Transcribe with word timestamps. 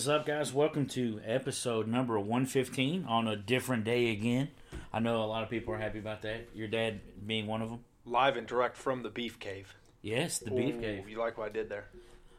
Is 0.00 0.08
up, 0.08 0.24
guys? 0.24 0.54
Welcome 0.54 0.86
to 0.86 1.20
episode 1.26 1.86
number 1.86 2.18
115 2.18 3.04
on 3.04 3.28
a 3.28 3.36
different 3.36 3.84
day 3.84 4.12
again. 4.12 4.48
I 4.94 4.98
know 4.98 5.22
a 5.22 5.26
lot 5.26 5.42
of 5.42 5.50
people 5.50 5.74
are 5.74 5.78
happy 5.78 5.98
about 5.98 6.22
that. 6.22 6.48
Your 6.54 6.68
dad 6.68 7.02
being 7.26 7.46
one 7.46 7.60
of 7.60 7.68
them. 7.68 7.80
Live 8.06 8.38
and 8.38 8.46
direct 8.46 8.78
from 8.78 9.02
the 9.02 9.10
Beef 9.10 9.38
Cave. 9.38 9.74
Yes, 10.00 10.38
the 10.38 10.52
beef 10.52 10.76
Ooh, 10.76 10.80
cave. 10.80 11.06
You 11.06 11.18
like 11.18 11.36
what 11.36 11.50
I 11.50 11.52
did 11.52 11.68
there? 11.68 11.84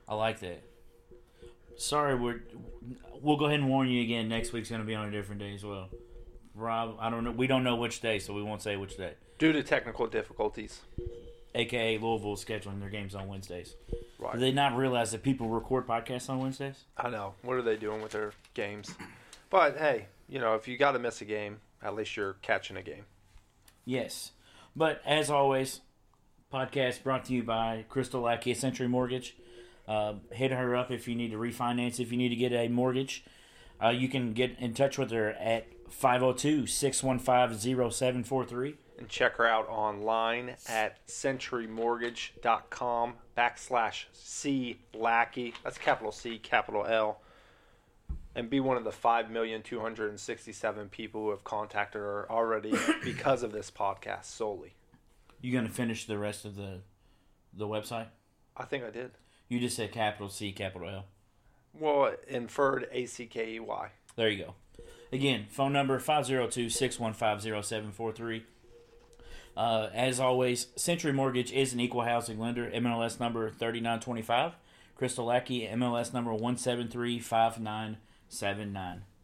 I 0.07 0.15
like 0.15 0.39
that. 0.39 0.63
Sorry, 1.77 2.15
we're 2.15 2.41
we'll 3.21 3.37
go 3.37 3.45
ahead 3.45 3.59
and 3.59 3.69
warn 3.69 3.89
you 3.89 4.01
again. 4.01 4.27
Next 4.27 4.53
week's 4.53 4.69
going 4.69 4.81
to 4.81 4.87
be 4.87 4.95
on 4.95 5.07
a 5.07 5.11
different 5.11 5.39
day 5.39 5.53
as 5.53 5.63
well. 5.63 5.89
Rob, 6.55 6.97
I 6.99 7.11
don't 7.11 7.23
know. 7.23 7.29
We 7.29 7.45
don't 7.45 7.63
know 7.63 7.75
which 7.75 8.01
day, 8.01 8.17
so 8.17 8.33
we 8.33 8.41
won't 8.41 8.63
say 8.63 8.75
which 8.75 8.97
day. 8.97 9.13
Due 9.37 9.51
to 9.51 9.61
technical 9.61 10.07
difficulties. 10.07 10.81
AKA 11.53 11.97
Louisville 11.97 12.35
scheduling 12.35 12.79
their 12.79 12.89
games 12.89 13.15
on 13.15 13.27
Wednesdays. 13.27 13.75
Right. 14.19 14.33
Do 14.33 14.39
they 14.39 14.51
not 14.51 14.75
realize 14.75 15.11
that 15.11 15.23
people 15.23 15.49
record 15.49 15.87
podcasts 15.87 16.29
on 16.29 16.39
Wednesdays? 16.39 16.85
I 16.97 17.09
know. 17.09 17.33
What 17.41 17.57
are 17.57 17.61
they 17.61 17.75
doing 17.75 18.01
with 18.01 18.11
their 18.11 18.33
games? 18.53 18.93
But 19.49 19.77
hey, 19.77 20.07
you 20.29 20.39
know, 20.39 20.55
if 20.55 20.67
you 20.67 20.77
got 20.77 20.91
to 20.93 20.99
miss 20.99 21.21
a 21.21 21.25
game, 21.25 21.59
at 21.83 21.95
least 21.95 22.15
you're 22.15 22.33
catching 22.41 22.77
a 22.77 22.83
game. 22.83 23.05
Yes. 23.83 24.31
But 24.75 25.01
as 25.05 25.29
always, 25.29 25.81
podcast 26.53 27.03
brought 27.03 27.25
to 27.25 27.33
you 27.33 27.43
by 27.43 27.85
Crystal 27.89 28.21
Lackey 28.21 28.53
Century 28.53 28.87
Mortgage. 28.87 29.35
Uh, 29.87 30.13
hit 30.31 30.51
her 30.51 30.75
up 30.75 30.91
if 30.91 31.07
you 31.07 31.15
need 31.15 31.31
to 31.31 31.37
refinance, 31.37 31.99
if 31.99 32.11
you 32.11 32.17
need 32.17 32.29
to 32.29 32.35
get 32.35 32.53
a 32.53 32.67
mortgage. 32.67 33.23
Uh, 33.83 33.89
you 33.89 34.07
can 34.07 34.33
get 34.33 34.55
in 34.59 34.73
touch 34.73 34.97
with 34.97 35.11
her 35.11 35.31
at 35.31 35.67
502 35.89 36.67
615 36.67 37.57
0743. 37.91 38.75
And 39.01 39.09
check 39.09 39.35
her 39.37 39.47
out 39.47 39.67
online 39.67 40.57
at 40.69 41.07
centurymortgage.com 41.07 43.13
backslash 43.35 44.05
C 44.13 44.77
Lackey. 44.93 45.55
That's 45.63 45.79
capital 45.79 46.11
C, 46.11 46.37
capital 46.37 46.85
L. 46.85 47.19
And 48.35 48.47
be 48.47 48.59
one 48.59 48.77
of 48.77 48.83
the 48.83 48.91
5,267 48.91 50.89
people 50.89 51.23
who 51.23 51.31
have 51.31 51.43
contacted 51.43 51.99
her 51.99 52.31
already 52.31 52.75
because 53.03 53.41
of 53.41 53.51
this 53.51 53.71
podcast 53.71 54.25
solely. 54.25 54.75
You 55.41 55.51
going 55.51 55.65
to 55.65 55.73
finish 55.73 56.05
the 56.05 56.19
rest 56.19 56.45
of 56.45 56.55
the 56.55 56.81
the 57.51 57.65
website? 57.65 58.09
I 58.55 58.65
think 58.65 58.83
I 58.83 58.91
did. 58.91 59.09
You 59.49 59.59
just 59.59 59.75
said 59.75 59.91
capital 59.91 60.29
C, 60.29 60.51
capital 60.51 60.87
L. 60.87 61.05
Well, 61.73 62.13
inferred 62.27 62.87
A 62.91 63.07
C 63.07 63.25
K 63.25 63.53
E 63.53 63.59
Y. 63.59 63.89
There 64.15 64.29
you 64.29 64.45
go. 64.45 64.53
Again, 65.11 65.47
phone 65.49 65.73
number 65.73 65.97
502 65.97 66.69
615 66.69 67.63
0743. 67.63 68.45
Uh, 69.57 69.89
as 69.93 70.19
always, 70.19 70.67
Century 70.75 71.11
Mortgage 71.13 71.51
is 71.51 71.73
an 71.73 71.79
equal 71.79 72.03
housing 72.03 72.39
lender. 72.39 72.69
MLS 72.71 73.19
number 73.19 73.49
3925. 73.49 74.53
Crystal 74.95 75.25
Lackey, 75.25 75.67
MLS 75.67 76.13
number 76.13 76.31
1735979. 76.31 77.97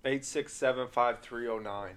8675309. 0.05 1.89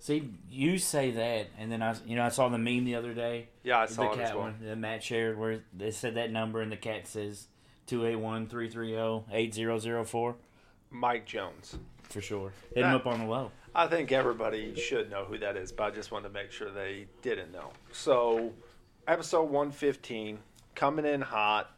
See, 0.00 0.30
you 0.48 0.78
say 0.78 1.10
that, 1.10 1.48
and 1.58 1.72
then 1.72 1.82
I, 1.82 1.96
you 2.06 2.14
know, 2.14 2.22
I 2.24 2.28
saw 2.28 2.48
the 2.48 2.56
meme 2.58 2.84
the 2.84 2.94
other 2.94 3.12
day. 3.14 3.48
Yeah, 3.64 3.80
I 3.80 3.86
the 3.86 3.94
saw 3.94 4.12
it 4.12 4.16
cat 4.16 4.28
as 4.28 4.32
well. 4.34 4.42
one 4.44 4.54
that 4.62 4.78
Matt 4.78 5.02
shared, 5.02 5.36
where 5.38 5.64
they 5.76 5.90
said 5.90 6.14
that 6.14 6.30
number, 6.30 6.60
and 6.62 6.70
the 6.70 6.76
cat 6.76 7.08
says 7.08 7.48
281-330-8004 7.88 10.34
Mike 10.90 11.26
Jones. 11.26 11.76
for 12.04 12.20
sure. 12.20 12.52
Hit 12.74 12.84
him 12.84 12.94
up 12.94 13.06
on 13.06 13.20
the 13.20 13.26
low. 13.26 13.50
I 13.78 13.86
think 13.86 14.10
everybody 14.10 14.74
should 14.74 15.08
know 15.08 15.24
who 15.24 15.38
that 15.38 15.56
is, 15.56 15.70
but 15.70 15.84
I 15.84 15.90
just 15.94 16.10
wanted 16.10 16.26
to 16.26 16.34
make 16.34 16.50
sure 16.50 16.68
they 16.68 17.06
didn't 17.22 17.52
know. 17.52 17.70
So, 17.92 18.52
episode 19.06 19.44
115, 19.44 20.36
coming 20.74 21.06
in 21.06 21.20
hot, 21.20 21.70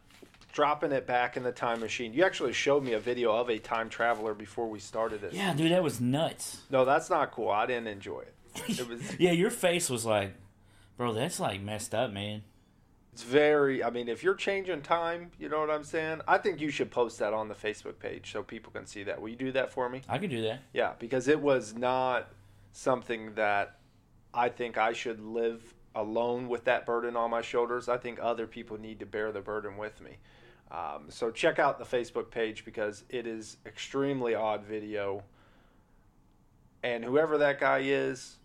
dropping 0.51 0.93
it 0.93 1.05
back 1.05 1.37
in 1.37 1.43
the 1.43 1.51
time 1.51 1.79
machine. 1.79 2.11
You 2.11 2.25
actually 2.25 2.53
showed 2.53 2.83
me 2.83 2.93
a 2.93 2.99
video 2.99 3.31
of 3.31 3.51
a 3.51 3.59
time 3.59 3.87
traveler 3.87 4.33
before 4.33 4.67
we 4.67 4.79
started 4.79 5.23
it. 5.23 5.33
Yeah, 5.33 5.53
dude, 5.53 5.71
that 5.71 5.83
was 5.83 6.01
nuts. 6.01 6.61
No, 6.71 6.85
that's 6.85 7.11
not 7.11 7.31
cool. 7.33 7.49
I 7.49 7.67
didn't 7.67 7.85
enjoy 7.85 8.21
it. 8.21 8.79
It 8.79 8.87
was 8.89 8.99
Yeah, 9.19 9.33
your 9.33 9.51
face 9.51 9.87
was 9.87 10.03
like, 10.03 10.33
bro, 10.97 11.13
that's 11.13 11.39
like 11.39 11.61
messed 11.61 11.93
up, 11.93 12.11
man. 12.11 12.41
It's 13.13 13.23
very 13.23 13.83
I 13.83 13.89
mean, 13.89 14.07
if 14.07 14.23
you're 14.23 14.35
changing 14.35 14.81
time, 14.81 15.31
you 15.39 15.49
know 15.49 15.59
what 15.59 15.69
I'm 15.69 15.83
saying? 15.83 16.21
I 16.27 16.37
think 16.37 16.61
you 16.61 16.69
should 16.69 16.91
post 16.91 17.19
that 17.19 17.33
on 17.33 17.47
the 17.47 17.55
Facebook 17.55 17.99
page 17.99 18.31
so 18.31 18.43
people 18.43 18.71
can 18.71 18.85
see 18.85 19.03
that. 19.03 19.21
Will 19.21 19.29
you 19.29 19.35
do 19.35 19.51
that 19.51 19.71
for 19.71 19.89
me? 19.89 20.01
I 20.07 20.17
can 20.17 20.29
do 20.29 20.41
that. 20.43 20.61
Yeah, 20.73 20.93
because 20.99 21.27
it 21.27 21.39
was 21.39 21.75
not 21.75 22.29
something 22.71 23.33
that 23.35 23.77
I 24.33 24.49
think 24.49 24.77
I 24.77 24.93
should 24.93 25.19
live 25.19 25.73
alone 25.93 26.47
with 26.47 26.63
that 26.65 26.85
burden 26.85 27.17
on 27.17 27.29
my 27.29 27.41
shoulders. 27.41 27.89
I 27.89 27.97
think 27.97 28.19
other 28.21 28.47
people 28.47 28.79
need 28.79 28.99
to 28.99 29.05
bear 29.05 29.31
the 29.31 29.41
burden 29.41 29.77
with 29.77 29.99
me. 30.01 30.17
Um, 30.71 31.07
so 31.09 31.31
check 31.31 31.59
out 31.59 31.79
the 31.79 31.85
Facebook 31.85 32.31
page 32.31 32.63
because 32.63 33.03
it 33.09 33.27
is 33.27 33.57
extremely 33.65 34.35
odd 34.35 34.63
video. 34.63 35.23
And 36.81 37.03
whoever 37.03 37.37
that 37.39 37.59
guy 37.59 37.79
is, 37.79 38.37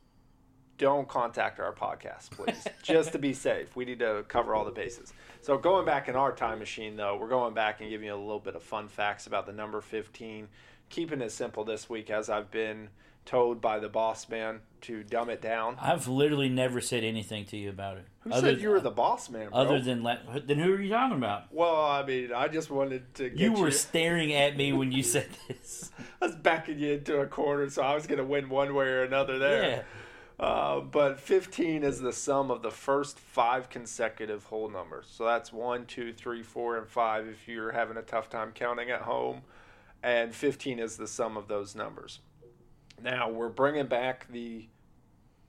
don't 0.78 1.08
contact 1.08 1.58
our 1.60 1.72
podcast, 1.72 2.30
please, 2.30 2.66
just 2.82 3.12
to 3.12 3.18
be 3.18 3.32
safe. 3.32 3.74
We 3.76 3.84
need 3.84 4.00
to 4.00 4.24
cover 4.28 4.54
all 4.54 4.64
the 4.64 4.70
bases. 4.70 5.12
So 5.42 5.56
going 5.58 5.86
back 5.86 6.08
in 6.08 6.16
our 6.16 6.32
time 6.32 6.58
machine, 6.58 6.96
though, 6.96 7.16
we're 7.16 7.28
going 7.28 7.54
back 7.54 7.80
and 7.80 7.88
giving 7.88 8.06
you 8.06 8.14
a 8.14 8.16
little 8.16 8.40
bit 8.40 8.56
of 8.56 8.62
fun 8.62 8.88
facts 8.88 9.26
about 9.26 9.46
the 9.46 9.52
number 9.52 9.80
15. 9.80 10.48
Keeping 10.88 11.20
it 11.20 11.32
simple 11.32 11.64
this 11.64 11.88
week, 11.88 12.10
as 12.10 12.28
I've 12.30 12.50
been 12.50 12.88
told 13.24 13.60
by 13.60 13.78
the 13.80 13.88
boss 13.88 14.28
man 14.28 14.60
to 14.82 15.02
dumb 15.02 15.28
it 15.28 15.42
down. 15.42 15.76
I've 15.80 16.06
literally 16.06 16.48
never 16.48 16.80
said 16.80 17.02
anything 17.02 17.44
to 17.46 17.56
you 17.56 17.70
about 17.70 17.96
it. 17.98 18.06
Who 18.20 18.32
other, 18.32 18.52
said 18.52 18.60
you 18.62 18.70
were 18.70 18.80
the 18.80 18.90
boss 18.90 19.28
man, 19.28 19.50
bro? 19.50 19.58
Other 19.58 19.80
than 19.80 20.04
then 20.04 20.58
who 20.58 20.74
are 20.74 20.80
you 20.80 20.90
talking 20.90 21.16
about? 21.16 21.52
well, 21.52 21.84
I 21.84 22.04
mean, 22.04 22.32
I 22.32 22.46
just 22.48 22.70
wanted 22.70 23.12
to 23.16 23.28
get 23.28 23.38
You 23.38 23.56
you. 23.56 23.60
were 23.60 23.72
staring 23.72 24.32
at 24.32 24.56
me 24.56 24.72
when 24.72 24.92
you 24.92 25.02
said 25.02 25.28
this. 25.48 25.90
I 26.22 26.26
was 26.26 26.36
backing 26.36 26.78
you 26.78 26.92
into 26.92 27.20
a 27.20 27.26
corner, 27.26 27.68
so 27.68 27.82
I 27.82 27.94
was 27.94 28.06
going 28.06 28.18
to 28.18 28.24
win 28.24 28.48
one 28.48 28.74
way 28.74 28.86
or 28.86 29.02
another 29.02 29.38
there. 29.38 29.62
Yeah. 29.62 29.82
Uh, 30.38 30.80
but 30.80 31.18
15 31.18 31.82
is 31.82 32.00
the 32.00 32.12
sum 32.12 32.50
of 32.50 32.62
the 32.62 32.70
first 32.70 33.18
five 33.18 33.70
consecutive 33.70 34.44
whole 34.44 34.68
numbers. 34.68 35.06
So 35.10 35.24
that's 35.24 35.52
one, 35.52 35.86
two, 35.86 36.12
three, 36.12 36.42
four, 36.42 36.76
and 36.76 36.86
5 36.86 37.26
if 37.26 37.48
you're 37.48 37.72
having 37.72 37.96
a 37.96 38.02
tough 38.02 38.28
time 38.28 38.52
counting 38.54 38.90
at 38.90 39.02
home. 39.02 39.42
And 40.02 40.34
15 40.34 40.78
is 40.78 40.96
the 40.96 41.06
sum 41.06 41.36
of 41.38 41.48
those 41.48 41.74
numbers. 41.74 42.20
Now, 43.02 43.30
we're 43.30 43.48
bringing 43.48 43.86
back 43.86 44.26
the 44.30 44.68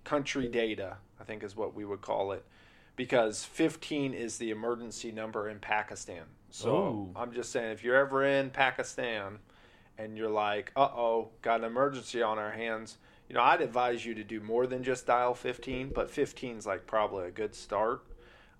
country 0.05 0.47
data, 0.47 0.97
I 1.19 1.25
think 1.25 1.43
is 1.43 1.55
what 1.55 1.75
we 1.75 1.83
would 1.83 2.01
call 2.01 2.31
it, 2.31 2.45
because 2.95 3.43
15 3.43 4.13
is 4.13 4.37
the 4.37 4.51
emergency 4.51 5.11
number 5.11 5.49
in 5.49 5.59
Pakistan. 5.59 6.23
So 6.49 6.75
Ooh. 6.75 7.11
I'm 7.15 7.33
just 7.33 7.51
saying, 7.51 7.71
if 7.71 7.83
you're 7.83 7.97
ever 7.97 8.25
in 8.25 8.51
Pakistan 8.51 9.39
and 9.97 10.17
you're 10.17 10.29
like, 10.29 10.71
uh 10.77 10.89
oh, 10.95 11.29
got 11.41 11.59
an 11.59 11.65
emergency 11.65 12.21
on 12.21 12.39
our 12.39 12.51
hands, 12.51 12.97
you 13.29 13.35
know, 13.35 13.41
I'd 13.41 13.61
advise 13.61 14.05
you 14.05 14.13
to 14.15 14.23
do 14.23 14.39
more 14.39 14.67
than 14.67 14.83
just 14.83 15.05
dial 15.05 15.33
15, 15.33 15.91
but 15.93 16.09
15 16.09 16.57
is 16.57 16.65
like 16.65 16.87
probably 16.87 17.27
a 17.27 17.31
good 17.31 17.55
start. 17.55 18.05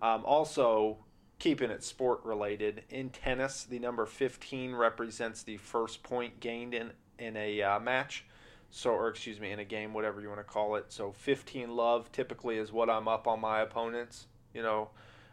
Um, 0.02 0.24
also, 0.26 0.98
keeping 1.40 1.72
it 1.72 1.84
sport 1.84 2.22
related, 2.24 2.84
in 2.90 3.10
tennis, 3.10 3.64
the 3.64 3.80
number 3.80 4.06
15 4.06 4.76
represents 4.76 5.44
the 5.44 5.58
first 5.58 6.04
point 6.04 6.40
gained 6.40 6.74
in, 6.74 6.92
in 7.18 7.38
a 7.38 7.62
uh, 7.62 7.80
match. 7.80 8.26
So, 8.70 8.92
or 8.92 9.08
excuse 9.08 9.40
me, 9.40 9.52
in 9.52 9.60
a 9.60 9.66
game, 9.66 9.94
whatever 9.94 10.20
you 10.20 10.28
want 10.28 10.42
to 10.42 10.44
call 10.44 10.76
it. 10.76 10.88
So, 10.90 11.14
15 11.14 11.74
love 11.76 12.12
typically 12.12 12.58
is 12.58 12.72
what 12.72 12.90
I'm 12.90 13.08
up 13.08 13.26
on 13.26 13.40
my 13.40 13.62
opponents. 13.62 14.28
You 14.54 14.62
know, 14.62 14.90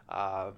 uh, 0.08 0.52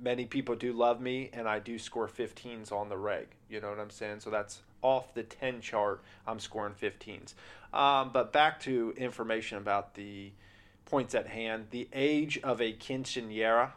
many 0.00 0.24
people 0.24 0.54
do 0.56 0.72
love 0.72 1.00
me, 1.00 1.30
and 1.32 1.48
I 1.48 1.58
do 1.58 1.78
score 1.78 2.08
15s 2.08 2.72
on 2.72 2.88
the 2.88 2.96
reg. 2.96 3.28
You 3.48 3.60
know 3.60 3.70
what 3.70 3.78
I'm 3.78 3.90
saying? 3.90 4.20
So 4.20 4.30
that's 4.30 4.62
off 4.84 5.14
the 5.14 5.24
10 5.24 5.62
chart. 5.62 6.02
I'm 6.26 6.38
scoring 6.38 6.74
15s. 6.80 7.34
Um, 7.72 8.10
but 8.12 8.32
back 8.32 8.60
to 8.60 8.94
information 8.96 9.58
about 9.58 9.94
the 9.94 10.30
points 10.84 11.14
at 11.14 11.26
hand. 11.26 11.68
The 11.70 11.88
age 11.92 12.38
of 12.44 12.60
a 12.60 12.72
quinceañera, 12.72 13.72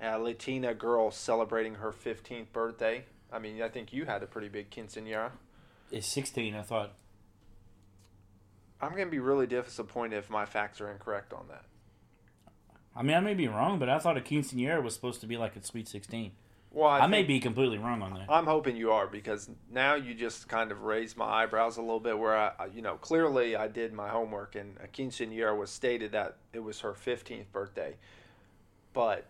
a 0.00 0.18
Latina 0.18 0.72
girl 0.72 1.10
celebrating 1.10 1.74
her 1.74 1.92
15th 1.92 2.52
birthday. 2.52 3.04
I 3.30 3.40
mean, 3.40 3.60
I 3.60 3.68
think 3.68 3.92
you 3.92 4.06
had 4.06 4.22
a 4.22 4.26
pretty 4.26 4.48
big 4.48 4.70
quinceañera. 4.70 5.32
It's 5.90 6.06
16, 6.06 6.54
I 6.54 6.62
thought. 6.62 6.92
I'm 8.80 8.92
going 8.92 9.06
to 9.06 9.10
be 9.10 9.18
really 9.18 9.46
disappointed 9.46 10.16
if 10.16 10.30
my 10.30 10.46
facts 10.46 10.80
are 10.80 10.90
incorrect 10.90 11.32
on 11.32 11.46
that. 11.48 11.64
I 12.96 13.02
mean, 13.02 13.16
I 13.16 13.20
may 13.20 13.34
be 13.34 13.48
wrong, 13.48 13.78
but 13.78 13.88
I 13.88 13.98
thought 13.98 14.16
a 14.16 14.20
quinceanera 14.20 14.82
was 14.82 14.94
supposed 14.94 15.20
to 15.22 15.26
be 15.26 15.36
like 15.36 15.56
a 15.56 15.64
sweet 15.64 15.88
16. 15.88 16.32
Well, 16.74 16.90
I, 16.90 17.06
may 17.06 17.22
be 17.22 17.38
completely 17.38 17.78
wrong 17.78 18.02
on 18.02 18.14
that. 18.14 18.26
I'm 18.28 18.46
hoping 18.46 18.76
you 18.76 18.90
are 18.90 19.06
because 19.06 19.48
now 19.70 19.94
you 19.94 20.12
just 20.12 20.48
kind 20.48 20.72
of 20.72 20.82
raised 20.82 21.16
my 21.16 21.24
eyebrows 21.24 21.76
a 21.76 21.80
little 21.80 22.00
bit. 22.00 22.18
Where 22.18 22.36
I, 22.36 22.52
I- 22.58 22.66
you 22.66 22.82
know, 22.82 22.96
clearly 22.96 23.54
I 23.54 23.68
did 23.68 23.92
my 23.92 24.08
homework, 24.08 24.56
and 24.56 24.76
a 24.82 24.88
quinceañera 24.88 25.56
was 25.56 25.70
stated 25.70 26.12
that 26.12 26.36
it 26.52 26.58
was 26.60 26.80
her 26.80 26.92
15th 26.92 27.46
birthday. 27.52 27.94
But 28.92 29.26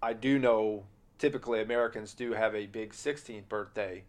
I 0.00 0.12
do 0.12 0.38
know 0.38 0.84
typically 1.18 1.60
Americans 1.60 2.14
do 2.14 2.32
have 2.32 2.54
a 2.54 2.66
big 2.66 2.92
16th 2.92 3.48
birthday. 3.48 4.04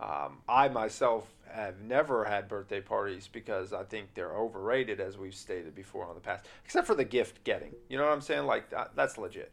Um, 0.00 0.38
I 0.46 0.68
myself 0.68 1.26
have 1.50 1.80
never 1.80 2.24
had 2.24 2.48
birthday 2.48 2.82
parties 2.82 3.28
because 3.32 3.72
I 3.72 3.84
think 3.84 4.08
they're 4.14 4.36
overrated, 4.36 5.00
as 5.00 5.16
we've 5.16 5.34
stated 5.34 5.74
before 5.74 6.06
on 6.06 6.14
the 6.14 6.20
past. 6.20 6.44
Except 6.66 6.86
for 6.86 6.94
the 6.94 7.04
gift 7.04 7.44
getting, 7.44 7.72
you 7.88 7.96
know 7.96 8.04
what 8.04 8.12
I'm 8.12 8.20
saying? 8.20 8.44
Like 8.44 8.68
that, 8.70 8.90
that's 8.94 9.16
legit. 9.16 9.52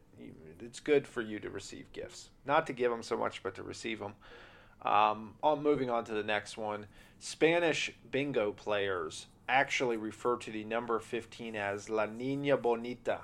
It's 0.59 0.79
good 0.79 1.07
for 1.07 1.21
you 1.21 1.39
to 1.39 1.49
receive 1.49 1.91
gifts, 1.93 2.29
not 2.45 2.65
to 2.67 2.73
give 2.73 2.89
them 2.91 3.03
so 3.03 3.17
much, 3.17 3.43
but 3.43 3.55
to 3.55 3.63
receive 3.63 3.99
them. 3.99 4.13
Um, 4.81 5.35
on 5.41 5.63
moving 5.63 5.89
on 5.89 6.03
to 6.05 6.13
the 6.13 6.23
next 6.23 6.57
one, 6.57 6.87
Spanish 7.19 7.91
bingo 8.11 8.51
players 8.51 9.27
actually 9.47 9.97
refer 9.97 10.37
to 10.37 10.51
the 10.51 10.63
number 10.63 10.99
15 10.99 11.55
as 11.55 11.89
La 11.89 12.07
Niña 12.07 12.61
Bonita, 12.61 13.21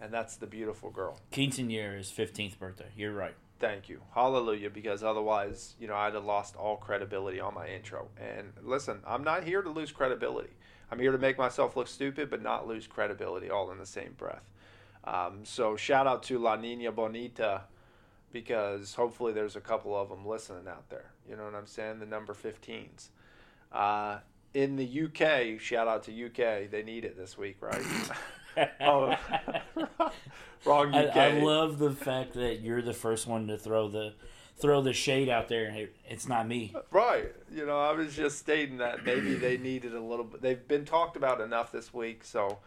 and 0.00 0.12
that's 0.12 0.36
the 0.36 0.46
beautiful 0.46 0.90
girl. 0.90 1.20
Quinceañera's 1.32 2.10
15th 2.10 2.58
birthday. 2.58 2.88
You're 2.96 3.12
right. 3.12 3.34
Thank 3.60 3.88
you. 3.88 4.00
Hallelujah, 4.14 4.70
because 4.70 5.02
otherwise, 5.02 5.74
you 5.78 5.86
know, 5.86 5.94
I'd 5.94 6.14
have 6.14 6.24
lost 6.24 6.56
all 6.56 6.76
credibility 6.76 7.40
on 7.40 7.54
my 7.54 7.68
intro. 7.68 8.08
And 8.18 8.52
listen, 8.62 9.00
I'm 9.06 9.24
not 9.24 9.44
here 9.44 9.62
to 9.62 9.70
lose 9.70 9.92
credibility. 9.92 10.50
I'm 10.90 10.98
here 10.98 11.12
to 11.12 11.18
make 11.18 11.38
myself 11.38 11.76
look 11.76 11.88
stupid, 11.88 12.30
but 12.30 12.42
not 12.42 12.66
lose 12.66 12.86
credibility 12.86 13.50
all 13.50 13.70
in 13.70 13.78
the 13.78 13.86
same 13.86 14.14
breath. 14.18 14.42
Um, 15.06 15.40
so 15.44 15.76
shout 15.76 16.06
out 16.06 16.22
to 16.24 16.38
La 16.38 16.56
Nina 16.56 16.92
Bonita 16.92 17.62
because 18.32 18.94
hopefully 18.94 19.32
there's 19.32 19.56
a 19.56 19.60
couple 19.60 19.96
of 19.96 20.08
them 20.08 20.26
listening 20.26 20.66
out 20.68 20.88
there. 20.90 21.12
You 21.28 21.36
know 21.36 21.44
what 21.44 21.54
I'm 21.54 21.66
saying? 21.66 22.00
The 22.00 22.06
number 22.06 22.34
15s. 22.34 23.08
Uh, 23.72 24.18
in 24.54 24.76
the 24.76 25.04
UK, 25.04 25.60
shout 25.60 25.88
out 25.88 26.04
to 26.04 26.26
UK. 26.26 26.70
They 26.70 26.82
need 26.84 27.04
it 27.04 27.16
this 27.16 27.36
week, 27.36 27.56
right? 27.60 27.82
oh, 28.80 29.14
wrong 30.64 30.94
UK. 30.94 31.16
I, 31.16 31.28
I 31.28 31.40
love 31.40 31.78
the 31.78 31.90
fact 31.90 32.34
that 32.34 32.60
you're 32.60 32.82
the 32.82 32.92
first 32.92 33.26
one 33.26 33.46
to 33.48 33.58
throw 33.58 33.88
the 33.88 34.14
throw 34.56 34.80
the 34.80 34.92
shade 34.92 35.28
out 35.28 35.48
there, 35.48 35.88
it's 36.08 36.28
not 36.28 36.46
me. 36.46 36.74
Right. 36.90 37.32
You 37.52 37.66
know, 37.66 37.78
I 37.78 37.92
was 37.92 38.14
just 38.14 38.38
stating 38.38 38.78
that 38.78 39.04
maybe 39.04 39.34
they 39.34 39.58
needed 39.58 39.94
a 39.94 40.00
little 40.00 40.24
bit. 40.24 40.42
They've 40.42 40.68
been 40.68 40.84
talked 40.84 41.16
about 41.16 41.40
enough 41.40 41.72
this 41.72 41.92
week, 41.92 42.24
so 42.24 42.58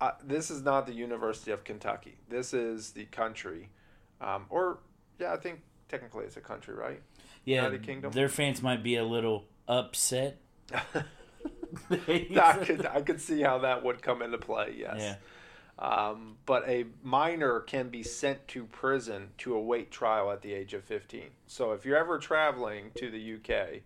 uh, 0.00 0.12
this 0.22 0.50
is 0.50 0.62
not 0.62 0.86
the 0.86 0.92
University 0.92 1.50
of 1.50 1.64
Kentucky. 1.64 2.18
This 2.28 2.54
is 2.54 2.92
the 2.92 3.04
country, 3.06 3.68
um, 4.20 4.46
or 4.50 4.78
yeah, 5.18 5.32
I 5.32 5.36
think 5.36 5.60
technically 5.88 6.24
it's 6.24 6.36
a 6.36 6.40
country, 6.40 6.74
right? 6.74 7.00
Yeah, 7.44 7.56
United 7.64 7.82
Kingdom. 7.84 8.12
their 8.12 8.28
fans 8.28 8.62
might 8.62 8.82
be 8.82 8.96
a 8.96 9.04
little 9.04 9.44
upset. 9.66 10.38
I 11.90 12.60
could 12.64 12.86
I 12.86 13.02
could 13.02 13.20
see 13.20 13.42
how 13.42 13.58
that 13.58 13.84
would 13.84 14.02
come 14.02 14.22
into 14.22 14.38
play. 14.38 14.74
Yes. 14.78 14.96
Yeah. 14.98 15.14
Um, 15.78 16.36
but 16.44 16.68
a 16.68 16.86
minor 17.04 17.60
can 17.60 17.88
be 17.88 18.02
sent 18.02 18.48
to 18.48 18.64
prison 18.64 19.28
to 19.38 19.54
await 19.54 19.92
trial 19.92 20.32
at 20.32 20.42
the 20.42 20.52
age 20.52 20.74
of 20.74 20.82
15. 20.82 21.22
So 21.46 21.70
if 21.72 21.84
you're 21.84 21.96
ever 21.96 22.18
traveling 22.18 22.90
to 22.96 23.10
the 23.10 23.34
UK 23.36 23.82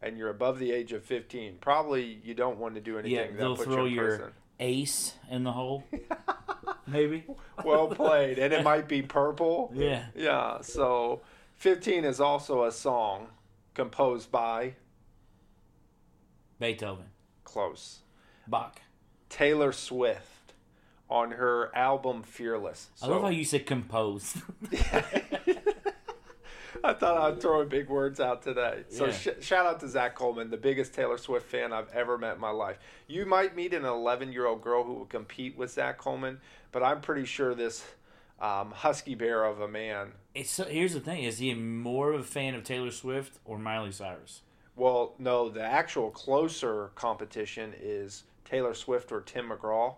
and 0.00 0.16
you're 0.16 0.30
above 0.30 0.60
the 0.60 0.70
age 0.70 0.92
of 0.92 1.04
15, 1.04 1.56
probably 1.60 2.20
you 2.22 2.34
don't 2.34 2.58
want 2.58 2.76
to 2.76 2.80
do 2.80 2.96
anything 2.96 3.34
Yeah, 3.34 3.48
that 3.48 3.56
puts 3.56 3.64
throw 3.64 3.86
you 3.86 3.88
in 3.88 3.94
your 3.94 4.06
prison. 4.18 4.32
Ace 4.62 5.14
in 5.30 5.42
the 5.44 5.52
hole. 5.52 5.84
Maybe. 6.86 7.24
well 7.64 7.88
played, 7.94 8.38
and 8.38 8.52
it 8.54 8.62
might 8.62 8.88
be 8.88 9.02
purple. 9.02 9.72
Yeah. 9.74 10.06
Yeah. 10.14 10.60
So 10.62 11.22
15 11.56 12.04
is 12.04 12.20
also 12.20 12.64
a 12.64 12.72
song 12.72 13.28
composed 13.74 14.30
by 14.30 14.74
Beethoven. 16.58 17.06
close 17.44 18.00
Bach. 18.46 18.80
Taylor 19.28 19.72
Swift 19.72 20.54
on 21.08 21.32
her 21.32 21.74
album 21.74 22.22
Fearless. 22.22 22.88
I 23.02 23.06
love 23.06 23.22
how 23.22 23.28
you 23.28 23.44
said 23.44 23.66
composed. 23.66 24.36
I 26.84 26.92
thought 26.94 27.16
I'd 27.16 27.40
throw 27.40 27.64
big 27.64 27.88
words 27.88 28.20
out 28.20 28.42
today. 28.42 28.84
So 28.88 29.06
Yeah. 29.06 29.12
sh- 29.12 29.28
shout 29.40 29.66
out 29.66 29.80
to 29.80 29.88
Zach 29.88 30.14
Coleman, 30.14 30.50
the 30.50 30.56
biggest 30.56 30.94
Taylor 30.94 31.18
Swift 31.18 31.46
fan 31.46 31.72
I've 31.72 31.88
ever 31.94 32.18
met 32.18 32.34
in 32.34 32.40
my 32.40 32.50
life. 32.50 32.78
You 33.06 33.24
might 33.26 33.54
meet 33.54 33.72
an 33.74 33.84
11 33.84 34.32
year 34.32 34.46
old 34.46 34.62
girl 34.62 34.84
who 34.84 34.94
will 34.94 35.04
compete 35.06 35.56
with 35.56 35.70
Zach 35.70 35.98
Coleman, 35.98 36.40
but 36.72 36.82
I'm 36.82 37.00
pretty 37.00 37.24
sure 37.24 37.54
this 37.54 37.84
um, 38.40 38.72
husky 38.72 39.14
bear 39.14 39.44
of 39.44 39.60
a 39.60 39.68
man. 39.68 40.12
it's 40.34 40.50
so, 40.50 40.64
here's 40.64 40.94
the 40.94 41.00
thing: 41.00 41.22
is 41.22 41.38
he 41.38 41.54
more 41.54 42.12
of 42.12 42.20
a 42.20 42.24
fan 42.24 42.54
of 42.56 42.64
Taylor 42.64 42.90
Swift 42.90 43.38
or 43.44 43.56
Miley 43.58 43.92
Cyrus? 43.92 44.40
Well, 44.74 45.14
no, 45.18 45.48
the 45.48 45.62
actual 45.62 46.10
closer 46.10 46.90
competition 46.96 47.72
is 47.80 48.24
Taylor 48.44 48.74
Swift 48.74 49.12
or 49.12 49.20
Tim 49.20 49.50
McGraw. 49.50 49.94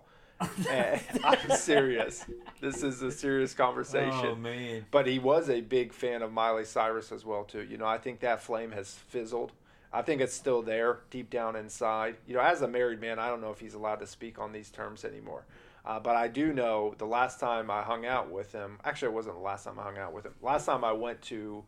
I'm 1.24 1.50
serious. 1.56 2.24
This 2.60 2.82
is 2.82 3.02
a 3.02 3.10
serious 3.10 3.54
conversation. 3.54 4.26
Oh 4.26 4.34
man. 4.34 4.86
But 4.90 5.06
he 5.06 5.18
was 5.18 5.50
a 5.50 5.60
big 5.60 5.92
fan 5.92 6.22
of 6.22 6.32
Miley 6.32 6.64
Cyrus 6.64 7.12
as 7.12 7.24
well 7.24 7.44
too. 7.44 7.62
You 7.62 7.78
know, 7.78 7.86
I 7.86 7.98
think 7.98 8.20
that 8.20 8.42
flame 8.42 8.72
has 8.72 8.94
fizzled. 9.08 9.52
I 9.92 10.02
think 10.02 10.20
it's 10.20 10.34
still 10.34 10.60
there 10.60 11.00
deep 11.10 11.30
down 11.30 11.54
inside. 11.54 12.16
You 12.26 12.34
know, 12.34 12.40
as 12.40 12.62
a 12.62 12.68
married 12.68 13.00
man, 13.00 13.18
I 13.20 13.28
don't 13.28 13.40
know 13.40 13.52
if 13.52 13.60
he's 13.60 13.74
allowed 13.74 14.00
to 14.00 14.06
speak 14.06 14.38
on 14.38 14.52
these 14.52 14.70
terms 14.70 15.04
anymore. 15.04 15.44
Uh, 15.84 16.00
but 16.00 16.16
I 16.16 16.28
do 16.28 16.52
know 16.52 16.94
the 16.98 17.06
last 17.06 17.38
time 17.38 17.70
I 17.70 17.82
hung 17.82 18.06
out 18.06 18.30
with 18.30 18.52
him. 18.52 18.78
Actually, 18.84 19.08
it 19.08 19.14
wasn't 19.14 19.36
the 19.36 19.42
last 19.42 19.64
time 19.64 19.78
I 19.78 19.82
hung 19.82 19.98
out 19.98 20.12
with 20.12 20.24
him. 20.24 20.34
Last 20.42 20.64
time 20.66 20.82
I 20.82 20.92
went 20.92 21.20
to 21.22 21.62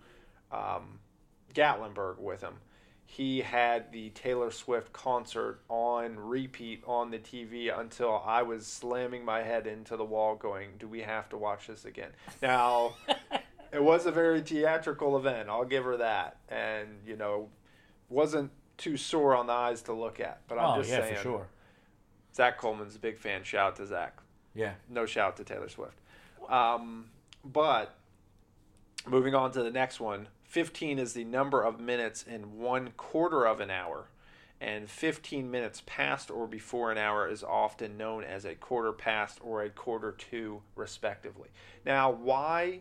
um, 0.51 0.99
Gatlinburg 1.55 2.19
with 2.19 2.41
him, 2.41 2.55
he 3.09 3.41
had 3.41 3.93
the 3.93 4.11
Taylor 4.11 4.51
Swift 4.51 4.93
concert 4.93 5.61
on 5.69 6.19
repeat 6.19 6.83
on 6.87 7.11
the 7.11 7.19
TV 7.19 7.77
until 7.77 8.21
I 8.27 8.43
was 8.43 8.67
slamming 8.67 9.25
my 9.25 9.43
head 9.43 9.67
into 9.69 9.97
the 9.97 10.05
wall, 10.05 10.35
going, 10.35 10.71
"Do 10.79 10.89
we 10.89 11.03
have 11.03 11.29
to 11.29 11.39
watch 11.39 11.69
this 11.69 11.85
again?" 11.85 12.11
Now, 12.43 12.97
it 13.73 13.83
was 13.83 14.07
a 14.07 14.11
very 14.11 14.41
theatrical 14.43 15.17
event. 15.17 15.49
I'll 15.49 15.65
give 15.65 15.85
her 15.85 15.97
that, 15.99 16.39
and 16.49 16.89
you 17.07 17.17
know, 17.17 17.49
wasn't 18.09 18.51
too 18.77 18.97
sore 18.97 19.37
on 19.37 19.47
the 19.47 19.53
eyes 19.53 19.83
to 19.83 19.93
look 19.93 20.19
at. 20.19 20.41
But 20.49 20.59
I'm 20.59 20.79
Oh 20.79 20.83
just 20.83 20.91
yeah, 20.91 21.01
saying, 21.01 21.17
for 21.17 21.23
sure. 21.23 21.47
Zach 22.35 22.59
Coleman's 22.59 22.97
a 22.97 22.99
big 22.99 23.19
fan. 23.19 23.45
Shout 23.45 23.69
out 23.69 23.77
to 23.77 23.87
Zach. 23.87 24.19
Yeah. 24.55 24.75
No 24.91 25.07
shout 25.07 25.29
out 25.29 25.37
to 25.37 25.45
Taylor 25.45 25.69
Swift. 25.69 25.99
Um, 26.51 27.07
but 27.45 27.95
moving 29.07 29.35
on 29.35 29.53
to 29.53 29.63
the 29.63 29.71
next 29.71 30.01
one 30.01 30.29
15 30.57 30.99
is 30.99 31.13
the 31.13 31.25
number 31.25 31.63
of 31.63 31.79
minutes 31.79 32.23
in 32.23 32.57
one 32.57 32.89
quarter 32.97 33.45
of 33.45 33.61
an 33.61 33.71
hour. 33.71 34.09
And 34.59 34.89
15 34.89 35.51
minutes 35.51 35.83
past 35.85 36.31
or 36.31 36.47
before 36.47 36.91
an 36.91 36.97
hour 36.97 37.29
is 37.29 37.45
often 37.45 37.99
known 37.99 38.25
as 38.25 38.47
a 38.47 38.55
quarter 38.55 38.91
past 38.91 39.39
or 39.43 39.63
a 39.63 39.69
quarter 39.69 40.13
to, 40.13 40.63
respectively. 40.75 41.51
Now, 41.85 42.11
why 42.11 42.81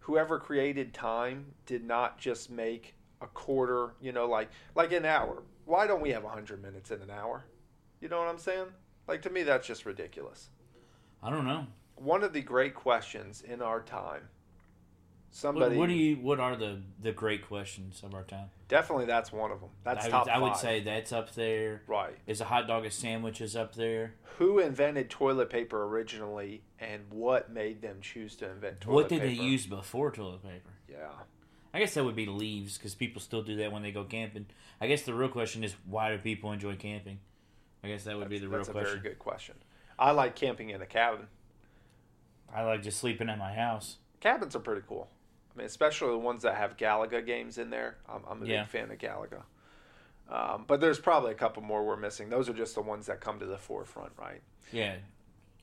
whoever 0.00 0.40
created 0.40 0.92
time 0.92 1.54
did 1.66 1.84
not 1.84 2.18
just 2.18 2.50
make 2.50 2.96
a 3.20 3.28
quarter, 3.28 3.90
you 4.00 4.10
know, 4.10 4.26
like 4.26 4.50
like 4.74 4.90
an 4.90 5.04
hour? 5.04 5.44
Why 5.66 5.86
don't 5.86 6.02
we 6.02 6.10
have 6.10 6.24
100 6.24 6.60
minutes 6.60 6.90
in 6.90 7.00
an 7.00 7.10
hour? 7.10 7.44
You 8.00 8.08
know 8.08 8.18
what 8.18 8.26
I'm 8.26 8.38
saying? 8.38 8.72
Like 9.06 9.22
to 9.22 9.30
me, 9.30 9.44
that's 9.44 9.68
just 9.68 9.86
ridiculous. 9.86 10.48
I 11.22 11.30
don't 11.30 11.46
know. 11.46 11.64
One 11.94 12.24
of 12.24 12.32
the 12.32 12.42
great 12.42 12.74
questions 12.74 13.42
in 13.42 13.62
our 13.62 13.82
time. 13.82 14.22
What, 15.30 15.36
Somebody, 15.36 15.76
what 15.76 15.88
do 15.88 15.94
you? 15.94 16.16
What 16.16 16.40
are 16.40 16.56
the 16.56 16.80
the 17.00 17.12
great 17.12 17.46
questions 17.46 18.02
of 18.02 18.14
our 18.14 18.24
time? 18.24 18.50
definitely 18.68 19.06
that's 19.06 19.32
one 19.32 19.50
of 19.50 19.60
them. 19.60 19.70
That's 19.84 20.06
I 20.06 20.08
top 20.08 20.26
would, 20.26 20.32
I 20.34 20.38
would 20.38 20.56
say 20.56 20.80
that's 20.80 21.12
up 21.12 21.34
there. 21.34 21.82
right. 21.86 22.16
Is 22.26 22.40
a 22.40 22.44
hot 22.44 22.66
dog 22.66 22.84
a 22.84 22.90
sandwich 22.90 23.40
is 23.40 23.54
up 23.54 23.74
there? 23.74 24.14
Who 24.38 24.58
invented 24.58 25.10
toilet 25.10 25.50
paper 25.50 25.84
originally, 25.84 26.62
and 26.78 27.02
what 27.10 27.50
made 27.50 27.82
them 27.82 27.98
choose 28.00 28.36
to 28.36 28.50
invent 28.50 28.80
toilet 28.80 28.94
what 28.94 29.08
did 29.08 29.20
paper? 29.20 29.34
they 29.36 29.42
use 29.42 29.66
before 29.66 30.10
toilet 30.10 30.42
paper? 30.42 30.70
Yeah, 30.88 31.08
I 31.74 31.78
guess 31.80 31.94
that 31.94 32.04
would 32.04 32.16
be 32.16 32.26
leaves 32.26 32.78
because 32.78 32.94
people 32.94 33.20
still 33.20 33.42
do 33.42 33.56
that 33.56 33.70
when 33.70 33.82
they 33.82 33.92
go 33.92 34.04
camping. 34.04 34.46
I 34.80 34.86
guess 34.86 35.02
the 35.02 35.14
real 35.14 35.28
question 35.28 35.62
is 35.62 35.74
why 35.86 36.10
do 36.10 36.18
people 36.18 36.52
enjoy 36.52 36.76
camping? 36.76 37.18
I 37.84 37.88
guess 37.88 38.04
that 38.04 38.16
would 38.16 38.28
be 38.28 38.38
the 38.38 38.48
real 38.48 38.64
question. 38.64 38.74
that's 38.74 38.88
a 38.88 38.90
very 38.92 39.02
good 39.02 39.18
question. 39.18 39.54
I 39.98 40.12
like 40.12 40.34
camping 40.36 40.70
in 40.70 40.80
a 40.80 40.86
cabin. 40.86 41.26
I 42.54 42.62
like 42.62 42.82
just 42.82 42.98
sleeping 42.98 43.28
at 43.28 43.38
my 43.38 43.52
house. 43.52 43.96
Cabins 44.20 44.56
are 44.56 44.60
pretty 44.60 44.82
cool. 44.88 45.08
Especially 45.60 46.08
the 46.10 46.18
ones 46.18 46.42
that 46.42 46.56
have 46.56 46.76
Galaga 46.76 47.24
games 47.24 47.58
in 47.58 47.70
there. 47.70 47.96
I'm, 48.08 48.22
I'm 48.28 48.42
a 48.42 48.46
Yeah. 48.46 48.62
big 48.62 48.70
fan 48.70 48.90
of 48.90 48.98
Galaga. 48.98 49.42
Um, 50.30 50.64
but 50.66 50.80
there's 50.80 50.98
probably 50.98 51.32
a 51.32 51.34
couple 51.36 51.62
more 51.62 51.84
we're 51.84 51.96
missing. 51.96 52.28
Those 52.28 52.48
are 52.48 52.52
just 52.52 52.74
the 52.74 52.82
ones 52.82 53.06
that 53.06 53.20
come 53.20 53.38
to 53.38 53.46
the 53.46 53.56
forefront, 53.56 54.12
right? 54.18 54.42
Yeah, 54.72 54.96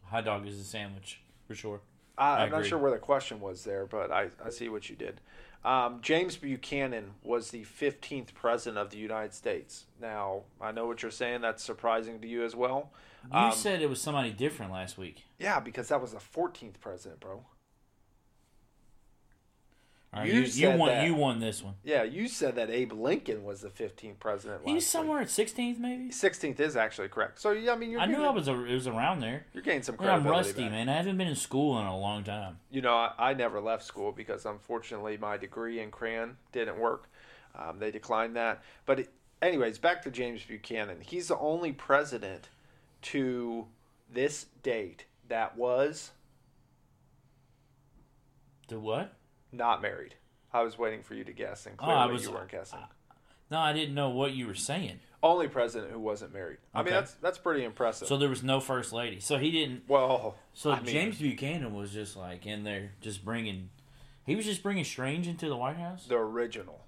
hot 0.06 0.26
dog 0.26 0.48
is 0.48 0.60
a 0.60 0.64
sandwich 0.64 1.22
for 1.48 1.54
sure. 1.54 1.82
I, 2.18 2.44
I'm 2.44 2.52
not 2.52 2.66
sure 2.66 2.80
where 2.80 2.92
the 2.92 2.98
question 2.98 3.40
was 3.42 3.64
there, 3.64 3.86
but 3.86 4.12
I, 4.12 4.30
I 4.44 4.50
see 4.50 4.70
what 4.70 4.90
you 4.90 4.96
did. 4.96 5.22
Um, 5.64 6.00
James 6.02 6.38
Buchanan 6.38 7.12
was 7.24 7.52
the 7.52 7.64
15th 7.64 8.34
president 8.34 8.78
of 8.80 8.90
the 8.92 8.98
United 8.98 9.34
States. 9.34 9.86
Now, 10.02 10.44
I 10.62 10.72
know 10.72 10.86
what 10.88 11.02
you're 11.02 11.12
saying. 11.12 11.42
That's 11.42 11.64
surprising 11.64 12.20
to 12.22 12.28
you 12.28 12.44
as 12.46 12.56
well. 12.56 12.92
You 13.32 13.38
Um, 13.40 13.52
said 13.52 13.82
it 13.82 13.90
was 13.90 14.00
somebody 14.02 14.32
different 14.32 14.72
last 14.72 14.98
week. 14.98 15.26
Yeah, 15.40 15.60
because 15.60 15.88
that 15.90 16.00
was 16.02 16.12
the 16.14 16.20
14th 16.20 16.80
president, 16.80 17.20
bro. 17.20 17.44
Right, 20.16 20.28
you 20.34 20.42
you, 20.42 20.70
you, 20.72 20.78
won. 20.78 20.90
that. 20.90 21.06
You 21.06 21.14
won 21.16 21.40
this 21.40 21.62
one. 21.62 21.74
Yeah, 21.84 22.04
you 22.04 22.28
said 22.28 22.56
that 22.56 22.70
Abe 22.70 22.94
Lincoln 22.94 23.44
was 23.44 23.62
the 23.62 23.70
15th 23.70 24.18
president 24.20 24.62
He's 24.64 24.74
week. 24.76 24.82
somewhere 24.84 25.22
at 25.22 25.28
16th, 25.28 25.78
maybe. 25.78 26.10
16th 26.10 26.60
is 26.60 26.76
actually 26.78 27.10
correct. 27.10 27.40
So, 27.40 27.52
yeah, 27.52 27.74
I 27.74 27.76
mean, 27.76 27.92
you're 27.92 28.00
I 28.00 28.06
knew 28.06 28.24
I 28.24 28.30
was. 28.30 28.48
A, 28.48 28.54
it 28.66 28.74
was 28.74 28.88
around 28.88 29.20
there. 29.20 29.46
you're 29.54 29.62
getting 29.64 29.84
some 29.84 29.98
Man, 30.00 30.10
I'm 30.10 30.26
rusty, 30.28 30.64
back. 30.64 30.72
man. 30.72 30.90
I 30.90 30.94
haven't 30.94 31.18
been 31.18 31.28
in 31.28 31.36
school 31.36 31.78
in 31.80 31.86
a 31.86 31.98
long 31.98 32.24
time. 32.24 32.60
you 32.72 32.82
know, 32.82 32.96
I, 32.96 33.12
I 33.18 33.34
never 33.34 33.60
left 33.60 33.84
school 33.84 34.12
because 34.12 34.46
unfortunately 34.46 35.18
my 35.18 35.36
degree 35.38 35.80
in 35.82 35.92
crayon 35.92 36.38
didn't 36.52 36.80
work. 36.80 37.10
Um, 37.58 37.80
they 37.80 37.92
declined 37.92 38.36
that. 38.38 38.64
But, 38.86 39.00
it, 39.02 39.10
anyways, 39.42 39.78
back 39.80 40.02
to 40.04 40.12
James 40.12 40.44
Buchanan. 40.44 40.98
He's 41.02 41.28
the 41.28 41.38
only 41.40 41.72
president 41.74 42.50
to 43.04 43.66
this 44.12 44.46
date 44.64 45.06
that 45.28 45.58
was 45.58 46.12
The 48.68 48.80
what? 48.80 49.14
Not 49.58 49.82
married. 49.82 50.16
I 50.54 50.62
was 50.62 50.78
waiting 50.78 51.04
for 51.04 51.16
you 51.16 51.24
to 51.26 51.34
guess, 51.34 51.66
and 51.66 51.76
Oh, 51.80 51.84
clearly 51.86 52.02
I 52.02 52.06
was- 52.06 52.24
you 52.24 52.32
weren't 52.32 52.50
guessing. 52.52 52.80
Uh, 52.80 52.88
no, 53.52 53.60
I 53.60 53.74
didn't 53.74 53.94
know 53.96 54.10
what 54.10 54.34
you 54.34 54.48
were 54.48 54.56
saying. 54.56 55.00
Only 55.22 55.48
president 55.48 55.92
who 55.92 56.00
wasn't 56.00 56.34
married. 56.34 56.60
I 56.74 56.84
mean, 56.84 56.94
that's 56.94 57.14
that's 57.16 57.38
pretty 57.40 57.64
impressive. 57.64 58.08
So 58.08 58.18
there 58.18 58.30
was 58.30 58.44
no 58.44 58.60
first 58.60 58.94
lady. 58.94 59.20
So 59.20 59.38
he 59.38 59.50
didn't. 59.52 59.88
well, 59.88 60.36
So 60.54 60.72
I 60.72 60.76
mean- 60.82 60.86
James 60.86 61.20
Buchanan 61.20 61.74
was 61.74 61.92
just 61.92 62.16
like 62.16 62.46
in 62.46 62.64
there, 62.64 62.92
just 63.02 63.26
bringing. 63.26 63.70
He 64.26 64.36
was 64.36 64.46
just 64.46 64.62
bringing 64.64 64.84
Strange 64.84 65.28
into 65.28 65.48
the 65.50 65.56
White 65.58 65.78
House. 65.78 66.06
the 66.08 66.16
original. 66.16 66.82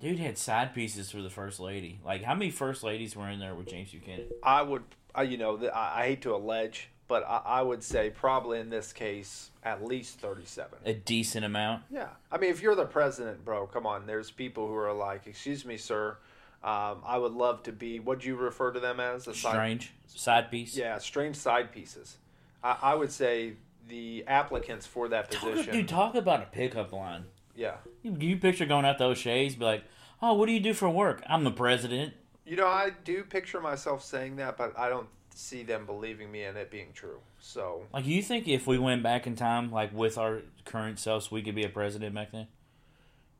Dude 0.00 0.18
had 0.20 0.38
side 0.38 0.74
pieces 0.74 1.10
for 1.10 1.20
the 1.22 1.30
first 1.30 1.58
lady. 1.60 2.00
Like 2.04 2.22
how 2.22 2.34
many 2.34 2.50
first 2.50 2.82
ladies 2.82 3.16
were 3.16 3.28
in 3.28 3.40
there 3.40 3.54
with 3.54 3.66
James 3.68 3.90
Buchanan? 3.90 4.28
I 4.42 4.62
would, 4.62 4.84
I, 5.14 5.22
you 5.22 5.36
know, 5.36 5.58
I, 5.74 6.02
I 6.02 6.06
hate 6.06 6.22
to 6.22 6.34
allege, 6.34 6.88
but 7.08 7.24
I, 7.26 7.40
I 7.44 7.62
would 7.62 7.82
say 7.82 8.10
probably 8.10 8.60
in 8.60 8.70
this 8.70 8.92
case 8.92 9.50
at 9.64 9.84
least 9.84 10.20
thirty-seven. 10.20 10.78
A 10.84 10.92
decent 10.94 11.44
amount. 11.44 11.82
Yeah, 11.90 12.08
I 12.30 12.38
mean, 12.38 12.50
if 12.50 12.62
you're 12.62 12.74
the 12.76 12.84
president, 12.86 13.44
bro, 13.44 13.66
come 13.66 13.86
on. 13.86 14.06
There's 14.06 14.30
people 14.30 14.68
who 14.68 14.74
are 14.76 14.92
like, 14.92 15.26
"Excuse 15.26 15.64
me, 15.64 15.76
sir, 15.76 16.16
um, 16.62 17.02
I 17.04 17.18
would 17.18 17.32
love 17.32 17.62
to 17.64 17.72
be." 17.72 17.98
What 18.00 18.20
do 18.20 18.28
you 18.28 18.36
refer 18.36 18.70
to 18.72 18.80
them 18.80 19.00
as? 19.00 19.26
A 19.26 19.34
side- 19.34 19.52
Strange 19.52 19.92
side 20.06 20.50
piece. 20.50 20.76
Yeah, 20.76 20.98
strange 20.98 21.36
side 21.36 21.72
pieces. 21.72 22.18
I, 22.62 22.76
I 22.82 22.94
would 22.94 23.10
say 23.12 23.54
the 23.88 24.24
applicants 24.26 24.86
for 24.86 25.08
that 25.08 25.30
Talk, 25.30 25.50
position. 25.50 25.72
dude, 25.74 25.88
talk 25.88 26.14
about 26.14 26.42
a 26.42 26.46
pickup 26.46 26.92
line. 26.92 27.24
yeah, 27.56 27.76
You, 28.02 28.14
you 28.20 28.36
picture 28.36 28.66
going 28.66 28.84
out 28.84 28.98
to 28.98 29.04
O'Shea's, 29.04 29.54
be 29.56 29.64
like, 29.64 29.84
"Oh, 30.20 30.34
what 30.34 30.46
do 30.46 30.52
you 30.52 30.60
do 30.60 30.74
for 30.74 30.88
work? 30.90 31.22
I'm 31.28 31.44
the 31.44 31.50
president." 31.50 32.12
you 32.44 32.56
know, 32.56 32.66
I 32.66 32.90
do 33.04 33.22
picture 33.24 33.60
myself 33.60 34.02
saying 34.02 34.36
that, 34.36 34.56
but 34.56 34.78
I 34.78 34.88
don't 34.88 35.06
see 35.38 35.62
them 35.62 35.86
believing 35.86 36.32
me 36.32 36.42
and 36.42 36.58
it 36.58 36.70
being 36.70 36.88
true. 36.92 37.20
So 37.38 37.84
Like, 37.92 38.06
you 38.06 38.22
think 38.22 38.48
if 38.48 38.66
we 38.66 38.76
went 38.78 39.02
back 39.02 39.26
in 39.26 39.36
time, 39.36 39.70
like 39.70 39.92
with 39.94 40.18
our 40.18 40.42
current 40.64 40.98
selves, 40.98 41.30
we 41.30 41.42
could 41.42 41.54
be 41.54 41.64
a 41.64 41.68
president 41.68 42.14
back 42.14 42.32
then? 42.32 42.48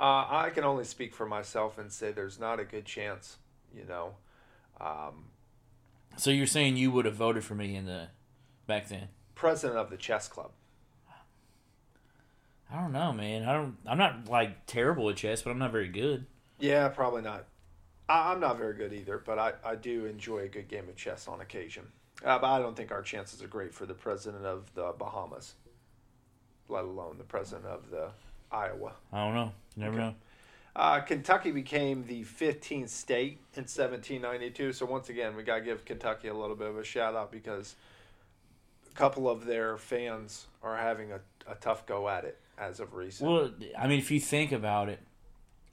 uh, 0.00 0.24
I 0.28 0.50
can 0.54 0.62
only 0.62 0.84
speak 0.84 1.12
for 1.12 1.26
myself 1.26 1.76
and 1.76 1.90
say 1.92 2.12
there's 2.12 2.38
not 2.38 2.60
a 2.60 2.64
good 2.64 2.84
chance. 2.84 3.38
You 3.74 3.84
know, 3.84 4.14
um, 4.80 5.26
So 6.16 6.30
you're 6.30 6.46
saying 6.46 6.76
you 6.76 6.90
would 6.92 7.04
have 7.04 7.16
voted 7.16 7.44
for 7.44 7.54
me 7.56 7.74
in 7.76 7.84
the 7.86 8.08
back 8.66 8.88
then? 8.88 9.08
president 9.34 9.78
of 9.78 9.90
the 9.90 9.96
chess 9.96 10.26
club. 10.28 10.50
I 12.72 12.80
don't 12.80 12.92
know, 12.92 13.12
man. 13.12 13.48
I 13.48 13.54
don't. 13.54 13.76
I'm 13.86 13.98
not 13.98 14.28
like 14.28 14.66
terrible 14.66 15.08
at 15.10 15.16
chess, 15.16 15.42
but 15.42 15.50
I'm 15.50 15.58
not 15.58 15.72
very 15.72 15.88
good. 15.88 16.26
Yeah, 16.58 16.88
probably 16.88 17.22
not. 17.22 17.46
I, 18.08 18.32
I'm 18.32 18.40
not 18.40 18.58
very 18.58 18.74
good 18.74 18.92
either, 18.92 19.18
but 19.24 19.38
I, 19.38 19.52
I 19.64 19.74
do 19.74 20.06
enjoy 20.06 20.38
a 20.40 20.48
good 20.48 20.68
game 20.68 20.88
of 20.88 20.96
chess 20.96 21.28
on 21.28 21.40
occasion. 21.40 21.84
Uh, 22.24 22.38
but 22.38 22.46
I 22.48 22.58
don't 22.58 22.76
think 22.76 22.90
our 22.90 23.02
chances 23.02 23.42
are 23.42 23.48
great 23.48 23.72
for 23.72 23.86
the 23.86 23.94
president 23.94 24.44
of 24.44 24.72
the 24.74 24.92
Bahamas, 24.98 25.54
let 26.68 26.84
alone 26.84 27.16
the 27.18 27.24
president 27.24 27.66
of 27.66 27.90
the 27.90 28.08
Iowa. 28.50 28.92
I 29.12 29.24
don't 29.24 29.34
know. 29.34 29.52
You 29.76 29.82
never 29.84 29.96
Okay. 29.96 30.06
know. 30.08 30.14
Uh, 30.74 31.00
Kentucky 31.00 31.50
became 31.50 32.06
the 32.06 32.24
15th 32.24 32.88
state 32.90 33.38
in 33.54 33.62
1792. 33.64 34.72
So 34.72 34.86
once 34.86 35.08
again, 35.08 35.34
we 35.34 35.42
got 35.42 35.56
to 35.56 35.60
give 35.64 35.84
Kentucky 35.84 36.28
a 36.28 36.34
little 36.34 36.54
bit 36.54 36.68
of 36.68 36.78
a 36.78 36.84
shout 36.84 37.14
out 37.16 37.32
because 37.32 37.74
a 38.88 38.94
couple 38.94 39.28
of 39.28 39.44
their 39.44 39.76
fans 39.76 40.46
are 40.62 40.76
having 40.76 41.10
a, 41.12 41.20
a 41.48 41.56
tough 41.56 41.84
go 41.86 42.08
at 42.08 42.24
it 42.24 42.38
as 42.56 42.78
of 42.80 42.94
recent. 42.94 43.28
Well, 43.28 43.50
I 43.76 43.88
mean, 43.88 43.98
if 43.98 44.10
you 44.10 44.20
think 44.20 44.52
about 44.52 44.88
it, 44.88 45.00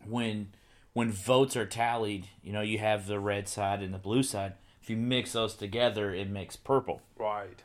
when 0.07 0.47
when 0.95 1.11
votes 1.11 1.57
are 1.57 1.65
tallied, 1.65 2.29
you 2.41 2.53
know, 2.53 2.61
you 2.61 2.77
have 2.77 3.05
the 3.05 3.19
red 3.19 3.49
side 3.49 3.83
and 3.83 3.93
the 3.93 3.97
blue 3.97 4.23
side. 4.23 4.53
If 4.81 4.89
you 4.89 4.95
mix 4.95 5.33
those 5.33 5.53
together, 5.53 6.13
it 6.13 6.29
makes 6.29 6.55
purple. 6.55 7.01
right. 7.17 7.61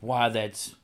Why 0.00 0.28
that's 0.30 0.76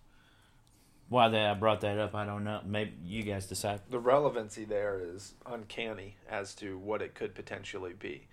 why 1.08 1.28
that 1.28 1.50
I 1.50 1.54
brought 1.54 1.80
that 1.82 1.98
up, 1.98 2.16
I 2.16 2.26
don't 2.26 2.42
know. 2.42 2.60
Maybe 2.66 2.94
you 3.04 3.22
guys 3.22 3.46
decide. 3.46 3.80
the 3.88 4.00
relevancy 4.00 4.64
there 4.64 5.00
is 5.00 5.34
uncanny 5.46 6.16
as 6.28 6.52
to 6.56 6.76
what 6.78 7.00
it 7.00 7.14
could 7.14 7.34
potentially 7.34 7.92
be. 7.92 8.26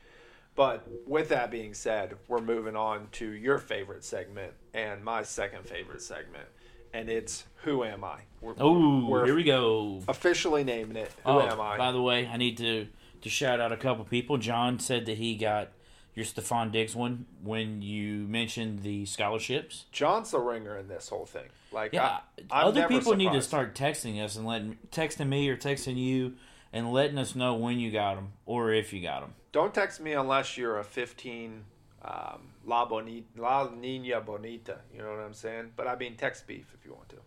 But 0.56 0.88
with 1.08 1.30
that 1.30 1.52
being 1.52 1.76
said, 1.76 2.16
we're 2.28 2.42
moving 2.42 2.76
on 2.76 3.10
to 3.14 3.32
your 3.32 3.60
favorite 3.60 4.04
segment 4.04 4.54
and 4.74 5.04
my 5.04 5.22
second 5.22 5.66
favorite 5.68 6.02
segment, 6.02 6.48
and 6.94 7.10
it's 7.10 7.46
Who 7.58 7.84
Am 7.84 8.04
I? 8.04 8.22
Oh, 8.60 9.24
here 9.24 9.36
we 9.36 9.44
go. 9.44 10.02
officially 10.08 10.64
naming 10.64 10.98
it 10.98 11.12
Who 11.26 11.32
oh, 11.32 11.42
Am 11.42 11.62
I? 11.62 11.78
by 11.78 11.92
the 11.92 12.02
way, 12.02 12.28
I 12.28 12.38
need 12.38 12.58
to 12.58 12.88
to 13.24 13.30
shout 13.30 13.60
out 13.60 13.72
a 13.72 13.78
couple 13.78 14.06
people. 14.06 14.38
John 14.38 14.80
said 14.80 15.06
that 15.08 15.18
he 15.18 15.36
got 15.36 15.70
your 16.16 16.26
Stefon 16.26 16.72
Diggs 16.72 16.96
one 16.96 17.26
when 17.42 17.82
you 17.82 18.28
mentioned 18.28 18.84
the 18.84 19.06
scholarships. 19.06 19.86
John's 19.92 20.32
the 20.32 20.40
ringer 20.40 20.78
in 20.78 20.88
this 20.88 21.10
whole 21.10 21.26
thing. 21.26 21.48
Like, 21.72 21.94
Yeah, 21.94 22.20
I, 22.52 22.64
other 22.64 22.88
people 22.88 23.16
need 23.16 23.32
to 23.34 23.42
start 23.42 23.76
texting 23.76 24.24
us 24.24 24.36
and 24.36 24.46
letting 24.46 24.78
texting 24.92 25.28
me 25.28 25.50
or 25.50 25.58
texting 25.58 25.98
you 25.98 26.34
and 26.72 26.92
letting 26.92 27.18
us 27.18 27.36
know 27.36 27.56
when 27.56 27.80
you 27.80 27.92
got 27.92 28.16
them 28.16 28.34
or 28.46 28.72
if 28.72 28.94
you 28.94 29.02
got 29.02 29.22
them. 29.22 29.34
Don't 29.52 29.74
text 29.74 30.02
me 30.02 30.14
unless 30.14 30.58
you're 30.58 30.80
a 30.80 30.84
15 30.84 31.64
um, 32.04 32.50
La, 32.66 32.86
Bonita, 32.86 33.26
La 33.38 33.70
Nina 33.70 34.22
Bonita. 34.22 34.80
You 34.94 35.02
know 35.02 35.12
what 35.12 35.20
I'm 35.20 35.34
saying? 35.34 35.72
But 35.76 35.88
I 35.88 35.96
mean, 35.96 36.16
text 36.16 36.48
beef 36.48 36.68
if 36.74 36.86
you 36.86 36.94
want 36.94 37.10
to. 37.10 37.18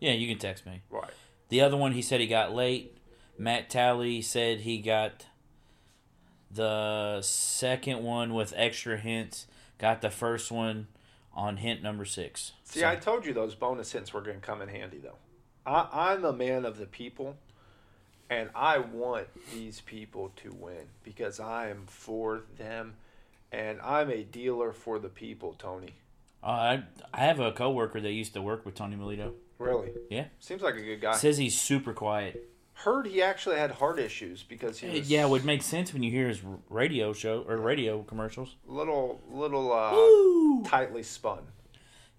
Yeah, 0.00 0.12
you 0.12 0.28
can 0.28 0.38
text 0.38 0.66
me. 0.66 0.82
Right. 0.90 1.10
The 1.48 1.60
other 1.60 1.76
one 1.76 1.92
he 1.92 2.02
said 2.02 2.20
he 2.20 2.26
got 2.26 2.54
late. 2.54 2.97
Matt 3.38 3.70
Talley 3.70 4.20
said 4.20 4.60
he 4.60 4.78
got 4.78 5.26
the 6.50 7.20
second 7.22 8.02
one 8.02 8.34
with 8.34 8.52
extra 8.56 8.96
hints. 8.96 9.46
Got 9.78 10.02
the 10.02 10.10
first 10.10 10.50
one 10.50 10.88
on 11.32 11.58
hint 11.58 11.82
number 11.82 12.04
six. 12.04 12.52
See, 12.64 12.80
So- 12.80 12.88
I 12.88 12.96
told 12.96 13.24
you 13.24 13.32
those 13.32 13.54
bonus 13.54 13.92
hints 13.92 14.12
were 14.12 14.20
going 14.20 14.40
to 14.40 14.46
come 14.46 14.60
in 14.60 14.68
handy, 14.68 14.98
though. 14.98 15.16
I, 15.64 15.88
I'm 15.92 16.24
a 16.24 16.32
man 16.32 16.64
of 16.64 16.78
the 16.78 16.86
people, 16.86 17.36
and 18.28 18.50
I 18.54 18.78
want 18.78 19.28
these 19.52 19.80
people 19.82 20.32
to 20.36 20.50
win 20.52 20.88
because 21.04 21.38
I 21.38 21.68
am 21.68 21.84
for 21.86 22.42
them, 22.56 22.94
and 23.52 23.80
I'm 23.82 24.10
a 24.10 24.22
dealer 24.24 24.72
for 24.72 24.98
the 24.98 25.08
people, 25.10 25.54
Tony. 25.58 25.94
Uh, 26.42 26.46
I 26.46 26.82
I 27.12 27.20
have 27.20 27.38
a 27.40 27.52
coworker 27.52 28.00
that 28.00 28.12
used 28.12 28.32
to 28.34 28.42
work 28.42 28.64
with 28.64 28.74
Tony 28.76 28.96
Melito. 28.96 29.34
Really? 29.58 29.90
Yeah. 30.08 30.26
Seems 30.38 30.62
like 30.62 30.76
a 30.76 30.80
good 30.80 31.00
guy. 31.00 31.16
Says 31.16 31.36
he's 31.36 31.60
super 31.60 31.92
quiet. 31.92 32.48
Heard 32.82 33.06
he 33.08 33.20
actually 33.22 33.56
had 33.56 33.72
heart 33.72 33.98
issues 33.98 34.44
because 34.44 34.78
he 34.78 34.88
was 34.88 35.10
Yeah, 35.10 35.26
it 35.26 35.30
would 35.30 35.44
make 35.44 35.62
sense 35.62 35.92
when 35.92 36.02
you 36.04 36.10
hear 36.12 36.28
his 36.28 36.40
radio 36.70 37.12
show 37.12 37.44
or 37.48 37.56
radio 37.56 38.02
commercials. 38.04 38.54
little 38.66 39.20
little 39.28 39.72
uh, 39.72 39.92
Woo! 39.92 40.62
tightly 40.64 41.02
spun. 41.02 41.40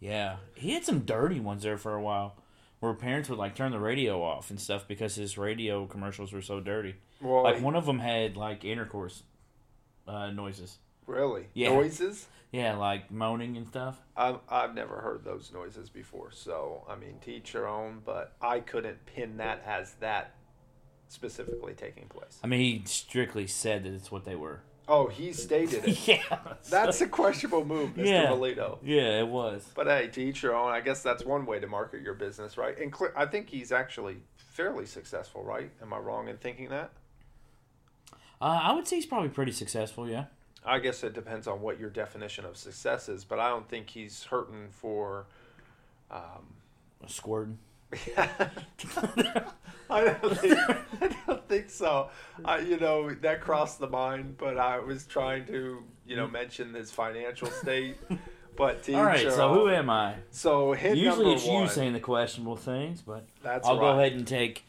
Yeah, 0.01 0.38
he 0.56 0.74
had 0.74 0.84
some 0.84 1.00
dirty 1.01 1.39
ones 1.39 1.63
there 1.63 1.78
for 1.78 1.94
a 1.96 2.01
while, 2.01 2.36
where 2.82 2.94
parents 2.94 3.30
would 3.30 3.39
like 3.39 3.56
turn 3.56 3.72
the 3.72 3.80
radio 3.80 4.22
off 4.22 4.50
and 4.50 4.60
stuff 4.60 4.86
because 4.88 5.16
his 5.16 5.38
radio 5.38 5.86
commercials 5.86 6.34
were 6.34 6.42
so 6.42 6.60
dirty. 6.60 6.96
Well, 7.22 7.44
Like 7.44 7.62
one 7.62 7.75
of 7.75 7.86
them 7.86 8.00
had 8.00 8.36
like 8.38 8.66
intercourse 8.66 9.24
uh, 10.08 10.32
noises. 10.32 10.78
really 11.08 11.48
Yeah. 11.54 11.70
noises. 11.70 12.28
Yeah, 12.51 12.75
like 12.78 13.12
moaning 13.12 13.56
and 13.58 13.68
stuff. 13.68 14.01
I've, 14.18 14.39
I've 14.50 14.74
never 14.74 14.96
heard 15.01 15.24
those 15.24 15.51
noises 15.54 15.89
before. 15.89 16.32
So, 16.32 16.84
I 16.89 16.96
mean, 16.96 17.20
to 17.22 17.32
each 17.32 17.54
their 17.54 17.68
own, 17.68 18.01
but 18.04 18.34
I 18.42 18.60
couldn't 18.60 19.06
pin 19.06 19.38
that 19.38 19.62
as 19.68 19.94
that 20.00 20.34
specifically 21.10 21.74
taking 21.74 22.08
place. 22.08 22.39
I 22.44 22.48
mean, 22.48 22.60
he 22.62 22.82
strictly 22.86 23.48
said 23.48 23.84
that 23.84 23.94
it's 23.94 24.12
what 24.12 24.24
they 24.25 24.36
were. 24.36 24.62
Oh, 24.88 25.08
he 25.08 25.34
stated 25.34 25.88
it. 25.88 26.08
yeah, 26.08 26.39
That's 26.70 27.00
a 27.01 27.08
questionable 27.08 27.63
move, 27.63 27.92
Mr. 27.92 28.06
Yeah. 28.08 28.30
Melito. 28.30 28.80
yeah, 28.84 29.20
it 29.20 29.28
was. 29.28 29.68
But 29.75 29.86
hey, 29.86 30.08
to 30.08 30.22
each 30.22 30.42
their 30.42 30.56
own. 30.56 30.72
I 30.72 30.82
guess 30.82 31.04
that's 31.04 31.24
one 31.24 31.46
way 31.46 31.60
to 31.60 31.68
market 31.68 32.01
your 32.01 32.16
business, 32.16 32.58
right? 32.58 32.75
And 32.80 32.96
cl- 32.96 33.12
I 33.16 33.25
think 33.28 33.50
he's 33.50 33.72
actually 33.72 34.18
fairly 34.36 34.88
successful, 34.88 35.44
right? 35.44 35.70
Am 35.82 35.94
I 35.94 36.00
wrong 36.00 36.28
in 36.28 36.38
thinking 36.38 36.70
that? 36.70 36.89
Uh, 38.42 38.60
I 38.63 38.74
would 38.74 38.88
say 38.88 38.96
he's 38.96 39.06
probably 39.06 39.30
pretty 39.30 39.51
successful. 39.51 40.10
Yeah. 40.10 40.25
I 40.66 40.80
guess 40.80 41.04
it 41.04 41.13
depends 41.13 41.48
on 41.48 41.62
what 41.62 41.80
your 41.80 41.89
definition 41.89 42.46
of 42.46 42.58
success 42.58 43.10
is, 43.10 43.24
but 43.24 43.39
I 43.39 43.50
don't 43.50 43.68
think 43.70 43.89
he's 43.89 44.24
hurting 44.24 44.70
for. 44.72 45.28
Um, 46.10 46.56
Squirting. 47.08 47.60
I 49.91 50.15
don't 50.22 50.38
think, 50.38 50.60
I 51.01 51.15
don't 51.25 51.48
think 51.50 51.69
so. 51.69 52.10
I, 52.46 52.60
you 52.60 52.77
know, 52.77 53.10
that 53.10 53.41
crossed 53.41 53.79
the 53.79 53.88
mind, 53.88 54.36
but 54.38 54.58
I 54.58 54.79
was 54.79 55.05
trying 55.05 55.46
to, 55.48 55.84
you 56.05 56.15
know, 56.15 56.27
mention 56.27 56.74
his 56.74 56.91
financial 56.91 57.50
state. 57.50 57.98
But 58.55 58.88
All 58.89 59.03
right. 59.03 59.31
So 59.31 59.53
who 59.53 59.69
am 59.69 59.89
I? 59.89 60.15
So 60.31 60.74
Usually 60.74 61.34
it's 61.34 61.46
one. 61.46 61.63
you 61.63 61.69
saying 61.69 61.93
the 61.93 62.00
questionable 62.00 62.58
things, 62.58 63.01
but 63.01 63.25
That's 63.41 63.67
I'll 63.67 63.79
go 63.79 63.98
ahead 63.98 64.12
and 64.12 64.27
take 64.27 64.65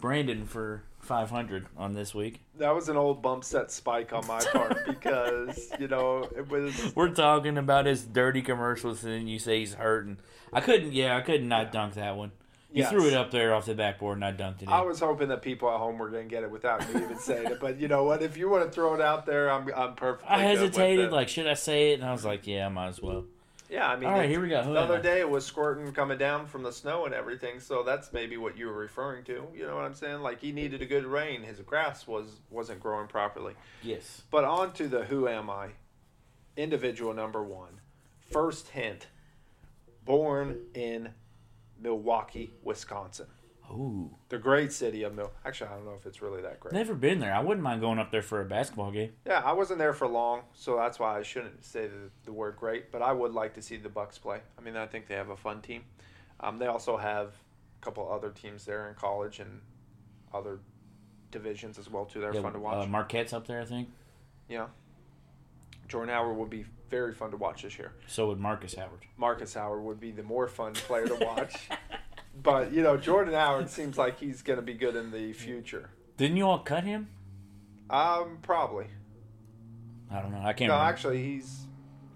Brandon 0.00 0.46
for 0.46 0.84
500 1.00 1.66
on 1.76 1.92
this 1.92 2.14
week. 2.14 2.40
That 2.58 2.74
was 2.74 2.88
an 2.88 2.96
old 2.96 3.20
bump 3.20 3.42
set 3.44 3.72
spike 3.72 4.12
on 4.12 4.26
my 4.26 4.38
part 4.38 4.86
because 4.86 5.70
you 5.80 5.88
know 5.88 6.28
it 6.36 6.48
was. 6.48 6.94
We're 6.94 7.08
talking 7.08 7.58
about 7.58 7.86
his 7.86 8.04
dirty 8.04 8.42
commercials, 8.42 9.02
and 9.02 9.12
then 9.12 9.26
you 9.26 9.38
say 9.40 9.58
he's 9.58 9.74
hurting. 9.74 10.18
I 10.52 10.60
couldn't, 10.60 10.92
yeah, 10.92 11.16
I 11.16 11.22
couldn't 11.22 11.48
not 11.48 11.72
dunk 11.72 11.94
that 11.94 12.16
one. 12.16 12.30
You 12.72 12.82
Yes. 12.84 12.90
threw 12.90 13.06
it 13.06 13.12
up 13.14 13.30
there 13.30 13.54
off 13.54 13.66
the 13.66 13.74
backboard, 13.74 14.16
and 14.16 14.24
I 14.24 14.32
dunked 14.32 14.62
it 14.62 14.62
in. 14.62 14.68
I 14.70 14.80
was 14.80 14.98
hoping 14.98 15.28
that 15.28 15.42
people 15.42 15.68
at 15.70 15.76
home 15.78 15.98
were 15.98 16.08
going 16.08 16.26
to 16.26 16.30
get 16.34 16.42
it 16.42 16.50
without 16.50 16.80
me 16.94 17.02
even 17.02 17.18
saying 17.18 17.48
it, 17.48 17.60
but 17.60 17.78
you 17.78 17.86
know 17.86 18.04
what? 18.04 18.22
If 18.22 18.36
you 18.38 18.48
want 18.48 18.64
to 18.64 18.70
throw 18.70 18.94
it 18.94 19.00
out 19.02 19.26
there, 19.26 19.50
I'm 19.50 19.68
I'm 19.74 19.94
perfectly. 19.94 20.28
I 20.34 20.38
hesitated, 20.42 21.06
it. 21.06 21.12
like, 21.12 21.28
should 21.28 21.46
I 21.46 21.54
say 21.54 21.92
it? 21.92 22.00
And 22.00 22.04
I 22.08 22.12
was 22.12 22.24
like, 22.24 22.46
yeah, 22.46 22.64
I 22.66 22.68
might 22.70 22.88
as 22.88 23.02
well. 23.02 23.24
Yeah, 23.68 23.88
I 23.88 23.96
mean, 23.96 24.08
All 24.08 24.14
right, 24.18 24.28
here 24.28 24.40
we 24.40 24.48
go. 24.48 24.62
Who 24.62 24.74
the 24.74 24.80
other 24.80 24.98
I? 24.98 25.00
day 25.00 25.20
it 25.20 25.28
was 25.30 25.46
squirting 25.46 25.90
coming 25.92 26.18
down 26.18 26.46
from 26.46 26.62
the 26.62 26.72
snow 26.72 27.06
and 27.06 27.14
everything, 27.14 27.58
so 27.58 27.82
that's 27.82 28.12
maybe 28.12 28.36
what 28.36 28.56
you 28.58 28.66
were 28.66 28.76
referring 28.76 29.24
to. 29.24 29.46
You 29.54 29.66
know 29.66 29.74
what 29.76 29.84
I'm 29.84 29.94
saying? 29.94 30.20
Like 30.20 30.40
he 30.40 30.52
needed 30.52 30.82
a 30.82 30.86
good 30.86 31.06
rain. 31.06 31.42
His 31.42 31.58
grass 31.60 32.06
was 32.06 32.40
wasn't 32.50 32.80
growing 32.80 33.06
properly. 33.06 33.54
Yes. 33.82 34.22
But 34.30 34.44
on 34.44 34.72
to 34.74 34.88
the 34.88 35.04
who 35.04 35.26
am 35.28 35.48
I? 35.48 35.68
Individual 36.56 37.14
number 37.14 37.42
one. 37.42 37.80
First 38.30 38.68
hint. 38.68 39.06
Born 40.04 40.58
in 40.74 41.10
Milwaukee, 41.82 42.54
Wisconsin. 42.62 43.26
Ooh. 43.70 44.14
The 44.28 44.36
great 44.38 44.70
city 44.72 45.02
of 45.02 45.14
Mil. 45.14 45.30
Actually, 45.46 45.70
I 45.70 45.74
don't 45.76 45.86
know 45.86 45.94
if 45.98 46.04
it's 46.04 46.20
really 46.20 46.42
that 46.42 46.60
great. 46.60 46.74
Never 46.74 46.94
been 46.94 47.20
there. 47.20 47.32
I 47.34 47.40
wouldn't 47.40 47.62
mind 47.62 47.80
going 47.80 47.98
up 47.98 48.10
there 48.10 48.20
for 48.22 48.40
a 48.42 48.44
basketball 48.44 48.90
game. 48.90 49.12
Yeah, 49.26 49.40
I 49.42 49.52
wasn't 49.52 49.78
there 49.78 49.94
for 49.94 50.06
long, 50.06 50.42
so 50.52 50.76
that's 50.76 50.98
why 50.98 51.18
I 51.18 51.22
shouldn't 51.22 51.64
say 51.64 51.86
the, 51.86 52.10
the 52.24 52.32
word 52.32 52.56
great. 52.56 52.92
But 52.92 53.00
I 53.00 53.12
would 53.12 53.32
like 53.32 53.54
to 53.54 53.62
see 53.62 53.78
the 53.78 53.88
Bucks 53.88 54.18
play. 54.18 54.40
I 54.58 54.60
mean, 54.60 54.76
I 54.76 54.86
think 54.86 55.06
they 55.06 55.14
have 55.14 55.30
a 55.30 55.36
fun 55.36 55.62
team. 55.62 55.84
Um, 56.40 56.58
they 56.58 56.66
also 56.66 56.98
have 56.98 57.28
a 57.28 57.84
couple 57.84 58.10
other 58.12 58.30
teams 58.30 58.66
there 58.66 58.88
in 58.88 58.94
college 58.94 59.40
and 59.40 59.60
other 60.34 60.58
divisions 61.30 61.78
as 61.78 61.88
well 61.88 62.04
too. 62.04 62.20
They're 62.20 62.34
Yeah, 62.34 62.42
fun 62.42 62.52
to 62.52 62.58
watch. 62.58 62.84
Uh, 62.84 62.90
Marquette's 62.90 63.32
up 63.32 63.46
there, 63.46 63.62
I 63.62 63.64
think. 63.64 63.88
yeah, 64.50 64.66
Jordan 65.88 66.12
Howard 66.14 66.36
would 66.36 66.50
be 66.50 66.66
very 66.92 67.14
fun 67.14 67.30
to 67.30 67.36
watch 67.38 67.62
this 67.62 67.78
year. 67.78 67.92
So 68.06 68.28
would 68.28 68.38
Markus 68.38 68.74
Howard. 68.74 69.00
Markus 69.16 69.54
Howard 69.54 69.82
would 69.82 69.98
be 69.98 70.10
the 70.12 70.22
more 70.22 70.46
fun 70.46 70.74
player 70.74 71.06
to 71.08 71.14
watch. 71.16 71.68
but 72.42 72.70
you 72.72 72.82
know, 72.82 72.96
Jordan 72.98 73.32
Howard 73.34 73.70
seems 73.70 73.96
like 73.96 74.20
he's 74.20 74.42
going 74.42 74.58
to 74.58 74.62
be 74.62 74.74
good 74.74 74.94
in 74.94 75.10
the 75.10 75.32
future. 75.32 75.88
Didn't 76.18 76.36
you 76.36 76.46
all 76.46 76.58
cut 76.58 76.84
him? 76.84 77.08
Um, 77.88 78.38
probably. 78.42 78.86
I 80.10 80.20
don't 80.20 80.30
know. 80.30 80.42
I 80.42 80.52
can't 80.52 80.68
No, 80.68 80.74
remember. 80.74 80.90
actually, 80.92 81.22
he's 81.22 81.66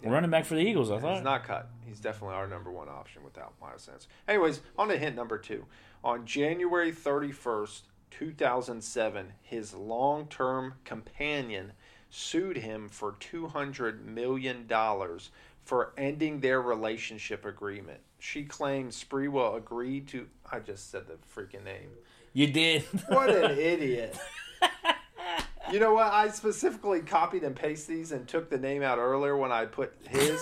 Running 0.05 0.31
back 0.31 0.45
for 0.45 0.55
the 0.55 0.61
Eagles, 0.61 0.91
I 0.91 1.01
thought. 1.01 1.15
He's 1.15 1.25
not 1.25 1.43
cut. 1.45 1.69
He's 1.85 1.99
definitely 1.99 2.37
our 2.37 2.47
number 2.47 2.71
one 2.71 2.89
option 2.89 3.25
without 3.25 3.55
Miles 3.61 3.83
Sanders. 3.83 4.07
Anyways, 4.29 4.61
on 4.79 4.89
to 4.89 4.99
hint 4.99 5.17
number 5.17 5.39
two. 5.39 5.65
On 6.05 6.25
January 6.27 6.93
31st, 6.93 7.81
2007, 8.11 9.33
his 9.43 9.75
long 9.75 10.27
term 10.29 10.75
companion 10.85 11.73
sued 12.17 12.57
him 12.57 12.89
for 12.89 13.13
$200 13.13 14.03
million 14.05 14.67
for 15.65 15.93
ending 15.99 16.41
their 16.41 16.63
relationship 16.63 17.45
agreement. 17.45 18.01
She 18.19 18.45
claimed 18.45 18.93
Sprewell 18.93 19.57
agreed 19.59 20.09
to. 20.09 20.27
I 20.51 20.61
just 20.61 20.91
said 20.91 21.03
the 21.07 21.19
freaking 21.39 21.65
name. 21.65 21.91
You 22.33 22.47
did. 22.47 22.83
What 23.09 23.29
an 23.31 23.59
idiot. 23.59 24.17
You 25.71 25.81
know 25.81 25.95
what? 25.95 26.13
I 26.13 26.29
specifically 26.29 27.01
copied 27.01 27.43
and 27.43 27.55
pasted 27.55 27.97
these 27.97 28.13
and 28.13 28.27
took 28.27 28.49
the 28.49 28.59
name 28.59 28.83
out 28.83 28.99
earlier 28.99 29.37
when 29.37 29.51
I 29.51 29.65
put 29.67 29.93
his, 30.09 30.41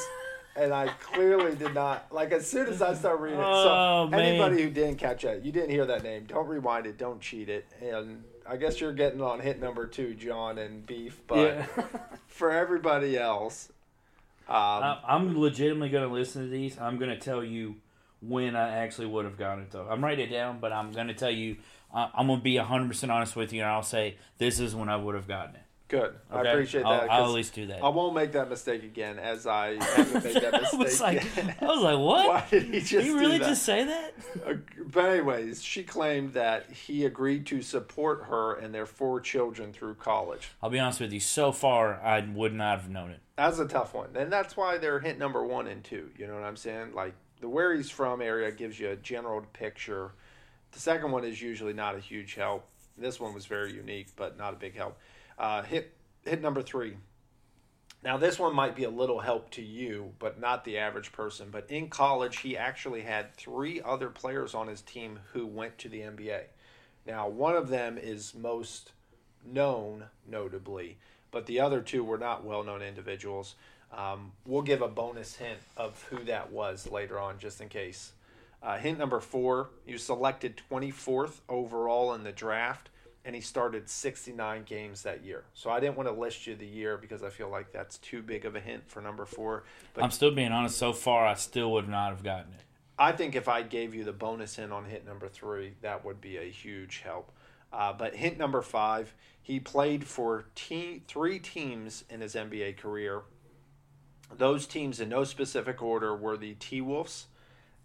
and 0.54 0.72
I 0.72 0.88
clearly 1.00 1.56
did 1.56 1.72
not. 1.74 2.12
Like 2.12 2.30
as 2.30 2.46
soon 2.48 2.68
as 2.68 2.82
I 2.82 2.92
start 2.94 3.20
reading 3.20 3.38
it, 3.40 3.44
Oh, 3.44 4.04
so 4.04 4.10
man. 4.10 4.20
anybody 4.20 4.62
who 4.62 4.68
didn't 4.70 4.96
catch 4.98 5.24
it, 5.24 5.42
you 5.42 5.50
didn't 5.50 5.70
hear 5.70 5.86
that 5.86 6.02
name. 6.04 6.24
Don't 6.26 6.46
rewind 6.46 6.86
it. 6.86 6.98
Don't 6.98 7.20
cheat 7.22 7.48
it. 7.48 7.64
And 7.80 8.22
I 8.48 8.56
guess 8.56 8.80
you're 8.80 8.92
getting 8.92 9.20
on 9.20 9.40
hit 9.40 9.60
number 9.60 9.86
two, 9.86 10.14
John 10.14 10.58
and 10.58 10.84
Beef. 10.86 11.20
But 11.26 11.36
yeah. 11.38 11.66
for 12.26 12.50
everybody 12.50 13.16
else, 13.16 13.70
um, 14.48 14.56
I- 14.56 15.00
I'm 15.08 15.38
legitimately 15.38 15.88
going 15.90 16.06
to 16.08 16.12
listen 16.14 16.42
to 16.42 16.48
these. 16.48 16.78
I'm 16.78 16.98
going 16.98 17.10
to 17.10 17.18
tell 17.18 17.42
you 17.42 17.76
when 18.20 18.56
I 18.56 18.76
actually 18.78 19.06
would 19.06 19.24
have 19.24 19.38
gotten 19.38 19.64
it, 19.64 19.70
though. 19.70 19.86
I'm 19.88 20.02
writing 20.04 20.28
it 20.28 20.32
down, 20.32 20.58
but 20.60 20.72
I'm 20.72 20.92
going 20.92 21.08
to 21.08 21.14
tell 21.14 21.30
you. 21.30 21.56
Uh, 21.94 22.08
I'm 22.12 22.26
going 22.26 22.40
to 22.40 22.42
be 22.42 22.54
100% 22.56 23.10
honest 23.10 23.36
with 23.36 23.52
you, 23.52 23.60
and 23.62 23.70
I'll 23.70 23.82
say 23.84 24.16
this 24.38 24.58
is 24.58 24.74
when 24.74 24.88
I 24.88 24.96
would 24.96 25.14
have 25.14 25.28
gotten 25.28 25.54
it. 25.54 25.62
Good. 25.98 26.14
I 26.30 26.40
Okay? 26.40 26.50
appreciate 26.50 26.84
I'll, 26.84 26.92
that. 26.92 27.10
I'll 27.10 27.20
'cause 27.22 27.30
at 27.30 27.34
least 27.34 27.54
do 27.54 27.66
that. 27.66 27.82
I 27.84 27.88
won't 27.88 28.14
make 28.14 28.32
that 28.32 28.48
mistake 28.50 28.82
again, 28.82 29.18
as 29.18 29.46
I 29.46 29.76
haven't 29.82 30.24
made 30.24 30.34
that 30.42 30.54
I 30.72 30.76
was 30.76 31.00
like. 31.00 31.62
I 31.62 31.66
was 31.66 31.82
like, 31.82 31.98
what? 31.98 32.28
Why 32.28 32.46
did 32.50 32.62
he 32.64 32.80
just 32.80 32.90
Did 32.92 33.04
he 33.04 33.10
really 33.12 33.38
just 33.38 33.62
say 33.62 33.84
that? 33.84 34.14
Uh, 34.46 34.54
But 34.86 35.04
anyways, 35.04 35.62
she 35.62 35.82
claimed 35.84 36.32
that 36.34 36.70
he 36.70 37.04
agreed 37.04 37.46
to 37.46 37.62
support 37.62 38.24
her 38.24 38.54
and 38.54 38.74
their 38.74 38.86
four 38.86 39.20
children 39.20 39.72
through 39.72 39.94
college. 39.94 40.50
I'll 40.62 40.70
be 40.70 40.78
honest 40.78 41.00
with 41.00 41.12
you. 41.12 41.20
So 41.20 41.52
far, 41.52 42.00
I 42.00 42.20
would 42.20 42.54
not 42.54 42.80
have 42.80 42.90
known 42.90 43.10
it. 43.10 43.20
That's 43.36 43.58
a 43.58 43.66
tough 43.66 43.94
one, 43.94 44.10
and 44.14 44.32
that's 44.32 44.56
why 44.56 44.78
they're 44.78 45.00
hit 45.00 45.18
number 45.18 45.44
one 45.44 45.66
and 45.66 45.82
two. 45.82 46.10
You 46.16 46.26
know 46.26 46.34
what 46.34 46.44
I'm 46.44 46.56
saying? 46.56 46.94
Like 46.94 47.14
the 47.40 47.48
where 47.48 47.74
he's 47.74 47.90
from 47.90 48.20
area 48.22 48.50
gives 48.52 48.78
you 48.78 48.90
a 48.90 48.96
general 48.96 49.42
picture. 49.52 50.12
The 50.72 50.78
second 50.80 51.10
one 51.12 51.24
is 51.24 51.40
usually 51.42 51.72
not 51.72 51.94
a 51.96 52.00
huge 52.00 52.34
help. 52.34 52.66
This 52.96 53.18
one 53.18 53.34
was 53.34 53.46
very 53.46 53.72
unique, 53.72 54.08
but 54.14 54.38
not 54.38 54.52
a 54.52 54.56
big 54.56 54.76
help. 54.76 54.98
Uh, 55.38 55.62
hit 55.62 55.92
hit 56.24 56.40
number 56.40 56.62
three. 56.62 56.96
Now 58.02 58.18
this 58.18 58.38
one 58.38 58.54
might 58.54 58.76
be 58.76 58.84
a 58.84 58.90
little 58.90 59.20
help 59.20 59.50
to 59.52 59.62
you, 59.62 60.12
but 60.18 60.38
not 60.38 60.64
the 60.64 60.78
average 60.78 61.10
person. 61.12 61.48
But 61.50 61.70
in 61.70 61.88
college, 61.88 62.38
he 62.38 62.56
actually 62.56 63.02
had 63.02 63.34
three 63.34 63.80
other 63.80 64.10
players 64.10 64.54
on 64.54 64.68
his 64.68 64.82
team 64.82 65.20
who 65.32 65.46
went 65.46 65.78
to 65.78 65.88
the 65.88 66.00
NBA. 66.00 66.42
Now 67.06 67.28
one 67.28 67.56
of 67.56 67.68
them 67.68 67.96
is 67.98 68.34
most 68.34 68.92
known, 69.44 70.04
notably, 70.28 70.98
but 71.30 71.46
the 71.46 71.60
other 71.60 71.80
two 71.80 72.04
were 72.04 72.18
not 72.18 72.44
well 72.44 72.62
known 72.62 72.82
individuals. 72.82 73.54
Um, 73.96 74.32
we'll 74.46 74.62
give 74.62 74.82
a 74.82 74.88
bonus 74.88 75.36
hint 75.36 75.60
of 75.76 76.02
who 76.10 76.24
that 76.24 76.50
was 76.50 76.90
later 76.90 77.18
on, 77.18 77.38
just 77.38 77.60
in 77.60 77.68
case. 77.68 78.12
Uh, 78.62 78.78
hint 78.78 78.98
number 78.98 79.20
four, 79.20 79.68
you 79.86 79.98
selected 79.98 80.60
24th 80.70 81.40
overall 81.48 82.14
in 82.14 82.24
the 82.24 82.32
draft, 82.32 82.88
and 83.24 83.34
he 83.34 83.40
started 83.40 83.88
69 83.88 84.64
games 84.64 85.02
that 85.02 85.24
year. 85.24 85.44
So 85.54 85.70
I 85.70 85.80
didn't 85.80 85.96
want 85.96 86.08
to 86.08 86.14
list 86.14 86.46
you 86.46 86.54
the 86.54 86.66
year 86.66 86.96
because 86.98 87.22
I 87.22 87.30
feel 87.30 87.48
like 87.48 87.72
that's 87.72 87.98
too 87.98 88.22
big 88.22 88.44
of 88.44 88.54
a 88.54 88.60
hint 88.60 88.82
for 88.86 89.00
number 89.00 89.24
four. 89.24 89.64
But 89.94 90.04
I'm 90.04 90.10
still 90.10 90.30
being 90.30 90.52
honest. 90.52 90.76
So 90.76 90.92
far, 90.92 91.26
I 91.26 91.34
still 91.34 91.72
would 91.72 91.88
not 91.88 92.10
have 92.10 92.22
gotten 92.22 92.52
it. 92.52 92.60
I 92.98 93.12
think 93.12 93.34
if 93.34 93.48
I 93.48 93.62
gave 93.62 93.94
you 93.94 94.04
the 94.04 94.12
bonus 94.12 94.56
hint 94.56 94.72
on 94.72 94.84
hit 94.84 95.06
number 95.06 95.28
three, 95.28 95.74
that 95.80 96.04
would 96.04 96.20
be 96.20 96.36
a 96.36 96.50
huge 96.50 97.00
help. 97.00 97.32
Uh, 97.72 97.92
but 97.92 98.14
hint 98.14 98.38
number 98.38 98.62
five, 98.62 99.14
he 99.42 99.58
played 99.58 100.06
for 100.06 100.46
te- 100.54 101.02
three 101.08 101.38
teams 101.38 102.04
in 102.08 102.20
his 102.20 102.34
NBA 102.34 102.76
career. 102.76 103.22
Those 104.32 104.66
teams, 104.66 105.00
in 105.00 105.08
no 105.08 105.24
specific 105.24 105.82
order, 105.82 106.14
were 106.14 106.36
the 106.36 106.54
T 106.54 106.80
Wolves, 106.80 107.26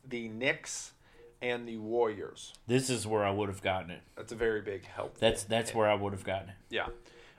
the 0.08 0.28
Knicks, 0.28 0.94
and 1.42 1.68
the 1.68 1.78
Warriors. 1.78 2.54
This 2.68 2.90
is 2.90 3.08
where 3.08 3.24
I 3.24 3.32
would 3.32 3.50
have 3.50 3.62
gotten 3.62 3.92
it. 3.92 4.02
That's 4.16 4.32
a 4.32 4.36
very 4.36 4.62
big 4.62 4.86
help. 4.86 5.18
That's 5.18 5.44
that's 5.44 5.74
where 5.74 5.90
I 5.90 5.96
would 5.96 6.14
have 6.14 6.24
gotten 6.24 6.50
it. 6.50 6.56
Yeah. 6.70 6.88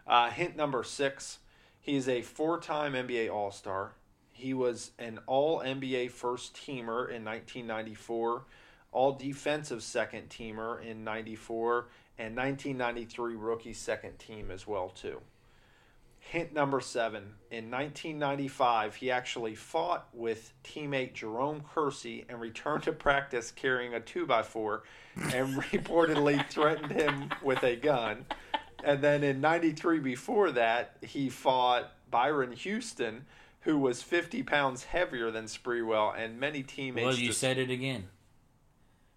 Uh, 0.06 0.30
hint 0.30 0.56
number 0.56 0.82
six 0.82 1.38
he 1.80 1.96
is 1.96 2.08
a 2.08 2.22
four 2.22 2.60
time 2.60 2.92
NBA 2.92 3.32
All 3.32 3.50
Star. 3.50 3.92
He 4.32 4.54
was 4.54 4.92
an 4.98 5.18
All 5.26 5.60
NBA 5.60 6.10
first 6.10 6.54
teamer 6.54 7.10
in 7.10 7.24
1994, 7.24 8.44
All 8.92 9.12
Defensive 9.12 9.82
second 9.82 10.28
teamer 10.28 10.82
in 10.84 11.04
94, 11.04 11.88
and 12.18 12.36
1993 12.36 13.34
rookie 13.34 13.72
second 13.72 14.18
team 14.18 14.50
as 14.50 14.66
well, 14.66 14.90
too. 14.90 15.20
Hint 16.30 16.54
number 16.54 16.80
seven. 16.80 17.34
In 17.50 17.72
1995, 17.72 18.94
he 18.94 19.10
actually 19.10 19.56
fought 19.56 20.06
with 20.12 20.52
teammate 20.62 21.14
Jerome 21.14 21.64
Kersey 21.74 22.24
and 22.28 22.40
returned 22.40 22.84
to 22.84 22.92
practice 22.92 23.50
carrying 23.50 23.94
a 23.94 23.98
2x4 23.98 24.82
and 25.34 25.56
reportedly 25.60 26.48
threatened 26.48 26.92
him 26.92 27.30
with 27.42 27.64
a 27.64 27.74
gun. 27.74 28.26
And 28.84 29.02
then 29.02 29.24
in 29.24 29.40
93 29.40 29.98
before 29.98 30.52
that, 30.52 30.98
he 31.02 31.28
fought 31.28 31.94
Byron 32.12 32.52
Houston, 32.52 33.24
who 33.62 33.76
was 33.76 34.04
50 34.04 34.44
pounds 34.44 34.84
heavier 34.84 35.32
than 35.32 35.46
Sprewell, 35.46 36.16
and 36.16 36.38
many 36.38 36.62
teammates. 36.62 37.06
Well, 37.06 37.14
you 37.16 37.26
just- 37.26 37.40
said 37.40 37.58
it 37.58 37.70
again. 37.70 38.08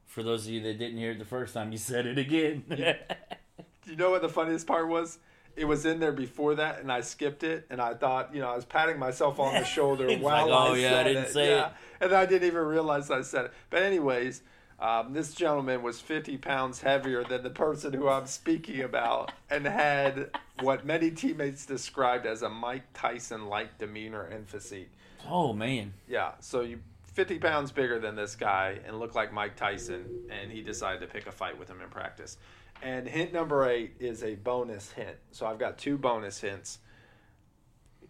For 0.08 0.24
those 0.24 0.48
of 0.48 0.54
you 0.54 0.62
that 0.62 0.80
didn't 0.80 0.98
hear 0.98 1.12
it 1.12 1.20
the 1.20 1.26
first 1.26 1.54
time, 1.54 1.72
you 1.72 1.78
said 1.78 2.08
it 2.08 2.18
again. 2.18 2.64
Do 2.70 3.92
you 3.92 3.98
know 3.98 4.10
what 4.10 4.24
the 4.24 4.30
funniest 4.30 4.66
part 4.66 4.88
was? 4.88 5.20
It 5.56 5.66
was 5.66 5.86
in 5.86 6.00
there 6.00 6.12
before 6.12 6.56
that, 6.56 6.80
and 6.80 6.92
I 6.92 7.02
skipped 7.02 7.44
it, 7.44 7.68
and 7.70 7.80
I 7.80 7.94
thought, 7.94 8.34
you 8.34 8.42
know, 8.42 8.50
I 8.50 8.56
was 8.56 8.66
patting 8.66 8.98
myself 8.98 9.40
on 9.40 9.54
the 9.54 9.64
shoulder 9.66 10.08
while 10.18 10.50
like, 10.50 10.70
oh, 10.70 10.74
I 10.74 10.78
yeah, 10.78 11.00
I 11.00 11.04
didn't 11.04 11.24
it. 11.26 11.34
say 11.34 11.50
yeah. 11.50 11.68
it. 11.68 11.74
and 12.02 12.14
I 12.14 12.26
didn't 12.26 12.48
even 12.48 12.64
realize 12.64 13.12
I 13.12 13.22
said 13.22 13.46
it. 13.46 13.54
But 13.70 13.84
anyways, 13.84 14.42
um, 14.80 15.14
this 15.14 15.34
gentleman 15.34 15.84
was 15.84 16.02
50 16.02 16.38
pounds 16.38 16.82
heavier 16.82 17.24
than 17.24 17.44
the 17.44 17.50
person 17.50 17.94
who 17.94 18.10
I'm 18.10 18.26
speaking 18.26 18.82
about, 18.82 19.32
and 19.50 19.66
had 19.66 20.32
what 20.60 20.86
many 20.86 21.12
teammates 21.12 21.66
described 21.66 22.26
as 22.26 22.42
a 22.42 22.50
Mike 22.50 22.86
Tyson-like 22.94 23.78
demeanor 23.78 24.24
and 24.24 24.48
physique. 24.48 24.92
oh 25.30 25.54
man, 25.54 25.94
Yeah, 26.08 26.32
so 26.40 26.62
you 26.62 26.80
50 27.14 27.38
pounds 27.38 27.72
bigger 27.72 28.00
than 28.00 28.16
this 28.16 28.36
guy 28.36 28.80
and 28.88 29.00
look 29.00 29.14
like 29.14 29.32
Mike 29.32 29.56
Tyson, 29.56 30.06
and 30.32 30.52
he 30.52 30.62
decided 30.62 31.00
to 31.02 31.08
pick 31.08 31.28
a 31.28 31.32
fight 31.32 31.58
with 31.58 31.70
him 31.70 31.80
in 31.82 31.90
practice. 31.90 32.38
And 32.84 33.08
hint 33.08 33.32
number 33.32 33.68
eight 33.70 33.94
is 34.00 34.24
a 34.24 34.36
bonus 34.36 34.92
hint. 34.92 35.18
So 35.32 35.46
I've 35.46 35.58
got 35.58 35.78
two 35.78 35.98
bonus 35.98 36.42
hints. 36.42 36.80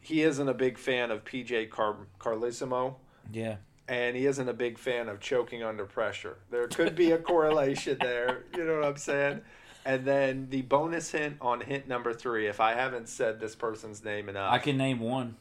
He 0.02 0.24
isn't 0.24 0.50
a 0.50 0.54
big 0.54 0.78
fan 0.78 1.12
of 1.12 1.24
PJ 1.24 1.70
Car- 1.70 2.08
Carlesimo, 2.20 2.96
yeah. 3.32 3.58
and 3.88 4.18
he 4.18 4.26
isn't 4.26 4.50
a 4.50 4.54
big 4.54 4.78
fan 4.78 5.08
of 5.08 5.22
choking 5.22 5.64
under 5.64 5.86
pressure. 5.86 6.40
There 6.52 6.68
could 6.68 6.96
be 6.96 7.12
a 7.12 7.18
correlation 7.18 7.98
there. 8.02 8.44
You 8.58 8.66
know 8.66 8.76
what 8.80 8.86
I'm 8.86 8.98
saying? 8.98 9.42
And 9.86 10.04
then 10.04 10.48
the 10.50 10.62
bonus 10.64 11.12
hint 11.12 11.38
on 11.40 11.62
hint 11.62 11.88
number 11.88 12.14
three, 12.14 12.48
if 12.48 12.60
I 12.60 12.74
haven't 12.74 13.08
said 13.08 13.40
this 13.40 13.56
person's 13.56 14.04
name 14.04 14.28
enough, 14.28 14.52
I 14.52 14.58
can 14.58 14.76
name 14.78 15.00
one. 15.00 15.38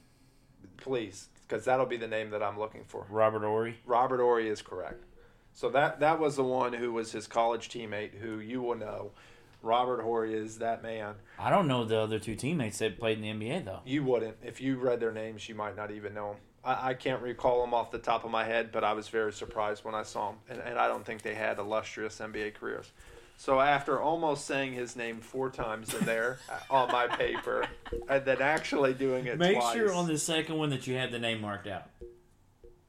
please 0.76 1.28
because 1.52 1.66
that'll 1.66 1.84
be 1.84 1.98
the 1.98 2.08
name 2.08 2.30
that 2.30 2.42
I'm 2.42 2.58
looking 2.58 2.84
for. 2.84 3.06
Robert 3.10 3.42
Horry. 3.42 3.76
Robert 3.84 4.20
Horry 4.20 4.48
is 4.48 4.62
correct. 4.62 5.04
So 5.54 5.68
that 5.70 6.00
that 6.00 6.18
was 6.18 6.36
the 6.36 6.44
one 6.44 6.72
who 6.72 6.92
was 6.92 7.12
his 7.12 7.26
college 7.26 7.68
teammate, 7.68 8.14
who 8.14 8.38
you 8.38 8.62
will 8.62 8.76
know. 8.76 9.12
Robert 9.62 10.02
Horry 10.02 10.34
is 10.34 10.58
that 10.58 10.82
man. 10.82 11.14
I 11.38 11.50
don't 11.50 11.68
know 11.68 11.84
the 11.84 11.98
other 11.98 12.18
two 12.18 12.34
teammates 12.34 12.78
that 12.78 12.98
played 12.98 13.22
in 13.22 13.38
the 13.38 13.46
NBA 13.46 13.64
though. 13.64 13.80
You 13.84 14.02
wouldn't 14.04 14.38
if 14.42 14.60
you 14.60 14.76
read 14.76 15.00
their 15.00 15.12
names. 15.12 15.48
You 15.48 15.54
might 15.54 15.76
not 15.76 15.90
even 15.90 16.14
know 16.14 16.32
them. 16.32 16.36
I, 16.64 16.90
I 16.90 16.94
can't 16.94 17.22
recall 17.22 17.60
them 17.60 17.74
off 17.74 17.90
the 17.90 17.98
top 17.98 18.24
of 18.24 18.30
my 18.30 18.44
head, 18.44 18.70
but 18.72 18.84
I 18.84 18.92
was 18.92 19.08
very 19.08 19.32
surprised 19.32 19.84
when 19.84 19.94
I 19.94 20.02
saw 20.02 20.30
them, 20.30 20.38
and, 20.48 20.60
and 20.60 20.78
I 20.78 20.88
don't 20.88 21.04
think 21.04 21.22
they 21.22 21.34
had 21.34 21.58
illustrious 21.58 22.18
NBA 22.18 22.54
careers. 22.54 22.90
So 23.36 23.60
after 23.60 24.00
almost 24.00 24.46
saying 24.46 24.74
his 24.74 24.94
name 24.94 25.20
four 25.20 25.50
times 25.50 25.94
in 25.94 26.04
there 26.04 26.38
uh, 26.48 26.74
on 26.74 26.92
my 26.92 27.08
paper, 27.08 27.66
and 28.08 28.24
then 28.24 28.40
actually 28.40 28.94
doing 28.94 29.26
it 29.26 29.38
Make 29.38 29.58
twice, 29.58 29.74
sure 29.74 29.92
on 29.92 30.06
the 30.06 30.18
second 30.18 30.58
one 30.58 30.70
that 30.70 30.86
you 30.86 30.94
have 30.96 31.10
the 31.10 31.18
name 31.18 31.40
marked 31.40 31.66
out. 31.66 31.88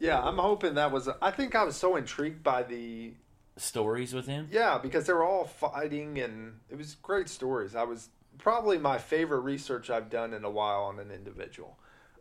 Yeah, 0.03 0.21
I'm 0.21 0.37
hoping 0.37 0.75
that 0.75 0.91
was. 0.91 1.09
I 1.21 1.31
think 1.31 1.55
I 1.55 1.63
was 1.63 1.75
so 1.75 1.95
intrigued 1.95 2.43
by 2.43 2.63
the 2.63 3.13
Stories 3.55 4.13
with 4.13 4.25
him. 4.25 4.49
Yeah, 4.51 4.79
because 4.79 5.05
they 5.05 5.13
were 5.13 5.23
all 5.23 5.45
fighting, 5.45 6.19
and 6.19 6.59
it 6.71 6.77
was 6.77 6.95
great 6.95 7.29
stories. 7.29 7.75
I 7.75 7.83
was 7.83 8.09
probably 8.39 8.79
my 8.79 8.97
favorite 8.97 9.41
research 9.41 9.91
I've 9.91 10.09
done 10.09 10.33
in 10.33 10.43
a 10.43 10.49
while 10.49 10.83
on 10.83 10.97
an 10.99 11.11
individual. 11.11 11.77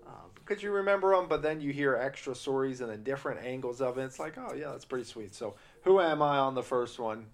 Um, 0.07 0.31
because 0.35 0.63
you 0.63 0.71
remember 0.73 1.17
them, 1.17 1.29
but 1.29 1.41
then 1.41 1.61
you 1.61 1.73
hear 1.73 1.97
extra 1.97 2.35
stories 2.35 2.83
and 2.83 2.91
then 2.91 3.03
different 3.03 3.45
angles 3.45 3.81
of 3.81 3.97
it. 3.97 4.05
It's 4.05 4.19
like, 4.19 4.37
oh 4.37 4.53
yeah, 4.55 4.73
that's 4.73 4.85
pretty 4.85 5.05
sweet. 5.05 5.35
So, 5.35 5.55
who 5.85 6.01
am 6.01 6.21
I 6.21 6.37
on 6.37 6.55
the 6.55 6.63
first 6.63 6.99
one? 6.99 7.27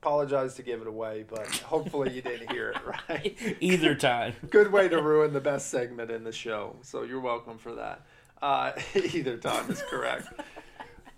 Apologize 0.00 0.54
to 0.54 0.62
give 0.62 0.80
it 0.80 0.86
away, 0.86 1.24
but 1.28 1.46
hopefully 1.58 2.14
you 2.14 2.22
didn't 2.22 2.50
hear 2.50 2.70
it 2.70 2.78
right. 3.08 3.36
Either 3.60 3.94
time. 3.94 4.34
Good 4.48 4.72
way 4.72 4.88
to 4.88 5.02
ruin 5.02 5.34
the 5.34 5.40
best 5.40 5.70
segment 5.70 6.10
in 6.10 6.24
the 6.24 6.32
show. 6.32 6.76
So 6.80 7.02
you're 7.02 7.20
welcome 7.20 7.58
for 7.58 7.74
that. 7.74 8.06
Uh, 8.42 8.72
either 8.94 9.36
time 9.36 9.70
is 9.70 9.82
correct. 9.82 10.28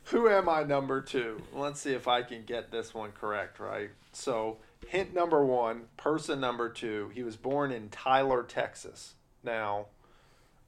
Who 0.05 0.29
am 0.29 0.48
I 0.48 0.62
number 0.62 1.00
two? 1.00 1.42
Let's 1.52 1.81
see 1.81 1.92
if 1.92 2.07
I 2.07 2.22
can 2.22 2.44
get 2.44 2.70
this 2.70 2.94
one 2.94 3.11
correct, 3.11 3.59
right? 3.59 3.90
So, 4.12 4.59
hint 4.87 5.12
number 5.12 5.44
one, 5.44 5.85
person 5.96 6.38
number 6.38 6.68
two, 6.68 7.11
he 7.12 7.24
was 7.24 7.37
born 7.37 7.72
in 7.72 7.88
Tyler, 7.88 8.44
Texas. 8.44 9.14
Now, 9.42 9.87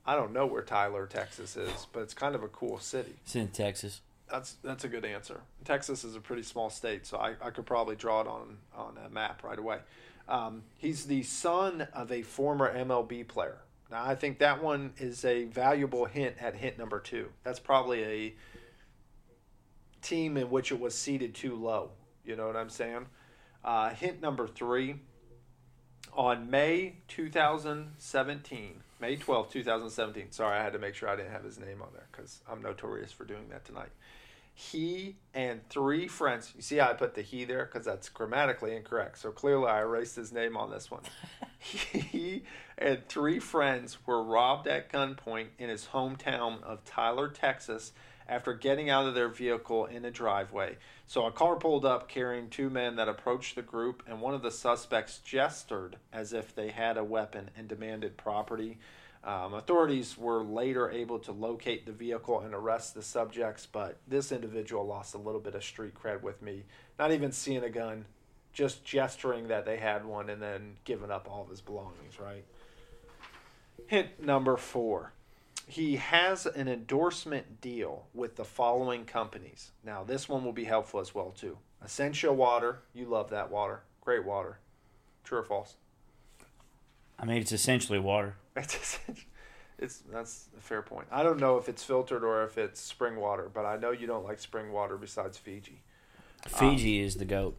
I 0.05 0.17
don't 0.17 0.33
know 0.33 0.47
where 0.47 0.63
Tyler, 0.63 1.07
Texas 1.07 1.57
is, 1.57 1.87
but 1.93 2.01
it's 2.01 2.15
kind 2.15 2.35
of 2.35 2.43
a 2.43 2.49
cool 2.49 2.79
city. 2.79 3.15
It's 3.25 3.37
in 3.37 3.49
Texas. 3.49 4.01
That's 4.31 4.57
that's 4.63 4.85
a 4.85 4.89
good 4.89 5.05
answer. 5.05 5.41
Texas 5.65 6.03
is 6.03 6.17
a 6.17 6.21
pretty 6.21 6.43
small 6.43 6.69
state, 6.69 7.07
so 7.07 7.19
I, 7.19 7.35
I 7.41 7.51
could 7.51 7.65
probably 7.65 7.95
draw 7.97 8.21
it 8.23 8.27
on 8.27 8.59
on 8.75 8.99
a 9.05 9.09
map 9.09 9.45
right 9.45 9.59
away. 9.59 9.79
Um, 10.29 10.63
he's 10.77 11.07
the 11.07 11.23
son 11.23 11.89
of 11.95 12.11
a 12.11 12.23
former 12.23 12.75
MLB 12.75 13.27
player. 13.29 13.59
Now 13.91 14.05
I 14.05 14.15
think 14.15 14.39
that 14.39 14.63
one 14.63 14.93
is 14.99 15.25
a 15.25 15.45
valuable 15.45 16.05
hint 16.05 16.37
at 16.41 16.55
hint 16.55 16.79
number 16.79 17.01
two. 17.01 17.29
That's 17.43 17.59
probably 17.59 18.05
a 18.05 18.35
team 20.03 20.37
in 20.37 20.51
which 20.51 20.73
it 20.73 20.79
was 20.79 20.95
seated 20.95 21.35
too 21.35 21.57
low. 21.57 21.91
You 22.25 22.37
know 22.37 22.47
what 22.47 22.57
I'm 22.57 22.71
saying? 22.71 23.07
Uh, 23.65 23.91
hint 23.91 24.21
number 24.21 24.47
three. 24.47 24.97
On 26.15 26.51
May 26.51 26.97
2017, 27.09 28.81
May 29.01 29.17
12, 29.17 29.51
2017. 29.51 30.33
Sorry, 30.33 30.59
I 30.59 30.63
had 30.63 30.73
to 30.73 30.79
make 30.79 30.95
sure 30.95 31.09
I 31.09 31.15
didn't 31.15 31.31
have 31.31 31.45
his 31.45 31.61
name 31.61 31.81
on 31.81 31.89
there 31.93 32.07
because 32.11 32.41
I'm 32.51 32.61
notorious 32.61 33.13
for 33.13 33.25
doing 33.25 33.49
that 33.51 33.65
tonight. 33.65 33.91
He 34.61 35.15
and 35.35 35.61
three 35.69 36.09
friends. 36.09 36.53
You 36.57 36.63
see 36.63 36.79
how 36.79 36.91
I 36.91 36.95
put 36.95 37.15
the 37.15 37.23
he 37.23 37.45
there 37.45 37.65
because 37.65 37.87
that's 37.87 38.09
grammatically 38.09 38.75
incorrect. 38.75 39.19
So 39.19 39.31
clearly 39.31 39.69
I 39.69 39.83
erased 39.83 40.17
his 40.17 40.33
name 40.33 40.57
on 40.57 40.69
this 40.69 40.91
one. 40.91 41.03
he 41.61 42.43
and 42.77 43.07
three 43.07 43.39
friends 43.39 43.99
were 44.05 44.21
robbed 44.21 44.67
at 44.67 44.93
gunpoint 44.93 45.51
in 45.61 45.69
his 45.69 45.87
hometown 45.93 46.61
of 46.65 46.85
Tyler, 46.85 47.29
Texas, 47.29 47.93
after 48.29 48.53
getting 48.53 48.91
out 48.91 49.07
of 49.07 49.15
their 49.15 49.29
vehicle 49.29 49.87
in 49.87 50.05
a 50.05 50.11
driveway. 50.11 50.77
So 51.07 51.25
a 51.25 51.31
car 51.31 51.55
pulled 51.55 51.85
up 51.85 52.09
carrying 52.09 52.51
two 52.51 52.69
men 52.69 52.97
that 52.97 53.09
approached 53.09 53.55
the 53.55 53.63
group, 53.63 54.03
and 54.09 54.21
one 54.21 54.35
of 54.35 54.43
the 54.43 54.51
suspects 54.51 55.21
gestured 55.25 55.99
as 56.13 56.33
if 56.33 56.53
they 56.53 56.71
had 56.71 56.97
a 56.97 57.05
weapon 57.05 57.51
and 57.57 57.69
demanded 57.69 58.17
property. 58.17 58.79
Um, 59.25 59.55
authorities 59.55 60.17
were 60.17 60.43
later 60.43 60.91
able 60.91 61.19
to 61.21 61.33
locate 61.33 61.87
the 61.87 61.93
vehicle 61.93 62.41
and 62.41 62.55
arrest 62.55 62.95
the 62.95 63.03
subjects, 63.03 63.67
but 63.67 63.99
this 64.07 64.33
individual 64.33 64.87
lost 64.87 65.15
a 65.15 65.19
little 65.19 65.41
bit 65.41 65.55
of 65.55 65.65
street 65.65 65.95
cred 65.95 66.23
with 66.23 66.41
me. 66.41 66.65
Not 66.99 67.13
even 67.13 67.33
seeing 67.33 67.65
a 67.65 67.69
gun, 67.69 68.05
just 68.53 68.85
gesturing 68.85 69.49
that 69.49 69.67
they 69.67 69.77
had 69.77 70.05
one 70.05 70.31
and 70.31 70.41
then 70.41 70.77
giving 70.85 71.11
up 71.11 71.29
all 71.31 71.43
of 71.43 71.51
his 71.51 71.61
belongings, 71.61 72.19
right? 72.21 72.45
Hint 73.87 74.23
number 74.23 74.57
four 74.57 75.13
he 75.69 75.97
has 75.97 76.47
an 76.47 76.67
endorsement 76.67 77.61
deal 77.61 78.07
with 78.15 78.37
the 78.37 78.45
following 78.45 79.05
companies. 79.05 79.71
Now, 79.85 80.03
this 80.03 80.29
one 80.29 80.43
will 80.43 80.53
be 80.53 80.65
helpful 80.65 80.99
as 80.99 81.15
well 81.15 81.31
too. 81.31 81.59
Essentia 81.85 82.33
Water, 82.33 82.81
you 82.95 83.05
love 83.05 83.31
that 83.31 83.51
water, 83.51 83.83
great 84.01 84.25
water. 84.25 84.59
True 85.25 85.39
or 85.39 85.45
false? 85.45 85.75
I 87.19 87.27
mean, 87.27 87.37
it's 87.37 87.53
essentially 87.53 87.99
water. 87.99 88.37
It's. 88.59 88.99
It's 89.79 90.03
that's 90.13 90.49
a 90.59 90.61
fair 90.61 90.83
point. 90.83 91.07
I 91.11 91.23
don't 91.23 91.39
know 91.39 91.57
if 91.57 91.69
it's 91.69 91.85
filtered 91.85 92.25
or 92.25 92.43
if 92.43 92.59
it's 92.59 92.81
spring 92.81 93.17
water, 93.17 93.49
but 93.53 93.65
I 93.65 93.77
know 93.77 93.93
you 93.93 94.09
don't 94.09 94.25
like 94.25 94.41
spring 94.41 94.73
water 94.73 94.97
besides 94.97 95.39
Fiji. 95.39 95.83
Fiji 96.49 97.01
um, 97.01 97.07
is 97.07 97.15
the 97.17 97.25
goat. 97.25 97.57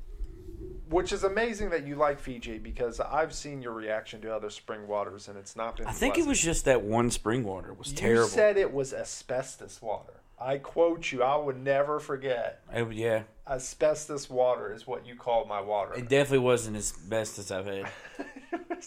Which 0.89 1.13
is 1.13 1.23
amazing 1.23 1.69
that 1.69 1.87
you 1.87 1.95
like 1.95 2.19
Fiji 2.19 2.57
because 2.57 2.99
I've 2.99 3.33
seen 3.33 3.61
your 3.61 3.73
reaction 3.73 4.19
to 4.21 4.35
other 4.35 4.49
spring 4.49 4.87
waters 4.87 5.27
and 5.29 5.37
it's 5.37 5.55
not 5.55 5.77
been. 5.77 5.87
I 5.87 5.91
think 5.91 6.17
it 6.17 6.25
was 6.25 6.41
just 6.41 6.65
that 6.65 6.81
one 6.81 7.09
spring 7.11 7.43
water 7.43 7.73
was 7.73 7.91
You 7.91 7.97
terrible. 7.97 8.23
You 8.23 8.29
said 8.29 8.57
it 8.57 8.73
was 8.73 8.93
asbestos 8.93 9.81
water. 9.81 10.15
I 10.41 10.57
quote 10.57 11.11
you. 11.11 11.21
I 11.21 11.37
would 11.37 11.57
never 11.57 11.99
forget. 11.99 12.63
It- 12.73 12.93
yeah, 12.93 13.23
Asbestos 13.47 14.29
water 14.29 14.73
is 14.73 14.85
what 14.85 15.05
you 15.05 15.15
called 15.15 15.47
my 15.47 15.59
water. 15.59 15.93
it 15.95 16.07
definitely 16.07 16.39
wasn't 16.39 16.77
as 16.77 16.91
best 16.91 17.39
as 17.39 17.51
I've 17.51 17.65
had. 17.65 17.89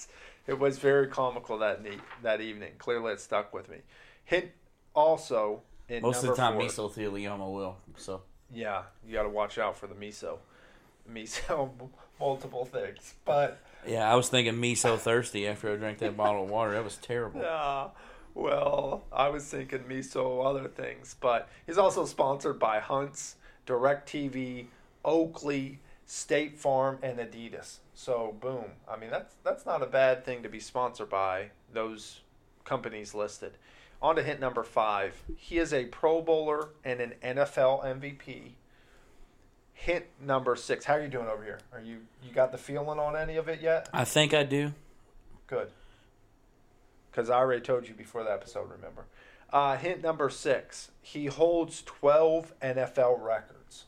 it, 0.47 0.59
was, 0.59 0.79
very 0.79 1.09
comical 1.09 1.59
that 1.59 1.83
neat, 1.83 2.01
that 2.23 2.41
evening. 2.41 2.73
Clearly, 2.79 3.13
it 3.13 3.21
stuck 3.21 3.53
with 3.53 3.69
me. 3.69 3.79
Hint 4.25 4.51
also 4.95 5.63
in 5.89 6.03
Most 6.03 6.23
of 6.23 6.31
the 6.31 6.37
time, 6.37 6.55
four, 6.55 6.63
mesothelioma 6.63 7.53
will. 7.53 7.77
So 7.97 8.23
Yeah, 8.53 8.83
you 9.07 9.13
got 9.13 9.25
to 9.25 9.29
watch 9.29 9.59
out 9.59 9.77
for 9.77 9.87
the 9.87 9.95
miso. 9.95 10.39
Miso, 11.11 11.71
multiple 12.21 12.65
things, 12.65 13.15
but 13.25 13.61
yeah, 13.87 14.11
I 14.11 14.15
was 14.15 14.29
thinking 14.29 14.59
me 14.59 14.75
so 14.75 14.97
thirsty 14.97 15.49
after 15.49 15.73
I 15.73 15.77
drank 15.77 15.99
that 15.99 16.17
bottle 16.17 16.45
of 16.45 16.51
water. 16.51 16.73
That 16.73 16.85
was 16.85 16.97
terrible. 16.97 17.41
Yeah. 17.41 17.89
Well, 18.35 19.03
I 19.13 19.29
was 19.29 19.45
thinking 19.45 19.81
miso 19.81 20.47
other 20.47 20.69
things, 20.69 21.17
but 21.21 21.49
he's 21.67 21.79
also 21.79 22.07
sponsored 22.07 22.59
by 22.59 22.81
Hunts, 22.81 23.37
DirecTV, 23.67 24.67
Oakley, 25.05 25.81
State 26.07 26.59
Farm, 26.59 26.99
and 27.03 27.19
Adidas. 27.19 27.79
So 27.95 28.35
boom. 28.41 28.65
I 28.89 28.97
mean 28.97 29.11
that's 29.11 29.35
that's 29.45 29.67
not 29.67 29.83
a 29.83 29.87
bad 29.87 30.25
thing 30.25 30.43
to 30.43 30.49
be 30.49 30.61
sponsored 30.61 31.09
by 31.09 31.51
those 31.73 32.21
companies 32.65 33.15
listed. 33.15 33.53
On 34.01 34.17
to 34.17 34.23
hint 34.23 34.41
number 34.41 34.65
five. 34.65 35.23
He 35.37 35.59
is 35.59 35.73
a 35.73 35.85
Pro 35.87 36.21
Bowler 36.23 36.71
and 36.85 37.01
an 37.01 37.15
NFL 37.23 37.85
MVP. 37.85 38.53
Hint 39.75 40.07
number 40.21 40.57
six. 40.57 40.85
How 40.85 40.95
are 40.95 41.03
you 41.03 41.09
doing 41.09 41.29
over 41.29 41.45
here? 41.45 41.61
Are 41.73 41.81
you 41.81 41.99
you 42.27 42.33
got 42.33 42.53
the 42.53 42.59
feeling 42.59 42.99
on 42.99 43.17
any 43.17 43.37
of 43.37 43.49
it 43.49 43.61
yet? 43.61 43.89
I 43.93 44.05
think 44.05 44.35
I 44.35 44.43
do. 44.43 44.73
Good. 45.47 45.71
Because 47.11 47.31
I 47.31 47.37
already 47.37 47.61
told 47.61 47.87
you 47.89 47.95
before 47.95 48.25
the 48.25 48.33
episode, 48.33 48.71
remember. 48.71 49.05
Uh, 49.53 49.77
hint 49.77 50.03
number 50.03 50.31
six 50.31 50.91
he 51.03 51.27
holds 51.27 51.83
12 51.83 52.55
NFL 52.61 53.21
records. 53.21 53.85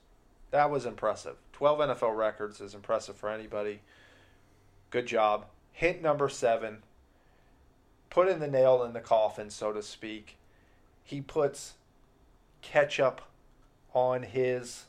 That 0.51 0.71
was 0.71 0.85
impressive. 0.85 1.37
12 1.55 1.79
NFL 1.79 2.17
records 2.17 2.61
is 2.61 2.75
impressive 2.75 3.17
for 3.17 3.31
anybody. 3.31 3.81
Good 4.91 5.07
job. 5.07 5.47
Hint 5.73 6.03
number 6.03 6.29
seven 6.29 6.79
putting 8.11 8.39
the 8.41 8.49
nail 8.49 8.83
in 8.85 8.93
the 8.93 9.01
coffin, 9.01 9.51
so 9.51 9.73
to 9.73 9.83
speak. 9.83 10.37
He 11.03 11.21
puts 11.21 11.75
ketchup 12.63 13.21
on 13.93 14.23
his 14.25 14.85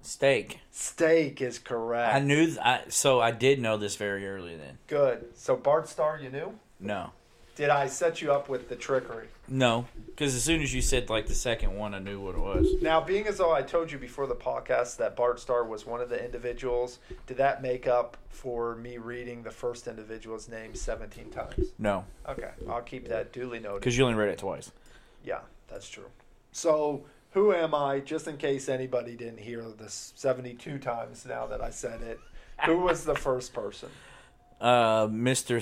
Steak. 0.00 0.60
steak, 0.70 1.40
is 1.40 1.58
correct. 1.58 2.14
I 2.14 2.20
knew. 2.20 2.46
Th- 2.46 2.58
I 2.58 2.82
so 2.88 3.20
I 3.20 3.30
did 3.30 3.60
know 3.60 3.76
this 3.76 3.96
very 3.96 4.26
early. 4.28 4.56
Then 4.56 4.78
Good. 4.86 5.26
So, 5.36 5.56
Bart 5.56 5.88
Starr, 5.88 6.18
you 6.20 6.30
knew? 6.30 6.54
no, 6.80 7.10
Did 7.58 7.70
I 7.70 7.88
set 7.88 8.22
you 8.22 8.30
up 8.32 8.48
with 8.48 8.68
the 8.68 8.76
trickery? 8.76 9.26
no, 9.48 9.86
because 10.06 10.36
as 10.36 10.44
soon 10.44 10.62
as 10.62 10.72
you 10.72 10.80
said 10.80 11.10
like 11.10 11.26
the 11.26 11.34
second 11.34 11.76
one, 11.76 11.92
I 11.92 11.98
knew 11.98 12.20
what 12.20 12.36
it 12.36 12.40
was. 12.40 12.68
Now, 12.80 13.00
being 13.00 13.26
as 13.26 13.38
though 13.38 13.50
I 13.52 13.62
told 13.62 13.90
you 13.90 13.98
before 13.98 14.28
the 14.28 14.36
podcast 14.36 14.96
that 14.98 15.16
Bart 15.16 15.40
Starr 15.40 15.64
was 15.64 15.84
one 15.84 16.00
of 16.00 16.08
the 16.08 16.24
individuals, 16.24 17.00
did 17.26 17.36
that 17.38 17.60
make 17.60 17.88
up 17.88 18.16
for 18.28 18.76
me 18.76 18.98
reading 18.98 19.42
the 19.42 19.50
first 19.50 19.88
individual's 19.88 20.48
name 20.48 20.76
17 20.76 21.30
times? 21.30 21.72
No, 21.80 22.04
Okay, 22.28 22.50
I'll 22.70 22.80
keep 22.82 23.08
that 23.08 23.32
duly 23.32 23.58
noted. 23.58 23.80
because 23.80 23.98
you 23.98 24.04
only 24.04 24.16
read 24.16 24.28
it 24.28 24.38
twice. 24.38 24.70
Yeah, 25.24 25.40
that's 25.66 25.88
true. 25.90 26.06
So, 26.52 27.06
who 27.32 27.52
am 27.52 27.74
I, 27.74 27.98
just 27.98 28.28
in 28.28 28.36
case 28.36 28.68
anybody 28.68 29.16
didn't 29.16 29.40
hear 29.40 29.62
this 29.62 30.12
72 30.14 30.78
times 30.78 31.26
now 31.26 31.46
that 31.48 31.60
I 31.60 31.70
said 31.70 32.02
it? 32.02 32.20
Who 32.66 32.78
was 32.78 33.04
the 33.04 33.16
first 33.16 33.52
person? 33.52 33.88
Uh, 34.60 35.08
Mister 35.10 35.60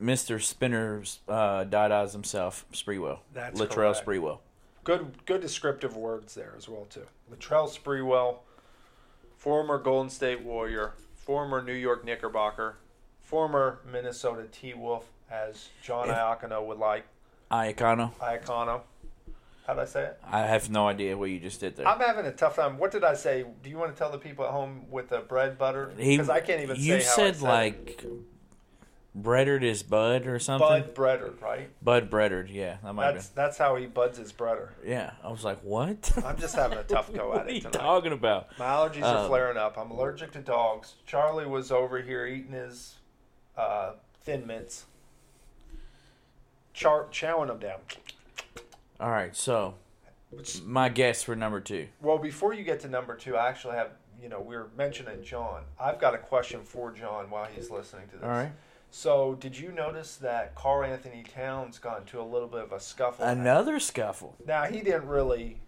Mr. 0.00 0.40
Spinner's 0.42 1.20
uh, 1.28 1.64
Dada's 1.64 2.12
himself, 2.12 2.66
Sprewell. 2.72 3.20
That's 3.32 3.58
Latrell 3.60 3.94
correct. 3.94 4.06
Sprewell. 4.06 4.38
Good, 4.84 5.24
good 5.26 5.40
descriptive 5.40 5.96
words 5.96 6.34
there 6.34 6.54
as 6.56 6.68
well 6.68 6.84
too. 6.84 7.06
Latrell 7.32 7.68
Sprewell, 7.68 8.38
former 9.36 9.78
Golden 9.78 10.10
State 10.10 10.42
Warrior, 10.42 10.92
former 11.14 11.62
New 11.62 11.72
York 11.72 12.04
Knickerbocker, 12.04 12.76
former 13.20 13.80
Minnesota 13.90 14.46
T 14.52 14.74
Wolf, 14.74 15.06
as 15.30 15.68
John 15.82 16.08
If- 16.08 16.14
Iacano 16.16 16.64
would 16.66 16.78
like. 16.78 17.04
Iacono. 17.50 18.12
Iacono. 18.20 18.82
How 19.66 19.74
did 19.74 19.80
I 19.82 19.84
say 19.86 20.04
it? 20.04 20.18
I 20.24 20.40
have 20.42 20.70
no 20.70 20.86
idea 20.86 21.16
what 21.16 21.30
you 21.30 21.40
just 21.40 21.58
did 21.58 21.74
there. 21.76 21.88
I'm 21.88 21.98
having 21.98 22.24
a 22.26 22.30
tough 22.30 22.54
time. 22.54 22.78
What 22.78 22.92
did 22.92 23.02
I 23.02 23.14
say? 23.14 23.44
Do 23.64 23.68
you 23.70 23.78
want 23.78 23.92
to 23.92 23.98
tell 23.98 24.12
the 24.12 24.18
people 24.18 24.44
at 24.44 24.52
home 24.52 24.84
with 24.90 25.08
the 25.08 25.18
bread 25.18 25.58
butter? 25.58 25.92
Because 25.96 26.30
I 26.30 26.38
can't 26.40 26.60
even 26.62 26.76
You 26.76 27.00
say 27.00 27.06
how 27.06 27.12
I 27.12 27.16
said 27.16 27.36
said 27.36 27.42
like 27.42 28.04
breaded 29.16 29.64
is 29.64 29.82
Bud 29.82 30.26
or 30.26 30.38
something. 30.38 30.68
Bud 30.68 30.94
Breadard, 30.94 31.40
right? 31.40 31.70
Bud 31.82 32.08
breaded. 32.10 32.48
Yeah, 32.50 32.76
that 32.84 32.92
might 32.92 33.12
That's 33.12 33.28
that's 33.28 33.58
how 33.58 33.74
he 33.76 33.86
buds 33.86 34.18
his 34.18 34.32
breader. 34.32 34.68
Yeah, 34.84 35.12
I 35.24 35.30
was 35.30 35.42
like, 35.44 35.58
what? 35.62 36.12
I'm 36.24 36.36
just 36.38 36.54
having 36.54 36.78
a 36.78 36.82
tough 36.84 37.12
go 37.12 37.32
at 37.32 37.38
what 37.38 37.38
at 37.40 37.46
are 37.46 37.50
you 37.50 37.56
it 37.56 37.62
tonight. 37.62 37.78
talking 37.78 38.12
about? 38.12 38.56
My 38.58 38.66
allergies 38.66 39.02
are 39.02 39.22
Um, 39.24 39.28
flaring 39.28 39.56
up. 39.56 39.76
I'm 39.78 39.90
allergic 39.90 40.32
to 40.32 40.40
dogs. 40.40 40.94
Charlie 41.06 41.46
was 41.46 41.72
over 41.72 42.00
here 42.00 42.26
eating 42.26 42.52
his 42.52 42.96
uh, 43.56 43.92
thin 44.22 44.46
mints, 44.46 44.84
char- 46.74 47.06
chowing 47.10 47.48
them 47.48 47.58
down. 47.58 47.78
All 49.00 49.10
right, 49.10 49.34
so 49.36 49.74
Which- 50.30 50.62
my 50.62 50.88
guess 50.88 51.22
for 51.22 51.34
number 51.36 51.60
two. 51.60 51.88
Well, 52.00 52.18
before 52.18 52.54
you 52.54 52.64
get 52.64 52.80
to 52.80 52.88
number 52.88 53.14
two, 53.16 53.36
I 53.36 53.48
actually 53.48 53.76
have, 53.76 53.90
you 54.22 54.28
know, 54.28 54.40
we 54.40 54.56
were 54.56 54.68
mentioning 54.76 55.22
John. 55.22 55.64
I've 55.80 55.98
got 56.00 56.14
a 56.14 56.18
question 56.18 56.62
for 56.64 56.90
John 56.92 57.30
while 57.30 57.44
he's 57.46 57.70
listening 57.70 58.08
to 58.08 58.16
this. 58.16 58.24
All 58.24 58.30
right, 58.30 58.52
So, 58.98 59.34
did 59.34 59.58
you 59.58 59.72
notice 59.72 60.16
that 60.16 60.54
Karl-Anthony 60.54 61.22
Towns 61.22 61.78
got 61.78 62.00
into 62.00 62.18
a 62.18 62.24
little 62.24 62.48
bit 62.48 62.62
of 62.62 62.72
a 62.72 62.80
scuffle? 62.80 63.26
another 63.26 63.78
scuffle. 63.78 64.36
Now, 64.46 64.64
he 64.64 64.80
didn't 64.80 65.06
really 65.06 65.58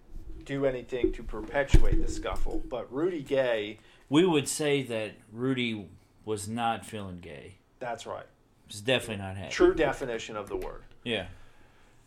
do 0.47 0.65
anything 0.65 1.13
to 1.13 1.23
perpetuate 1.23 2.01
the 2.01 2.11
scuffle, 2.11 2.63
but 2.71 2.91
Rudy 2.91 3.23
Gay, 3.23 3.81
We 4.09 4.25
would 4.25 4.49
say 4.49 4.83
that 4.85 5.13
Rudy 5.31 5.91
was 6.25 6.49
not 6.49 6.87
feeling 6.87 7.21
gay. 7.21 7.57
that's 7.79 8.07
right. 8.07 8.25
Was 8.67 8.81
definitely 8.81 9.23
not 9.23 9.37
happy. 9.37 9.53
True 9.53 9.75
definition 9.75 10.35
of 10.35 10.49
the 10.49 10.57
word. 10.57 10.85
Yeah. 11.05 11.27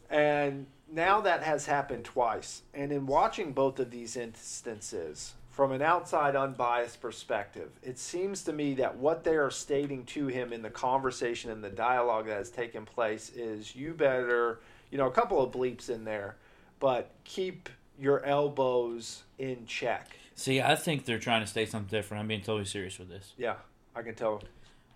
And 0.09 0.65
now 0.91 1.21
that 1.21 1.43
has 1.43 1.67
happened 1.67 2.03
twice. 2.03 2.63
And 2.73 2.91
in 2.91 3.05
watching 3.05 3.53
both 3.53 3.77
of 3.77 3.91
these 3.91 4.17
instances, 4.17 5.35
from 5.51 5.73
an 5.73 5.81
outside, 5.81 6.35
unbiased 6.35 7.01
perspective, 7.01 7.69
it 7.83 7.99
seems 7.99 8.41
to 8.43 8.53
me 8.53 8.73
that 8.75 8.95
what 8.97 9.23
they 9.23 9.35
are 9.35 9.51
stating 9.51 10.05
to 10.05 10.27
him 10.27 10.53
in 10.53 10.61
the 10.61 10.69
conversation 10.69 11.51
and 11.51 11.63
the 11.63 11.69
dialogue 11.69 12.25
that 12.27 12.37
has 12.37 12.49
taken 12.49 12.85
place 12.85 13.29
is 13.35 13.75
you 13.75 13.93
better, 13.93 14.61
you 14.89 14.97
know, 14.97 15.07
a 15.07 15.11
couple 15.11 15.43
of 15.43 15.51
bleeps 15.51 15.89
in 15.89 16.05
there, 16.05 16.37
but 16.79 17.11
keep 17.25 17.69
your 17.99 18.23
elbows 18.25 19.23
in 19.37 19.65
check. 19.65 20.15
See, 20.35 20.61
I 20.61 20.75
think 20.75 21.05
they're 21.05 21.19
trying 21.19 21.41
to 21.41 21.47
state 21.47 21.69
something 21.69 21.89
different. 21.89 22.21
I'm 22.21 22.27
being 22.29 22.41
totally 22.41 22.65
serious 22.65 22.97
with 22.97 23.09
this. 23.09 23.33
Yeah, 23.37 23.55
I 23.93 24.01
can 24.01 24.15
tell. 24.15 24.41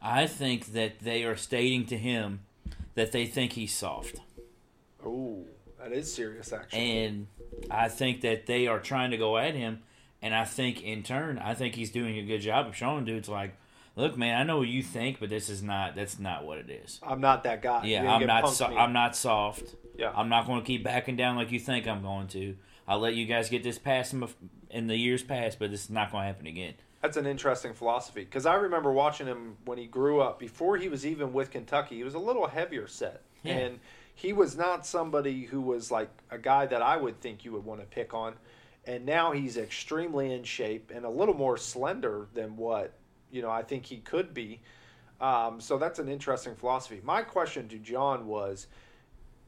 I 0.01 0.25
think 0.25 0.67
that 0.67 0.99
they 0.99 1.25
are 1.25 1.35
stating 1.35 1.85
to 1.87 1.97
him 1.97 2.41
that 2.95 3.11
they 3.11 3.25
think 3.25 3.53
he's 3.53 3.73
soft. 3.73 4.21
Ooh, 5.05 5.45
that 5.79 5.91
is 5.91 6.11
serious, 6.11 6.53
actually. 6.53 6.79
And 6.79 7.27
I 7.69 7.89
think 7.89 8.21
that 8.21 8.45
they 8.45 8.67
are 8.67 8.79
trying 8.79 9.11
to 9.11 9.17
go 9.17 9.37
at 9.37 9.53
him. 9.53 9.81
And 10.25 10.33
I 10.33 10.43
think 10.43 10.81
in 10.81 11.03
turn, 11.03 11.37
I 11.37 11.53
think 11.53 11.75
he's 11.75 11.91
doing 11.91 12.17
a 12.17 12.23
good 12.23 12.39
job 12.39 12.65
of 12.65 12.75
showing 12.75 13.05
dudes 13.05 13.29
like, 13.29 13.55
look, 13.95 14.17
man, 14.17 14.35
I 14.41 14.43
know 14.43 14.57
what 14.57 14.67
you 14.67 14.81
think, 14.81 15.19
but 15.19 15.29
this 15.29 15.49
is 15.49 15.61
not. 15.61 15.95
That's 15.95 16.17
not 16.17 16.45
what 16.45 16.57
it 16.57 16.67
is. 16.67 16.99
I'm 17.03 17.21
not 17.21 17.43
that 17.43 17.61
guy. 17.61 17.85
Yeah, 17.85 18.11
I'm 18.11 18.25
not. 18.25 18.49
So. 18.49 18.65
I'm 18.65 18.91
not 18.91 19.15
soft. 19.15 19.75
Yeah. 19.95 20.11
I'm 20.15 20.27
not 20.27 20.47
going 20.47 20.61
to 20.61 20.65
keep 20.65 20.83
backing 20.83 21.15
down 21.15 21.35
like 21.35 21.51
you 21.51 21.59
think 21.59 21.87
I'm 21.87 22.01
going 22.01 22.25
to. 22.29 22.55
I'll 22.87 22.97
let 22.97 23.13
you 23.13 23.27
guys 23.27 23.51
get 23.51 23.61
this 23.61 23.77
past 23.77 24.13
in, 24.13 24.27
in 24.71 24.87
the 24.87 24.97
years 24.97 25.21
past, 25.21 25.59
but 25.59 25.69
this 25.69 25.83
is 25.83 25.89
not 25.91 26.11
going 26.11 26.23
to 26.23 26.27
happen 26.27 26.47
again. 26.47 26.73
That's 27.03 27.17
an 27.17 27.27
interesting 27.27 27.75
philosophy 27.75 28.21
because 28.23 28.47
I 28.47 28.55
remember 28.55 28.91
watching 28.91 29.27
him 29.27 29.57
when 29.65 29.77
he 29.77 29.85
grew 29.85 30.21
up. 30.21 30.39
Before 30.39 30.75
he 30.75 30.89
was 30.89 31.05
even 31.05 31.33
with 31.33 31.51
Kentucky, 31.51 31.97
he 31.97 32.03
was 32.03 32.15
a 32.15 32.19
little 32.19 32.47
heavier 32.47 32.87
set, 32.87 33.21
Yeah. 33.43 33.53
and 33.57 33.79
he 34.15 34.33
was 34.33 34.57
not 34.57 34.87
somebody 34.87 35.43
who 35.43 35.61
was 35.61 35.91
like 35.91 36.09
a 36.31 36.39
guy 36.39 36.65
that 36.65 36.81
I 36.81 36.97
would 36.97 37.21
think 37.21 37.45
you 37.45 37.51
would 37.51 37.63
want 37.63 37.81
to 37.81 37.85
pick 37.85 38.15
on. 38.15 38.33
And 38.87 39.05
now 39.05 39.31
he's 39.31 39.57
extremely 39.57 40.33
in 40.33 40.43
shape 40.43 40.91
and 40.93 41.05
a 41.05 41.09
little 41.09 41.33
more 41.33 41.57
slender 41.57 42.27
than 42.33 42.55
what 42.55 42.93
you 43.31 43.41
know 43.41 43.49
I 43.49 43.63
think 43.63 43.85
he 43.85 43.97
could 43.97 44.33
be. 44.33 44.61
Um, 45.19 45.61
so 45.61 45.77
that's 45.77 45.99
an 45.99 46.09
interesting 46.09 46.55
philosophy. 46.55 47.01
My 47.03 47.21
question 47.21 47.67
to 47.69 47.77
John 47.77 48.27
was, 48.27 48.67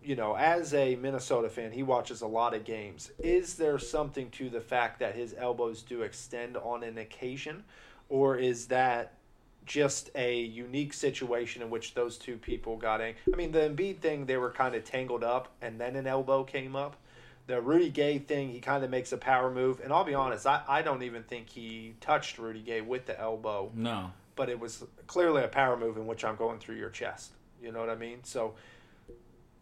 you 0.01 0.15
know, 0.15 0.35
as 0.35 0.73
a 0.73 0.95
Minnesota 0.95 1.49
fan, 1.49 1.71
he 1.71 1.83
watches 1.83 2.21
a 2.21 2.27
lot 2.27 2.53
of 2.53 2.63
games. 2.63 3.11
Is 3.19 3.55
there 3.55 3.77
something 3.77 4.29
to 4.31 4.49
the 4.49 4.61
fact 4.61 4.99
that 4.99 5.15
his 5.15 5.35
elbows 5.37 5.81
do 5.81 6.03
extend 6.03 6.55
on 6.57 6.83
an 6.83 6.97
occasion, 6.97 7.63
or 8.07 8.37
is 8.37 8.67
that 8.67 9.13
just 9.65 10.09
a 10.15 10.41
unique 10.41 10.93
situation 10.93 11.61
in 11.61 11.69
which 11.69 11.93
those 11.93 12.17
two 12.17 12.37
people 12.37 12.77
got 12.77 13.01
in? 13.01 13.13
I 13.31 13.35
mean, 13.35 13.51
the 13.51 13.59
Embiid 13.59 13.99
thing, 13.99 14.25
they 14.25 14.37
were 14.37 14.51
kind 14.51 14.73
of 14.75 14.85
tangled 14.85 15.23
up, 15.23 15.49
and 15.61 15.79
then 15.79 15.95
an 15.97 16.07
elbow 16.07 16.43
came 16.43 16.75
up. 16.75 16.95
The 17.47 17.61
Rudy 17.61 17.89
Gay 17.89 18.19
thing, 18.19 18.49
he 18.49 18.59
kind 18.59 18.83
of 18.83 18.89
makes 18.89 19.11
a 19.13 19.17
power 19.17 19.49
move, 19.49 19.79
and 19.81 19.91
I'll 19.93 20.03
be 20.03 20.13
honest, 20.13 20.45
I, 20.45 20.63
I 20.67 20.81
don't 20.81 21.01
even 21.03 21.23
think 21.23 21.49
he 21.49 21.95
touched 22.01 22.37
Rudy 22.37 22.61
Gay 22.61 22.81
with 22.81 23.05
the 23.05 23.17
elbow 23.19 23.71
No. 23.73 24.11
but 24.35 24.49
it 24.49 24.59
was 24.59 24.83
clearly 25.07 25.43
a 25.43 25.47
power 25.47 25.77
move 25.77 25.95
in 25.97 26.05
which 26.07 26.25
I'm 26.25 26.35
going 26.35 26.59
through 26.59 26.75
your 26.75 26.89
chest. 26.89 27.31
You 27.61 27.71
know 27.71 27.79
what 27.79 27.89
I 27.89 27.95
mean? 27.95 28.19
So 28.23 28.55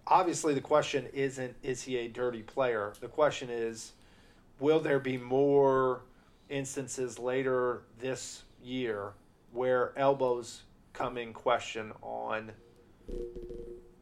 obviously 0.08 0.54
the 0.54 0.62
question 0.62 1.06
isn't 1.14 1.56
is 1.64 1.84
he 1.84 1.98
a 1.98 2.08
dirty 2.08 2.42
player? 2.42 2.94
The 3.00 3.08
question 3.08 3.50
is 3.50 3.94
will 4.60 4.80
there 4.80 5.00
be 5.00 5.18
more 5.18 6.02
instances 6.50 7.18
later 7.20 7.84
this 8.00 8.44
year 8.64 9.14
where 9.52 9.94
elbows 9.98 10.64
come 10.94 11.18
in 11.18 11.34
question 11.34 11.92
on 12.02 12.52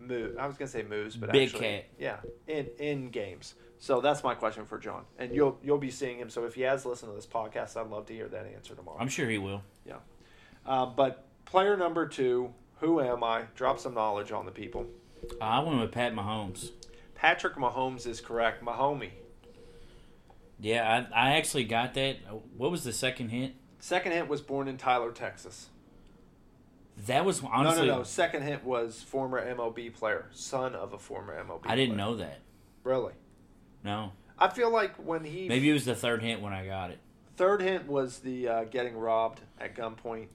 move 0.07 0.37
I 0.37 0.47
was 0.47 0.57
gonna 0.57 0.69
say 0.69 0.83
moves, 0.83 1.15
but 1.15 1.31
Big 1.31 1.49
actually 1.49 1.67
cat. 1.67 1.85
yeah, 1.97 2.17
in 2.47 2.67
in 2.79 3.09
games. 3.09 3.55
So 3.79 3.99
that's 3.99 4.23
my 4.23 4.33
question 4.33 4.65
for 4.65 4.77
John. 4.77 5.03
And 5.19 5.35
you'll 5.35 5.59
you'll 5.63 5.77
be 5.77 5.91
seeing 5.91 6.17
him. 6.17 6.29
So 6.29 6.45
if 6.45 6.55
he 6.55 6.61
has 6.61 6.85
listened 6.85 7.11
to 7.11 7.15
this 7.15 7.25
podcast, 7.27 7.75
I'd 7.75 7.89
love 7.89 8.05
to 8.07 8.13
hear 8.13 8.27
that 8.29 8.45
answer 8.45 8.75
tomorrow. 8.75 8.97
I'm 8.99 9.09
sure 9.09 9.29
he 9.29 9.37
will. 9.37 9.61
Yeah. 9.85 9.97
Uh, 10.65 10.85
but 10.85 11.27
player 11.45 11.75
number 11.75 12.07
two, 12.07 12.53
who 12.79 13.01
am 13.01 13.23
I? 13.23 13.43
Drop 13.55 13.79
some 13.79 13.93
knowledge 13.93 14.31
on 14.31 14.45
the 14.45 14.51
people. 14.51 14.85
I 15.41 15.59
went 15.59 15.79
with 15.79 15.91
Pat 15.91 16.13
Mahomes. 16.13 16.71
Patrick 17.15 17.55
Mahomes 17.55 18.07
is 18.07 18.21
correct. 18.21 18.63
Mahomie. 18.63 19.11
Yeah, 20.59 21.05
I, 21.13 21.31
I 21.31 21.35
actually 21.37 21.65
got 21.65 21.93
that. 21.95 22.17
What 22.55 22.71
was 22.71 22.83
the 22.83 22.93
second 22.93 23.29
hint? 23.29 23.55
Second 23.79 24.13
hint 24.13 24.29
was 24.29 24.39
born 24.41 24.67
in 24.69 24.77
Tyler, 24.77 25.11
Texas. 25.11 25.67
That 27.07 27.25
was 27.25 27.41
honestly. 27.43 27.87
no, 27.87 27.93
no, 27.93 27.97
no. 27.99 28.03
Second 28.03 28.43
hint 28.43 28.63
was 28.63 29.01
former 29.01 29.43
MLB 29.55 29.93
player, 29.93 30.27
son 30.31 30.75
of 30.75 30.93
a 30.93 30.99
former 30.99 31.33
MLB. 31.43 31.61
I 31.65 31.75
didn't 31.75 31.95
player. 31.95 32.07
know 32.07 32.15
that. 32.17 32.39
Really? 32.83 33.13
No. 33.83 34.11
I 34.37 34.49
feel 34.49 34.71
like 34.71 34.95
when 34.95 35.23
he 35.23 35.47
Maybe 35.47 35.69
it 35.69 35.73
was 35.73 35.85
the 35.85 35.95
third 35.95 36.21
hint 36.21 36.41
when 36.41 36.53
I 36.53 36.65
got 36.65 36.91
it. 36.91 36.99
third 37.37 37.61
hint 37.61 37.87
was 37.87 38.19
the 38.19 38.47
uh, 38.47 38.63
getting 38.65 38.95
robbed 38.97 39.41
at 39.59 39.75
gunpoint. 39.75 40.27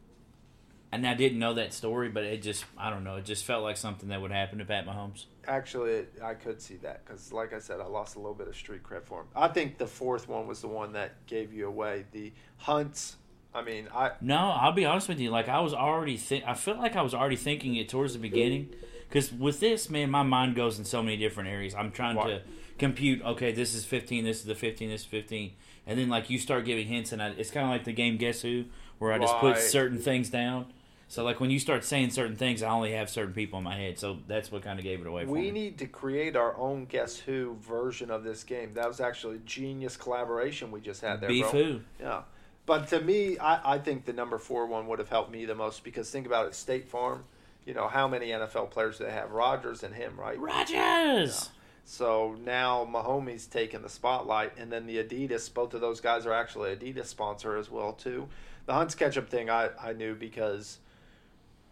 And 0.90 1.06
I 1.06 1.12
didn't 1.14 1.38
know 1.38 1.52
that 1.54 1.74
story, 1.74 2.08
but 2.08 2.24
it 2.24 2.40
just, 2.40 2.64
I 2.78 2.88
don't 2.88 3.04
know, 3.04 3.16
it 3.16 3.26
just 3.26 3.44
felt 3.44 3.62
like 3.62 3.76
something 3.76 4.08
that 4.08 4.22
would 4.22 4.30
happen 4.30 4.58
to 4.58 4.64
Pat 4.64 4.86
Mahomes. 4.86 5.26
Actually, 5.46 6.06
I 6.24 6.32
could 6.32 6.62
see 6.62 6.76
that 6.76 7.04
because, 7.04 7.30
like 7.30 7.52
I 7.52 7.58
said, 7.58 7.80
I 7.80 7.86
lost 7.86 8.16
a 8.16 8.18
little 8.20 8.34
bit 8.34 8.48
of 8.48 8.56
street 8.56 8.82
cred 8.82 9.04
for 9.04 9.20
him. 9.20 9.26
I 9.36 9.48
think 9.48 9.76
the 9.76 9.86
fourth 9.86 10.28
one 10.28 10.46
was 10.46 10.62
the 10.62 10.68
one 10.68 10.92
that 10.94 11.26
gave 11.26 11.52
you 11.52 11.66
away. 11.68 12.06
The 12.12 12.32
hunts. 12.56 13.16
I 13.54 13.62
mean, 13.62 13.88
I 13.94 14.12
No, 14.20 14.36
I'll 14.36 14.72
be 14.72 14.84
honest 14.84 15.08
with 15.08 15.18
you. 15.20 15.30
Like, 15.30 15.48
I 15.48 15.60
was 15.60 15.74
already, 15.74 16.16
think. 16.16 16.44
I 16.46 16.54
felt 16.54 16.78
like 16.78 16.96
I 16.96 17.02
was 17.02 17.14
already 17.14 17.36
thinking 17.36 17.76
it 17.76 17.88
towards 17.88 18.12
the 18.12 18.18
beginning. 18.18 18.70
Because 19.08 19.32
with 19.32 19.58
this, 19.60 19.88
man, 19.88 20.10
my 20.10 20.22
mind 20.22 20.54
goes 20.54 20.78
in 20.78 20.84
so 20.84 21.02
many 21.02 21.16
different 21.16 21.48
areas. 21.48 21.74
I'm 21.74 21.90
trying 21.90 22.16
Why? 22.16 22.26
to 22.26 22.42
compute, 22.78 23.22
okay, 23.22 23.52
this 23.52 23.74
is 23.74 23.84
15, 23.84 24.24
this 24.24 24.40
is 24.40 24.44
the 24.44 24.54
15, 24.54 24.90
this 24.90 25.00
is 25.00 25.06
15. 25.06 25.52
And 25.86 25.98
then, 25.98 26.08
like, 26.10 26.28
you 26.28 26.38
start 26.38 26.66
giving 26.66 26.86
hints, 26.86 27.12
and 27.12 27.22
I, 27.22 27.28
it's 27.30 27.50
kind 27.50 27.64
of 27.64 27.70
like 27.70 27.84
the 27.84 27.92
game 27.94 28.18
Guess 28.18 28.42
Who, 28.42 28.66
where 28.98 29.12
I 29.12 29.18
just 29.18 29.34
put 29.36 29.56
certain 29.58 29.98
things 29.98 30.28
down. 30.28 30.66
So, 31.10 31.24
like, 31.24 31.40
when 31.40 31.48
you 31.48 31.58
start 31.58 31.84
saying 31.84 32.10
certain 32.10 32.36
things, 32.36 32.62
I 32.62 32.68
only 32.68 32.92
have 32.92 33.08
certain 33.08 33.32
people 33.32 33.58
in 33.58 33.64
my 33.64 33.74
head. 33.76 33.98
So 33.98 34.18
that's 34.28 34.52
what 34.52 34.60
kind 34.62 34.78
of 34.78 34.84
gave 34.84 35.00
it 35.00 35.06
away 35.06 35.24
for 35.24 35.30
We 35.30 35.40
me. 35.40 35.50
need 35.52 35.78
to 35.78 35.86
create 35.86 36.36
our 36.36 36.54
own 36.58 36.84
Guess 36.84 37.20
Who 37.20 37.56
version 37.62 38.10
of 38.10 38.24
this 38.24 38.44
game. 38.44 38.74
That 38.74 38.86
was 38.86 39.00
actually 39.00 39.36
a 39.36 39.40
genius 39.40 39.96
collaboration 39.96 40.70
we 40.70 40.82
just 40.82 41.00
had 41.00 41.22
there, 41.22 41.30
Beef 41.30 41.50
bro. 41.50 41.62
who? 41.64 41.80
Yeah. 41.98 42.22
But 42.68 42.88
to 42.88 43.00
me, 43.00 43.38
I, 43.38 43.76
I 43.76 43.78
think 43.78 44.04
the 44.04 44.12
number 44.12 44.36
four 44.36 44.66
one 44.66 44.88
would 44.88 44.98
have 44.98 45.08
helped 45.08 45.32
me 45.32 45.46
the 45.46 45.54
most 45.54 45.82
because 45.82 46.10
think 46.10 46.26
about 46.26 46.46
it, 46.46 46.54
State 46.54 46.86
Farm. 46.86 47.24
You 47.64 47.72
know 47.72 47.88
how 47.88 48.06
many 48.06 48.28
NFL 48.28 48.70
players 48.70 48.98
do 48.98 49.04
they 49.04 49.10
have? 49.10 49.30
Rodgers 49.30 49.82
and 49.82 49.94
him, 49.94 50.20
right? 50.20 50.38
Rodgers! 50.38 51.48
So 51.86 52.36
now 52.44 52.84
Mahomes 52.84 53.50
taking 53.50 53.80
the 53.80 53.88
spotlight, 53.88 54.52
and 54.58 54.70
then 54.70 54.86
the 54.86 55.02
Adidas. 55.02 55.52
Both 55.52 55.72
of 55.72 55.80
those 55.80 56.02
guys 56.02 56.26
are 56.26 56.34
actually 56.34 56.76
Adidas 56.76 57.06
sponsor 57.06 57.56
as 57.56 57.70
well 57.70 57.94
too. 57.94 58.28
The 58.66 58.74
Hunts 58.74 58.94
ketchup 58.94 59.30
thing 59.30 59.48
I, 59.48 59.70
I 59.82 59.94
knew 59.94 60.14
because, 60.14 60.78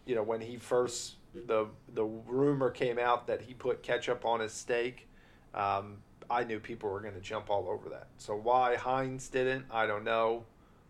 you 0.07 0.15
know, 0.15 0.23
when 0.23 0.41
he 0.41 0.57
first 0.57 1.17
the 1.35 1.67
the 1.93 2.05
rumor 2.05 2.71
came 2.71 2.99
out 2.99 3.27
that 3.27 3.43
he 3.43 3.53
put 3.53 3.83
ketchup 3.83 4.25
on 4.25 4.41
his 4.41 4.55
steak, 4.55 5.07
um, 5.55 5.99
I 6.31 6.45
knew 6.45 6.59
people 6.59 6.89
were 6.89 7.01
going 7.01 7.13
to 7.13 7.21
jump 7.21 7.51
all 7.51 7.69
over 7.69 7.91
that. 7.91 8.07
So 8.17 8.35
why 8.35 8.77
Heinz 8.77 9.29
didn't, 9.29 9.67
I 9.71 9.87
don't 9.87 10.03
know. 10.03 10.45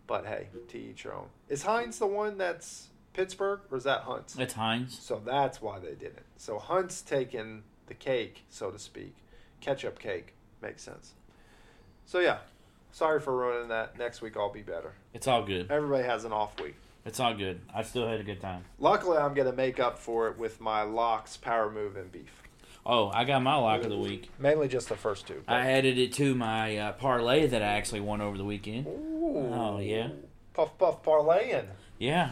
But 0.07 0.25
hey, 0.25 0.47
to 0.69 0.77
each 0.77 1.03
your 1.03 1.13
own. 1.13 1.27
Is 1.49 1.63
Heinz 1.63 1.99
the 1.99 2.07
one 2.07 2.37
that's 2.37 2.87
Pittsburgh 3.13 3.59
or 3.69 3.77
is 3.77 3.83
that 3.83 4.01
Hunt's? 4.01 4.37
It's 4.37 4.53
Heinz. 4.53 4.97
So 4.99 5.21
that's 5.23 5.61
why 5.61 5.79
they 5.79 5.95
did 5.95 6.15
it. 6.15 6.25
So 6.37 6.57
Hunt's 6.57 7.01
taking 7.01 7.63
the 7.87 7.93
cake, 7.93 8.45
so 8.49 8.71
to 8.71 8.79
speak. 8.79 9.15
Ketchup 9.59 9.99
cake 9.99 10.33
makes 10.61 10.81
sense. 10.81 11.13
So 12.05 12.19
yeah, 12.19 12.37
sorry 12.91 13.19
for 13.19 13.35
ruining 13.35 13.67
that. 13.69 13.97
Next 13.99 14.21
week 14.21 14.37
I'll 14.37 14.51
be 14.51 14.61
better. 14.61 14.93
It's 15.13 15.27
all 15.27 15.43
good. 15.43 15.69
Everybody 15.69 16.03
has 16.03 16.23
an 16.23 16.31
off 16.31 16.59
week. 16.61 16.75
It's 17.05 17.19
all 17.21 17.33
good. 17.33 17.61
I 17.73 17.83
still 17.83 18.07
had 18.07 18.19
a 18.19 18.23
good 18.23 18.41
time. 18.41 18.65
Luckily, 18.79 19.17
I'm 19.17 19.33
going 19.33 19.49
to 19.49 19.55
make 19.55 19.79
up 19.79 19.97
for 19.97 20.27
it 20.27 20.37
with 20.37 20.59
my 20.59 20.81
locks, 20.81 21.37
power 21.37 21.71
move, 21.71 21.95
and 21.95 22.11
beef. 22.11 22.43
Oh, 22.89 23.09
I 23.13 23.25
got 23.25 23.43
my 23.43 23.55
lock 23.55 23.83
of 23.83 23.89
the 23.89 23.97
week. 23.97 24.29
Mainly 24.39 24.69
just 24.69 24.87
the 24.87 24.95
first 24.95 25.27
two. 25.27 25.43
I 25.45 25.71
added 25.71 25.97
it 25.97 26.13
to 26.13 26.33
my 26.33 26.77
uh, 26.77 26.91
parlay 26.93 27.45
that 27.45 27.61
I 27.61 27.65
actually 27.65 27.99
won 27.99 28.21
over 28.21 28.37
the 28.37 28.45
weekend. 28.45 28.87
Ooh. 28.87 29.51
Oh, 29.53 29.79
yeah. 29.79 30.07
Puff 30.53 30.77
puff 30.77 31.03
parlaying. 31.03 31.65
Yeah, 31.99 32.31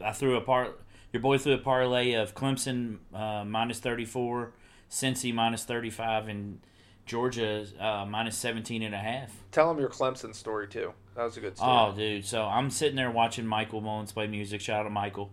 I, 0.00 0.08
I 0.08 0.12
threw 0.12 0.36
a 0.36 0.40
par. 0.40 0.68
Your 1.12 1.20
boy 1.20 1.38
threw 1.38 1.54
a 1.54 1.58
parlay 1.58 2.12
of 2.12 2.34
Clemson 2.34 2.98
uh, 3.12 3.44
minus 3.44 3.80
thirty 3.80 4.04
four, 4.04 4.52
Cincy 4.88 5.34
minus 5.34 5.64
thirty 5.64 5.90
five, 5.90 6.28
and 6.28 6.60
Georgia 7.06 7.64
uh, 7.80 8.04
minus 8.04 8.36
17 8.36 8.82
and 8.82 8.94
a 8.94 8.98
half. 8.98 9.30
Tell 9.52 9.68
them 9.68 9.78
your 9.80 9.88
Clemson 9.88 10.34
story 10.34 10.66
too. 10.66 10.92
That 11.14 11.22
was 11.24 11.36
a 11.36 11.40
good 11.40 11.56
story. 11.56 11.70
Oh, 11.72 11.94
dude! 11.96 12.26
So 12.26 12.44
I'm 12.44 12.68
sitting 12.70 12.96
there 12.96 13.10
watching 13.10 13.46
Michael 13.46 13.80
Mullins 13.80 14.12
play 14.12 14.26
music. 14.26 14.60
Shout 14.60 14.80
out 14.80 14.82
to 14.84 14.90
Michael, 14.90 15.30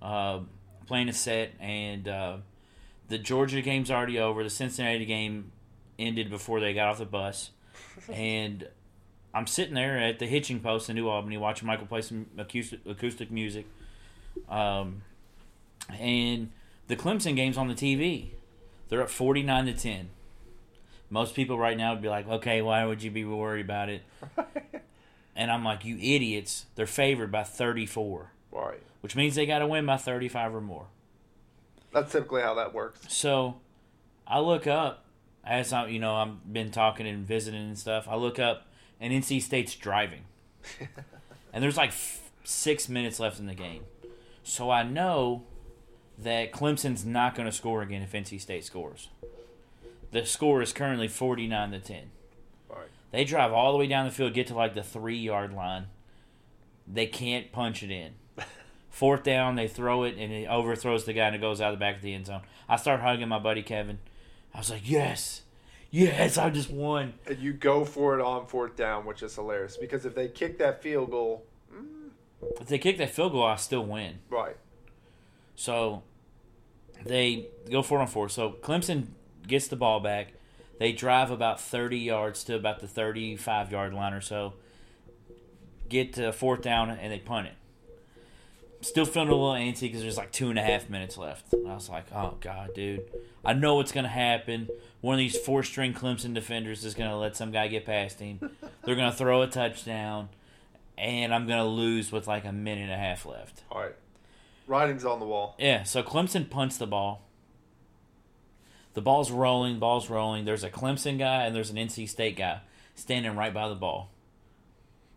uh, 0.00 0.40
playing 0.86 1.08
a 1.08 1.12
set, 1.12 1.52
and 1.60 2.06
uh, 2.06 2.36
the 3.08 3.18
Georgia 3.18 3.60
game's 3.62 3.90
already 3.90 4.18
over. 4.18 4.42
The 4.42 4.50
Cincinnati 4.50 5.04
game 5.04 5.52
ended 5.98 6.30
before 6.30 6.60
they 6.60 6.74
got 6.74 6.88
off 6.88 6.98
the 6.98 7.04
bus, 7.04 7.50
and 8.12 8.68
I'm 9.32 9.46
sitting 9.46 9.74
there 9.74 9.98
at 9.98 10.18
the 10.18 10.26
hitching 10.26 10.60
post 10.60 10.88
in 10.88 10.96
New 10.96 11.08
Albany 11.08 11.36
watching 11.36 11.66
Michael 11.66 11.86
play 11.86 12.02
some 12.02 12.26
acoustic, 12.38 12.80
acoustic 12.86 13.30
music, 13.30 13.66
um, 14.48 15.02
and 15.98 16.50
the 16.88 16.96
Clemson 16.96 17.36
game's 17.36 17.56
on 17.56 17.68
the 17.68 17.74
TV. 17.74 18.30
They're 18.88 19.02
up 19.02 19.10
49 19.10 19.66
to 19.66 19.72
10. 19.72 20.10
Most 21.10 21.34
people 21.34 21.58
right 21.58 21.76
now 21.76 21.92
would 21.92 22.02
be 22.02 22.08
like, 22.08 22.28
"Okay, 22.28 22.62
why 22.62 22.84
would 22.84 23.02
you 23.02 23.10
be 23.10 23.24
worried 23.24 23.64
about 23.64 23.88
it?" 23.88 24.02
And 25.36 25.50
I'm 25.50 25.64
like, 25.64 25.84
you 25.84 25.96
idiots, 25.96 26.66
they're 26.74 26.86
favored 26.86 27.32
by 27.32 27.42
34, 27.42 28.30
right. 28.52 28.80
which 29.00 29.16
means 29.16 29.34
they 29.34 29.46
got 29.46 29.58
to 29.60 29.66
win 29.66 29.84
by 29.84 29.96
35 29.96 30.54
or 30.54 30.60
more. 30.60 30.86
That's 31.94 32.10
typically 32.10 32.42
how 32.42 32.54
that 32.54 32.74
works. 32.74 33.00
So 33.08 33.60
I 34.26 34.40
look 34.40 34.66
up, 34.66 35.04
as 35.44 35.72
I, 35.72 35.86
you 35.86 36.00
know, 36.00 36.14
I've 36.16 36.52
been 36.52 36.72
talking 36.72 37.06
and 37.06 37.24
visiting 37.24 37.62
and 37.62 37.78
stuff. 37.78 38.08
I 38.08 38.16
look 38.16 38.40
up, 38.40 38.66
and 39.00 39.12
NC 39.12 39.40
State's 39.40 39.76
driving. 39.76 40.24
and 41.52 41.62
there's 41.62 41.76
like 41.76 41.90
f- 41.90 42.30
six 42.42 42.88
minutes 42.88 43.20
left 43.20 43.38
in 43.38 43.46
the 43.46 43.54
game. 43.54 43.84
So 44.42 44.70
I 44.70 44.82
know 44.82 45.44
that 46.18 46.52
Clemson's 46.52 47.04
not 47.06 47.36
going 47.36 47.46
to 47.46 47.52
score 47.52 47.80
again 47.80 48.02
if 48.02 48.10
NC 48.10 48.40
State 48.40 48.64
scores. 48.64 49.08
The 50.10 50.26
score 50.26 50.62
is 50.62 50.72
currently 50.72 51.08
49 51.08 51.70
to 51.70 51.78
10. 51.78 52.10
Right. 52.68 52.78
They 53.12 53.24
drive 53.24 53.52
all 53.52 53.70
the 53.70 53.78
way 53.78 53.86
down 53.86 54.04
the 54.06 54.12
field, 54.12 54.34
get 54.34 54.48
to 54.48 54.54
like 54.54 54.74
the 54.74 54.82
three 54.82 55.16
yard 55.16 55.52
line. 55.52 55.86
They 56.86 57.06
can't 57.06 57.52
punch 57.52 57.84
it 57.84 57.90
in. 57.90 58.14
Fourth 58.94 59.24
down, 59.24 59.56
they 59.56 59.66
throw 59.66 60.04
it 60.04 60.14
and 60.16 60.32
it 60.32 60.46
overthrows 60.46 61.04
the 61.04 61.12
guy 61.12 61.26
and 61.26 61.34
it 61.34 61.40
goes 61.40 61.60
out 61.60 61.72
the 61.72 61.76
back 61.76 61.96
of 61.96 62.02
the 62.02 62.14
end 62.14 62.26
zone. 62.26 62.42
I 62.68 62.76
start 62.76 63.00
hugging 63.00 63.26
my 63.26 63.40
buddy 63.40 63.64
Kevin. 63.64 63.98
I 64.54 64.58
was 64.58 64.70
like, 64.70 64.88
yes, 64.88 65.42
yes, 65.90 66.38
I 66.38 66.48
just 66.50 66.70
won. 66.70 67.14
And 67.26 67.40
you 67.40 67.54
go 67.54 67.84
for 67.84 68.16
it 68.16 68.22
on 68.22 68.46
fourth 68.46 68.76
down, 68.76 69.04
which 69.04 69.20
is 69.24 69.34
hilarious 69.34 69.76
because 69.76 70.06
if 70.06 70.14
they 70.14 70.28
kick 70.28 70.58
that 70.58 70.80
field 70.80 71.10
goal, 71.10 71.44
mm, 71.74 72.10
If 72.60 72.68
they 72.68 72.78
kick 72.78 72.98
that 72.98 73.10
field 73.10 73.32
goal, 73.32 73.42
I 73.42 73.56
still 73.56 73.84
win. 73.84 74.20
right. 74.30 74.56
So 75.56 76.04
they 77.04 77.48
go 77.68 77.82
four 77.82 77.98
on 77.98 78.06
four. 78.06 78.28
So 78.28 78.52
Clemson 78.62 79.06
gets 79.44 79.66
the 79.66 79.74
ball 79.74 79.98
back. 79.98 80.34
They 80.78 80.92
drive 80.92 81.32
about 81.32 81.60
30 81.60 81.98
yards 81.98 82.44
to 82.44 82.54
about 82.54 82.78
the 82.78 82.86
35 82.86 83.72
yard 83.72 83.92
line 83.92 84.12
or 84.12 84.20
so. 84.20 84.54
Get 85.88 86.12
to 86.12 86.32
fourth 86.32 86.62
down 86.62 86.90
and 86.90 87.12
they 87.12 87.18
punt 87.18 87.48
it. 87.48 87.54
Still 88.84 89.06
feeling 89.06 89.30
a 89.30 89.32
little 89.32 89.52
antsy 89.52 89.82
because 89.82 90.02
there's 90.02 90.18
like 90.18 90.30
two 90.30 90.50
and 90.50 90.58
a 90.58 90.62
half 90.62 90.90
minutes 90.90 91.16
left. 91.16 91.52
And 91.54 91.66
I 91.66 91.74
was 91.74 91.88
like, 91.88 92.04
oh, 92.14 92.36
God, 92.40 92.74
dude. 92.74 93.02
I 93.42 93.54
know 93.54 93.76
what's 93.76 93.92
going 93.92 94.04
to 94.04 94.10
happen. 94.10 94.68
One 95.00 95.14
of 95.14 95.18
these 95.18 95.38
four 95.38 95.62
string 95.62 95.94
Clemson 95.94 96.34
defenders 96.34 96.84
is 96.84 96.94
going 96.94 97.08
to 97.08 97.16
let 97.16 97.34
some 97.34 97.50
guy 97.50 97.68
get 97.68 97.86
past 97.86 98.20
him. 98.20 98.38
They're 98.84 98.94
going 98.94 99.10
to 99.10 99.16
throw 99.16 99.40
a 99.40 99.46
touchdown. 99.46 100.28
And 100.98 101.34
I'm 101.34 101.46
going 101.46 101.58
to 101.58 101.64
lose 101.64 102.12
with 102.12 102.28
like 102.28 102.44
a 102.44 102.52
minute 102.52 102.82
and 102.82 102.92
a 102.92 102.96
half 102.96 103.24
left. 103.24 103.62
All 103.70 103.80
right. 103.80 103.94
Writing's 104.66 105.04
on 105.04 105.18
the 105.18 105.26
wall. 105.26 105.56
Yeah, 105.58 105.82
so 105.82 106.02
Clemson 106.02 106.48
punts 106.48 106.76
the 106.76 106.86
ball. 106.86 107.22
The 108.92 109.02
ball's 109.02 109.30
rolling, 109.30 109.78
ball's 109.78 110.08
rolling. 110.10 110.44
There's 110.44 110.62
a 110.62 110.70
Clemson 110.70 111.18
guy 111.18 111.44
and 111.44 111.56
there's 111.56 111.70
an 111.70 111.76
NC 111.76 112.08
State 112.08 112.36
guy 112.36 112.60
standing 112.94 113.34
right 113.34 113.52
by 113.52 113.68
the 113.68 113.74
ball. 113.74 114.10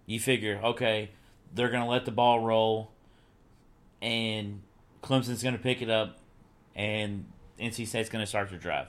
You 0.06 0.19
figure, 0.19 0.60
okay, 0.63 1.12
they're 1.53 1.69
going 1.69 1.84
to 1.84 1.89
let 1.89 2.06
the 2.06 2.12
ball 2.12 2.39
roll 2.39 2.91
and 4.01 4.62
Clemson's 5.03 5.41
going 5.43 5.55
to 5.55 5.62
pick 5.62 5.81
it 5.81 5.89
up 5.89 6.17
and 6.75 7.25
NC 7.60 7.88
State's 7.88 8.10
going 8.10 8.21
to 8.23 8.27
start 8.27 8.49
to 8.49 8.57
drive. 8.57 8.88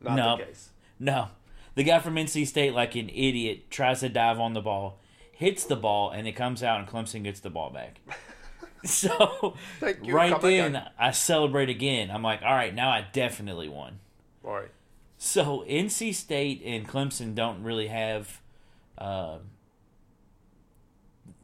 Not 0.00 0.16
No. 0.16 0.36
the 0.36 0.44
case. 0.44 0.70
No. 0.98 1.28
The 1.74 1.82
guy 1.82 1.98
from 1.98 2.14
NC 2.16 2.46
State, 2.46 2.72
like 2.74 2.94
an 2.94 3.08
idiot, 3.08 3.70
tries 3.70 4.00
to 4.00 4.08
dive 4.08 4.38
on 4.38 4.52
the 4.52 4.60
ball, 4.60 5.00
hits 5.32 5.64
the 5.64 5.76
ball, 5.76 6.10
and 6.10 6.28
it 6.28 6.32
comes 6.32 6.62
out, 6.62 6.78
and 6.78 6.88
Clemson 6.88 7.24
gets 7.24 7.40
the 7.40 7.50
ball 7.50 7.70
back. 7.70 8.00
so, 8.84 9.56
you. 10.02 10.14
right 10.14 10.36
again. 10.36 10.72
then, 10.74 10.88
I 10.98 11.10
celebrate 11.10 11.70
again. 11.70 12.10
I'm 12.10 12.22
like, 12.22 12.42
all 12.42 12.54
right, 12.54 12.72
now 12.74 12.90
I 12.90 13.06
definitely 13.12 13.68
won. 13.68 13.98
All 14.44 14.52
right. 14.52 14.70
So, 15.16 15.64
NC 15.68 16.14
State 16.14 16.62
and 16.64 16.86
Clemson 16.86 17.34
don't 17.34 17.62
really 17.62 17.88
have. 17.88 18.40
Uh, 18.98 19.38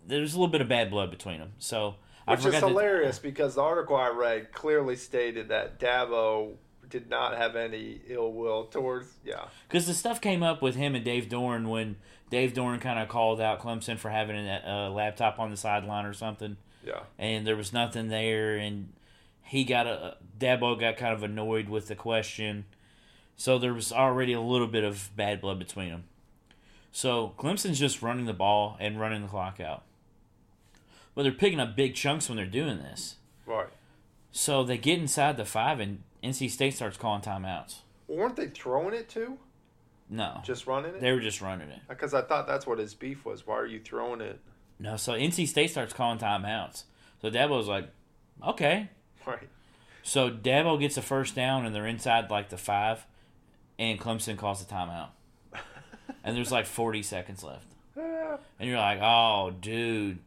there's 0.07 0.35
a 0.35 0.37
little 0.37 0.53
bit 0.53 0.61
of 0.61 0.69
bad 0.69 0.91
blood 0.91 1.11
between 1.11 1.39
them. 1.41 1.53
So, 1.59 1.97
Which 2.31 2.41
is 2.41 2.45
forgot 2.47 2.61
to- 2.61 2.69
hilarious 2.69 3.19
because 3.19 3.55
the 3.55 3.63
article 3.63 3.97
I 3.97 4.09
read 4.11 4.53
clearly 4.53 4.97
stated 4.97 5.49
that 5.49 5.79
Dabo 5.81 6.55
did 6.89 7.09
not 7.09 7.37
have 7.37 7.55
any 7.57 8.01
ill 8.09 8.33
will 8.33 8.65
towards. 8.65 9.13
Yeah. 9.25 9.45
Because 9.69 9.87
the 9.87 9.95
stuff 9.95 10.21
came 10.21 10.43
up 10.43 10.61
with 10.61 10.75
him 10.75 10.95
and 10.95 11.05
Dave 11.05 11.29
Doeren 11.29 11.69
when 11.69 11.97
Dave 12.31 12.53
Doeren 12.53 12.81
kind 12.81 12.99
of 12.99 13.09
called 13.09 13.41
out 13.41 13.61
Clemson 13.61 13.97
for 13.99 14.09
having 14.11 14.37
a 14.37 14.63
uh, 14.67 14.91
laptop 14.91 15.39
on 15.39 15.51
the 15.51 15.57
sideline 15.57 16.05
or 16.05 16.13
something, 16.13 16.57
Yeah. 16.85 17.01
and 17.19 17.47
there 17.47 17.57
was 17.57 17.73
nothing 17.73 18.09
there, 18.09 18.57
and 18.57 18.93
he 19.43 19.63
got 19.65 19.87
a 19.87 20.17
Dabo 20.39 20.79
got 20.79 20.97
kind 20.97 21.13
of 21.15 21.23
annoyed 21.23 21.69
with 21.69 21.87
the 21.89 21.95
question, 21.95 22.65
so 23.37 23.59
there 23.59 23.75
was 23.75 23.93
already 23.93 24.33
a 24.33 24.41
little 24.41 24.67
bit 24.69 24.83
of 24.85 25.11
bad 25.17 25.41
blood 25.41 25.59
between 25.61 25.91
them. 25.91 26.05
So 26.93 27.35
Clemson's 27.39 27.79
just 27.79 28.03
running 28.03 28.27
the 28.27 28.33
ball 28.33 28.77
and 28.81 28.99
running 28.99 29.23
the 29.23 29.29
clock 29.29 29.61
out, 29.61 29.83
but 31.21 31.25
they're 31.25 31.33
picking 31.33 31.61
up 31.61 31.77
big 31.77 31.95
chunks 31.95 32.31
when 32.31 32.37
they're 32.37 32.47
doing 32.47 32.79
this. 32.79 33.17
Right. 33.45 33.67
So 34.33 34.65
they 34.65 34.79
get 34.79 34.99
inside 34.99 35.37
the 35.37 35.45
five, 35.45 35.79
and 35.79 36.03
NC 36.25 36.49
State 36.49 36.73
starts 36.73 36.97
calling 36.97 37.21
timeouts. 37.21 37.81
Well, 38.09 38.21
weren't 38.21 38.37
they 38.37 38.47
throwing 38.47 38.95
it 38.95 39.11
too? 39.11 39.37
No, 40.09 40.41
Just 40.43 40.67
running 40.67 40.95
it? 40.95 41.03
they 41.03 41.13
were 41.13 41.21
just 41.21 41.43
running 41.43 41.69
it. 41.69 41.81
Because 41.91 42.15
I 42.15 42.23
thought 42.23 42.47
that's 42.47 42.67
what 42.67 42.79
his 42.79 42.95
beef 42.95 43.27
was. 43.27 43.47
Why 43.47 43.57
are 43.57 43.67
you 43.67 43.81
throwing 43.81 44.23
it? 44.23 44.41
No, 44.79 44.97
so 44.97 45.13
NC 45.13 45.47
State 45.47 45.69
starts 45.71 45.93
calling 45.93 46.19
timeouts. 46.19 46.85
So 47.21 47.31
Dabo's 47.31 47.69
like, 47.69 47.91
okay. 48.43 48.89
Right. 49.27 49.47
So 50.03 50.31
Dabo 50.31 50.81
gets 50.81 50.97
a 50.97 51.03
first 51.03 51.35
down 51.35 51.67
and 51.67 51.75
they're 51.75 51.87
inside 51.87 52.31
like 52.31 52.49
the 52.49 52.57
five, 52.57 53.05
and 53.79 54.01
Clemson 54.01 54.39
calls 54.39 54.63
a 54.63 54.65
timeout. 54.65 55.09
and 56.25 56.35
there's 56.35 56.51
like 56.51 56.65
40 56.65 57.03
seconds 57.03 57.45
left. 57.45 57.67
Ah, 57.99 58.39
And 58.59 58.71
you're 58.71 58.79
like, 58.79 59.01
oh, 59.03 59.53
dude. 59.61 60.19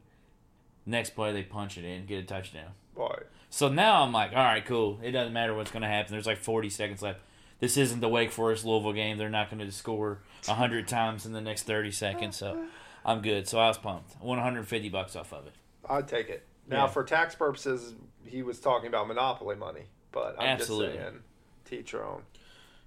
Next 0.86 1.12
play, 1.12 1.32
they 1.32 1.44
punch 1.44 1.78
it 1.78 1.86
in, 1.86 2.06
get 2.06 2.20
a 2.20 2.24
touchdown. 2.24 2.72
right. 2.96 3.24
So 3.50 3.70
now 3.70 4.02
I'm 4.02 4.12
like, 4.12 4.32
all 4.32 4.38
right, 4.44 4.66
cool. 4.66 5.00
It 5.04 5.12
doesn't 5.12 5.32
matter 5.32 5.54
what's 5.54 5.70
going 5.72 5.84
to 5.84 5.88
happen. 5.88 6.12
There's 6.12 6.26
like 6.26 6.40
40 6.40 6.70
seconds 6.72 7.02
left. 7.04 7.20
This 7.60 7.78
isn't 7.78 8.00
the 8.02 8.10
Wake 8.10 8.32
Forest 8.32 8.66
Louisville 8.66 8.94
game. 8.94 9.18
They're 9.20 9.30
not 9.30 9.52
going 9.52 9.64
to 9.64 9.72
score 9.72 10.20
100 10.46 10.88
times 10.88 11.26
in 11.28 11.34
the 11.34 11.40
next 11.42 11.64
30 11.64 11.92
seconds. 11.92 12.36
So 12.36 12.66
I'm 13.06 13.22
good. 13.22 13.48
So 13.48 13.60
I 13.60 13.68
was 13.68 13.78
pumped. 13.78 14.16
I 14.20 14.26
won 14.26 14.38
150 14.40 14.90
bucks 14.90 15.16
off 15.16 15.32
of 15.34 15.46
it. 15.46 15.54
I'd 15.88 16.08
take 16.08 16.30
it. 16.30 16.48
Now, 16.68 16.86
Yeah. 16.86 16.88
for 16.92 17.04
tax 17.04 17.36
purposes, 17.36 17.94
he 18.26 18.42
was 18.42 18.60
talking 18.60 18.88
about 18.88 19.08
monopoly 19.08 19.56
money. 19.56 19.84
But 20.12 20.36
I'm 20.40 20.48
Absolutely. 20.48 20.96
just 20.96 21.00
saying, 21.08 21.20
teach 21.66 21.92
your 21.94 22.06
own. 22.06 22.24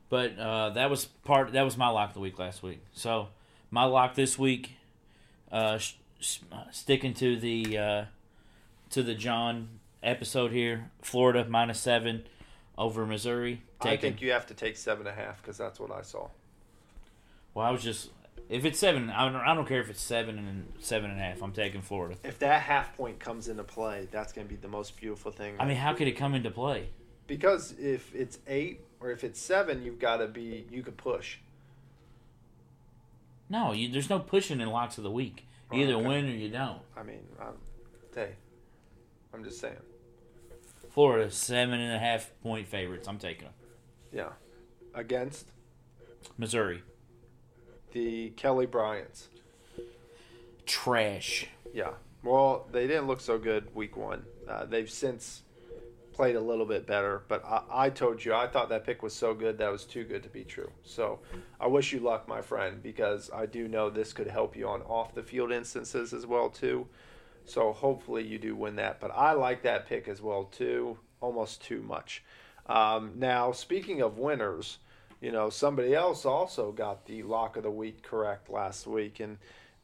But 0.09 0.37
uh, 0.39 0.71
that 0.71 0.91
was 0.91 1.05
part. 1.05 1.53
That 1.53 1.63
was 1.63 1.77
my 1.77 1.89
lock 1.89 2.09
of 2.11 2.15
the 2.15 2.21
week 2.21 2.39
last 2.39 2.63
week. 2.63 2.81
So 2.93 3.29
my 3.71 3.85
lock 3.85 4.15
this 4.17 4.37
week, 4.39 4.73
uh, 5.51 5.55
uh, 5.55 5.79
sticking 6.21 7.15
to 7.15 7.37
the 7.37 7.79
uh, 7.79 8.05
to 8.91 9.03
the 9.03 9.15
John 9.15 9.69
episode 10.03 10.53
here. 10.53 10.91
Florida 11.03 11.47
minus 11.49 11.81
seven 11.81 12.25
over 12.77 13.07
Missouri. 13.07 13.63
I 13.81 13.97
think 13.97 14.23
you 14.23 14.33
have 14.33 14.47
to 14.47 14.55
take 14.55 14.77
seven 14.77 15.07
and 15.07 15.19
a 15.19 15.21
half 15.21 15.43
because 15.43 15.59
that's 15.59 15.79
what 15.79 15.91
I 15.91 16.03
saw. 16.03 16.29
well, 17.55 17.67
I 17.67 17.71
was 17.71 17.83
just 17.83 18.11
if 18.49 18.65
it's 18.65 18.79
seven, 18.79 19.11
I 19.11 19.31
don't, 19.31 19.41
I 19.41 19.55
don't 19.55 19.67
care 19.67 19.81
if 19.81 19.91
it's 19.91 20.03
seven 20.03 20.39
and 20.39 20.73
seven 20.79 21.11
and 21.11 21.21
a 21.21 21.23
half. 21.23 21.43
I'm 21.43 21.53
taking 21.53 21.83
Florida. 21.83 22.17
If 22.25 22.39
that 22.39 22.63
half 22.63 22.97
point 22.97 23.19
comes 23.19 23.49
into 23.49 23.65
play, 23.65 24.09
that's 24.11 24.33
going 24.33 24.47
to 24.47 24.53
be 24.53 24.59
the 24.61 24.69
most 24.69 24.97
beautiful 24.97 25.33
thing. 25.33 25.57
I 25.59 25.67
mean, 25.67 25.77
how 25.77 25.95
could 25.95 26.09
it 26.09 26.13
come 26.13 26.35
into 26.35 26.51
play? 26.51 26.89
because 27.27 27.75
if 27.79 28.15
it's 28.15 28.39
eight 28.47 28.81
or 29.01 29.11
if 29.11 29.25
it's 29.25 29.41
seven, 29.41 29.83
you've 29.83 29.99
got 29.99 30.19
to 30.19 30.27
be 30.27 30.65
you 30.71 30.83
could 30.83 30.97
push. 30.97 31.39
No, 33.49 33.73
you, 33.73 33.89
there's 33.91 34.11
no 34.11 34.19
pushing 34.19 34.61
in 34.61 34.69
locks 34.69 34.99
of 34.99 35.05
the 35.05 35.11
week. 35.11 35.46
You 35.73 35.83
either 35.83 35.95
Okay. 35.95 36.07
win 36.07 36.27
or 36.27 36.33
you 36.35 36.49
don't. 36.49 36.81
I 36.97 37.03
mean, 37.03 37.27
I'm, 37.41 37.55
hey, 38.15 38.33
I'm 39.35 39.43
just 39.45 39.61
saying. 39.61 39.77
Florida 40.91 41.31
seven 41.31 41.79
and 41.81 41.95
a 41.95 41.99
half 41.99 42.31
point 42.43 42.67
favorites. 42.69 43.07
I'm 43.09 43.19
taking 43.19 43.45
them. 43.45 43.55
Yeah, 44.13 44.29
against 44.95 45.49
Missouri 46.39 46.83
the 47.93 48.31
Kelly 48.31 48.67
Bryants. 48.67 49.29
trash. 50.67 51.47
Yeah. 51.73 51.93
Well, 52.23 52.67
they 52.73 52.87
didn't 52.87 53.07
look 53.07 53.21
so 53.21 53.39
good 53.39 53.75
week 53.75 53.97
one. 53.97 54.25
Uh, 54.49 54.65
they've 54.67 54.91
since 54.91 55.43
played 56.17 56.35
a 56.35 56.41
little 56.41 56.65
bit 56.65 56.87
better, 56.87 57.23
but 57.29 57.45
I, 57.45 57.63
I 57.71 57.91
told 57.91 58.25
you 58.25 58.33
I 58.33 58.47
thought 58.47 58.71
that 58.71 58.87
pick 58.87 59.03
was 59.03 59.13
so 59.13 59.35
good 59.35 59.59
that 59.59 59.71
was 59.71 59.85
too 59.85 60.03
good 60.03 60.23
to 60.23 60.31
be 60.31 60.45
true. 60.45 60.73
So 60.83 61.21
I 61.61 61.67
wish 61.67 61.93
you 61.93 62.01
luck, 62.01 62.27
my 62.27 62.41
friend, 62.41 62.83
because 62.83 63.31
I 63.33 63.45
do 63.45 63.69
know 63.69 63.91
this 63.91 64.15
could 64.15 64.27
help 64.27 64.57
you 64.57 64.67
on 64.67 64.81
off 64.83 65.15
the 65.15 65.23
field 65.23 65.53
instances 65.53 66.15
as 66.15 66.25
well 66.27 66.49
too. 66.49 66.87
So 67.45 67.71
hopefully 67.73 68.25
you 68.25 68.39
do 68.39 68.57
win 68.57 68.77
that. 68.77 68.99
But 68.99 69.11
I 69.15 69.33
like 69.33 69.63
that 69.65 69.87
pick 69.87 70.09
as 70.09 70.23
well 70.23 70.45
too, 70.45 70.99
almost 71.21 71.63
too 71.63 71.83
much. 71.83 72.25
Um, 72.65 73.13
now 73.17 73.53
speaking 73.53 74.01
of 74.01 74.19
winners, 74.19 74.79
you 75.21 75.31
know 75.33 75.51
somebody 75.51 75.95
else 75.95 76.25
also 76.25 76.73
got 76.73 77.05
the 77.05 77.23
lock 77.25 77.57
of 77.57 77.63
the 77.63 77.71
week 77.71 78.03
correct 78.03 78.49
last 78.49 78.87
week, 78.87 79.21
and 79.21 79.37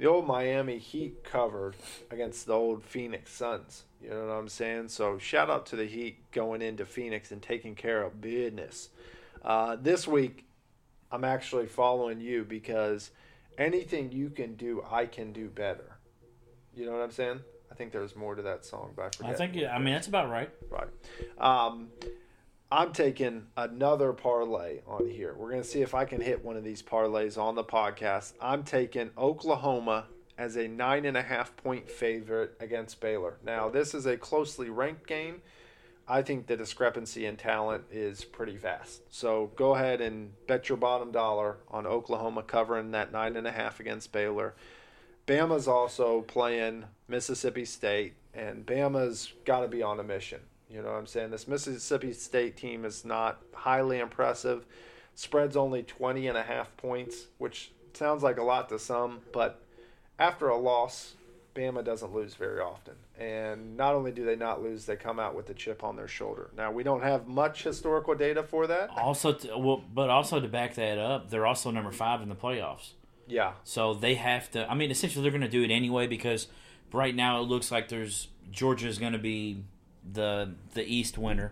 the 0.03 0.09
old 0.09 0.27
Miami 0.27 0.79
Heat 0.79 1.23
covered 1.23 1.77
against 2.11 2.47
the 2.47 2.55
old 2.55 2.83
Phoenix 2.83 3.31
Suns. 3.31 3.85
You 4.03 4.11
know 4.11 4.27
what 4.27 4.33
I'm 4.33 4.49
saying? 4.49 4.89
So 4.89 5.17
shout 5.17 5.49
out 5.49 5.65
to 5.67 5.77
the 5.77 5.85
Heat 5.85 6.29
going 6.33 6.61
into 6.61 6.85
Phoenix 6.85 7.31
and 7.31 7.41
taking 7.41 7.77
care 7.77 8.03
of 8.03 8.21
business. 8.21 8.89
Uh, 9.45 9.77
this 9.81 10.09
week, 10.09 10.45
I'm 11.13 11.23
actually 11.23 11.67
following 11.67 12.21
you 12.21 12.43
because 12.43 13.13
anything 13.57 14.11
you 14.11 14.31
can 14.31 14.57
do, 14.57 14.85
I 14.91 15.07
can 15.07 15.33
do 15.33 15.47
better. 15.47 15.99
You 16.75 16.85
know 16.87 16.93
what 16.93 17.03
I'm 17.03 17.13
saying? 17.13 17.39
I 17.71 17.77
think 17.77 17.93
there's 17.93 18.17
more 18.17 18.35
to 18.35 18.43
that 18.43 18.65
song, 18.65 18.95
but 18.97 19.05
I 19.05 19.11
forget. 19.17 19.31
I 19.31 19.35
think. 19.35 19.55
yeah, 19.55 19.73
I 19.73 19.79
mean, 19.79 19.95
that's 19.95 20.09
about 20.09 20.29
right. 20.29 20.51
Right. 20.69 20.89
Um, 21.39 21.91
I'm 22.73 22.95
taking 22.95 23.49
another 23.55 24.15
parlay 24.15 24.81
on 24.87 25.07
here. 25.07 25.35
We're 25.35 25.51
going 25.51 25.61
to 25.61 25.69
see 25.69 25.83
if 25.83 25.95
I 25.95 26.07
can 26.07 26.23
hit 26.23 26.43
one 26.43 26.57
of 26.57 26.65
these 26.65 26.83
parlays 26.83 27.37
on 27.37 27.55
the 27.55 27.63
podcast. 27.63 28.33
I'm 28.41 28.63
taking 28.63 29.11
Oklahoma 29.19 30.07
as 30.39 30.57
a 30.57 30.67
nine 30.69 31.05
and 31.05 31.15
a 31.15 31.23
half 31.23 31.55
point 31.55 31.91
favorite 31.91 32.57
against 32.61 32.99
Baylor. 32.99 33.37
Now, 33.45 33.69
this 33.69 33.93
is 33.93 34.07
a 34.07 34.17
closely 34.17 34.71
ranked 34.71 35.07
game. 35.07 35.43
I 36.09 36.23
think 36.23 36.47
the 36.47 36.57
discrepancy 36.57 37.27
in 37.27 37.37
talent 37.37 37.85
is 37.93 38.25
pretty 38.25 38.57
vast. 38.57 39.03
So 39.15 39.51
go 39.55 39.75
ahead 39.75 40.01
and 40.01 40.33
bet 40.47 40.71
your 40.71 40.79
bottom 40.79 41.13
dollar 41.13 41.59
on 41.71 41.87
Oklahoma 41.87 42.43
covering 42.43 42.93
that 42.93 43.13
nine 43.13 43.37
and 43.37 43.47
a 43.47 43.53
half 43.53 43.81
against 43.81 44.13
Baylor. 44.13 44.55
Bama's 45.27 45.69
also 45.69 46.23
playing 46.23 46.87
Mississippi 47.07 47.67
State, 47.67 48.15
and 48.33 48.65
Bama's 48.65 49.35
got 49.45 49.61
to 49.61 49.69
be 49.69 49.83
on 49.83 50.01
a 50.01 50.03
mission. 50.03 50.41
You 50.73 50.81
know 50.81 50.89
what 50.89 50.99
I'm 50.99 51.07
saying? 51.07 51.31
This 51.31 51.47
Mississippi 51.47 52.13
State 52.15 52.57
team 52.57 52.85
is 52.85 53.05
not 53.05 53.43
highly 53.53 53.99
impressive. 53.99 54.65
Spread's 55.15 55.57
only 55.57 55.83
20 55.83 56.27
and 56.29 56.39
a 56.39 56.43
half 56.43 56.75
points, 56.79 57.27
which 57.37 57.73
sounds 57.93 58.23
like 58.23 58.39
a 58.39 58.43
lot 58.43 58.71
to 58.71 58.79
some, 58.79 59.21
but 59.33 59.63
after 60.19 60.49
a 60.49 60.57
loss, 60.57 61.15
Bama 61.55 61.85
doesn't 61.85 62.15
lose 62.15 62.35
very 62.35 62.61
often. 62.61 62.95
And 63.19 63.77
not 63.77 63.95
only 63.95 64.11
do 64.11 64.25
they 64.25 64.37
not 64.37 64.63
lose, 64.63 64.87
they 64.87 64.97
come 64.97 65.21
out 65.21 65.35
with 65.35 65.51
a 65.51 65.55
chip 65.55 65.85
on 65.85 65.97
their 65.97 66.09
shoulder. 66.09 66.51
Now, 66.57 66.73
we 66.73 66.83
don't 66.83 67.03
have 67.03 67.29
much 67.29 67.63
historical 67.65 68.15
data 68.15 68.43
for 68.43 68.67
that. 68.67 68.89
Also, 68.97 69.35
to, 69.35 69.59
well, 69.59 69.85
but 69.93 70.09
also 70.09 70.41
to 70.41 70.49
back 70.49 70.75
that 70.77 70.99
up, 70.99 71.29
they're 71.29 71.47
also 71.47 71.71
number 71.71 71.93
five 71.93 72.23
in 72.23 72.31
the 72.31 72.35
playoffs. 72.35 72.93
Yeah. 73.27 73.53
So 73.65 73.93
they 73.93 74.15
have 74.15 74.51
to. 74.53 74.69
I 74.71 74.75
mean, 74.75 74.91
essentially, 74.91 75.23
they're 75.23 75.31
going 75.31 75.43
to 75.43 75.49
do 75.49 75.63
it 75.63 75.71
anyway 75.71 76.07
because 76.07 76.49
right 76.93 77.15
now 77.15 77.41
it 77.41 77.45
looks 77.45 77.71
like 77.71 77.89
there's 77.89 78.29
Georgia's 78.51 78.99
going 78.99 79.13
to 79.13 79.19
be 79.19 79.65
the 80.11 80.55
the 80.75 80.85
East 80.85 81.19
winner, 81.19 81.51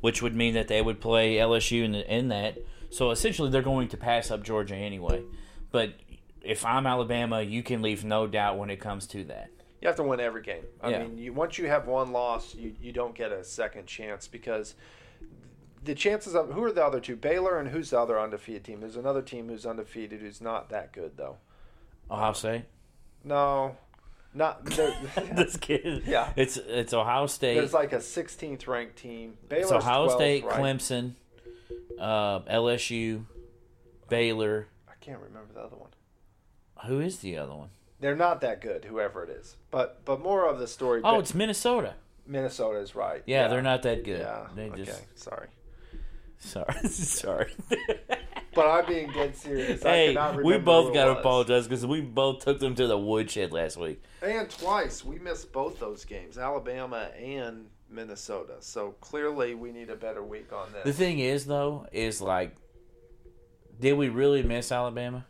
which 0.00 0.22
would 0.22 0.34
mean 0.34 0.54
that 0.54 0.68
they 0.68 0.82
would 0.82 1.00
play 1.00 1.36
LSU 1.36 1.84
in, 1.84 1.92
the, 1.92 2.14
in 2.14 2.28
that. 2.28 2.58
So 2.90 3.10
essentially, 3.10 3.50
they're 3.50 3.62
going 3.62 3.88
to 3.88 3.96
pass 3.96 4.30
up 4.30 4.42
Georgia 4.42 4.74
anyway. 4.76 5.22
But 5.70 5.94
if 6.42 6.64
I'm 6.64 6.86
Alabama, 6.86 7.42
you 7.42 7.62
can 7.62 7.82
leave 7.82 8.04
no 8.04 8.26
doubt 8.26 8.58
when 8.58 8.70
it 8.70 8.76
comes 8.80 9.06
to 9.08 9.24
that. 9.24 9.50
You 9.80 9.88
have 9.88 9.96
to 9.96 10.02
win 10.02 10.18
every 10.20 10.42
game. 10.42 10.64
I 10.80 10.90
Yeah. 10.90 11.02
mean, 11.02 11.18
you, 11.18 11.32
once 11.32 11.58
you 11.58 11.66
have 11.68 11.86
one 11.86 12.10
loss, 12.12 12.54
you, 12.54 12.74
you 12.80 12.90
don't 12.92 13.14
get 13.14 13.30
a 13.30 13.44
second 13.44 13.86
chance 13.86 14.26
because 14.26 14.74
the 15.84 15.94
chances 15.94 16.34
of 16.34 16.50
who 16.52 16.64
are 16.64 16.72
the 16.72 16.84
other 16.84 16.98
two? 17.00 17.14
Baylor 17.16 17.58
and 17.58 17.68
who's 17.68 17.90
the 17.90 18.00
other 18.00 18.18
undefeated 18.18 18.64
team? 18.64 18.80
There's 18.80 18.96
another 18.96 19.22
team 19.22 19.48
who's 19.48 19.64
undefeated 19.66 20.20
who's 20.20 20.40
not 20.40 20.70
that 20.70 20.92
good 20.92 21.16
though. 21.16 21.36
Ohio 22.10 22.32
State. 22.32 22.64
No, 23.22 23.76
not 24.34 24.64
this 24.66 25.56
kid. 25.56 26.04
Yeah. 26.06 26.32
It's 26.36 26.56
it's 26.56 26.92
Ohio 26.92 27.26
State. 27.26 27.54
There's 27.54 27.74
like 27.74 27.92
a 27.92 27.98
16th 27.98 28.66
ranked 28.66 28.96
team. 28.96 29.34
Baylor's 29.48 29.70
It's 29.70 29.72
Ohio 29.72 30.08
12th, 30.08 30.14
State, 30.16 30.44
right? 30.44 30.60
Clemson, 30.60 31.12
uh, 31.98 32.40
LSU, 32.40 33.24
Baylor. 34.08 34.68
I 34.88 34.92
can't 35.00 35.20
remember 35.20 35.52
the 35.54 35.60
other 35.60 35.76
one. 35.76 35.90
Who 36.86 37.00
is 37.00 37.18
the 37.18 37.36
other 37.36 37.54
one? 37.54 37.70
They're 38.00 38.16
not 38.16 38.40
that 38.42 38.60
good, 38.60 38.84
whoever 38.84 39.24
it 39.24 39.30
is. 39.30 39.56
But 39.70 40.04
but 40.04 40.20
more 40.20 40.48
of 40.48 40.58
the 40.58 40.66
story. 40.68 41.00
Oh, 41.02 41.18
it's 41.18 41.34
Minnesota. 41.34 41.94
Minnesota 42.26 42.78
is 42.78 42.94
right. 42.94 43.22
Yeah, 43.26 43.48
they're 43.48 43.62
not 43.62 43.82
that 43.82 44.04
good. 44.04 44.20
Yeah. 44.20 44.46
They 44.54 44.70
okay. 44.70 44.84
just 44.84 45.18
Sorry. 45.18 45.48
Sorry, 46.38 46.74
sorry. 46.88 47.52
But 48.54 48.66
I'm 48.66 48.86
being 48.86 49.12
dead 49.12 49.36
serious. 49.36 49.84
I 49.84 49.88
hey, 50.14 50.32
we 50.42 50.58
both 50.58 50.92
got 50.92 51.04
to 51.06 51.18
apologize 51.18 51.64
because 51.68 51.86
we 51.86 52.00
both 52.00 52.44
took 52.44 52.58
them 52.58 52.74
to 52.74 52.86
the 52.86 52.98
woodshed 52.98 53.52
last 53.52 53.76
week. 53.76 54.02
And 54.22 54.48
twice. 54.50 55.04
We 55.04 55.18
missed 55.18 55.52
both 55.52 55.78
those 55.78 56.04
games, 56.04 56.38
Alabama 56.38 57.10
and 57.20 57.66
Minnesota. 57.90 58.54
So 58.60 58.92
clearly 59.00 59.54
we 59.54 59.70
need 59.70 59.90
a 59.90 59.96
better 59.96 60.22
week 60.24 60.52
on 60.52 60.72
this. 60.72 60.84
The 60.84 60.92
thing 60.92 61.20
is, 61.20 61.46
though, 61.46 61.86
is 61.92 62.20
like, 62.20 62.56
did 63.80 63.92
we 63.94 64.08
really 64.08 64.42
miss 64.42 64.72
Alabama? 64.72 65.24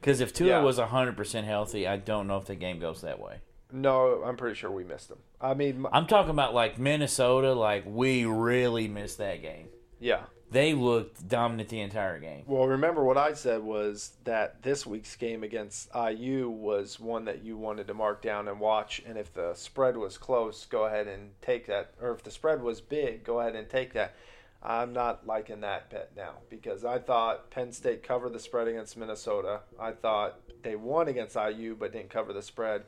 Because 0.00 0.20
if 0.20 0.32
Tua 0.32 0.48
Yeah. 0.48 0.62
was 0.62 0.78
hundred 0.78 1.16
percent 1.16 1.46
healthy, 1.46 1.86
I 1.88 1.96
don't 1.96 2.28
know 2.28 2.36
if 2.36 2.44
the 2.44 2.54
game 2.54 2.78
goes 2.78 3.00
that 3.00 3.18
way. 3.18 3.38
No, 3.72 4.22
I'm 4.24 4.36
pretty 4.36 4.54
sure 4.54 4.70
we 4.70 4.84
missed 4.84 5.08
them. 5.08 5.18
I 5.40 5.54
mean, 5.54 5.76
m- 5.84 5.88
I'm 5.92 6.06
talking 6.06 6.30
about 6.30 6.54
like 6.54 6.78
Minnesota. 6.78 7.52
Like 7.54 7.82
we 7.86 8.24
really 8.24 8.86
missed 8.86 9.18
that 9.18 9.42
game. 9.42 9.66
Yeah. 10.00 10.24
They 10.48 10.74
looked 10.74 11.28
dominant 11.28 11.70
the 11.70 11.80
entire 11.80 12.20
game. 12.20 12.44
Well, 12.46 12.68
remember 12.68 13.02
what 13.02 13.18
I 13.18 13.32
said 13.32 13.62
was 13.64 14.12
that 14.24 14.62
this 14.62 14.86
week's 14.86 15.16
game 15.16 15.42
against 15.42 15.88
IU 15.92 16.48
was 16.48 17.00
one 17.00 17.24
that 17.24 17.42
you 17.42 17.56
wanted 17.56 17.88
to 17.88 17.94
mark 17.94 18.22
down 18.22 18.46
and 18.46 18.60
watch, 18.60 19.02
and 19.04 19.18
if 19.18 19.34
the 19.34 19.54
spread 19.54 19.96
was 19.96 20.18
close, 20.18 20.64
go 20.64 20.84
ahead 20.84 21.08
and 21.08 21.30
take 21.42 21.66
that, 21.66 21.94
or 22.00 22.12
if 22.12 22.22
the 22.22 22.30
spread 22.30 22.62
was 22.62 22.80
big, 22.80 23.24
go 23.24 23.40
ahead 23.40 23.56
and 23.56 23.68
take 23.68 23.92
that. 23.94 24.14
I'm 24.62 24.92
not 24.92 25.26
liking 25.26 25.60
that 25.60 25.90
bet 25.90 26.12
now 26.16 26.34
because 26.48 26.84
I 26.84 26.98
thought 26.98 27.50
Penn 27.50 27.72
State 27.72 28.02
covered 28.02 28.32
the 28.32 28.40
spread 28.40 28.68
against 28.68 28.96
Minnesota. 28.96 29.60
I 29.78 29.92
thought 29.92 30.40
they 30.62 30.76
won 30.76 31.08
against 31.08 31.36
IU 31.36 31.76
but 31.78 31.92
didn't 31.92 32.10
cover 32.10 32.32
the 32.32 32.42
spread. 32.42 32.82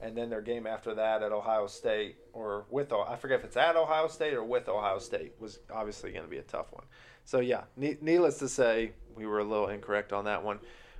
And 0.00 0.16
then 0.16 0.30
their 0.30 0.40
game 0.42 0.66
after 0.66 0.94
that 0.94 1.22
at 1.22 1.32
Ohio 1.32 1.66
State 1.66 2.16
or 2.32 2.66
with 2.70 2.92
I 2.92 3.16
forget 3.16 3.40
if 3.40 3.44
it's 3.44 3.56
at 3.56 3.76
Ohio 3.76 4.08
State 4.08 4.34
or 4.34 4.44
with 4.44 4.68
Ohio 4.68 4.98
State 4.98 5.32
was 5.40 5.60
obviously 5.72 6.12
going 6.12 6.24
to 6.24 6.30
be 6.30 6.38
a 6.38 6.42
tough 6.42 6.72
one. 6.72 6.84
So 7.24 7.40
yeah, 7.40 7.64
needless 7.76 8.38
to 8.38 8.48
say, 8.48 8.92
we 9.16 9.26
were 9.26 9.38
a 9.38 9.44
little 9.44 9.68
incorrect 9.68 10.12
on 10.12 10.24
that 10.26 10.44
one. 10.44 10.58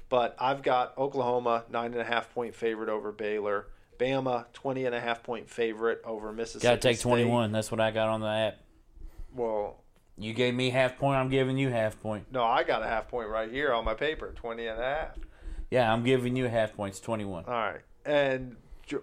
But 0.08 0.36
I've 0.38 0.62
got 0.62 0.96
Oklahoma 0.96 1.64
nine 1.70 1.92
and 1.92 2.00
a 2.00 2.04
half 2.04 2.32
point 2.32 2.54
favorite 2.54 2.88
over 2.88 3.12
Baylor. 3.12 3.66
Bama 3.98 4.46
twenty 4.52 4.86
and 4.86 4.94
a 4.94 5.00
half 5.00 5.22
point 5.22 5.48
favorite 5.48 6.00
over 6.04 6.32
Mississippi. 6.32 6.64
Got 6.64 6.80
to 6.82 6.88
take 6.88 7.00
21. 7.00 7.52
That's 7.52 7.70
what 7.70 7.80
I 7.80 7.90
got 7.90 8.08
on 8.08 8.20
the 8.20 8.26
app. 8.26 8.58
Well, 9.34 9.82
You 10.18 10.32
gave 10.32 10.54
me 10.54 10.70
half 10.70 10.96
point. 10.98 11.16
I'm 11.16 11.28
giving 11.28 11.58
you 11.58 11.70
half 11.70 12.00
point. 12.00 12.26
no, 12.32 12.42
I 12.44 12.62
got 12.64 12.82
a 12.82 12.86
half 12.86 13.08
point 13.08 13.28
right 13.28 13.50
here 13.50 13.72
on 13.72 13.84
my 13.84 13.94
paper, 13.94 14.32
20 14.34 14.66
and 14.66 14.80
a 14.80 14.82
half. 14.84 15.18
Yeah, 15.70 15.92
I'm 15.92 16.04
giving 16.04 16.36
you 16.36 16.46
half 16.46 16.74
points. 16.74 17.00
21. 17.00 17.44
All 17.46 17.52
right. 17.52 17.80
And 18.04 18.56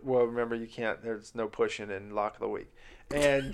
well, 0.04 0.24
remember 0.24 0.56
you 0.56 0.68
can't. 0.68 1.02
There's 1.04 1.34
no 1.36 1.48
pushing 1.48 1.90
in 1.90 2.14
lock 2.14 2.36
of 2.36 2.42
the 2.42 2.48
week. 2.48 2.72
And 3.14 3.54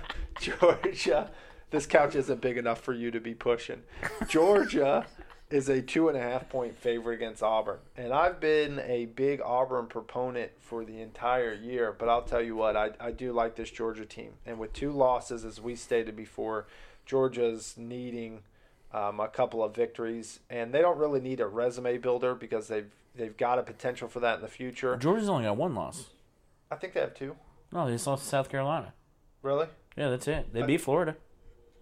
Georgia, 0.40 1.30
this 1.70 1.86
couch 1.86 2.14
isn't 2.14 2.40
big 2.40 2.56
enough 2.56 2.80
for 2.80 2.92
you 2.92 3.10
to 3.10 3.20
be 3.20 3.34
pushing. 3.34 3.82
Georgia 4.28 5.06
is 5.50 5.68
a 5.68 5.80
two 5.80 6.08
and 6.08 6.16
a 6.16 6.20
half 6.20 6.48
point 6.48 6.76
favorite 6.76 7.14
against 7.14 7.42
Auburn. 7.42 7.78
And 7.96 8.12
I've 8.12 8.38
been 8.38 8.80
a 8.80 9.06
big 9.06 9.40
Auburn 9.40 9.86
proponent 9.86 10.52
for 10.60 10.84
the 10.84 11.00
entire 11.00 11.54
year, 11.54 11.94
but 11.98 12.08
I'll 12.08 12.22
tell 12.22 12.42
you 12.42 12.54
what, 12.56 12.76
I, 12.76 12.90
I 13.00 13.12
do 13.12 13.32
like 13.32 13.56
this 13.56 13.70
Georgia 13.70 14.04
team. 14.04 14.32
And 14.44 14.58
with 14.58 14.72
two 14.72 14.92
losses, 14.92 15.44
as 15.44 15.60
we 15.60 15.74
stated 15.74 16.16
before, 16.16 16.66
Georgia's 17.06 17.74
needing 17.78 18.42
um, 18.92 19.20
a 19.20 19.28
couple 19.28 19.62
of 19.62 19.74
victories, 19.74 20.40
and 20.50 20.72
they 20.72 20.80
don't 20.80 20.98
really 20.98 21.20
need 21.20 21.40
a 21.40 21.46
resume 21.46 21.98
builder 21.98 22.34
because 22.34 22.68
they've 22.68 22.90
they've 23.18 23.36
got 23.36 23.58
a 23.58 23.62
potential 23.62 24.08
for 24.08 24.20
that 24.20 24.36
in 24.36 24.40
the 24.40 24.48
future. 24.48 24.96
Georgia's 24.96 25.28
only 25.28 25.44
got 25.44 25.56
one 25.56 25.74
loss. 25.74 26.06
I 26.70 26.76
think 26.76 26.94
they 26.94 27.00
have 27.00 27.14
two. 27.14 27.36
No, 27.72 27.84
they 27.86 27.92
just 27.92 28.06
lost 28.06 28.22
to 28.22 28.28
South 28.28 28.48
Carolina. 28.48 28.94
Really? 29.42 29.66
Yeah, 29.96 30.08
that's 30.08 30.26
it. 30.28 30.52
They 30.52 30.62
beat 30.62 30.80
Florida. 30.80 31.16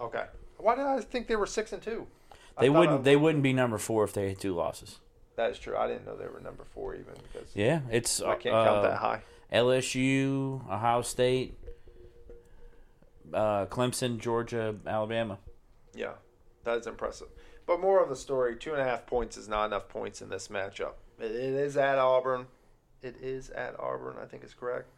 Okay. 0.01 0.24
Why 0.59 0.74
did 0.74 0.84
I 0.87 1.01
think 1.01 1.28
they 1.28 1.37
were 1.37 1.47
six 1.47 1.72
and 1.72 1.82
two? 1.82 2.07
I 2.57 2.62
They 2.62 2.68
thought 2.68 2.78
wouldn't. 2.78 3.05
They 3.05 3.16
wouldn't 3.16 3.43
be 3.43 3.53
number 3.53 3.78
four 3.78 4.05
if 4.05 4.12
they 4.14 4.28
had 4.30 4.41
two 4.41 4.55
losses. 4.55 4.99
That 5.37 5.51
is 5.51 5.59
true. 5.59 5.76
I 5.76 5.87
didn't 5.87 6.07
know 6.07 6.16
they 6.16 6.26
were 6.26 6.41
number 6.41 6.64
four 6.64 6.95
even 6.95 7.12
because 7.32 7.55
Yeah, 7.55 7.80
it's. 7.91 8.22
I 8.22 8.37
can't 8.37 8.55
uh, 8.55 8.64
count 8.64 8.82
that 8.82 8.97
high. 8.97 9.20
LSU, 9.53 10.66
Ohio 10.68 11.03
State, 11.03 11.57
uh, 13.32 13.66
Clemson, 13.66 14.18
Georgia, 14.18 14.74
Alabama. 14.87 15.39
Yeah, 15.95 16.12
that 16.64 16.78
is 16.78 16.87
impressive. 16.87 17.28
But 17.66 17.80
more 17.80 18.03
of 18.03 18.09
the 18.09 18.16
story: 18.16 18.57
two 18.57 18.72
and 18.72 18.80
a 18.80 18.84
half 18.84 19.07
points 19.07 19.37
is 19.37 19.49
not 19.49 19.66
enough 19.66 19.89
points 19.89 20.22
in 20.22 20.28
this 20.30 20.49
matchup. 20.49 20.95
It, 21.20 21.30
it 21.30 21.54
is 21.54 21.76
at 21.76 21.98
Auburn. 21.98 22.46
It 23.02 23.16
is 23.20 23.50
at 23.50 23.78
Auburn. 23.78 24.16
I 24.20 24.26
think 24.26 24.44
is 24.44 24.54
correct. 24.54 24.88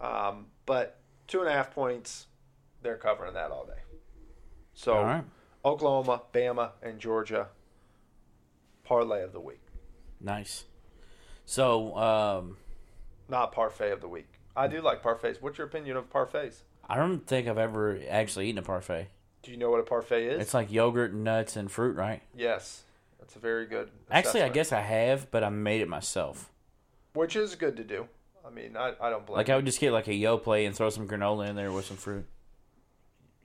Um, 0.00 0.46
but 0.66 0.98
two 1.26 1.40
and 1.40 1.48
a 1.48 1.52
half 1.52 1.72
points, 1.72 2.26
they're 2.82 2.96
covering 2.96 3.34
that 3.34 3.50
all 3.50 3.64
day. 3.64 3.80
So 4.74 4.94
All 4.94 5.04
right, 5.04 5.24
Oklahoma, 5.64 6.22
Bama, 6.32 6.70
and 6.82 6.98
Georgia 6.98 7.48
parlay 8.84 9.22
of 9.22 9.32
the 9.32 9.40
week, 9.40 9.60
nice. 10.20 10.64
So 11.44 11.96
um, 11.96 12.56
not 13.28 13.52
parfait 13.52 13.92
of 13.92 14.00
the 14.00 14.08
week. 14.08 14.28
I 14.56 14.66
do 14.66 14.80
like 14.80 15.02
parfaits. 15.02 15.40
What's 15.40 15.58
your 15.58 15.66
opinion 15.66 15.96
of 15.96 16.10
parfaits? 16.10 16.62
I 16.88 16.96
don't 16.96 17.26
think 17.26 17.48
I've 17.48 17.58
ever 17.58 17.98
actually 18.08 18.48
eaten 18.48 18.58
a 18.58 18.62
parfait. 18.62 19.08
Do 19.42 19.50
you 19.50 19.56
know 19.56 19.70
what 19.70 19.80
a 19.80 19.84
parfait 19.84 20.26
is? 20.26 20.40
It's 20.40 20.54
like 20.54 20.70
yogurt, 20.70 21.12
and 21.12 21.24
nuts, 21.24 21.56
and 21.56 21.70
fruit, 21.70 21.96
right? 21.96 22.22
yes, 22.36 22.82
that's 23.22 23.36
a 23.36 23.38
very 23.38 23.66
good. 23.66 23.88
Actually, 24.10 24.42
I 24.42 24.48
guess 24.48 24.72
I 24.72 24.80
have, 24.80 25.30
but 25.30 25.44
I 25.44 25.48
made 25.48 25.80
it 25.80 25.88
myself. 25.88 26.50
which 27.14 27.36
is 27.36 27.54
good 27.54 27.76
to 27.76 27.84
do. 27.84 28.08
I 28.44 28.50
mean, 28.50 28.76
I, 28.76 28.94
I 29.00 29.10
don't 29.10 29.24
blame. 29.24 29.36
Like. 29.36 29.48
I 29.48 29.54
would 29.54 29.64
just 29.64 29.78
get 29.78 29.92
like 29.92 30.08
a 30.08 30.12
Yoplait 30.12 30.66
and 30.66 30.74
throw 30.74 30.90
some 30.90 31.06
granola 31.06 31.48
in 31.48 31.54
there 31.54 31.70
with 31.70 31.84
some 31.84 31.96
fruit. 31.96 32.26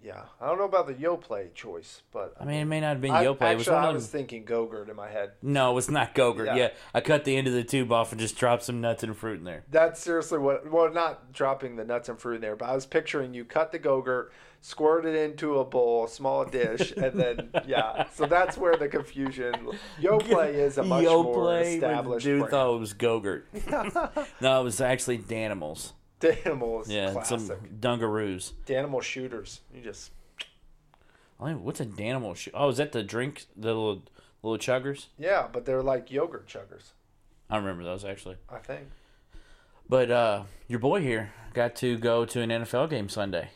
Yeah, 0.07 0.23
I 0.39 0.47
don't 0.47 0.57
know 0.57 0.63
about 0.63 0.87
the 0.87 0.93
Yoplait 0.93 1.53
choice, 1.53 2.01
but 2.13 2.33
I 2.39 2.45
mean, 2.45 2.61
it 2.61 2.65
may 2.65 2.79
not 2.79 2.91
have 2.91 3.01
been 3.01 3.11
I, 3.11 3.25
Yoplait. 3.25 3.51
It 3.51 3.57
was 3.57 3.67
actually, 3.67 3.73
one 3.75 3.83
I 3.83 3.91
was 3.91 4.09
them. 4.09 4.19
thinking 4.19 4.45
Gogurt 4.45 4.87
in 4.89 4.95
my 4.95 5.09
head. 5.09 5.31
No, 5.41 5.77
it's 5.77 5.89
not 5.89 6.15
Gogurt. 6.15 6.45
Yeah. 6.45 6.55
Yeah. 6.55 6.69
I 6.93 7.01
cut 7.01 7.25
the 7.25 7.35
end 7.35 7.47
of 7.47 7.53
the 7.53 7.65
tube 7.65 7.91
off 7.91 8.13
and 8.13 8.21
just 8.21 8.37
dropped 8.37 8.63
some 8.63 8.79
nuts 8.79 9.03
and 9.03 9.17
fruit 9.17 9.39
in 9.39 9.43
there. 9.43 9.65
That's 9.69 9.99
seriously 9.99 10.39
what. 10.39 10.71
Well, 10.71 10.93
not 10.93 11.33
dropping 11.33 11.75
the 11.75 11.83
nuts 11.83 12.07
and 12.07 12.17
fruit 12.17 12.35
in 12.35 12.41
there, 12.41 12.55
but 12.55 12.69
I 12.69 12.73
was 12.73 12.85
picturing 12.85 13.33
you 13.33 13.43
cut 13.43 13.73
the 13.73 13.79
Gogurt, 13.79 14.29
squirt 14.61 15.05
it 15.05 15.13
into 15.13 15.59
a 15.59 15.65
bowl, 15.65 16.05
a 16.05 16.07
small 16.07 16.45
dish, 16.45 16.93
and 16.95 17.19
then 17.19 17.49
yeah. 17.67 18.07
So 18.11 18.27
that's 18.27 18.57
where 18.57 18.77
the 18.77 18.87
confusion. 18.87 19.55
Yoplait 19.99 20.53
is 20.53 20.77
a 20.77 20.83
much 20.83 21.03
Yo 21.03 21.21
more 21.21 21.33
play, 21.33 21.75
established 21.75 22.23
dude 22.23 22.39
brand. 22.39 22.51
thought 22.51 22.75
it 22.75 22.79
was 22.79 22.93
Gogurt. 22.93 23.43
no, 24.39 24.61
it 24.61 24.63
was 24.63 24.79
actually 24.79 25.17
Danimals. 25.19 25.91
Danimals, 26.21 26.87
Yeah, 26.89 27.11
classic. 27.11 27.39
some 27.39 27.57
Dunkaroos. 27.79 28.53
Danimal 28.65 29.01
shooters. 29.01 29.61
You 29.73 29.81
just 29.81 30.11
I 31.39 31.47
mean, 31.49 31.63
what's 31.63 31.79
a 31.79 31.85
Danimal? 31.85 32.35
Sh- 32.35 32.49
oh, 32.53 32.69
is 32.69 32.77
that 32.77 32.91
the 32.91 33.03
drink? 33.03 33.45
The 33.55 33.67
little 33.67 34.03
little 34.43 34.57
chuggers? 34.57 35.07
yeah, 35.17 35.47
but 35.51 35.65
they're 35.65 35.83
like 35.83 36.11
yogurt 36.11 36.47
chuggers. 36.47 36.91
I 37.49 37.57
remember 37.57 37.83
those 37.83 38.03
actually. 38.05 38.37
I 38.49 38.57
think. 38.59 38.87
But 39.89 40.11
uh, 40.11 40.43
your 40.67 40.79
boy 40.79 41.01
here 41.01 41.31
got 41.53 41.75
to 41.77 41.97
go 41.97 42.25
to 42.25 42.41
an 42.41 42.49
NFL 42.49 42.89
game 42.89 43.07
Sunday. 43.09 43.49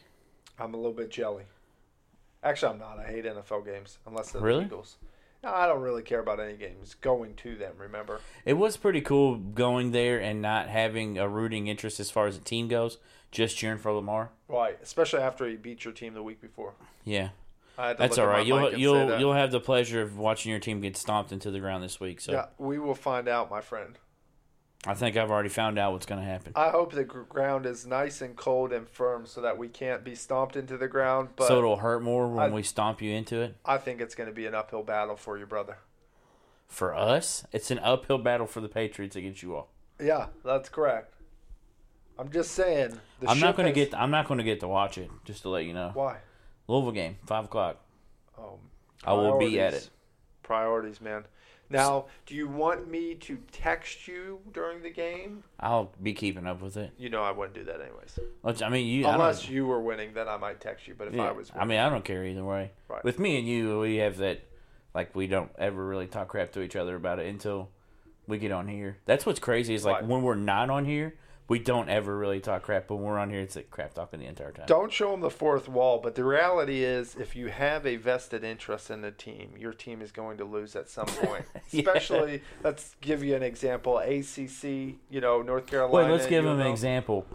I'm 0.59 0.73
a 0.73 0.77
little 0.77 0.93
bit 0.93 1.09
jelly. 1.09 1.43
Actually, 2.43 2.73
I'm 2.73 2.79
not. 2.79 2.99
I 2.99 3.03
hate 3.05 3.25
NFL 3.25 3.65
games 3.65 3.97
unless 4.07 4.31
they're 4.31 4.41
Really? 4.41 4.61
the 4.61 4.65
Eagles. 4.67 4.97
No, 5.43 5.51
I 5.51 5.65
don't 5.65 5.81
really 5.81 6.03
care 6.03 6.19
about 6.19 6.39
any 6.39 6.55
games. 6.55 6.95
Going 6.95 7.33
to 7.35 7.55
them, 7.55 7.73
remember? 7.77 8.19
It 8.45 8.53
was 8.53 8.77
pretty 8.77 9.01
cool 9.01 9.35
going 9.35 9.91
there 9.91 10.19
and 10.19 10.41
not 10.41 10.67
having 10.69 11.17
a 11.17 11.27
rooting 11.27 11.67
interest 11.67 11.99
as 11.99 12.11
far 12.11 12.27
as 12.27 12.37
the 12.37 12.43
team 12.43 12.67
goes, 12.67 12.99
just 13.31 13.57
cheering 13.57 13.79
for 13.79 13.91
Lamar. 13.91 14.29
Right, 14.47 14.77
especially 14.83 15.21
after 15.21 15.47
he 15.47 15.55
beat 15.55 15.83
your 15.83 15.93
team 15.93 16.13
the 16.13 16.21
week 16.21 16.41
before. 16.41 16.73
Yeah, 17.03 17.29
I 17.77 17.87
had 17.87 17.97
to 17.97 18.03
that's 18.03 18.17
all 18.19 18.27
right. 18.27 18.45
You'll 18.45 18.59
mic 18.59 18.67
and 18.73 18.75
say 18.75 18.81
you'll 18.81 19.19
you'll 19.19 19.33
have 19.33 19.51
the 19.51 19.59
pleasure 19.59 20.01
of 20.01 20.17
watching 20.17 20.51
your 20.51 20.59
team 20.59 20.79
get 20.79 20.95
stomped 20.95 21.31
into 21.31 21.49
the 21.49 21.59
ground 21.59 21.83
this 21.83 21.99
week. 21.99 22.21
So 22.21 22.33
Yeah, 22.33 22.45
we 22.59 22.77
will 22.77 22.95
find 22.95 23.27
out, 23.27 23.49
my 23.49 23.61
friend. 23.61 23.97
I 24.87 24.95
think 24.95 25.15
I've 25.15 25.29
already 25.29 25.49
found 25.49 25.77
out 25.77 25.93
what's 25.93 26.07
going 26.07 26.21
to 26.21 26.25
happen. 26.27 26.53
I 26.55 26.69
hope 26.69 26.91
the 26.91 27.03
ground 27.03 27.67
is 27.67 27.85
nice 27.85 28.21
and 28.21 28.35
cold 28.35 28.73
and 28.73 28.89
firm 28.89 29.27
so 29.27 29.41
that 29.41 29.55
we 29.57 29.67
can't 29.67 30.03
be 30.03 30.15
stomped 30.15 30.55
into 30.55 30.75
the 30.75 30.87
ground. 30.87 31.29
But 31.35 31.47
so 31.47 31.59
it'll 31.59 31.77
hurt 31.77 32.01
more 32.01 32.27
when 32.27 32.45
I- 32.45 32.53
we 32.53 32.63
stomp 32.63 32.99
you 33.01 33.11
into 33.13 33.41
it. 33.41 33.55
I 33.63 33.77
think 33.77 34.01
it's 34.01 34.15
going 34.15 34.27
to 34.29 34.33
be 34.33 34.47
an 34.47 34.55
uphill 34.55 34.81
battle 34.83 35.15
for 35.15 35.37
you, 35.37 35.45
brother. 35.45 35.77
For 36.67 36.95
us, 36.95 37.45
it's 37.51 37.69
an 37.69 37.79
uphill 37.79 38.17
battle 38.17 38.47
for 38.47 38.59
the 38.61 38.69
Patriots 38.69 39.15
against 39.15 39.43
you 39.43 39.55
all. 39.55 39.69
Yeah, 39.99 40.27
that's 40.43 40.69
correct. 40.69 41.13
I'm 42.17 42.31
just 42.31 42.51
saying. 42.51 42.99
The 43.19 43.29
I'm 43.29 43.39
not 43.39 43.55
going 43.55 43.71
to 43.71 43.79
has- 43.79 43.89
get. 43.89 43.99
I'm 43.99 44.09
not 44.11 44.27
going 44.27 44.37
to 44.39 44.43
get 44.43 44.61
to 44.61 44.67
watch 44.67 44.97
it. 44.97 45.11
Just 45.25 45.43
to 45.43 45.49
let 45.49 45.65
you 45.65 45.73
know, 45.73 45.91
Why? 45.93 46.17
Louisville 46.67 46.91
game, 46.91 47.17
five 47.25 47.45
o'clock. 47.45 47.77
Oh, 48.37 48.57
I 49.03 49.13
will 49.13 49.37
be 49.37 49.59
at 49.59 49.73
it. 49.73 49.89
Priorities, 50.43 51.01
man. 51.01 51.25
Now, 51.71 52.05
do 52.25 52.35
you 52.35 52.47
want 52.47 52.89
me 52.89 53.15
to 53.15 53.37
text 53.51 54.07
you 54.07 54.39
during 54.53 54.81
the 54.83 54.89
game? 54.89 55.43
I'll 55.59 55.91
be 56.01 56.13
keeping 56.13 56.45
up 56.47 56.61
with 56.61 56.77
it. 56.77 56.91
You 56.97 57.09
know 57.09 57.23
I 57.23 57.31
wouldn't 57.31 57.55
do 57.55 57.63
that 57.65 57.81
anyways. 57.81 58.19
Which, 58.41 58.61
I 58.61 58.69
mean, 58.69 58.87
you. 58.87 59.05
I 59.07 59.13
Unless 59.13 59.43
don't, 59.43 59.51
you 59.51 59.65
were 59.65 59.81
winning, 59.81 60.13
then 60.13 60.27
I 60.27 60.37
might 60.37 60.59
text 60.59 60.87
you. 60.87 60.95
But 60.97 61.07
if 61.09 61.13
yeah, 61.13 61.23
I 61.23 61.31
was, 61.31 61.51
I 61.55 61.65
mean, 61.65 61.79
I 61.79 61.89
don't 61.89 62.03
care 62.05 62.25
either 62.25 62.43
way. 62.43 62.71
Right. 62.87 63.03
With 63.03 63.19
me 63.19 63.37
and 63.39 63.47
you, 63.47 63.79
we 63.79 63.97
have 63.97 64.17
that. 64.17 64.41
Like 64.93 65.15
we 65.15 65.27
don't 65.27 65.49
ever 65.57 65.85
really 65.85 66.07
talk 66.07 66.27
crap 66.27 66.51
to 66.51 66.61
each 66.61 66.75
other 66.75 66.95
about 66.97 67.19
it 67.19 67.27
until 67.27 67.69
we 68.27 68.37
get 68.37 68.51
on 68.51 68.67
here. 68.67 68.97
That's 69.05 69.25
what's 69.25 69.39
crazy 69.39 69.73
is 69.73 69.85
like 69.85 70.01
Right. 70.01 70.05
when 70.05 70.21
we're 70.21 70.35
not 70.35 70.69
on 70.69 70.83
here, 70.83 71.15
we 71.51 71.59
don't 71.59 71.89
ever 71.89 72.17
really 72.17 72.39
talk 72.39 72.63
crap. 72.63 72.87
But 72.87 72.95
when 72.95 73.05
we're 73.05 73.19
on 73.19 73.29
here, 73.29 73.41
it's 73.41 73.57
like 73.57 73.69
crap 73.69 73.93
talking 73.93 74.21
the 74.21 74.25
entire 74.25 74.53
time. 74.53 74.67
don't 74.67 74.91
show 74.91 75.11
them 75.11 75.19
the 75.19 75.29
fourth 75.29 75.67
wall. 75.67 75.99
But 76.01 76.15
the 76.15 76.23
reality 76.23 76.85
is, 76.85 77.17
if 77.17 77.35
you 77.35 77.49
have 77.49 77.85
a 77.85 77.97
vested 77.97 78.45
interest 78.45 78.89
in 78.89 79.01
the 79.01 79.11
team, 79.11 79.51
your 79.57 79.73
team 79.73 80.01
is 80.01 80.13
going 80.13 80.37
to 80.37 80.45
lose 80.45 80.77
at 80.77 80.87
some 80.89 81.05
point. 81.21 81.43
Yeah. 81.69 81.81
Especially, 81.81 82.41
let's 82.63 82.95
give 83.01 83.21
you 83.21 83.35
an 83.35 83.43
example: 83.43 83.97
ACC, 83.97 84.63
you 85.09 85.19
know, 85.19 85.41
North 85.41 85.67
Carolina. 85.67 86.07
Wait, 86.07 86.13
let's 86.13 86.27
give 86.27 86.45
them 86.45 86.61
an 86.61 86.67
example. 86.67 87.25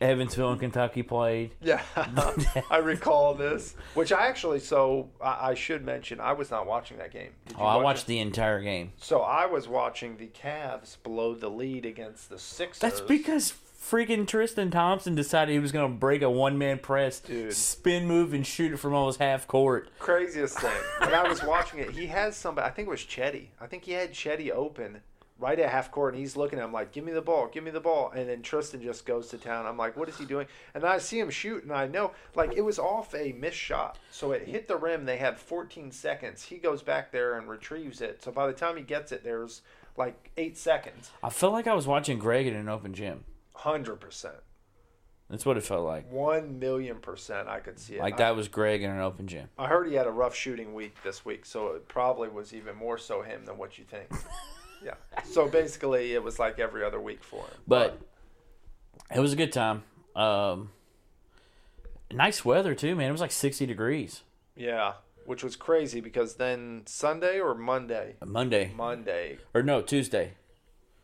Evansville 0.00 0.52
and 0.52 0.60
Kentucky 0.60 1.02
played. 1.02 1.50
Yeah, 1.60 1.82
I 2.70 2.78
recall 2.78 3.34
this. 3.34 3.74
Which 3.94 4.12
I 4.12 4.26
actually, 4.28 4.60
so 4.60 5.08
I, 5.20 5.50
I 5.50 5.54
should 5.54 5.84
mention, 5.84 6.20
I 6.20 6.32
was 6.32 6.50
not 6.50 6.66
watching 6.66 6.98
that 6.98 7.12
game. 7.12 7.30
Did 7.46 7.56
you 7.58 7.62
Oh, 7.62 7.66
I 7.66 7.76
watched 7.76 8.04
it? 8.04 8.06
the 8.08 8.18
entire 8.20 8.60
game. 8.62 8.92
So 8.98 9.20
I 9.22 9.46
was 9.46 9.68
watching 9.68 10.16
the 10.16 10.28
Cavs 10.28 10.96
blow 11.02 11.34
the 11.34 11.48
lead 11.50 11.84
against 11.84 12.30
the 12.30 12.38
Sixers. 12.38 12.80
That's 12.80 13.00
because 13.00 13.52
freaking 13.82 14.26
Tristan 14.26 14.70
Thompson 14.70 15.14
decided 15.14 15.52
he 15.52 15.58
was 15.58 15.72
going 15.72 15.90
to 15.90 15.98
break 15.98 16.22
a 16.22 16.30
one 16.30 16.58
man 16.58 16.78
press, 16.78 17.20
Dude. 17.20 17.52
spin 17.52 18.06
move, 18.06 18.32
and 18.34 18.46
shoot 18.46 18.72
it 18.72 18.76
from 18.78 18.94
almost 18.94 19.18
half 19.18 19.46
court. 19.48 19.88
craziest 19.98 20.58
thing. 20.60 20.70
When 21.00 21.14
I 21.14 21.28
was 21.28 21.42
watching 21.44 21.80
it, 21.80 21.90
he 21.90 22.06
has 22.06 22.36
somebody. 22.36 22.66
I 22.66 22.70
think 22.70 22.86
it 22.88 22.90
was 22.90 23.00
Chetty. 23.00 23.46
I 23.60 23.66
think 23.66 23.84
he 23.84 23.92
had 23.92 24.12
Chetty 24.12 24.50
open 24.50 25.00
right 25.38 25.58
at 25.58 25.70
half 25.70 25.90
court, 25.90 26.14
and 26.14 26.20
he's 26.20 26.36
looking 26.36 26.58
at 26.58 26.64
him 26.64 26.72
like, 26.72 26.92
"Give 26.92 27.04
me 27.04 27.12
the 27.12 27.22
ball, 27.22 27.46
give 27.48 27.62
me 27.64 27.70
the 27.70 27.80
ball." 27.80 28.10
And 28.10 28.28
then 28.28 28.42
Tristan 28.42 28.82
just 28.82 29.06
goes 29.06 29.28
to 29.28 29.38
town. 29.38 29.66
I'm 29.66 29.76
like, 29.76 29.96
"What 29.96 30.08
is 30.08 30.18
he 30.18 30.24
doing?" 30.24 30.46
And 30.74 30.84
I 30.84 30.98
see 30.98 31.18
him 31.18 31.30
shoot, 31.30 31.62
and 31.62 31.72
I 31.72 31.86
know 31.86 32.12
like 32.34 32.52
it 32.54 32.62
was 32.62 32.78
off 32.78 33.14
a 33.14 33.32
missed 33.32 33.56
shot, 33.56 33.98
so 34.10 34.32
it 34.32 34.48
hit 34.48 34.68
the 34.68 34.76
rim. 34.76 35.04
They 35.04 35.16
had 35.18 35.38
14 35.38 35.92
seconds. 35.92 36.42
He 36.42 36.58
goes 36.58 36.82
back 36.82 37.12
there 37.12 37.38
and 37.38 37.48
retrieves 37.48 38.00
it. 38.00 38.22
So 38.22 38.30
by 38.32 38.46
the 38.46 38.52
time 38.52 38.76
he 38.76 38.82
gets 38.82 39.12
it, 39.12 39.22
there's 39.24 39.62
like 39.96 40.30
eight 40.36 40.56
seconds. 40.58 41.10
I 41.22 41.30
felt 41.30 41.52
like 41.52 41.66
I 41.66 41.74
was 41.74 41.86
watching 41.86 42.18
Greg 42.18 42.46
in 42.46 42.54
an 42.54 42.68
open 42.68 42.92
gym. 42.94 43.24
Hundred 43.54 43.96
percent, 43.96 44.36
That's 45.28 45.44
what 45.44 45.56
it 45.56 45.64
felt 45.64 45.84
like. 45.84 46.10
one 46.12 46.60
million 46.60 46.98
percent. 46.98 47.48
I 47.48 47.58
could 47.58 47.78
see 47.78 47.94
it. 47.96 48.00
Like 48.00 48.16
that 48.18 48.36
was 48.36 48.46
Greg 48.48 48.82
in 48.82 48.90
an 48.90 49.00
open 49.00 49.26
gym. 49.26 49.48
I 49.58 49.66
heard 49.66 49.88
he 49.88 49.94
had 49.94 50.06
a 50.06 50.12
rough 50.12 50.34
shooting 50.34 50.74
week 50.74 50.94
this 51.02 51.24
week, 51.24 51.44
so 51.44 51.68
it 51.74 51.88
probably 51.88 52.28
was 52.28 52.54
even 52.54 52.76
more 52.76 52.98
so 52.98 53.22
him 53.22 53.44
than 53.44 53.58
what 53.58 53.78
you 53.78 53.84
think. 53.84 54.08
yeah. 54.84 54.94
So 55.24 55.48
basically, 55.48 56.12
it 56.14 56.22
was 56.22 56.38
like 56.38 56.58
every 56.58 56.84
other 56.84 57.00
week 57.00 57.22
for 57.24 57.40
him. 57.42 57.54
But 57.66 57.98
it 59.14 59.20
was 59.20 59.32
a 59.32 59.36
good 59.36 59.52
time. 59.52 59.82
Um, 60.16 60.70
nice 62.12 62.44
weather 62.44 62.74
too, 62.74 62.94
man. 62.96 63.08
It 63.08 63.12
was 63.12 63.20
like 63.20 63.32
sixty 63.32 63.66
degrees. 63.66 64.22
yeah, 64.56 64.94
which 65.26 65.44
was 65.44 65.56
crazy 65.56 66.00
because 66.00 66.36
then 66.36 66.82
Sunday 66.86 67.38
or 67.40 67.54
Monday, 67.54 68.16
Monday 68.24 68.72
Monday, 68.76 69.38
or 69.54 69.62
no 69.62 69.82
Tuesday. 69.82 70.32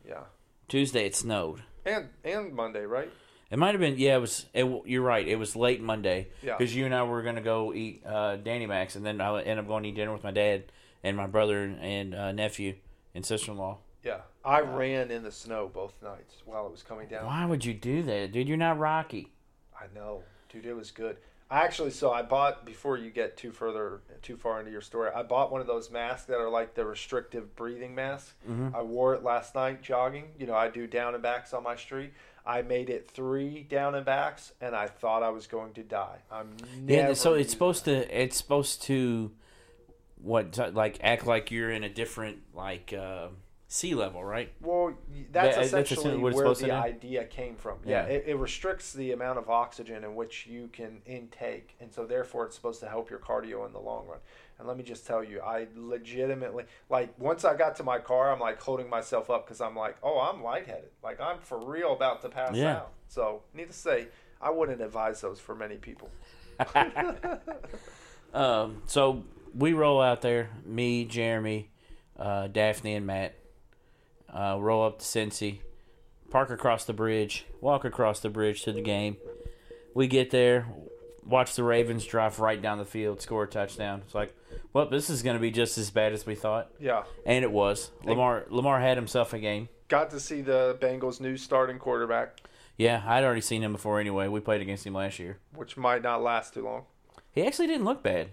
yeah, 0.06 0.24
Tuesday 0.68 1.06
it 1.06 1.14
snowed. 1.16 1.62
and 1.84 2.08
and 2.24 2.52
Monday, 2.54 2.84
right? 2.86 3.10
It 3.50 3.58
might 3.58 3.72
have 3.72 3.80
been 3.80 3.98
yeah. 3.98 4.16
It 4.16 4.20
was. 4.20 4.46
It, 4.54 4.64
you're 4.86 5.02
right. 5.02 5.26
It 5.28 5.36
was 5.36 5.54
late 5.54 5.80
Monday 5.80 6.28
Yeah. 6.42 6.56
because 6.56 6.74
you 6.74 6.86
and 6.86 6.94
I 6.94 7.02
were 7.04 7.22
gonna 7.22 7.42
go 7.42 7.72
eat 7.72 8.02
uh, 8.04 8.36
Danny 8.36 8.66
Max, 8.66 8.96
and 8.96 9.04
then 9.06 9.20
I 9.20 9.38
ended 9.40 9.58
up 9.58 9.68
going 9.68 9.82
to 9.84 9.90
eat 9.90 9.94
dinner 9.94 10.12
with 10.12 10.24
my 10.24 10.32
dad 10.32 10.64
and 11.04 11.16
my 11.16 11.26
brother 11.26 11.62
and 11.62 12.14
uh, 12.14 12.32
nephew 12.32 12.74
in 13.14 13.22
sister 13.22 13.52
law. 13.52 13.78
Yeah, 14.02 14.20
I 14.44 14.60
ran 14.60 15.10
in 15.10 15.22
the 15.22 15.32
snow 15.32 15.70
both 15.72 15.94
nights 16.02 16.34
while 16.44 16.66
it 16.66 16.72
was 16.72 16.82
coming 16.82 17.08
down. 17.08 17.24
Why 17.24 17.46
would 17.46 17.64
you 17.64 17.72
do 17.72 18.02
that, 18.02 18.32
dude? 18.32 18.48
You're 18.48 18.58
not 18.58 18.78
Rocky. 18.78 19.32
I 19.74 19.86
know, 19.94 20.22
dude. 20.52 20.66
It 20.66 20.74
was 20.74 20.90
good. 20.90 21.16
I 21.50 21.60
actually, 21.60 21.90
so 21.90 22.10
I 22.10 22.22
bought 22.22 22.64
before 22.66 22.96
you 22.98 23.10
get 23.10 23.36
too 23.36 23.52
further, 23.52 24.00
too 24.22 24.36
far 24.36 24.58
into 24.58 24.72
your 24.72 24.80
story. 24.80 25.10
I 25.14 25.22
bought 25.22 25.52
one 25.52 25.60
of 25.60 25.66
those 25.66 25.90
masks 25.90 26.26
that 26.26 26.36
are 26.38 26.48
like 26.50 26.74
the 26.74 26.84
restrictive 26.84 27.54
breathing 27.54 27.94
masks. 27.94 28.34
Mhm. 28.48 28.74
I 28.74 28.82
wore 28.82 29.14
it 29.14 29.22
last 29.22 29.54
night 29.54 29.80
jogging. 29.80 30.32
You 30.38 30.46
know, 30.46 30.54
I 30.54 30.68
do 30.68 30.86
down 30.86 31.14
and 31.14 31.22
backs 31.22 31.54
on 31.54 31.62
my 31.62 31.76
street. 31.76 32.12
I 32.46 32.60
made 32.62 32.90
it 32.90 33.10
three 33.10 33.62
down 33.62 33.94
and 33.94 34.04
backs, 34.04 34.52
and 34.60 34.74
I 34.76 34.86
thought 34.86 35.22
I 35.22 35.30
was 35.30 35.46
going 35.46 35.72
to 35.74 35.82
die. 35.82 36.18
I'm 36.30 36.56
never 36.80 37.08
Yeah, 37.08 37.14
so 37.14 37.32
it's 37.34 37.52
supposed 37.52 37.84
to 37.86 38.22
it's 38.22 38.36
supposed 38.36 38.82
to 38.84 39.30
what 40.24 40.56
like 40.74 40.98
act 41.02 41.26
like 41.26 41.50
you're 41.50 41.70
in 41.70 41.84
a 41.84 41.88
different 41.88 42.38
like 42.54 42.92
uh, 42.92 43.28
sea 43.68 43.94
level, 43.94 44.24
right? 44.24 44.50
Well, 44.60 44.94
that's 45.30 45.56
That- 45.56 45.64
essentially 45.66 45.98
essentially 46.14 46.16
what 46.22 46.34
where 46.34 46.54
the 46.54 46.72
idea 46.72 47.24
came 47.24 47.56
from. 47.56 47.78
Yeah, 47.84 48.06
Yeah. 48.06 48.12
It, 48.14 48.24
it 48.28 48.34
restricts 48.36 48.92
the 48.92 49.12
amount 49.12 49.38
of 49.38 49.50
oxygen 49.50 50.02
in 50.04 50.14
which 50.14 50.46
you 50.46 50.68
can 50.72 51.02
intake, 51.06 51.76
and 51.80 51.92
so 51.92 52.06
therefore 52.06 52.46
it's 52.46 52.56
supposed 52.56 52.80
to 52.80 52.88
help 52.88 53.10
your 53.10 53.18
cardio 53.18 53.66
in 53.66 53.72
the 53.72 53.80
long 53.80 54.06
run. 54.06 54.18
And 54.58 54.68
let 54.68 54.76
me 54.76 54.84
just 54.84 55.04
tell 55.06 55.22
you, 55.24 55.40
I 55.40 55.66
legitimately 55.76 56.64
like 56.88 57.12
once 57.18 57.44
I 57.44 57.54
got 57.56 57.76
to 57.76 57.82
my 57.84 57.98
car, 57.98 58.32
I'm 58.32 58.40
like 58.40 58.60
holding 58.62 58.88
myself 58.88 59.28
up 59.28 59.44
because 59.44 59.60
I'm 59.60 59.74
like, 59.76 59.96
oh, 60.02 60.20
I'm 60.20 60.42
lightheaded. 60.42 60.90
Like 61.02 61.20
I'm 61.20 61.38
for 61.40 61.58
real 61.58 61.92
about 61.92 62.22
to 62.22 62.28
pass 62.28 62.54
Yeah. 62.54 62.76
out. 62.76 62.92
So, 63.08 63.42
needless 63.52 63.76
to 63.76 63.82
say, 63.82 64.06
I 64.40 64.50
wouldn't 64.50 64.80
advise 64.80 65.20
those 65.20 65.38
for 65.40 65.54
many 65.54 65.76
people. 65.76 66.08
Um, 68.32 68.82
so 68.86 69.22
we 69.54 69.72
roll 69.72 70.00
out 70.00 70.22
there, 70.22 70.50
me, 70.64 71.04
Jeremy, 71.04 71.70
uh, 72.18 72.48
Daphne, 72.48 72.94
and 72.94 73.06
Matt. 73.06 73.34
Uh, 74.32 74.56
roll 74.58 74.84
up 74.84 74.98
to 74.98 75.04
Cincy, 75.04 75.60
park 76.30 76.50
across 76.50 76.84
the 76.84 76.92
bridge, 76.92 77.46
walk 77.60 77.84
across 77.84 78.18
the 78.20 78.28
bridge 78.28 78.62
to 78.64 78.72
the 78.72 78.80
game. 78.82 79.16
We 79.94 80.08
get 80.08 80.30
there, 80.30 80.66
watch 81.24 81.54
the 81.54 81.62
Ravens 81.62 82.04
drive 82.04 82.40
right 82.40 82.60
down 82.60 82.78
the 82.78 82.84
field, 82.84 83.20
score 83.22 83.44
a 83.44 83.46
touchdown. 83.46 84.02
It's 84.04 84.14
like, 84.14 84.34
well, 84.72 84.88
this 84.88 85.08
is 85.08 85.22
going 85.22 85.36
to 85.36 85.40
be 85.40 85.52
just 85.52 85.78
as 85.78 85.90
bad 85.90 86.12
as 86.12 86.26
we 86.26 86.34
thought, 86.34 86.72
Yeah, 86.80 87.04
and 87.24 87.44
it 87.44 87.52
was. 87.52 87.92
Lamar 88.02 88.44
Lamar 88.50 88.80
had 88.80 88.96
himself 88.96 89.32
a 89.32 89.38
game. 89.38 89.68
got 89.86 90.10
to 90.10 90.18
see 90.18 90.40
the 90.40 90.76
Bengals' 90.80 91.20
new 91.20 91.36
starting 91.36 91.78
quarterback, 91.78 92.40
Yeah, 92.76 93.04
I'd 93.06 93.22
already 93.22 93.40
seen 93.40 93.62
him 93.62 93.70
before 93.70 94.00
anyway. 94.00 94.26
We 94.26 94.40
played 94.40 94.62
against 94.62 94.84
him 94.84 94.94
last 94.94 95.20
year. 95.20 95.38
which 95.54 95.76
might 95.76 96.02
not 96.02 96.22
last 96.24 96.54
too 96.54 96.64
long. 96.64 96.86
He 97.30 97.46
actually 97.46 97.68
didn't 97.68 97.84
look 97.84 98.02
bad. 98.02 98.30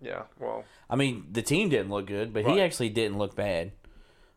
Yeah, 0.00 0.22
well, 0.38 0.64
I 0.90 0.96
mean, 0.96 1.26
the 1.32 1.42
team 1.42 1.68
didn't 1.68 1.90
look 1.90 2.06
good, 2.06 2.32
but 2.34 2.44
Right. 2.44 2.54
he 2.54 2.60
actually 2.60 2.90
didn't 2.90 3.16
look 3.18 3.34
bad. 3.34 3.72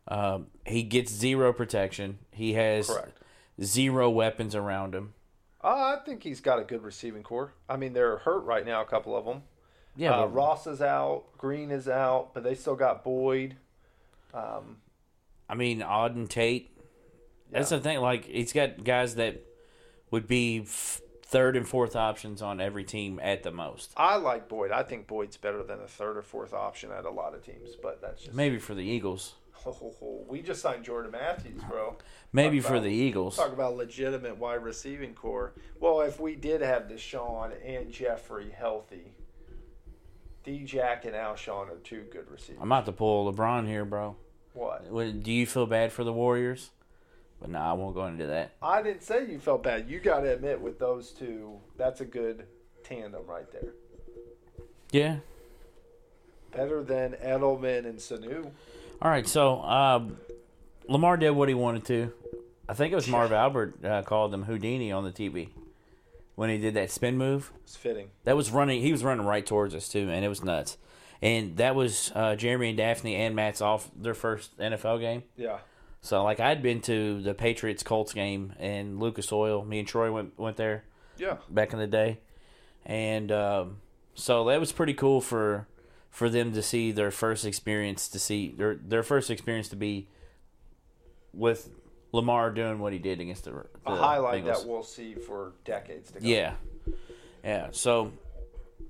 Um, 0.06 0.46
he 0.64 0.82
gets 0.82 1.12
zero 1.12 1.52
protection. 1.52 2.18
He 2.32 2.54
has 2.54 2.86
correct. 2.88 3.18
zero 3.62 4.08
weapons 4.08 4.54
around 4.54 4.94
him. 4.94 5.12
Uh, 5.62 5.96
I 5.98 6.04
think 6.06 6.22
he's 6.22 6.40
got 6.40 6.58
a 6.58 6.64
good 6.64 6.82
receiving 6.82 7.22
core. 7.22 7.52
I 7.68 7.76
mean, 7.76 7.92
they're 7.92 8.18
hurt 8.18 8.44
right 8.44 8.64
now, 8.64 8.80
a 8.80 8.86
couple 8.86 9.14
of 9.16 9.24
them. 9.26 9.42
Yeah, 9.96 10.12
uh, 10.12 10.22
but 10.22 10.34
Ross 10.34 10.66
is 10.66 10.80
out, 10.80 11.24
Green 11.36 11.70
is 11.70 11.88
out, 11.88 12.32
but 12.32 12.44
they 12.44 12.54
still 12.54 12.76
got 12.76 13.02
Boyd. 13.04 13.56
Um, 14.32 14.76
I 15.48 15.54
mean, 15.54 15.80
Auden 15.80 16.28
Tate. 16.28 16.70
That's 17.50 17.70
the 17.70 17.80
thing. 17.80 17.98
Like, 17.98 18.24
he's 18.26 18.52
got 18.52 18.84
guys 18.84 19.16
that 19.16 19.42
would 20.10 20.28
be 20.28 20.60
f- 20.60 21.00
third 21.28 21.56
and 21.56 21.68
fourth 21.68 21.94
options 21.94 22.40
on 22.42 22.60
every 22.60 22.84
team 22.84 23.20
at 23.22 23.42
the 23.42 23.50
most. 23.50 23.92
I 23.96 24.16
like 24.16 24.48
Boyd. 24.48 24.70
I 24.72 24.82
think 24.82 25.06
Boyd's 25.06 25.36
better 25.36 25.62
than 25.62 25.80
a 25.80 25.86
third 25.86 26.16
or 26.16 26.22
fourth 26.22 26.52
option 26.54 26.90
at 26.90 27.04
a 27.04 27.10
lot 27.10 27.34
of 27.34 27.44
teams, 27.44 27.70
but 27.82 28.00
that's 28.00 28.22
just 28.24 28.34
Maybe 28.34 28.58
for 28.58 28.74
the 28.74 28.82
Eagles. 28.84 29.34
Oh, 29.66 30.24
we 30.28 30.40
just 30.40 30.62
signed 30.62 30.84
Jordan 30.84 31.10
Matthews, 31.10 31.62
bro. 31.68 31.96
Maybe 32.32 32.60
Talk 32.60 32.68
for 32.68 32.74
about- 32.76 32.84
the 32.84 32.92
Eagles. 32.92 33.36
Talk 33.36 33.52
about 33.52 33.76
legitimate 33.76 34.38
wide 34.38 34.62
receiving 34.62 35.14
core. 35.14 35.52
Well, 35.80 36.00
if 36.02 36.18
we 36.20 36.34
did 36.36 36.60
have 36.62 36.84
DeSean 36.84 37.52
and 37.64 37.90
Jeffery 37.92 38.50
healthy, 38.50 39.14
D 40.44 40.64
Jack 40.64 41.04
and 41.04 41.14
Alshon 41.14 41.68
are 41.70 41.78
two 41.82 42.04
good 42.12 42.30
receivers. 42.30 42.60
I'm 42.62 42.70
about 42.72 42.86
to 42.86 42.92
pull 42.92 43.30
LeBron 43.32 43.66
here, 43.66 43.84
bro. 43.84 44.16
What- 44.54 45.22
Do 45.22 45.32
you 45.32 45.46
feel 45.46 45.66
bad 45.66 45.92
for 45.92 46.04
the 46.04 46.12
Warriors? 46.12 46.70
But 47.40 47.50
no, 47.50 47.58
I 47.58 47.72
won't 47.72 47.94
go 47.94 48.06
into 48.06 48.26
that. 48.26 48.52
I 48.60 48.82
didn't 48.82 49.02
say 49.02 49.26
you 49.26 49.38
felt 49.38 49.62
bad. 49.62 49.88
You 49.88 50.00
got 50.00 50.20
to 50.20 50.32
admit, 50.32 50.60
with 50.60 50.78
those 50.78 51.10
two, 51.10 51.58
that's 51.76 52.00
a 52.00 52.04
good 52.04 52.46
tandem 52.82 53.26
right 53.26 53.50
there. 53.52 53.74
Yeah. 54.90 55.16
Better 56.52 56.82
than 56.82 57.12
Edelman 57.12 57.84
and 57.86 57.98
Sanu. 57.98 58.50
All 59.00 59.10
right, 59.10 59.28
so 59.28 59.60
um, 59.62 60.16
Lamar 60.88 61.16
did 61.16 61.30
what 61.30 61.48
he 61.48 61.54
wanted 61.54 61.84
to. 61.86 62.12
I 62.68 62.74
think 62.74 62.92
it 62.92 62.96
was 62.96 63.06
Marv 63.06 63.32
Albert 63.32 63.84
uh, 63.84 64.02
called 64.02 64.34
him 64.34 64.42
Houdini 64.44 64.90
on 64.90 65.04
the 65.04 65.12
TV 65.12 65.50
when 66.34 66.50
he 66.50 66.58
did 66.58 66.74
that 66.74 66.90
spin 66.90 67.16
move. 67.16 67.52
It's 67.62 67.76
fitting. 67.76 68.10
That 68.24 68.36
was 68.36 68.50
running. 68.50 68.82
He 68.82 68.90
was 68.90 69.04
running 69.04 69.24
right 69.24 69.44
towards 69.44 69.74
us 69.74 69.88
too, 69.88 70.10
and 70.10 70.24
it 70.24 70.28
was 70.28 70.42
nuts. 70.42 70.78
And 71.20 71.56
that 71.56 71.74
was 71.74 72.12
uh, 72.14 72.36
Jeremy 72.36 72.68
and 72.68 72.76
Daphne 72.76 73.16
and 73.16 73.34
Matt's 73.34 73.60
off 73.60 73.90
their 73.96 74.14
first 74.14 74.56
NFL 74.58 75.00
game. 75.00 75.24
Yeah. 75.36 75.58
So 76.00 76.22
like 76.24 76.40
I'd 76.40 76.62
been 76.62 76.80
to 76.82 77.20
the 77.22 77.34
Patriots 77.34 77.82
Colts 77.82 78.12
game 78.12 78.52
in 78.60 78.98
Lucas 78.98 79.32
Oil. 79.32 79.64
Me 79.64 79.78
and 79.80 79.88
Troy 79.88 80.10
went 80.12 80.38
went 80.38 80.56
there 80.56 80.84
Yeah. 81.16 81.38
back 81.50 81.72
in 81.72 81.78
the 81.78 81.86
day, 81.86 82.18
and 82.86 83.30
um, 83.32 83.76
so 84.14 84.44
that 84.46 84.60
was 84.60 84.72
pretty 84.72 84.94
cool 84.94 85.20
for 85.20 85.66
for 86.10 86.30
them 86.30 86.52
to 86.52 86.62
see 86.62 86.90
their 86.92 87.10
first 87.10 87.44
experience 87.44 88.08
to 88.08 88.18
see 88.18 88.54
their 88.56 88.74
their 88.76 89.02
first 89.02 89.30
experience 89.30 89.68
to 89.70 89.76
be 89.76 90.06
with 91.34 91.70
Lamar 92.12 92.50
doing 92.50 92.78
what 92.78 92.92
he 92.92 92.98
did 92.98 93.20
against 93.20 93.44
the, 93.44 93.50
the 93.50 93.66
A 93.86 93.94
highlight 93.96 94.44
Bengals. 94.44 94.62
that 94.62 94.66
we'll 94.68 94.82
see 94.82 95.14
for 95.14 95.52
decades 95.64 96.08
to 96.12 96.18
come. 96.20 96.26
yeah, 96.28 96.54
yeah. 97.44 97.68
So 97.72 98.12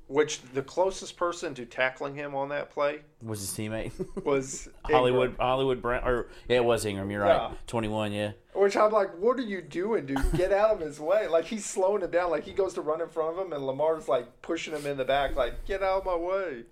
Which 0.08 0.40
the 0.54 0.62
closest 0.62 1.18
person 1.18 1.54
to 1.54 1.66
tackling 1.66 2.14
him 2.14 2.34
on 2.34 2.48
that 2.48 2.70
play 2.70 3.00
was 3.22 3.40
his 3.40 3.50
teammate 3.50 3.92
was 4.24 4.66
Hollywood 4.84 5.30
Ingram. 5.32 5.36
Hollywood 5.46 5.82
Brown 5.82 6.02
or 6.04 6.28
yeah 6.48 6.56
it 6.56 6.64
was 6.64 6.86
Ingram. 6.86 7.10
You're 7.10 7.22
right, 7.22 7.50
Yeah. 7.50 7.52
twenty 7.66 7.88
one. 7.88 8.12
Yeah. 8.12 8.32
Which 8.54 8.74
I'm 8.76 8.90
like, 8.90 9.10
what 9.18 9.38
are 9.38 9.42
you 9.42 9.60
doing, 9.60 10.06
dude? 10.06 10.32
Get 10.34 10.50
out 10.50 10.70
of 10.70 10.80
his 10.80 10.98
way. 10.98 11.28
Like 11.28 11.44
he's 11.44 11.66
slowing 11.66 12.02
him 12.02 12.10
down. 12.10 12.30
Like 12.30 12.44
he 12.44 12.52
goes 12.54 12.72
to 12.74 12.80
run 12.80 13.02
in 13.02 13.08
front 13.08 13.38
of 13.38 13.46
him, 13.46 13.52
and 13.52 13.66
Lamar's 13.66 14.08
like 14.08 14.40
pushing 14.40 14.74
him 14.74 14.86
in 14.86 14.96
the 14.96 15.04
back. 15.04 15.36
Like 15.36 15.66
get 15.66 15.82
out 15.82 15.98
of 16.00 16.04
my 16.06 16.16
way. 16.16 16.62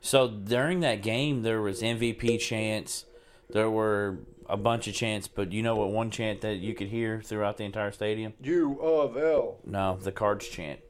So 0.00 0.26
during 0.28 0.80
that 0.80 1.02
game, 1.02 1.42
there 1.42 1.60
was 1.60 1.82
MVP 1.82 2.40
chants. 2.40 3.04
There 3.50 3.68
were 3.70 4.18
a 4.48 4.56
bunch 4.56 4.88
of 4.88 4.94
chants, 4.94 5.28
but 5.28 5.52
you 5.52 5.62
know 5.62 5.74
what? 5.76 5.90
One 5.90 6.10
chant 6.10 6.40
that 6.40 6.54
you 6.56 6.72
could 6.74 6.88
hear 6.88 7.20
throughout 7.20 7.58
the 7.58 7.64
entire 7.64 7.92
stadium. 7.92 8.32
U 8.42 8.78
of 8.80 9.16
L. 9.18 9.58
No, 9.66 9.98
the 10.00 10.10
Cards 10.12 10.48
chant. 10.48 10.80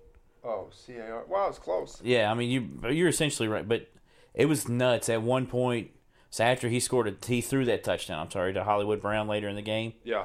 Oh, 0.44 0.68
C 0.72 0.94
A 0.96 1.10
R. 1.10 1.24
Wow, 1.28 1.48
it's 1.48 1.58
close. 1.58 2.00
Yeah, 2.02 2.30
I 2.30 2.34
mean 2.34 2.50
you 2.50 2.90
you're 2.90 3.08
essentially 3.08 3.48
right, 3.48 3.66
but 3.66 3.88
it 4.34 4.46
was 4.46 4.68
nuts 4.68 5.08
at 5.08 5.22
one 5.22 5.46
point. 5.46 5.90
So 6.30 6.44
after 6.44 6.68
he 6.68 6.78
scored 6.80 7.08
a, 7.08 7.26
he 7.26 7.40
threw 7.40 7.64
that 7.66 7.84
touchdown. 7.84 8.18
I'm 8.20 8.30
sorry 8.30 8.52
to 8.52 8.64
Hollywood 8.64 9.00
Brown 9.00 9.28
later 9.28 9.48
in 9.48 9.56
the 9.56 9.62
game. 9.62 9.94
Yeah. 10.04 10.24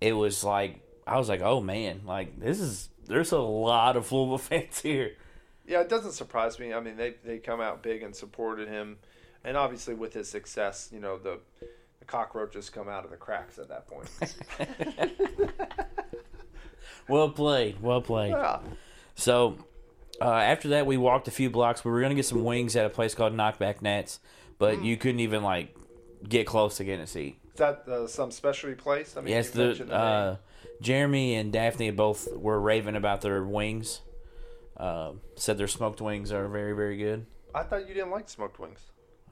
It 0.00 0.12
was 0.14 0.44
like 0.44 0.80
I 1.06 1.18
was 1.18 1.28
like, 1.28 1.40
oh 1.40 1.60
man, 1.60 2.02
like 2.04 2.38
this 2.40 2.60
is 2.60 2.88
there's 3.06 3.32
a 3.32 3.38
lot 3.38 3.96
of 3.96 4.10
Louisville 4.12 4.38
fans 4.38 4.80
here. 4.80 5.12
Yeah, 5.66 5.80
it 5.80 5.88
doesn't 5.88 6.12
surprise 6.12 6.58
me. 6.58 6.72
I 6.72 6.80
mean, 6.80 6.96
they 6.96 7.14
they 7.24 7.38
come 7.38 7.60
out 7.60 7.82
big 7.82 8.02
and 8.02 8.14
supported 8.14 8.68
him, 8.68 8.98
and 9.44 9.56
obviously 9.56 9.94
with 9.94 10.12
his 10.12 10.28
success, 10.28 10.90
you 10.92 11.00
know 11.00 11.18
the 11.18 11.40
the 11.98 12.04
cockroaches 12.04 12.68
come 12.70 12.88
out 12.88 13.04
of 13.04 13.10
the 13.10 13.16
cracks 13.16 13.58
at 13.58 13.68
that 13.68 13.86
point. 13.88 14.10
Well 17.08 17.30
played, 17.30 17.80
well 17.80 18.00
played. 18.00 18.30
yeah. 18.30 18.58
So 19.16 19.56
uh, 20.20 20.30
after 20.30 20.68
that, 20.68 20.86
we 20.86 20.96
walked 20.96 21.26
a 21.26 21.32
few 21.32 21.50
blocks. 21.50 21.84
We 21.84 21.90
were 21.90 22.00
gonna 22.00 22.14
get 22.14 22.26
some 22.26 22.44
wings 22.44 22.76
at 22.76 22.86
a 22.86 22.90
place 22.90 23.14
called 23.14 23.34
Knockback 23.34 23.82
Nats, 23.82 24.20
but 24.58 24.84
you 24.84 24.96
couldn't 24.96 25.20
even 25.20 25.42
like 25.42 25.74
get 26.26 26.46
close 26.46 26.76
to 26.76 26.84
getting 26.84 27.00
a 27.02 27.06
seat. 27.06 27.38
Is 27.54 27.58
that 27.58 27.88
uh, 27.88 28.06
some 28.06 28.30
specialty 28.30 28.76
place? 28.76 29.16
I 29.16 29.22
mean, 29.22 29.32
yes, 29.32 29.50
the 29.50 29.74
the 29.74 29.94
uh, 29.94 30.36
Jeremy 30.80 31.34
and 31.34 31.52
Daphne 31.52 31.90
both 31.90 32.28
were 32.36 32.60
raving 32.60 32.96
about 32.96 33.22
their 33.22 33.42
wings. 33.42 34.02
Uh, 34.76 35.12
said 35.36 35.56
their 35.56 35.68
smoked 35.68 36.02
wings 36.02 36.30
are 36.30 36.46
very, 36.48 36.74
very 36.74 36.98
good. 36.98 37.24
I 37.54 37.62
thought 37.62 37.88
you 37.88 37.94
didn't 37.94 38.10
like 38.10 38.28
smoked 38.28 38.58
wings. 38.58 38.80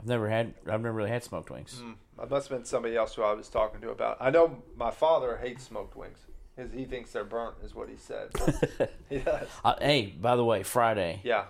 I've 0.00 0.06
never 0.06 0.28
had. 0.28 0.54
I've 0.66 0.80
never 0.80 0.92
really 0.92 1.10
had 1.10 1.22
smoked 1.22 1.50
wings. 1.50 1.82
Mm, 1.84 1.96
that 2.18 2.30
must 2.30 2.48
have 2.48 2.58
been 2.58 2.64
somebody 2.64 2.96
else 2.96 3.14
who 3.14 3.22
I 3.22 3.34
was 3.34 3.48
talking 3.48 3.82
to 3.82 3.90
about. 3.90 4.16
I 4.20 4.30
know 4.30 4.62
my 4.74 4.90
father 4.90 5.36
hates 5.36 5.64
smoked 5.64 5.96
wings. 5.96 6.18
His, 6.56 6.72
he 6.72 6.84
thinks 6.84 7.10
they're 7.12 7.24
burnt, 7.24 7.56
is 7.64 7.74
what 7.74 7.88
he 7.88 7.96
said. 7.96 8.28
he 9.08 9.18
does. 9.18 9.48
Uh, 9.64 9.74
hey, 9.80 10.14
by 10.20 10.36
the 10.36 10.44
way, 10.44 10.62
Friday, 10.62 11.20
Yeah. 11.24 11.44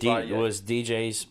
D- 0.00 0.08
Friday. 0.08 0.32
was 0.32 0.60
DJ's 0.60 1.26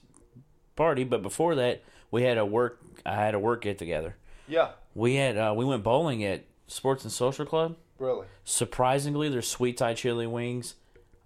party, 0.76 1.04
but 1.04 1.22
before 1.22 1.56
that, 1.56 1.84
we 2.12 2.24
had 2.24 2.38
a 2.38 2.46
work. 2.46 2.80
I 3.06 3.16
had 3.16 3.34
a 3.36 3.40
work 3.40 3.62
get 3.62 3.78
together. 3.78 4.16
Yeah. 4.48 4.72
We 4.94 5.16
had 5.16 5.38
uh, 5.38 5.54
we 5.56 5.66
went 5.66 5.84
bowling 5.84 6.24
at 6.24 6.46
Sports 6.68 7.04
and 7.04 7.12
Social 7.12 7.46
Club. 7.46 7.76
Really. 7.98 8.28
Surprisingly, 8.44 9.30
their 9.30 9.42
sweet 9.42 9.78
Thai 9.78 9.94
chili 9.96 10.28
wings. 10.28 10.76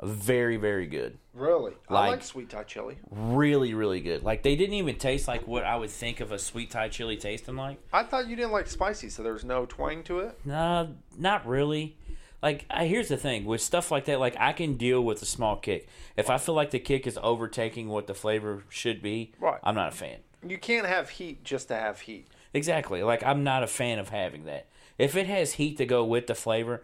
Very, 0.01 0.57
very 0.57 0.87
good. 0.87 1.17
Really? 1.33 1.73
I 1.89 1.93
Like- 1.93 2.09
like 2.11 2.23
sweet 2.23 2.49
Thai 2.49 2.63
chili. 2.63 2.97
Really, 3.11 3.73
really 3.73 3.99
good. 3.99 4.23
Like 4.23 4.43
they 4.43 4.55
didn't 4.55 4.75
even 4.75 4.95
taste 4.97 5.27
like 5.27 5.45
what 5.47 5.63
I 5.63 5.75
would 5.75 5.89
think 5.89 6.19
of 6.19 6.31
a 6.31 6.39
sweet 6.39 6.71
Thai 6.71 6.89
chili 6.89 7.17
tasting 7.17 7.55
like. 7.55 7.77
I 7.91 8.03
thought 8.03 8.27
you 8.27 8.35
didn't 8.35 8.51
like 8.51 8.67
spicy, 8.67 9.09
so 9.09 9.23
there's 9.23 9.43
no 9.43 9.65
twang 9.65 10.03
to 10.03 10.19
it. 10.19 10.39
Nah, 10.45 10.87
not 11.17 11.45
really. 11.47 11.97
Like 12.41 12.65
I, 12.69 12.85
here's 12.85 13.09
the 13.09 13.17
thing 13.17 13.43
with 13.45 13.61
stuff 13.61 13.91
like 13.91 14.05
that. 14.05 14.19
Like 14.19 14.35
I 14.39 14.53
can 14.53 14.75
deal 14.75 15.03
with 15.03 15.21
a 15.21 15.25
small 15.25 15.57
kick. 15.57 15.87
If 16.15 16.29
I 16.29 16.37
feel 16.37 16.55
like 16.55 16.71
the 16.71 16.79
kick 16.79 17.05
is 17.05 17.19
overtaking 17.21 17.89
what 17.89 18.07
the 18.07 18.13
flavor 18.13 18.63
should 18.69 19.01
be, 19.01 19.33
Right. 19.39 19.59
I'm 19.63 19.75
not 19.75 19.89
a 19.89 19.95
fan. 19.95 20.19
You 20.47 20.57
can't 20.57 20.87
have 20.87 21.09
heat 21.09 21.43
just 21.43 21.67
to 21.67 21.75
have 21.75 21.99
heat. 22.01 22.27
Exactly. 22.53 23.03
Like 23.03 23.23
I'm 23.23 23.43
not 23.43 23.63
a 23.63 23.67
fan 23.67 23.99
of 23.99 24.09
having 24.09 24.45
that. 24.45 24.67
If 24.97 25.15
it 25.15 25.27
has 25.27 25.53
heat 25.53 25.77
to 25.77 25.85
go 25.85 26.03
with 26.05 26.27
the 26.27 26.35
flavor, 26.35 26.81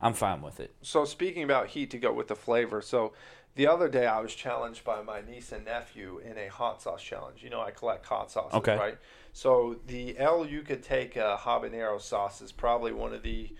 I'm 0.00 0.14
fine 0.14 0.42
with 0.42 0.60
it. 0.60 0.74
So 0.82 1.04
speaking 1.04 1.42
about 1.42 1.68
heat 1.68 1.90
to 1.90 1.98
go 1.98 2.12
with 2.12 2.28
the 2.28 2.36
flavor, 2.36 2.80
so 2.80 3.12
the 3.56 3.66
other 3.66 3.88
day 3.88 4.06
I 4.06 4.20
was 4.20 4.34
challenged 4.34 4.84
by 4.84 5.02
my 5.02 5.20
niece 5.20 5.50
and 5.50 5.64
nephew 5.64 6.20
in 6.24 6.38
a 6.38 6.46
hot 6.46 6.80
sauce 6.80 7.02
challenge. 7.02 7.42
You 7.42 7.50
know, 7.50 7.60
I 7.60 7.72
collect 7.72 8.06
hot 8.06 8.30
sauces, 8.30 8.54
Okay. 8.54 8.76
right? 8.76 8.98
So 9.32 9.76
the 9.86 10.16
El 10.18 10.46
Yucateco 10.46 11.16
uh, 11.16 11.36
habanero 11.36 12.00
sauce 12.00 12.40
is 12.40 12.52
probably 12.52 12.92
one 12.92 13.12
of 13.12 13.22
the, 13.22 13.50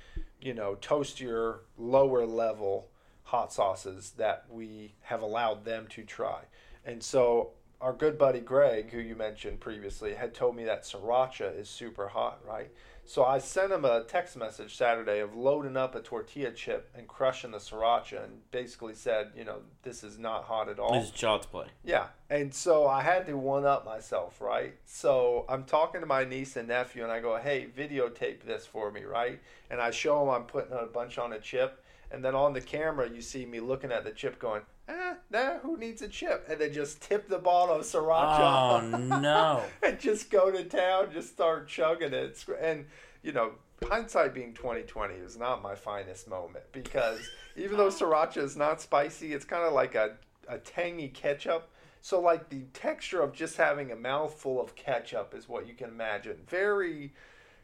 you 0.41 0.55
know, 0.55 0.77
toastier, 0.77 1.61
lower 1.77 2.25
level 2.27 2.91
hot 3.25 3.53
sauces 3.53 4.13
that 4.17 4.45
we 4.49 4.95
have 5.03 5.21
allowed 5.23 5.65
them 5.65 5.87
to 5.91 6.05
try. 6.05 6.43
And 6.85 7.03
so 7.03 7.51
our 7.81 7.93
good 7.93 8.19
buddy 8.19 8.41
Greg, 8.41 8.91
who 8.91 8.99
you 9.01 9.15
mentioned 9.15 9.61
previously, 9.61 10.15
had 10.15 10.35
told 10.35 10.57
me 10.57 10.65
that 10.65 10.85
sriracha 10.85 11.59
is 11.59 11.69
super 11.69 12.09
hot, 12.09 12.41
right? 12.47 12.71
So 13.09 13.25
I 13.25 13.39
sent 13.39 13.73
him 13.73 13.87
a 13.87 14.05
text 14.05 14.37
message 14.37 14.77
Saturday 14.77 15.21
of 15.21 15.35
loading 15.35 15.79
up 15.79 15.95
a 15.95 16.01
tortilla 16.03 16.51
chip 16.51 16.91
and 16.95 17.09
crushing 17.09 17.53
the 17.53 17.57
sriracha 17.57 18.23
and 18.23 18.43
basically 18.51 18.93
said, 18.93 19.31
you 19.35 19.47
know, 19.47 19.61
this 19.83 20.05
is 20.05 20.19
not 20.19 20.45
hot 20.45 20.69
at 20.69 20.79
all. 20.79 20.93
This 20.93 21.07
is 21.07 21.11
child's 21.13 21.47
play. 21.47 21.69
Yeah. 21.83 22.09
And 22.29 22.53
so 22.53 22.87
I 22.87 23.01
had 23.01 23.25
to 23.29 23.39
one 23.39 23.65
up 23.65 23.87
myself, 23.87 24.43
right? 24.43 24.75
So 24.85 25.47
I'm 25.49 25.65
talking 25.65 26.03
to 26.03 26.07
my 26.07 26.25
niece 26.25 26.57
and 26.57 26.69
nephew 26.69 27.03
and 27.03 27.11
I 27.11 27.21
go, 27.21 27.39
hey, 27.39 27.69
videotape 27.75 28.43
this 28.43 28.67
for 28.67 28.93
me, 28.93 29.05
right? 29.05 29.41
And 29.71 29.81
I 29.81 29.91
show 29.91 30.21
them 30.21 30.29
I'm 30.29 30.45
putting 30.45 30.75
a 30.75 30.85
bunch 30.85 31.17
on 31.17 31.33
a 31.33 31.41
chip. 31.41 31.83
And 32.11 32.25
then 32.25 32.35
on 32.35 32.53
the 32.53 32.61
camera, 32.61 33.09
you 33.09 33.21
see 33.21 33.45
me 33.45 33.61
looking 33.61 33.93
at 33.93 34.05
the 34.05 34.11
chip 34.11 34.39
going, 34.39 34.63
eh, 34.89 35.15
nah, 35.31 35.59
who 35.59 35.77
needs 35.77 36.01
a 36.03 36.09
chip? 36.09 36.47
And 36.49 36.61
then 36.61 36.73
just 36.73 37.03
tip 37.03 37.29
the 37.29 37.39
bottle 37.39 37.77
of 37.77 37.83
Sriracha. 37.83 38.83
Oh 38.93 38.97
no! 39.21 39.63
and 39.83 39.99
just 40.01 40.31
go 40.31 40.51
to 40.51 40.65
town, 40.65 41.09
just 41.13 41.29
start 41.29 41.69
chugging 41.69 42.15
it. 42.15 42.43
And, 42.61 42.87
you 43.23 43.33
know, 43.33 43.53
hindsight 43.87 44.35
being 44.35 44.55
2020 44.55 45.15
is 45.15 45.37
not 45.37 45.63
my 45.63 45.75
finest 45.75 46.29
moment 46.29 46.65
because 46.73 47.21
even 47.57 47.77
though 47.77 47.89
sriracha 47.89 48.39
is 48.39 48.57
not 48.57 48.81
spicy, 48.81 49.33
it's 49.33 49.45
kind 49.45 49.65
of 49.65 49.73
like 49.73 49.95
a, 49.95 50.17
a 50.49 50.59
tangy 50.59 51.09
ketchup. 51.09 51.71
So, 52.01 52.21
like, 52.21 52.49
the 52.49 52.63
texture 52.73 53.21
of 53.21 53.33
just 53.33 53.57
having 53.57 53.91
a 53.91 53.97
mouthful 53.97 54.61
of 54.61 54.77
ketchup 54.77 55.35
is 55.37 55.49
what 55.49 55.67
you 55.67 55.75
can 55.75 55.89
imagine. 55.89 56.37
Very 56.47 57.13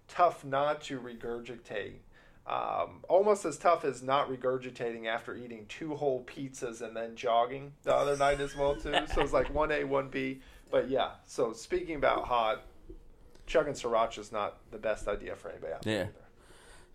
tough 0.09 0.45
not 0.45 0.83
to 0.83 0.99
regurgitate. 0.99 1.99
Um, 2.47 3.01
almost 3.09 3.47
as 3.47 3.57
tough 3.57 3.85
as 3.85 4.03
not 4.03 4.29
regurgitating 4.29 5.07
after 5.07 5.35
eating 5.35 5.65
two 5.69 5.95
whole 5.95 6.25
pizzas 6.25 6.83
and 6.83 6.95
then 6.95 7.17
jogging 7.17 7.73
the 7.85 7.95
other 7.95 8.17
night 8.17 8.41
as 8.41 8.55
well 8.55 8.77
too. 8.77 8.95
So 9.15 9.23
it's 9.23 9.33
like 9.33 9.53
one 9.53 9.73
A, 9.73 9.85
one 9.85 10.09
B. 10.09 10.41
But 10.71 10.91
yeah. 10.91 11.13
So 11.27 11.53
speaking 11.55 11.97
about 11.97 12.27
hot, 12.27 12.63
chugging 13.47 13.73
sriracha 13.73 14.19
is 14.19 14.31
not 14.33 14.59
the 14.71 14.79
best 14.79 15.09
idea 15.09 15.37
for 15.37 15.51
anybody 15.51 15.73
out 15.73 15.83
there. 15.83 15.95
Yeah. 15.95 16.03
either. 16.03 16.13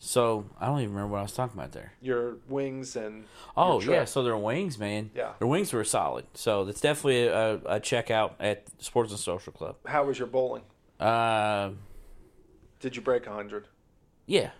So 0.02 0.45
I 0.60 0.68
don't 0.68 0.80
even 0.82 0.93
remember 0.93 1.14
what 1.14 1.20
I 1.20 1.24
was 1.24 1.34
talking 1.34 1.60
about 1.60 1.72
there. 1.74 1.93
Your 2.00 2.38
wings 2.47 2.95
and 2.95 3.26
Oh 3.58 3.82
yeah, 3.82 4.06
so 4.06 4.24
their 4.24 4.38
wings, 4.38 4.78
man. 4.78 5.10
Yeah. 5.16 5.34
their 5.39 5.47
wings 5.47 5.74
were 5.74 5.84
solid. 5.84 6.26
So 6.36 6.64
that's 6.64 6.80
definitely 6.80 7.26
a, 7.28 7.60
a 7.66 7.80
check 7.80 8.10
out 8.12 8.36
at 8.39 8.68
Sports 8.78 9.12
and 9.12 9.20
Social 9.20 9.52
Club. 9.52 9.76
How 9.86 10.06
was 10.06 10.18
your 10.20 10.28
bowling? 10.28 10.64
Uh, 11.00 11.72
Did 12.80 12.95
you 12.95 13.02
break 13.02 13.26
hundred? 13.26 13.68
yeah. 14.28 14.52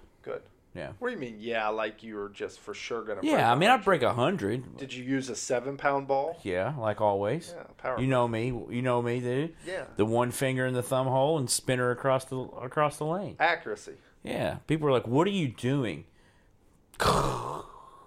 Yeah, 0.76 0.92
What 1.00 1.10
do 1.10 1.14
you 1.16 1.20
mean? 1.20 1.38
Yeah, 1.40 1.68
like 1.70 2.04
you 2.04 2.16
were 2.16 2.30
just 2.30 2.60
for 2.60 2.74
sure 2.74 3.02
gonna. 3.02 3.22
break 3.22 3.32
yeah. 3.32 3.52
I 3.52 3.56
mean, 3.56 3.70
I'd 3.70 3.84
100? 3.84 3.84
break 3.86 4.02
a 4.04 4.14
hundred. 4.14 4.78
Did 4.78 4.94
you 4.94 5.04
use 5.04 5.30
a 5.30 5.36
seven 5.36 5.78
pound 5.78 6.08
ball? 6.08 6.40
Yeah, 6.44 6.76
like 6.78 7.02
always. 7.02 7.54
Yeah, 7.58 7.64
power. 7.78 8.00
You 8.00 8.08
know 8.08 8.28
me. 8.28 8.48
You 8.48 8.82
know 8.82 9.02
me, 9.02 9.20
dude. 9.20 9.56
Yeah. 9.66 9.86
The 9.96 10.06
one 10.06 10.32
finger 10.32 10.66
in 10.68 10.74
the 10.76 10.84
thumb 10.84 11.08
hole 11.08 11.38
and 11.40 11.50
spin 11.50 11.80
her 11.80 11.90
across 11.92 12.26
the 12.26 12.38
across 12.40 12.98
the 12.98 13.06
lane. 13.06 13.36
Accuracy. 13.40 13.94
Yeah. 14.24 14.58
People 14.68 14.88
are 14.88 14.92
like, 14.92 15.08
"What 15.08 15.26
are 15.28 15.32
you 15.32 15.48
doing?" 15.48 16.06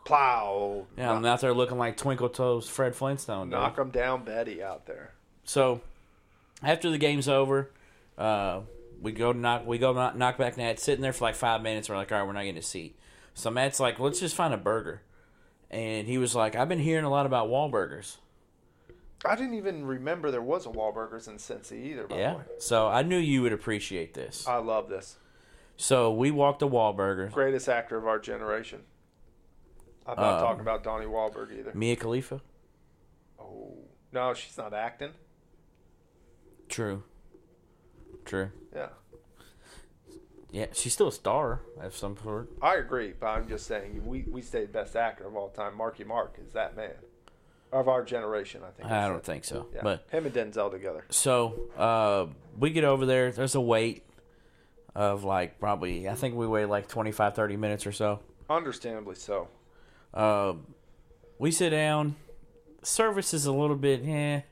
Plow. 0.05 0.87
Yeah, 0.97 1.13
I'm 1.13 1.25
out 1.25 1.41
there 1.41 1.55
looking 1.55 1.79
like 1.79 1.97
Twinkle 1.97 2.29
Toes 2.29 2.69
Fred 2.69 2.95
Flintstone. 2.97 3.49
dude. 3.51 3.59
Knock 3.59 3.77
them 3.77 3.91
down, 3.91 4.25
Betty, 4.25 4.63
out 4.63 4.87
there. 4.87 5.13
So 5.45 5.81
after 6.63 6.91
the 6.91 6.99
game's 6.99 7.29
over, 7.29 7.71
uh, 8.19 8.61
we 9.03 9.13
go 9.13 9.33
to 9.33 9.39
knock 9.39 9.67
we 9.67 9.79
go 9.79 9.93
knock, 9.93 10.17
knock 10.17 10.39
back 10.39 10.57
net, 10.57 10.79
sitting 10.81 11.03
there 11.03 11.13
for 11.13 11.25
like 11.25 11.35
five 11.35 11.61
minutes. 11.63 11.89
We're 11.89 11.97
like, 11.97 12.11
all 12.13 12.19
right, 12.19 12.27
we're 12.27 12.33
not 12.33 12.43
getting 12.45 12.57
a 12.59 12.63
seat. 12.63 12.97
So 13.35 13.51
Matt's 13.51 13.81
like, 13.81 13.99
let's 13.99 14.21
just 14.21 14.35
find 14.35 14.55
a 14.55 14.59
burger. 14.59 15.03
And 15.71 16.07
he 16.07 16.19
was 16.19 16.35
like, 16.35 16.55
I've 16.55 16.69
been 16.69 16.79
hearing 16.79 17.05
a 17.05 17.11
lot 17.11 17.27
about 17.27 17.49
Wahlburgers. 17.49 18.17
I 19.25 19.37
didn't 19.37 19.55
even 19.55 19.87
remember 19.87 20.31
there 20.31 20.43
was 20.43 20.67
a 20.67 20.69
Wahlburgers 20.69 21.29
in 21.29 21.37
Cincy 21.37 21.85
either. 21.87 22.07
By 22.07 22.19
Yeah. 22.19 22.33
the 22.33 22.39
way, 22.39 22.45
So 22.59 22.89
I 22.89 23.03
knew 23.03 23.19
you 23.19 23.43
would 23.43 23.53
appreciate 23.53 24.15
this. 24.15 24.47
I 24.47 24.57
love 24.57 24.89
this. 24.89 25.17
So 25.77 26.13
we 26.13 26.31
walked 26.31 26.59
to 26.61 26.69
Wahlburgers. 26.69 27.33
Greatest 27.33 27.69
actor 27.69 27.97
of 27.97 28.07
our 28.07 28.19
generation. 28.19 28.83
I'm 30.07 30.17
not 30.17 30.35
Um, 30.35 30.41
talking 30.41 30.61
about 30.61 30.83
Donnie 30.83 31.07
Wahlberg 31.07 31.57
either. 31.59 31.71
Mia 31.75 31.97
Khalifa. 31.97 32.41
Oh 33.41 33.79
no, 34.13 34.35
she's 34.35 34.59
not 34.59 34.75
acting. 34.75 35.13
True. 36.69 37.03
True. 38.25 38.51
Yeah, 38.75 38.89
Yeah, 40.51 40.67
she's 40.73 40.93
still 40.93 41.09
a 41.09 41.13
star 41.13 41.61
of 41.81 41.97
some 41.97 42.17
sort. 42.23 42.51
I 42.61 42.77
agree, 42.77 43.13
but 43.19 43.27
I'm 43.27 43.49
just 43.49 43.67
saying 43.67 44.05
we 44.07 44.25
we 44.31 44.43
say 44.43 44.67
best 44.67 44.97
actor 44.97 45.27
of 45.27 45.37
all 45.37 45.49
time. 45.49 45.77
Marky 45.77 46.05
Mark 46.05 46.39
is 46.45 46.53
that 46.53 46.77
man 46.77 46.93
of 47.73 47.89
our 47.89 48.05
generation. 48.05 48.63
I 48.67 48.71
think. 48.71 48.91
I 48.91 49.09
don't 49.09 49.19
it. 49.19 49.25
think 49.25 49.45
so. 49.45 49.67
Yeah, 49.75 49.81
But 49.83 50.07
him 50.11 50.27
and 50.27 50.35
Denzel 50.35 50.71
together. 50.71 51.05
So 51.11 51.69
uh, 51.77 52.27
we 52.59 52.71
get 52.71 52.85
over 52.85 53.07
there. 53.07 53.33
There's 53.33 53.55
a 53.55 53.61
wait 53.61 54.05
of 54.95 55.25
like 55.25 55.59
probably, 55.59 56.09
I 56.09 56.15
think 56.15 56.35
we 56.35 56.47
wait 56.47 56.67
like 56.67 56.89
25, 56.89 57.35
30 57.35 57.57
minutes 57.57 57.87
or 57.87 57.93
so. 57.93 58.21
Understandably 58.51 59.15
so. 59.15 59.49
Uh, 60.13 60.55
we 61.39 61.51
sit 61.51 61.71
down. 61.71 62.17
Service 62.83 63.33
is 63.33 63.47
a 63.47 63.53
little 63.53 63.77
bit, 63.77 64.07
eh. 64.07 64.43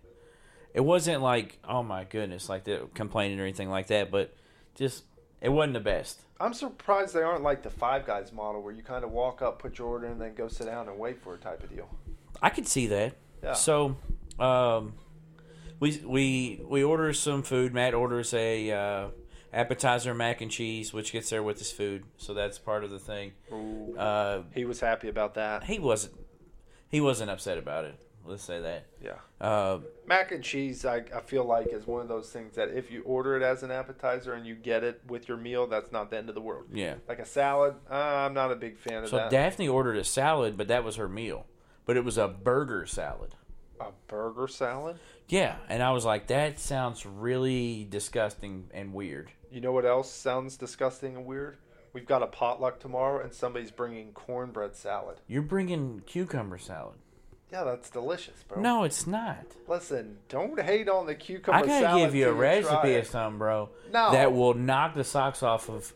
It 0.74 0.80
wasn't 0.80 1.22
like, 1.22 1.58
oh 1.68 1.82
my 1.82 2.04
goodness, 2.04 2.48
like 2.48 2.64
the 2.64 2.88
complaining 2.94 3.38
or 3.40 3.42
anything 3.42 3.70
like 3.70 3.88
that, 3.88 4.10
but 4.10 4.34
just, 4.74 5.04
it 5.40 5.48
wasn't 5.48 5.74
the 5.74 5.80
best. 5.80 6.20
I'm 6.38 6.54
surprised 6.54 7.12
they 7.14 7.22
aren't 7.22 7.42
like 7.42 7.62
the 7.62 7.70
Five 7.70 8.06
Guys 8.06 8.32
model 8.32 8.62
where 8.62 8.72
you 8.72 8.82
kind 8.82 9.04
of 9.04 9.10
walk 9.10 9.42
up, 9.42 9.58
put 9.58 9.78
your 9.78 9.88
order, 9.88 10.06
and 10.06 10.20
then 10.20 10.34
go 10.34 10.48
sit 10.48 10.66
down 10.66 10.88
and 10.88 10.98
wait 10.98 11.20
for 11.20 11.34
a 11.34 11.38
type 11.38 11.62
of 11.62 11.70
deal. 11.74 11.88
I 12.40 12.50
could 12.50 12.66
see 12.68 12.86
that. 12.86 13.14
Yeah. 13.42 13.52
So, 13.54 13.96
um, 14.38 14.94
we 15.80 16.00
we 16.06 16.60
we 16.66 16.82
order 16.84 17.12
some 17.12 17.42
food. 17.42 17.74
Matt 17.74 17.92
orders 17.94 18.32
a 18.32 18.70
uh, 18.70 19.08
appetizer 19.52 20.14
mac 20.14 20.40
and 20.40 20.50
cheese, 20.50 20.92
which 20.92 21.12
gets 21.12 21.28
there 21.30 21.42
with 21.42 21.58
his 21.58 21.72
food. 21.72 22.04
So 22.16 22.32
that's 22.34 22.58
part 22.58 22.84
of 22.84 22.90
the 22.90 22.98
thing. 22.98 23.32
Ooh. 23.52 23.94
Uh, 23.98 24.42
He 24.54 24.64
was 24.64 24.80
happy 24.80 25.08
about 25.08 25.34
that. 25.34 25.64
he 25.64 25.78
wasn't 25.78 26.14
he 26.88 27.00
wasn't 27.00 27.30
upset 27.30 27.58
about 27.58 27.84
it. 27.84 27.96
Let's 28.30 28.44
say 28.44 28.60
that. 28.60 28.86
Yeah. 29.02 29.16
Uh, 29.40 29.80
Mac 30.06 30.30
and 30.30 30.42
cheese, 30.44 30.84
I, 30.84 31.02
I 31.14 31.20
feel 31.20 31.44
like, 31.44 31.72
is 31.72 31.84
one 31.86 32.00
of 32.00 32.06
those 32.06 32.30
things 32.30 32.54
that 32.54 32.68
if 32.68 32.90
you 32.92 33.02
order 33.02 33.36
it 33.36 33.42
as 33.42 33.64
an 33.64 33.72
appetizer 33.72 34.34
and 34.34 34.46
you 34.46 34.54
get 34.54 34.84
it 34.84 35.00
with 35.08 35.26
your 35.28 35.36
meal, 35.36 35.66
that's 35.66 35.90
not 35.90 36.10
the 36.10 36.16
end 36.16 36.28
of 36.28 36.36
the 36.36 36.40
world. 36.40 36.66
yeah. 36.72 36.94
Like 37.08 37.18
a 37.18 37.26
salad, 37.26 37.74
uh, 37.90 37.94
I'm 37.94 38.32
not 38.32 38.52
a 38.52 38.56
big 38.56 38.78
fan 38.78 39.02
of 39.02 39.08
So 39.08 39.16
that. 39.16 39.30
Daphne 39.30 39.68
ordered 39.68 39.96
a 39.96 40.04
salad, 40.04 40.56
but 40.56 40.68
that 40.68 40.84
was 40.84 40.94
her 40.96 41.08
meal. 41.08 41.46
But 41.86 41.96
it 41.96 42.04
was 42.04 42.16
a 42.18 42.28
burger 42.28 42.86
salad. 42.86 43.34
a 43.80 43.88
burger 44.06 44.46
salad? 44.46 44.98
Yeah, 45.28 45.56
and 45.68 45.82
I 45.82 45.90
was 45.90 46.04
like, 46.04 46.28
that 46.28 46.60
sounds 46.60 47.04
really 47.04 47.84
disgusting 47.90 48.68
and 48.72 48.94
weird. 48.94 49.32
You 49.50 49.60
know 49.60 49.72
what 49.72 49.84
else 49.84 50.08
sounds 50.10 50.56
disgusting 50.56 51.16
and 51.16 51.26
weird? 51.26 51.56
We've 51.92 52.06
got 52.06 52.22
a 52.22 52.28
potluck 52.28 52.78
tomorrow 52.78 53.24
and 53.24 53.32
somebody's 53.32 53.72
bringing 53.72 54.12
cornbread 54.12 54.76
salad. 54.76 55.20
You're 55.26 55.42
bringing 55.42 56.02
cucumber 56.06 56.58
salad. 56.58 56.98
Yeah, 57.52 57.64
that's 57.64 57.90
delicious, 57.90 58.42
bro. 58.46 58.60
No, 58.60 58.84
it's 58.84 59.06
not. 59.06 59.44
Listen, 59.66 60.18
don't 60.28 60.60
hate 60.60 60.88
on 60.88 61.06
the 61.06 61.14
cucumber 61.16 61.58
I 61.58 61.62
gotta 61.66 61.84
salad. 61.86 62.04
give 62.04 62.14
you 62.14 62.24
a 62.26 62.28
till 62.28 62.36
try 62.36 62.42
recipe 62.60 62.88
it. 62.92 62.98
of 63.00 63.06
something, 63.08 63.38
bro. 63.38 63.68
No. 63.92 64.12
That 64.12 64.32
will 64.32 64.54
knock 64.54 64.94
the 64.94 65.02
socks 65.04 65.42
off 65.42 65.68
of 65.68 65.92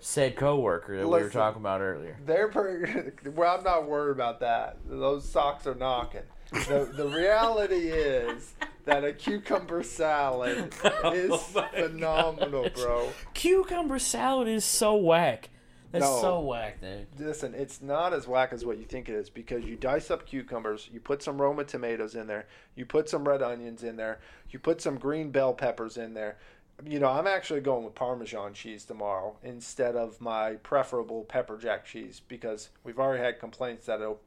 said 0.00 0.36
coworker 0.36 0.96
that 0.98 1.04
we 1.04 1.10
were 1.10 1.18
Listen. 1.24 1.30
talking 1.32 1.60
about 1.62 1.80
earlier. 1.80 2.18
They're 2.24 2.48
pretty, 2.48 3.10
well. 3.30 3.56
I'm 3.58 3.64
not 3.64 3.88
worried 3.88 4.12
about 4.12 4.40
that. 4.40 4.76
Those 4.86 5.28
socks 5.28 5.66
are 5.66 5.74
knocking. 5.74 6.22
The 6.52 6.90
the 6.94 7.06
reality 7.06 7.88
is 7.90 8.54
that 8.84 9.04
a 9.04 9.12
cucumber 9.12 9.82
salad 9.82 10.72
oh 10.84 11.12
is 11.12 11.30
Oh 11.32 11.36
phenomenal, 11.72 12.64
gosh. 12.64 12.72
bro. 12.74 13.08
Cucumber 13.34 13.98
salad 13.98 14.48
is 14.48 14.64
so 14.64 14.94
whack. 14.94 15.50
That's 15.90 16.04
No. 16.04 16.20
so 16.20 16.40
whack, 16.40 16.80
dude. 16.80 17.06
Listen, 17.18 17.54
it's 17.54 17.80
not 17.80 18.12
as 18.12 18.28
whack 18.28 18.52
as 18.52 18.64
what 18.64 18.78
you 18.78 18.84
think 18.84 19.08
it 19.08 19.14
is 19.14 19.30
because 19.30 19.64
you 19.64 19.76
dice 19.76 20.10
up 20.10 20.26
cucumbers, 20.26 20.88
you 20.92 21.00
put 21.00 21.22
some 21.22 21.40
Roma 21.40 21.64
tomatoes 21.64 22.14
in 22.14 22.26
there, 22.26 22.46
you 22.74 22.84
put 22.84 23.08
some 23.08 23.26
red 23.26 23.42
onions 23.42 23.82
in 23.82 23.96
there, 23.96 24.20
you 24.50 24.58
put 24.58 24.82
some 24.82 24.98
green 24.98 25.30
bell 25.30 25.54
peppers 25.54 25.96
in 25.96 26.14
there. 26.14 26.36
You 26.84 27.00
know, 27.00 27.08
I'm 27.08 27.26
actually 27.26 27.60
going 27.60 27.84
with 27.84 27.94
Parmesan 27.94 28.54
cheese 28.54 28.84
tomorrow 28.84 29.36
instead 29.42 29.96
of 29.96 30.20
my 30.20 30.54
preferable 30.56 31.24
pepper 31.24 31.56
jack 31.56 31.84
cheese 31.84 32.20
because 32.28 32.68
we've 32.84 32.98
already 32.98 33.22
had 33.22 33.40
complaints 33.40 33.86
that 33.86 34.00
it'll 34.00 34.20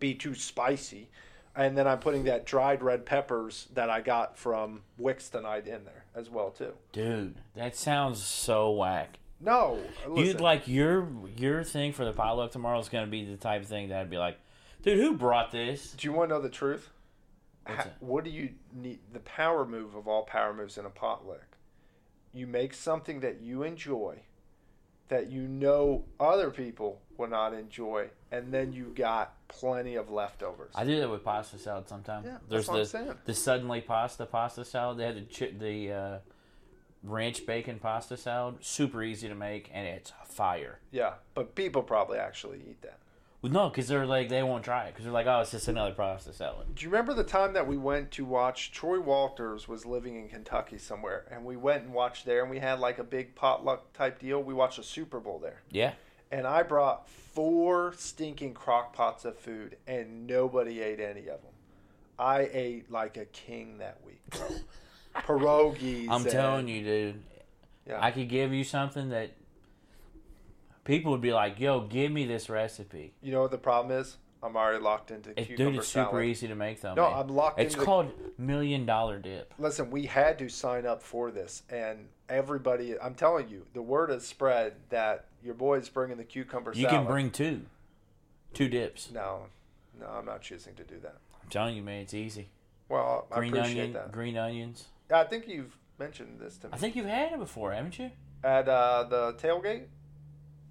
be 0.00 0.14
too 0.14 0.34
spicy. 0.34 1.10
And 1.54 1.76
then 1.76 1.86
I'm 1.86 2.00
putting 2.00 2.24
that 2.24 2.44
dried 2.44 2.82
red 2.82 3.06
peppers 3.06 3.68
that 3.74 3.88
I 3.88 4.00
got 4.00 4.36
from 4.36 4.82
Wix 4.98 5.28
tonight 5.28 5.66
in 5.66 5.84
there 5.84 6.04
as 6.14 6.28
well 6.28 6.50
too. 6.50 6.72
Dude, 6.92 7.36
that 7.54 7.76
sounds 7.76 8.22
so 8.22 8.72
whack. 8.72 9.18
No, 9.40 9.78
You'd 10.14 10.40
like 10.40 10.66
your 10.66 11.08
your 11.36 11.62
thing 11.62 11.92
for 11.92 12.04
the 12.04 12.12
potluck 12.12 12.52
tomorrow 12.52 12.78
is 12.78 12.88
going 12.88 13.04
to 13.04 13.10
be 13.10 13.24
the 13.24 13.36
type 13.36 13.62
of 13.62 13.68
thing 13.68 13.88
that 13.88 14.00
I'd 14.00 14.10
be 14.10 14.16
like, 14.18 14.38
dude, 14.82 14.98
who 14.98 15.14
brought 15.14 15.52
this? 15.52 15.92
Do 15.92 16.06
you 16.06 16.12
want 16.12 16.30
to 16.30 16.36
know 16.36 16.40
the 16.40 16.48
truth? 16.48 16.90
Ha- 17.66 17.88
what 18.00 18.24
do 18.24 18.30
you 18.30 18.50
need? 18.72 19.00
The 19.12 19.20
power 19.20 19.66
move 19.66 19.94
of 19.94 20.08
all 20.08 20.22
power 20.22 20.54
moves 20.54 20.78
in 20.78 20.86
a 20.86 20.90
potluck. 20.90 21.56
You 22.32 22.46
make 22.46 22.72
something 22.72 23.20
that 23.20 23.40
you 23.40 23.62
enjoy, 23.62 24.20
that 25.08 25.30
you 25.30 25.42
know 25.42 26.04
other 26.20 26.50
people 26.50 27.00
will 27.18 27.28
not 27.28 27.52
enjoy, 27.54 28.08
and 28.30 28.52
then 28.52 28.72
you 28.72 28.92
got 28.94 29.34
plenty 29.48 29.96
of 29.96 30.10
leftovers. 30.10 30.72
I 30.74 30.84
do 30.84 30.98
that 31.00 31.10
with 31.10 31.24
pasta 31.24 31.58
salad 31.58 31.88
sometimes. 31.88 32.26
Yeah, 32.26 32.38
There's 32.48 32.66
that's 32.66 32.68
what 32.68 32.78
I'm 33.00 33.06
saying. 33.06 33.18
the 33.24 33.34
suddenly 33.34 33.80
pasta 33.80 34.26
pasta 34.26 34.64
salad. 34.64 34.98
They 34.98 35.04
had 35.04 35.28
the 35.28 35.50
the 35.58 35.92
uh, 35.92 36.18
ranch 37.06 37.46
bacon 37.46 37.78
pasta 37.78 38.16
salad. 38.16 38.56
Super 38.60 39.02
easy 39.02 39.28
to 39.28 39.34
make, 39.34 39.70
and 39.72 39.86
it's 39.86 40.12
fire. 40.24 40.80
yeah, 40.90 41.14
but 41.34 41.54
people 41.54 41.82
probably 41.82 42.18
actually 42.18 42.58
eat 42.68 42.82
that. 42.82 42.98
Well, 43.42 43.52
no, 43.52 43.68
because 43.68 43.86
they're 43.86 44.06
like 44.06 44.28
they 44.28 44.42
won't 44.42 44.64
try 44.64 44.86
it 44.86 44.92
because 44.92 45.04
they're 45.04 45.12
like, 45.12 45.26
oh, 45.26 45.40
it's 45.40 45.50
just 45.52 45.68
another 45.68 45.92
pasta 45.92 46.32
salad. 46.32 46.74
Do 46.74 46.84
you 46.84 46.90
remember 46.90 47.14
the 47.14 47.22
time 47.22 47.52
that 47.52 47.66
we 47.66 47.76
went 47.76 48.10
to 48.12 48.24
watch 48.24 48.72
Troy 48.72 48.98
Walters 48.98 49.68
was 49.68 49.86
living 49.86 50.16
in 50.16 50.28
Kentucky 50.28 50.78
somewhere, 50.78 51.26
and 51.30 51.44
we 51.44 51.56
went 51.56 51.84
and 51.84 51.92
watched 51.92 52.24
there, 52.26 52.42
and 52.42 52.50
we 52.50 52.58
had 52.58 52.80
like 52.80 52.98
a 52.98 53.04
big 53.04 53.34
potluck 53.34 53.92
type 53.92 54.18
deal. 54.18 54.42
We 54.42 54.54
watched 54.54 54.78
a 54.78 54.82
Super 54.82 55.20
Bowl 55.20 55.38
there. 55.38 55.62
Yeah, 55.70 55.92
and 56.32 56.46
I 56.46 56.62
brought 56.64 57.08
four 57.08 57.94
stinking 57.96 58.54
crock 58.54 58.92
pots 58.94 59.24
of 59.24 59.38
food, 59.38 59.76
and 59.86 60.26
nobody 60.26 60.80
ate 60.80 60.98
any 60.98 61.28
of 61.28 61.42
them. 61.42 61.52
I 62.18 62.48
ate 62.52 62.90
like 62.90 63.16
a 63.16 63.26
king 63.26 63.78
that 63.78 64.00
week, 64.04 64.22
bro. 64.30 64.48
Pierogies. 65.26 66.08
I'm 66.10 66.24
telling 66.24 66.68
you, 66.68 66.82
dude. 66.82 67.22
Yeah. 67.86 67.98
I 68.04 68.10
could 68.10 68.28
give 68.28 68.52
you 68.52 68.64
something 68.64 69.10
that 69.10 69.30
people 70.84 71.12
would 71.12 71.20
be 71.20 71.32
like, 71.32 71.60
yo, 71.60 71.80
give 71.80 72.10
me 72.10 72.26
this 72.26 72.48
recipe. 72.48 73.14
You 73.22 73.32
know 73.32 73.42
what 73.42 73.50
the 73.50 73.58
problem 73.58 73.96
is? 73.98 74.16
I'm 74.42 74.56
already 74.56 74.82
locked 74.82 75.10
into 75.10 75.30
It, 75.30 75.46
cucumber 75.46 75.70
dude, 75.72 75.78
it's 75.80 75.88
super 75.88 76.22
easy 76.22 76.46
to 76.48 76.54
make 76.54 76.80
though. 76.80 76.94
No, 76.94 77.10
man. 77.10 77.20
I'm 77.20 77.28
locked 77.28 77.58
into 77.58 77.72
It's 77.74 77.82
called 77.84 78.12
million 78.38 78.84
dollar 78.86 79.18
dip. 79.18 79.52
Listen, 79.58 79.90
we 79.90 80.06
had 80.06 80.38
to 80.40 80.48
sign 80.48 80.86
up 80.86 81.02
for 81.02 81.30
this, 81.30 81.62
and 81.70 82.08
everybody. 82.28 82.98
I'm 83.00 83.14
telling 83.14 83.48
you, 83.48 83.64
the 83.72 83.82
word 83.82 84.10
has 84.10 84.26
spread 84.26 84.74
that 84.90 85.24
your 85.42 85.54
boy's 85.54 85.88
bringing 85.88 86.16
the 86.18 86.24
cucumber 86.24 86.72
You 86.74 86.82
salad. 86.84 86.96
can 86.96 87.06
bring 87.06 87.30
two, 87.30 87.62
two 88.52 88.68
dips. 88.68 89.10
No, 89.12 89.46
no, 89.98 90.06
I'm 90.06 90.26
not 90.26 90.42
choosing 90.42 90.74
to 90.74 90.84
do 90.84 90.98
that. 91.02 91.16
I'm 91.42 91.48
telling 91.50 91.74
you, 91.76 91.82
man, 91.82 92.02
it's 92.02 92.14
easy. 92.14 92.48
Well, 92.88 93.26
I 93.32 93.36
Green 93.38 93.54
appreciate 93.56 93.78
onion, 93.80 93.92
that. 93.94 94.12
green 94.12 94.36
onions. 94.36 94.86
I 95.12 95.24
think 95.24 95.46
you've 95.48 95.76
mentioned 95.98 96.38
this 96.40 96.58
to 96.58 96.66
me 96.68 96.72
I 96.74 96.76
think 96.76 96.96
you've 96.96 97.06
had 97.06 97.32
it 97.32 97.38
before, 97.38 97.72
haven't 97.72 97.98
you? 97.98 98.10
at 98.44 98.68
uh, 98.68 99.04
the 99.08 99.32
tailgate. 99.34 99.84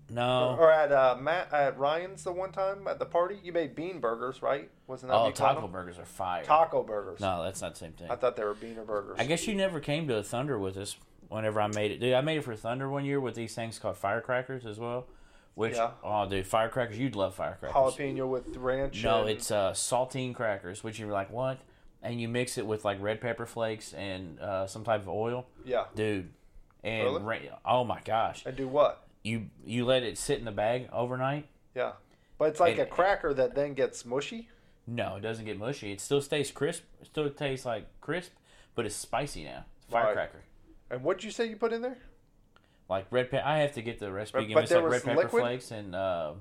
No. 0.10 0.56
Or 0.60 0.72
at 0.72 0.92
uh, 0.92 1.18
Matt 1.20 1.52
at 1.52 1.80
Ryan's 1.80 2.24
the 2.24 2.32
one 2.32 2.52
time 2.52 2.88
at 2.88 3.00
the 3.00 3.06
party, 3.06 3.40
you 3.44 3.52
made 3.52 3.74
bean 3.76 4.00
burgers, 4.00 4.42
right? 4.44 4.70
Wasn't 4.86 5.12
that 5.12 5.18
what 5.20 5.28
Oh, 5.30 5.32
taco 5.32 5.68
burgers 5.68 5.98
are 5.98 6.06
fire. 6.06 6.44
Taco 6.44 6.84
burgers. 6.84 7.20
No, 7.20 7.44
that's 7.44 7.62
not 7.62 7.74
the 7.74 7.80
same 7.80 7.94
thing. 7.94 8.12
I 8.12 8.16
thought 8.16 8.36
they 8.36 8.44
were 8.44 8.54
beaner 8.54 8.86
burgers. 8.86 9.18
I 9.20 9.26
guess 9.26 9.48
you 9.48 9.56
never 9.56 9.80
came 9.80 10.08
to 10.10 10.18
a 10.18 10.24
Thunder 10.24 10.60
with 10.60 10.78
us 10.78 10.96
whenever 11.30 11.60
I 11.60 11.68
made 11.68 11.90
it. 11.90 12.00
Dude, 12.00 12.14
I 12.14 12.22
made 12.22 12.38
it 12.38 12.44
for 12.44 12.56
Thunder 12.56 12.88
one 12.88 13.04
year 13.04 13.20
with 13.20 13.34
these 13.34 13.56
things 13.56 13.80
called 13.80 13.98
firecrackers 13.98 14.66
as 14.68 14.78
well. 14.80 15.08
Which, 15.56 15.74
Yeah. 15.76 15.92
oh, 16.04 16.30
dude, 16.30 16.46
firecrackers, 16.46 17.00
you'd 17.00 17.16
love 17.16 17.34
firecrackers. 17.34 17.74
jalapeno 17.76 18.28
with 18.30 18.56
ranch. 18.58 19.04
No, 19.04 19.22
and- 19.22 19.30
it's 19.32 19.50
uh, 19.50 19.72
saltine 19.72 20.36
crackers, 20.36 20.84
which 20.84 21.00
you're 21.00 21.12
like, 21.12 21.32
what? 21.32 21.58
And 22.06 22.22
you 22.22 22.28
mix 22.28 22.58
it 22.60 22.66
with 22.68 22.86
like 22.86 23.02
red 23.02 23.20
pepper 23.20 23.46
flakes 23.48 23.94
and 23.94 24.40
uh, 24.40 24.68
some 24.68 24.84
type 24.84 25.02
of 25.02 25.10
oil, 25.10 25.48
yeah. 25.66 25.86
dude. 25.96 26.30
And 26.84 27.08
Really? 27.26 27.50
ra- 27.50 27.58
oh 27.66 27.84
my 27.84 28.00
gosh, 28.06 28.46
And 28.46 28.56
do 28.56 28.68
what? 28.68 29.08
you 29.24 29.48
you 29.66 29.86
let 29.86 30.04
it 30.04 30.18
sit 30.20 30.38
in 30.38 30.46
the 30.46 30.52
bag 30.52 30.88
overnight. 30.94 31.48
Yeah, 31.74 31.94
but 32.38 32.50
it's 32.50 32.60
like 32.60 32.74
And- 32.74 32.82
a 32.82 32.86
cracker 32.86 33.34
that 33.34 33.56
then 33.56 33.74
gets 33.74 34.06
mushy. 34.06 34.50
No, 34.86 35.16
it 35.16 35.22
doesn't 35.22 35.46
get 35.46 35.58
mushy. 35.58 35.92
It 35.92 36.00
still 36.00 36.22
stays 36.22 36.52
crisp. 36.52 36.84
It 37.02 37.08
still 37.08 37.28
tastes 37.32 37.66
like 37.66 37.88
crisp, 38.02 38.34
but 38.76 38.86
it's 38.86 38.96
spicy 38.96 39.44
now. 39.44 39.66
It's 39.84 39.92
a 39.92 39.96
Right. 39.96 40.04
firecracker. 40.04 40.44
And 40.92 41.04
what'd 41.04 41.24
you 41.24 41.32
say 41.32 41.48
you 41.48 41.56
put 41.56 41.74
in 41.74 41.82
there? 41.82 41.98
Like 42.88 43.08
red 43.10 43.32
pepper. 43.32 43.48
I 43.48 43.58
have 43.62 43.72
to 43.74 43.82
get 43.82 43.98
the 44.00 44.12
recipe. 44.12 44.46
Give 44.46 44.54
but 44.54 44.70
me 44.70 44.76
like 44.76 44.92
red 44.92 45.04
pepper 45.04 45.18
liquid? 45.24 45.42
flakes 45.42 45.72
and 45.72 45.96
uh, 45.96 46.34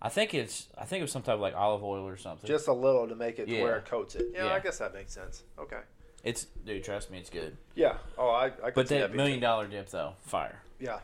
I 0.00 0.08
think 0.08 0.34
it's 0.34 0.68
I 0.76 0.84
think 0.84 1.00
it 1.00 1.04
was 1.04 1.12
some 1.12 1.22
type 1.22 1.34
of 1.36 1.40
like 1.40 1.54
olive 1.54 1.82
oil 1.82 2.06
or 2.06 2.16
something. 2.16 2.46
Just 2.46 2.68
a 2.68 2.72
little 2.72 3.08
to 3.08 3.14
make 3.14 3.38
it 3.38 3.48
Yeah. 3.48 3.62
where 3.62 3.76
it 3.78 3.86
coats 3.86 4.14
it. 4.14 4.26
Yeah, 4.34 4.46
Yeah. 4.46 4.52
I 4.54 4.60
guess 4.60 4.78
that 4.78 4.92
makes 4.94 5.12
sense. 5.12 5.42
Okay. 5.58 5.80
it's 6.22 6.44
dude, 6.64 6.84
trust 6.84 7.10
me, 7.10 7.18
it's 7.18 7.30
good. 7.30 7.56
Yeah. 7.74 7.98
Oh, 8.18 8.28
I. 8.30 8.46
I 8.46 8.48
could 8.50 8.74
But 8.74 8.88
see 8.88 8.98
that 8.98 9.14
million 9.14 9.40
dollar 9.40 9.66
dip 9.66 9.88
though, 9.88 10.14
fire. 10.22 10.60
Yeah. 10.80 10.98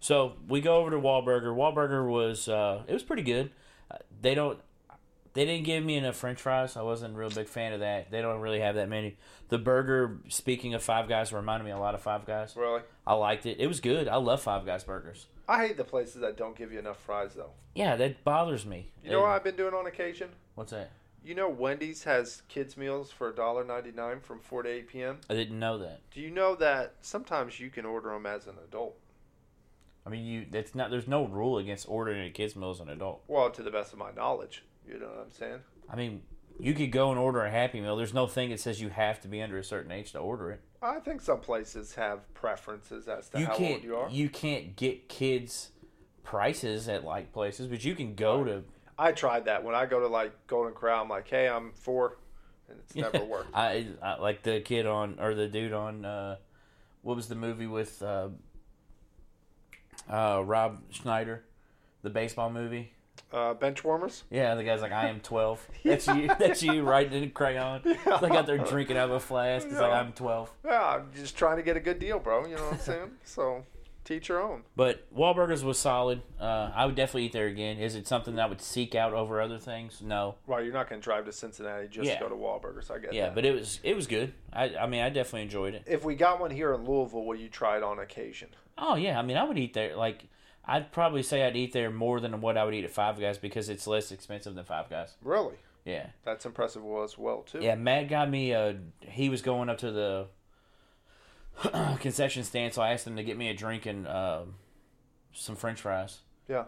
So 0.00 0.34
we 0.48 0.60
go 0.60 0.76
over 0.76 0.90
to 0.90 0.98
Wahlburger. 0.98 1.54
Wahlburger 1.56 2.08
was 2.08 2.48
uh, 2.48 2.82
it 2.86 2.92
was 2.92 3.02
pretty 3.02 3.22
good. 3.22 3.50
Uh, 3.90 3.96
they 4.20 4.34
don't 4.34 4.58
they 5.32 5.44
didn't 5.44 5.64
give 5.64 5.84
me 5.84 5.96
enough 5.96 6.16
French 6.16 6.40
fries. 6.40 6.76
I 6.76 6.82
wasn't 6.82 7.14
a 7.14 7.18
real 7.18 7.28
big 7.30 7.46
fan 7.48 7.72
of 7.72 7.80
that. 7.80 8.10
They 8.10 8.20
don't 8.22 8.40
really 8.40 8.60
have 8.60 8.74
that 8.76 8.88
many. 8.88 9.16
The 9.48 9.58
burger, 9.58 10.18
speaking 10.28 10.74
of 10.74 10.82
Five 10.82 11.08
Guys, 11.08 11.32
reminded 11.32 11.64
me 11.64 11.70
a 11.72 11.78
lot 11.78 11.94
of 11.94 12.00
Five 12.02 12.24
Guys. 12.26 12.54
Really. 12.56 12.80
I 13.06 13.14
liked 13.14 13.44
it. 13.46 13.58
It 13.60 13.66
was 13.66 13.80
good. 13.80 14.08
I 14.08 14.16
love 14.16 14.40
Five 14.42 14.64
Guys 14.66 14.82
burgers. 14.84 15.26
I 15.48 15.66
hate 15.66 15.76
the 15.76 15.84
places 15.84 16.20
that 16.20 16.36
don't 16.36 16.56
give 16.56 16.72
you 16.72 16.78
enough 16.78 16.98
fries 16.98 17.34
though. 17.34 17.50
Yeah, 17.74 17.96
that 17.96 18.24
bothers 18.24 18.66
me. 18.66 18.90
You 19.04 19.12
know 19.12 19.20
what 19.20 19.30
I've 19.30 19.44
been 19.44 19.56
doing 19.56 19.74
on 19.74 19.86
occasion? 19.86 20.30
What's 20.54 20.72
that? 20.72 20.90
You 21.24 21.34
know 21.34 21.48
Wendy's 21.48 22.04
has 22.04 22.42
kids 22.48 22.76
meals 22.76 23.10
for 23.10 23.32
$1.99 23.32 24.22
from 24.22 24.38
4 24.40 24.62
to 24.62 24.68
8 24.68 24.88
p.m. 24.88 25.18
I 25.28 25.34
didn't 25.34 25.58
know 25.58 25.78
that. 25.78 26.00
Do 26.12 26.20
you 26.20 26.30
know 26.30 26.54
that 26.56 26.94
sometimes 27.00 27.58
you 27.58 27.68
can 27.68 27.84
order 27.84 28.10
them 28.10 28.26
as 28.26 28.46
an 28.46 28.54
adult? 28.66 28.96
I 30.06 30.08
mean, 30.08 30.24
you. 30.24 30.46
That's 30.48 30.74
not. 30.74 30.90
There's 30.90 31.08
no 31.08 31.26
rule 31.26 31.58
against 31.58 31.88
ordering 31.88 32.24
a 32.28 32.30
kids 32.30 32.54
meal 32.54 32.70
as 32.70 32.78
an 32.78 32.88
adult. 32.88 33.24
Well, 33.26 33.50
to 33.50 33.62
the 33.62 33.72
best 33.72 33.92
of 33.92 33.98
my 33.98 34.12
knowledge. 34.12 34.62
You 34.86 35.00
know 35.00 35.06
what 35.06 35.26
I'm 35.26 35.32
saying? 35.32 35.58
I 35.90 35.96
mean, 35.96 36.22
you 36.60 36.74
could 36.74 36.92
go 36.92 37.10
and 37.10 37.18
order 37.18 37.44
a 37.44 37.50
Happy 37.50 37.80
Meal. 37.80 37.96
There's 37.96 38.14
no 38.14 38.28
thing 38.28 38.50
that 38.50 38.60
says 38.60 38.80
you 38.80 38.88
have 38.88 39.20
to 39.22 39.28
be 39.28 39.42
under 39.42 39.58
a 39.58 39.64
certain 39.64 39.90
age 39.90 40.12
to 40.12 40.18
order 40.18 40.52
it. 40.52 40.60
I 40.86 41.00
think 41.00 41.20
some 41.20 41.40
places 41.40 41.94
have 41.94 42.32
preferences 42.34 43.08
as 43.08 43.28
to 43.30 43.40
you 43.40 43.46
how 43.46 43.56
can't. 43.56 43.74
old 43.74 43.84
you 43.84 43.96
are. 43.96 44.10
You 44.10 44.28
can't 44.28 44.76
get 44.76 45.08
kids 45.08 45.70
prices 46.22 46.88
at 46.88 47.04
like 47.04 47.32
places, 47.32 47.66
but 47.66 47.84
you 47.84 47.94
can 47.94 48.14
go 48.14 48.44
to. 48.44 48.62
I 48.98 49.12
tried 49.12 49.46
that 49.46 49.64
when 49.64 49.74
I 49.74 49.86
go 49.86 50.00
to 50.00 50.06
like 50.06 50.46
Golden 50.46 50.74
Corral. 50.74 51.02
I'm 51.02 51.08
like, 51.08 51.28
hey, 51.28 51.48
I'm 51.48 51.72
four, 51.72 52.18
and 52.68 52.78
it's 52.78 52.94
never 52.94 53.24
worked. 53.24 53.54
I, 53.54 53.86
I 54.02 54.18
like 54.18 54.42
the 54.42 54.60
kid 54.60 54.86
on 54.86 55.18
or 55.20 55.34
the 55.34 55.48
dude 55.48 55.72
on. 55.72 56.04
Uh, 56.04 56.36
what 57.02 57.16
was 57.16 57.28
the 57.28 57.34
movie 57.34 57.66
with 57.66 58.02
uh, 58.02 58.28
uh, 60.10 60.42
Rob 60.44 60.82
Schneider, 60.90 61.44
the 62.02 62.10
baseball 62.10 62.50
movie? 62.50 62.92
Uh, 63.32 63.52
bench 63.54 63.82
warmers. 63.84 64.22
Yeah, 64.30 64.54
the 64.54 64.62
guy's 64.64 64.80
like, 64.82 64.92
I 64.92 65.08
am 65.08 65.20
12. 65.20 65.68
That's 65.84 66.06
you. 66.06 66.28
That's 66.38 66.62
you 66.62 66.82
writing 66.84 67.22
in 67.22 67.30
crayon. 67.30 67.82
It's 67.84 68.06
like 68.22 68.32
out 68.32 68.46
there 68.46 68.58
drinking 68.70 68.96
out 68.96 69.10
of 69.10 69.16
a 69.16 69.20
flask. 69.20 69.66
It's 69.66 69.78
like, 69.78 69.92
I'm 69.92 70.12
12. 70.12 70.50
Yeah, 70.64 70.82
I'm 70.82 71.10
just 71.14 71.36
trying 71.36 71.56
to 71.56 71.62
get 71.62 71.76
a 71.76 71.80
good 71.80 71.98
deal, 71.98 72.18
bro. 72.18 72.46
You 72.46 72.54
know 72.56 72.62
what 72.64 72.74
I'm 72.74 72.78
saying? 72.78 73.10
so, 73.24 73.64
teach 74.04 74.28
your 74.28 74.40
own. 74.40 74.62
But 74.76 75.12
Wahlburgers 75.14 75.64
was 75.64 75.76
solid. 75.76 76.22
Uh, 76.40 76.70
I 76.72 76.86
would 76.86 76.94
definitely 76.94 77.24
eat 77.26 77.32
there 77.32 77.48
again. 77.48 77.78
Is 77.78 77.96
it 77.96 78.06
something 78.06 78.36
that 78.36 78.42
I 78.42 78.46
would 78.46 78.60
seek 78.62 78.94
out 78.94 79.12
over 79.12 79.40
other 79.40 79.58
things? 79.58 80.00
No. 80.00 80.36
Well, 80.46 80.62
you're 80.62 80.72
not 80.72 80.88
going 80.88 81.00
to 81.00 81.04
drive 81.04 81.24
to 81.24 81.32
Cincinnati 81.32 81.88
just 81.88 82.06
Yeah. 82.08 82.18
to 82.18 82.20
go 82.20 82.28
to 82.28 82.36
Wahlburgers. 82.36 82.92
I 82.92 82.98
get 83.00 83.12
Yeah, 83.12 83.26
that. 83.26 83.34
but 83.34 83.44
it 83.44 83.52
was 83.52 83.80
it 83.82 83.96
was 83.96 84.06
good. 84.06 84.32
I 84.52 84.76
I 84.76 84.86
mean, 84.86 85.02
I 85.02 85.08
definitely 85.10 85.42
enjoyed 85.42 85.74
it. 85.74 85.82
if 85.86 86.04
we 86.04 86.14
got 86.14 86.40
one 86.40 86.52
here 86.52 86.72
in 86.74 86.84
Louisville, 86.84 87.24
will 87.24 87.34
you 87.36 87.48
try 87.48 87.76
it 87.76 87.82
on 87.82 87.98
occasion? 87.98 88.50
Oh 88.78 88.94
yeah, 88.94 89.18
I 89.18 89.22
mean, 89.22 89.36
I 89.36 89.42
would 89.42 89.58
eat 89.58 89.74
there. 89.74 89.96
Like, 89.96 90.26
I'd 90.66 90.90
probably 90.92 91.22
say 91.22 91.44
I'd 91.44 91.56
eat 91.56 91.72
there 91.72 91.90
more 91.90 92.18
than 92.20 92.40
what 92.40 92.56
I 92.56 92.64
would 92.64 92.74
eat 92.74 92.84
at 92.84 92.90
Five 92.90 93.20
Guys 93.20 93.38
because 93.38 93.68
it's 93.68 93.86
less 93.86 94.10
expensive 94.10 94.54
than 94.54 94.64
Five 94.64 94.90
Guys. 94.90 95.14
Really? 95.22 95.56
Yeah. 95.84 96.06
That's 96.24 96.44
impressive 96.44 96.82
as 97.04 97.16
well 97.16 97.42
too. 97.42 97.60
Yeah, 97.60 97.76
Matt 97.76 98.08
got 98.08 98.28
me. 98.28 98.52
Uh, 98.52 98.74
he 99.02 99.28
was 99.28 99.42
going 99.42 99.68
up 99.68 99.78
to 99.78 99.92
the 99.92 100.26
concession 102.00 102.44
stand, 102.44 102.74
so 102.74 102.82
I 102.82 102.92
asked 102.92 103.06
him 103.06 103.16
to 103.16 103.22
get 103.22 103.36
me 103.36 103.48
a 103.48 103.54
drink 103.54 103.86
and 103.86 104.06
uh, 104.06 104.42
some 105.32 105.56
French 105.56 105.80
fries. 105.80 106.18
Yeah. 106.48 106.64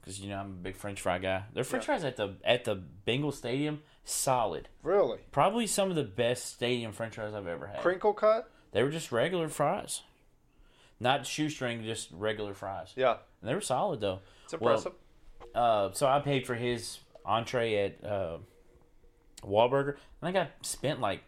Because 0.00 0.20
you 0.20 0.28
know 0.30 0.38
I'm 0.38 0.46
a 0.46 0.62
big 0.62 0.76
French 0.76 1.00
fry 1.00 1.18
guy. 1.18 1.42
Their 1.52 1.64
French 1.64 1.82
Yeah. 1.84 1.98
fries 1.98 2.04
at 2.04 2.16
the 2.16 2.34
at 2.44 2.64
the 2.64 2.76
Bengal 2.76 3.32
Stadium, 3.32 3.82
solid. 4.04 4.68
Really? 4.82 5.18
Probably 5.32 5.66
some 5.66 5.90
of 5.90 5.96
the 5.96 6.04
best 6.04 6.46
stadium 6.46 6.92
French 6.92 7.16
fries 7.16 7.34
I've 7.34 7.46
ever 7.46 7.66
had. 7.66 7.80
Crinkle 7.80 8.12
cut? 8.14 8.48
They 8.72 8.82
were 8.82 8.90
just 8.90 9.10
regular 9.10 9.48
fries. 9.48 10.02
Not 11.00 11.26
shoestring, 11.26 11.84
just 11.84 12.10
regular 12.12 12.54
fries. 12.54 12.92
Yeah, 12.96 13.16
And 13.40 13.48
they 13.50 13.54
were 13.54 13.60
solid 13.60 14.00
though. 14.00 14.20
it's 14.44 14.52
Well, 14.58 14.74
impressive. 14.74 14.92
Uh, 15.54 15.92
so 15.92 16.06
I 16.06 16.20
paid 16.20 16.46
for 16.46 16.54
his 16.54 16.98
entree 17.24 17.74
at 17.76 18.04
uh, 18.04 18.38
Wahlburger. 19.42 19.96
I 20.22 20.26
think 20.26 20.36
I 20.36 20.48
spent 20.62 21.00
like 21.00 21.22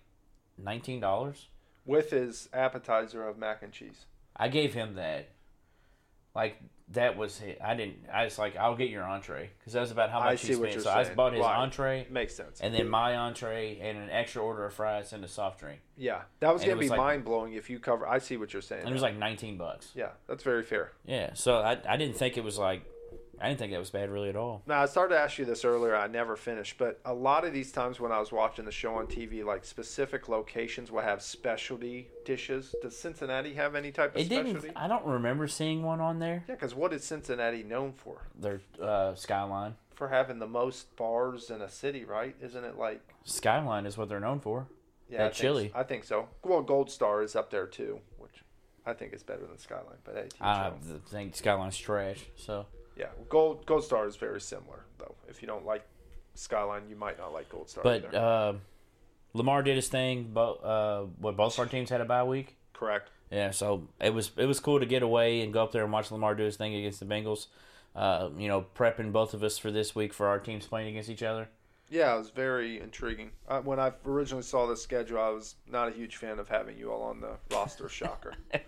nineteen 0.57 1.01
dollars. 1.01 1.49
With 1.87 2.11
his 2.11 2.49
appetizer 2.53 3.27
of 3.27 3.39
mac 3.39 3.63
and 3.63 3.73
cheese. 3.73 4.05
I 4.37 4.49
gave 4.49 4.75
him 4.75 4.95
that. 4.97 5.31
Like 6.35 6.61
that 6.93 7.17
was 7.19 7.41
it. 7.43 7.59
I 7.63 7.75
didn't. 7.75 7.97
I 8.13 8.25
was 8.25 8.39
like, 8.39 8.57
I'll 8.57 8.75
get 8.75 8.89
your 8.89 9.05
entree 9.05 9.51
because 9.59 9.75
that 9.75 9.81
was 9.81 9.91
about 9.91 10.11
how 10.11 10.21
much 10.21 10.41
see 10.41 10.49
he 10.49 10.55
spent. 10.55 10.81
So 10.83 10.91
I 10.91 11.03
saying. 11.05 11.17
bought 11.17 11.33
his 11.35 11.43
Right. 11.43 11.57
entree 11.59 12.07
Makes 12.11 12.35
sense. 12.35 12.61
and 12.61 12.75
then 12.75 12.89
my 12.89 13.15
entree 13.17 13.79
and 13.81 13.99
an 13.99 14.09
extra 14.11 14.43
order 14.43 14.65
of 14.65 14.73
fries 14.73 15.13
and 15.13 15.23
a 15.25 15.29
soft 15.29 15.61
drink, 15.61 15.81
yeah, 15.97 16.23
that 16.41 16.53
was 16.53 16.63
and 16.63 16.71
gonna 16.71 16.79
was 16.79 16.87
be 16.87 16.91
like- 16.91 16.99
mind 16.99 17.25
blowing 17.25 17.53
if 17.53 17.69
you 17.69 17.79
cover. 17.79 18.07
I 18.09 18.19
see 18.19 18.37
what 18.39 18.53
you're 18.53 18.63
saying. 18.63 18.81
and 18.83 18.91
it 18.91 18.93
was 18.95 19.03
like 19.03 19.17
nineteen 19.17 19.59
bucks. 19.59 19.93
yeah, 19.95 20.11
that's 20.27 20.43
very 20.43 20.63
fair. 20.63 20.93
Yeah. 21.05 21.35
So 21.35 21.59
I 21.59 21.79
I 21.87 21.97
didn't 21.99 22.17
think 22.17 22.37
it 22.39 22.45
was 22.45 22.59
like 22.59 22.83
I 23.41 23.49
didn't 23.49 23.59
think 23.61 23.73
that 23.73 23.79
was 23.79 23.91
bad 23.91 24.11
really 24.11 24.29
at 24.29 24.37
all. 24.37 24.63
Now 24.67 24.83
I 24.83 24.87
started 24.87 25.15
to 25.15 25.21
ask 25.21 25.39
you 25.39 25.45
this 25.45 25.65
earlier. 25.65 25.95
I 25.97 26.07
never 26.07 26.37
finished, 26.37 26.77
but 26.79 27.01
a 27.05 27.15
lot 27.15 27.45
of 27.45 27.53
these 27.53 27.71
times 27.73 28.01
when 28.01 28.11
I 28.13 28.19
was 28.19 28.33
watching 28.33 28.65
the 28.65 28.73
show 28.73 28.95
on 28.97 29.07
TV, 29.07 29.45
like 29.45 29.65
specific 29.65 30.29
locations 30.29 30.91
will 30.91 31.01
have 31.03 31.23
specialty 31.23 32.09
dishes. 32.25 32.75
Does 32.83 32.97
Cincinnati 32.97 33.55
have 33.55 33.75
any 33.75 33.91
type 33.93 34.15
of 34.15 34.21
It 34.21 34.29
didn't. 34.29 34.51
specialty? 34.53 34.73
I 34.77 34.89
don't 34.89 35.05
remember 35.07 35.47
seeing 35.49 35.83
one 35.83 36.01
on 36.01 36.19
there. 36.19 36.45
Yeah, 36.49 36.55
because 36.55 36.75
what 36.75 36.93
is 36.93 37.05
Cincinnati 37.05 37.63
known 37.63 37.93
for? 37.93 38.23
Their 38.39 38.61
uh, 38.83 39.15
skyline. 39.15 39.75
For 39.95 40.09
having 40.09 40.39
the 40.39 40.47
most 40.47 40.95
bars 40.97 41.51
in 41.51 41.61
a 41.63 41.69
city, 41.69 42.05
right? 42.05 42.37
Isn't 42.41 42.65
it 42.65 42.77
like 42.79 43.01
Skyline 43.25 43.85
is 43.87 43.97
what 43.99 44.09
they're 44.09 44.21
known 44.21 44.39
for. 44.41 44.67
yeah, 45.11 45.19
That 45.19 45.25
I 45.25 45.29
think 45.31 45.35
chili. 45.41 45.71
so. 45.73 45.79
I 45.81 45.83
think 45.83 46.05
so. 46.05 46.29
Well, 46.45 46.63
Gold 46.63 46.91
Star 46.91 47.23
is 47.23 47.35
up 47.35 47.51
there 47.51 47.67
too, 47.67 48.01
which 48.19 48.45
I 48.87 48.93
think 48.93 49.13
is 49.13 49.23
better 49.25 49.45
than 49.47 49.59
Skyline. 49.59 49.99
But 50.05 50.15
hey, 50.15 50.29
I 50.41 50.71
think 51.11 51.35
Skyline's 51.35 51.77
trash. 51.77 52.21
So 52.37 52.67
yeah, 52.99 53.07
Gold 53.29 53.65
Gold 53.67 53.85
Star 53.85 54.07
is 54.07 54.17
very 54.17 54.41
similar 54.41 54.85
though. 54.99 55.15
If 55.29 55.41
you 55.43 55.49
don't 55.49 55.65
like 55.65 55.85
Skyline, 56.35 56.83
you 56.89 56.97
might 56.97 57.19
not 57.19 57.33
like 57.33 57.49
Gold 57.49 57.71
Star. 57.71 57.83
But 57.85 58.07
either. 58.07 58.19
uh, 58.19 58.53
Lamar 59.35 59.63
did 59.63 59.77
his 59.77 59.89
thing. 59.89 60.31
But 60.33 60.65
uh, 60.65 61.05
what 61.19 61.37
both 61.37 61.59
our 61.59 61.67
teams 61.67 61.91
had 61.91 62.01
a 62.01 62.05
bye 62.05 62.25
week. 62.25 62.57
correct. 62.73 63.11
Yeah, 63.31 63.51
so 63.51 63.89
it 64.01 64.15
was 64.15 64.31
it 64.37 64.47
was 64.47 64.59
cool 64.59 64.81
to 64.81 64.87
get 64.87 65.03
away 65.03 65.43
and 65.43 65.53
go 65.53 65.63
up 65.63 65.73
there 65.73 65.85
and 65.85 65.93
watch 65.93 66.11
Lamar 66.11 66.35
do 66.35 66.45
his 66.45 66.57
thing 66.57 66.75
against 66.75 66.99
the 67.01 67.07
Bengals. 67.07 67.47
Uh, 67.95 68.31
you 68.39 68.49
know, 68.49 68.65
prepping 68.75 69.13
both 69.13 69.35
of 69.35 69.43
us 69.43 69.59
for 69.59 69.71
this 69.71 69.95
week 69.95 70.15
for 70.15 70.29
our 70.29 70.39
teams 70.39 70.67
playing 70.67 70.89
against 70.89 71.11
each 71.11 71.23
other. 71.23 71.49
Yeah, 71.91 72.15
it 72.15 72.19
was 72.19 72.31
very 72.31 72.81
intriguing. 72.81 73.31
Uh, 73.49 73.61
when 73.61 73.81
I 73.81 73.93
originally 74.07 74.43
saw 74.43 74.67
the 74.67 74.77
schedule, 74.77 75.19
I 75.19 75.31
was 75.31 75.55
not 75.71 75.89
a 75.89 75.91
huge 75.91 76.17
fan 76.17 76.39
of 76.39 76.49
having 76.49 76.77
you 76.79 76.93
all 76.93 77.03
on 77.03 77.21
the 77.21 77.37
roster. 77.55 77.89
Shocker. 77.89 78.35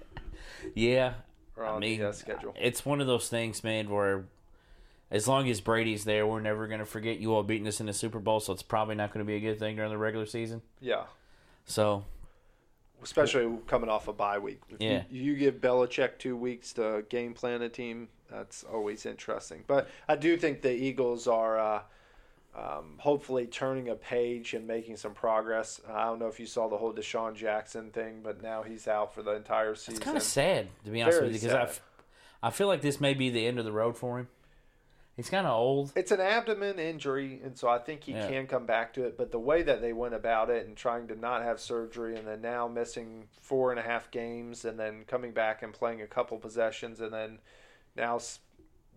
Yeah, 0.75 1.15
Or 1.61 1.67
I 1.77 1.79
mean, 1.79 2.01
the 2.01 2.09
uh, 2.09 2.13
schedule. 2.13 2.55
it's 2.59 2.85
one 2.87 3.01
of 3.01 3.07
those 3.07 3.29
things, 3.29 3.63
man, 3.63 3.89
where 3.91 4.25
as 5.11 5.27
long 5.29 5.49
as 5.49 5.61
Brady's 5.61 6.05
there, 6.05 6.27
we're 6.27 6.41
never 6.41 6.67
going 6.67 6.81
to 6.81 6.87
forget 6.87 7.19
you 7.19 7.35
all 7.35 7.43
beating 7.43 7.67
us 7.69 7.81
in 7.81 7.87
the 7.87 7.93
Super 7.93 8.19
Bowl. 8.19 8.41
So 8.41 8.53
it's 8.53 8.63
probably 8.63 8.95
not 8.95 9.13
going 9.13 9.25
to 9.25 9.29
be 9.29 9.37
a 9.37 9.41
good 9.41 9.59
thing 9.59 9.77
during 9.77 9.91
the 9.91 9.99
regular 9.99 10.27
season. 10.27 10.63
Yeah, 10.81 11.05
So 11.67 12.05
especially 13.03 13.51
coming 13.67 13.89
off 13.89 14.09
a 14.09 14.13
bye 14.13 14.39
week. 14.39 14.61
If 14.69 14.81
Yeah. 14.81 15.03
you, 15.11 15.33
you 15.33 15.37
give 15.37 15.55
Belichick 15.61 16.19
two 16.19 16.37
weeks 16.37 16.73
to 16.75 17.05
game 17.09 17.35
plan 17.35 17.63
a 17.63 17.69
team. 17.69 18.09
That's 18.31 18.63
always 18.65 19.07
interesting. 19.07 19.65
But 19.67 19.89
I 20.09 20.17
do 20.17 20.37
think 20.37 20.63
the 20.63 20.73
Eagles 20.73 21.27
are 21.27 21.59
uh, 21.59 21.81
um, 22.55 22.95
hopefully 22.99 23.47
turning 23.47 23.89
a 23.89 23.95
page 23.95 24.55
and 24.55 24.67
making 24.67 24.97
some 24.97 25.15
progress. 25.15 25.81
I 25.89 26.05
don't 26.07 26.19
know 26.19 26.27
if 26.27 26.41
you 26.41 26.47
saw 26.47 26.69
the 26.69 26.77
whole 26.77 26.93
DeSean 26.93 27.35
Jackson 27.35 27.91
thing, 27.91 28.21
but 28.23 28.43
now 28.43 28.63
he's 28.63 28.89
out 28.89 29.15
for 29.15 29.23
the 29.23 29.33
entire 29.33 29.75
season. 29.75 29.95
it's 29.95 30.05
kind 30.05 30.17
of 30.17 30.23
sad 30.23 30.69
to 30.85 30.91
be 30.91 31.01
honest 31.01 31.19
Very 31.19 31.33
with 31.33 31.43
you 31.43 31.49
because 31.49 31.81
I, 32.43 32.49
I 32.49 32.51
feel 32.51 32.67
like 32.67 32.81
this 32.81 33.01
may 33.01 33.15
be 33.15 33.31
the 33.31 33.47
end 33.47 33.59
of 33.59 33.65
the 33.65 33.73
road 33.73 33.97
for 33.97 34.19
him. 34.19 34.29
He's 35.17 35.29
kind 35.29 35.47
of 35.47 35.53
old. 35.53 35.93
It's 35.97 36.13
an 36.13 36.21
abdomen 36.21 36.79
injury, 36.79 37.41
and 37.45 37.59
so 37.59 37.69
I 37.69 37.79
think 37.79 38.05
he 38.05 38.13
Yeah. 38.13 38.27
can 38.27 38.47
come 38.47 38.65
back 38.65 38.95
to 38.95 39.05
it. 39.05 39.19
But 39.19 39.31
the 39.33 39.39
way 39.39 39.63
that 39.63 39.83
they 39.83 39.93
went 39.93 40.15
about 40.15 40.49
it 40.49 40.67
and 40.67 40.75
trying 40.75 41.09
to 41.09 41.15
not 41.15 41.43
have 41.43 41.61
surgery, 41.61 42.17
and 42.17 42.27
then 42.27 42.41
now 42.41 42.67
missing 42.69 43.29
four 43.43 43.71
and 43.71 43.79
a 43.79 43.83
half 43.83 44.11
games, 44.11 44.65
and 44.65 44.79
then 44.79 45.05
coming 45.07 45.33
back 45.33 45.63
and 45.63 45.75
playing 45.75 46.01
a 46.01 46.07
couple 46.07 46.39
possessions, 46.39 47.01
and 47.01 47.13
then 47.13 47.39
now 47.97 48.19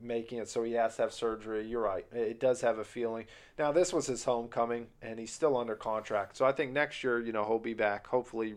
making 0.02 0.40
it 0.40 0.50
so 0.50 0.64
he 0.64 0.74
has 0.74 0.96
to 0.98 1.04
have 1.04 1.14
surgery. 1.14 1.68
You're 1.68 1.82
right; 1.82 2.06
it 2.12 2.40
does 2.40 2.62
have 2.62 2.78
a 2.80 2.84
feeling. 2.84 3.26
Now 3.58 3.72
this 3.72 3.94
was 3.94 4.08
his 4.08 4.24
homecoming, 4.24 4.88
and 5.02 5.20
he's 5.20 5.32
still 5.32 5.58
under 5.58 5.76
contract. 5.76 6.38
So 6.38 6.46
I 6.46 6.52
think 6.52 6.72
next 6.72 7.04
year, 7.04 7.20
you 7.20 7.32
know, 7.32 7.46
he'll 7.46 7.60
be 7.60 7.74
back, 7.74 8.08
hopefully 8.08 8.56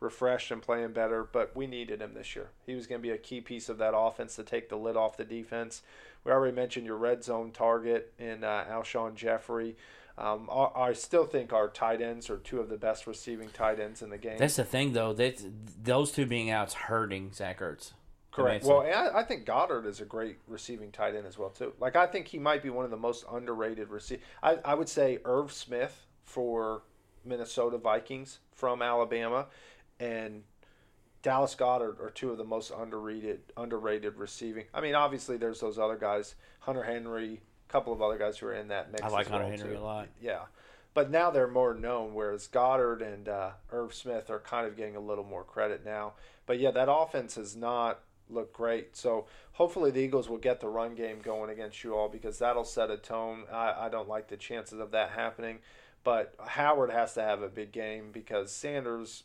refreshed 0.00 0.50
and 0.50 0.62
playing 0.62 0.92
better. 0.92 1.24
But 1.30 1.56
we 1.56 1.66
needed 1.66 2.00
him 2.00 2.14
this 2.14 2.36
year. 2.36 2.50
He 2.66 2.74
was 2.74 2.86
going 2.86 3.00
to 3.00 3.02
be 3.02 3.14
a 3.14 3.18
key 3.18 3.40
piece 3.40 3.68
of 3.68 3.78
that 3.78 3.96
offense 3.96 4.36
to 4.36 4.42
take 4.42 4.68
the 4.68 4.76
lid 4.76 4.96
off 4.96 5.16
the 5.16 5.24
defense. 5.24 5.82
We 6.24 6.32
already 6.32 6.54
mentioned 6.54 6.86
your 6.86 6.96
red 6.96 7.22
zone 7.22 7.52
target 7.52 8.12
in 8.18 8.44
uh, 8.44 8.64
Alshon 8.68 9.14
Jeffery. 9.14 9.76
Um, 10.18 10.48
I, 10.50 10.68
I 10.76 10.92
still 10.94 11.26
think 11.26 11.52
our 11.52 11.68
tight 11.68 12.00
ends 12.00 12.30
are 12.30 12.38
two 12.38 12.60
of 12.60 12.68
the 12.68 12.78
best 12.78 13.06
receiving 13.06 13.48
tight 13.50 13.78
ends 13.78 14.02
in 14.02 14.10
the 14.10 14.18
game. 14.18 14.38
That's 14.38 14.56
the 14.56 14.64
thing, 14.64 14.92
though. 14.92 15.12
That 15.12 15.42
those 15.82 16.10
two 16.10 16.26
being 16.26 16.50
out's 16.50 16.74
hurting 16.74 17.32
Zach 17.34 17.60
Ertz. 17.60 17.92
Correct. 18.36 18.64
Well, 18.66 18.82
and 18.82 18.92
I, 18.92 19.20
I 19.20 19.22
think 19.22 19.46
Goedert 19.46 19.86
is 19.86 20.02
a 20.02 20.04
great 20.04 20.36
receiving 20.46 20.92
tight 20.92 21.14
end 21.14 21.26
as 21.26 21.38
well 21.38 21.48
too. 21.48 21.72
Like 21.80 21.96
I 21.96 22.06
think 22.06 22.28
he 22.28 22.38
might 22.38 22.62
be 22.62 22.68
one 22.68 22.84
of 22.84 22.90
the 22.90 22.96
most 22.96 23.24
underrated 23.32 23.88
receive. 23.88 24.20
I, 24.42 24.58
I 24.62 24.74
would 24.74 24.90
say 24.90 25.18
Irv 25.24 25.50
Smith 25.50 26.04
for 26.22 26.82
Minnesota 27.24 27.78
Vikings 27.78 28.40
from 28.52 28.82
Alabama, 28.82 29.46
and 29.98 30.42
Dallas 31.22 31.54
Goedert 31.54 31.98
are 31.98 32.10
two 32.10 32.30
of 32.30 32.36
the 32.36 32.44
most 32.44 32.70
underrated 32.76 33.40
underrated 33.56 34.16
receiving. 34.16 34.66
I 34.74 34.82
mean, 34.82 34.94
obviously 34.94 35.38
there's 35.38 35.60
those 35.60 35.78
other 35.78 35.96
guys, 35.96 36.34
Hunter 36.60 36.82
Henry, 36.82 37.40
a 37.68 37.72
couple 37.72 37.94
of 37.94 38.02
other 38.02 38.18
guys 38.18 38.36
who 38.36 38.48
are 38.48 38.54
in 38.54 38.68
that 38.68 38.92
mix. 38.92 39.02
I 39.02 39.08
like 39.08 39.30
well, 39.30 39.40
Hunter 39.40 39.56
Henry 39.56 39.76
a 39.76 39.80
lot. 39.80 40.08
Yeah. 40.20 40.42
But 40.92 41.10
now 41.10 41.30
they're 41.30 41.48
more 41.48 41.74
known, 41.74 42.14
whereas 42.14 42.48
Goedert 42.48 43.02
and 43.02 43.28
uh, 43.28 43.50
Irv 43.70 43.92
Smith 43.92 44.30
are 44.30 44.40
kind 44.40 44.66
of 44.66 44.76
getting 44.76 44.96
a 44.96 45.00
little 45.00 45.24
more 45.24 45.44
credit 45.44 45.84
now. 45.84 46.14
But 46.46 46.58
yeah, 46.58 46.70
that 46.70 46.90
offense 46.90 47.36
is 47.36 47.54
not 47.54 48.00
looked 48.28 48.52
great. 48.52 48.96
So 48.96 49.26
hopefully 49.52 49.90
the 49.90 50.00
Eagles 50.00 50.28
will 50.28 50.38
get 50.38 50.60
the 50.60 50.68
run 50.68 50.94
game 50.94 51.20
going 51.22 51.50
against 51.50 51.82
you 51.84 51.94
all 51.94 52.08
because 52.08 52.38
that'll 52.38 52.64
set 52.64 52.90
a 52.90 52.96
tone. 52.96 53.44
I, 53.52 53.86
I 53.86 53.88
don't 53.88 54.08
like 54.08 54.28
the 54.28 54.36
chances 54.36 54.80
of 54.80 54.90
that 54.92 55.10
happening. 55.10 55.58
But 56.04 56.34
Howard 56.46 56.90
has 56.90 57.14
to 57.14 57.22
have 57.22 57.42
a 57.42 57.48
big 57.48 57.72
game 57.72 58.10
because 58.12 58.52
Sanders, 58.52 59.24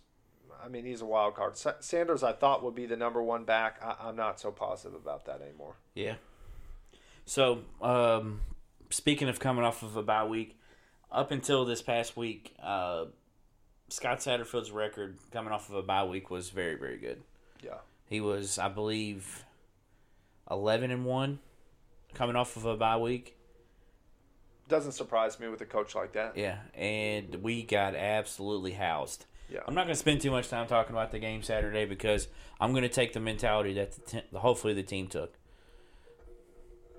I 0.64 0.68
mean, 0.68 0.84
he's 0.86 1.02
a 1.02 1.06
wild 1.06 1.36
card. 1.36 1.56
Sa- 1.56 1.80
Sanders, 1.80 2.24
I 2.24 2.32
thought 2.32 2.64
would 2.64 2.74
be 2.74 2.88
the 2.88 2.98
number 2.98 3.22
one 3.22 3.44
back. 3.44 3.80
I, 3.84 4.08
I'm 4.08 4.16
not 4.16 4.40
so 4.40 4.52
positive 4.52 4.96
about 4.96 5.26
that 5.26 5.42
anymore. 5.42 5.76
Yeah. 5.94 6.16
So, 7.26 7.62
um, 7.82 8.42
speaking 8.90 9.30
of 9.30 9.40
coming 9.40 9.64
off 9.64 9.84
of 9.84 9.96
a 9.96 10.02
bye 10.02 10.26
week, 10.26 10.58
up 11.12 11.30
until 11.30 11.66
this 11.66 11.82
past 11.82 12.18
week, 12.18 12.56
uh, 12.64 13.06
Scott 13.90 14.20
Satterfield's 14.20 14.72
record 14.72 15.18
coming 15.32 15.52
off 15.54 15.70
of 15.70 15.76
a 15.76 15.84
bye 15.84 16.06
week 16.06 16.30
was 16.32 16.50
very, 16.50 16.76
very 16.76 16.98
good. 16.98 17.22
Yeah. 17.64 17.78
He 18.12 18.20
was, 18.20 18.60
I 18.60 18.68
believe, 18.68 19.46
eleven 20.50 20.92
and 20.92 21.06
one, 21.06 21.40
coming 22.14 22.36
off 22.36 22.58
of 22.58 22.66
a 22.66 22.76
bye 22.76 22.98
week. 22.98 23.38
Doesn't 24.68 24.92
surprise 24.92 25.40
me 25.40 25.48
with 25.48 25.62
a 25.62 25.66
coach 25.66 25.96
like 25.96 26.12
that. 26.12 26.38
Yeah, 26.38 26.58
and 26.76 27.36
we 27.42 27.64
got 27.64 27.96
absolutely 27.96 28.74
housed. 28.74 29.26
Yeah. 29.50 29.62
I'm 29.66 29.74
not 29.76 29.84
going 29.86 29.94
to 29.96 30.00
spend 30.00 30.20
too 30.22 30.30
much 30.32 30.50
time 30.50 30.68
talking 30.68 30.94
about 30.94 31.12
the 31.12 31.20
game 31.20 31.42
Saturday 31.42 31.86
because 31.86 32.28
I'm 32.60 32.72
going 32.72 32.84
to 32.84 32.90
take 32.90 33.14
the 33.14 33.20
mentality 33.22 33.74
that 33.76 33.92
the 33.94 34.02
te- 34.22 34.38
hopefully 34.38 34.74
the 34.74 34.84
team 34.84 35.08
took. 35.08 35.34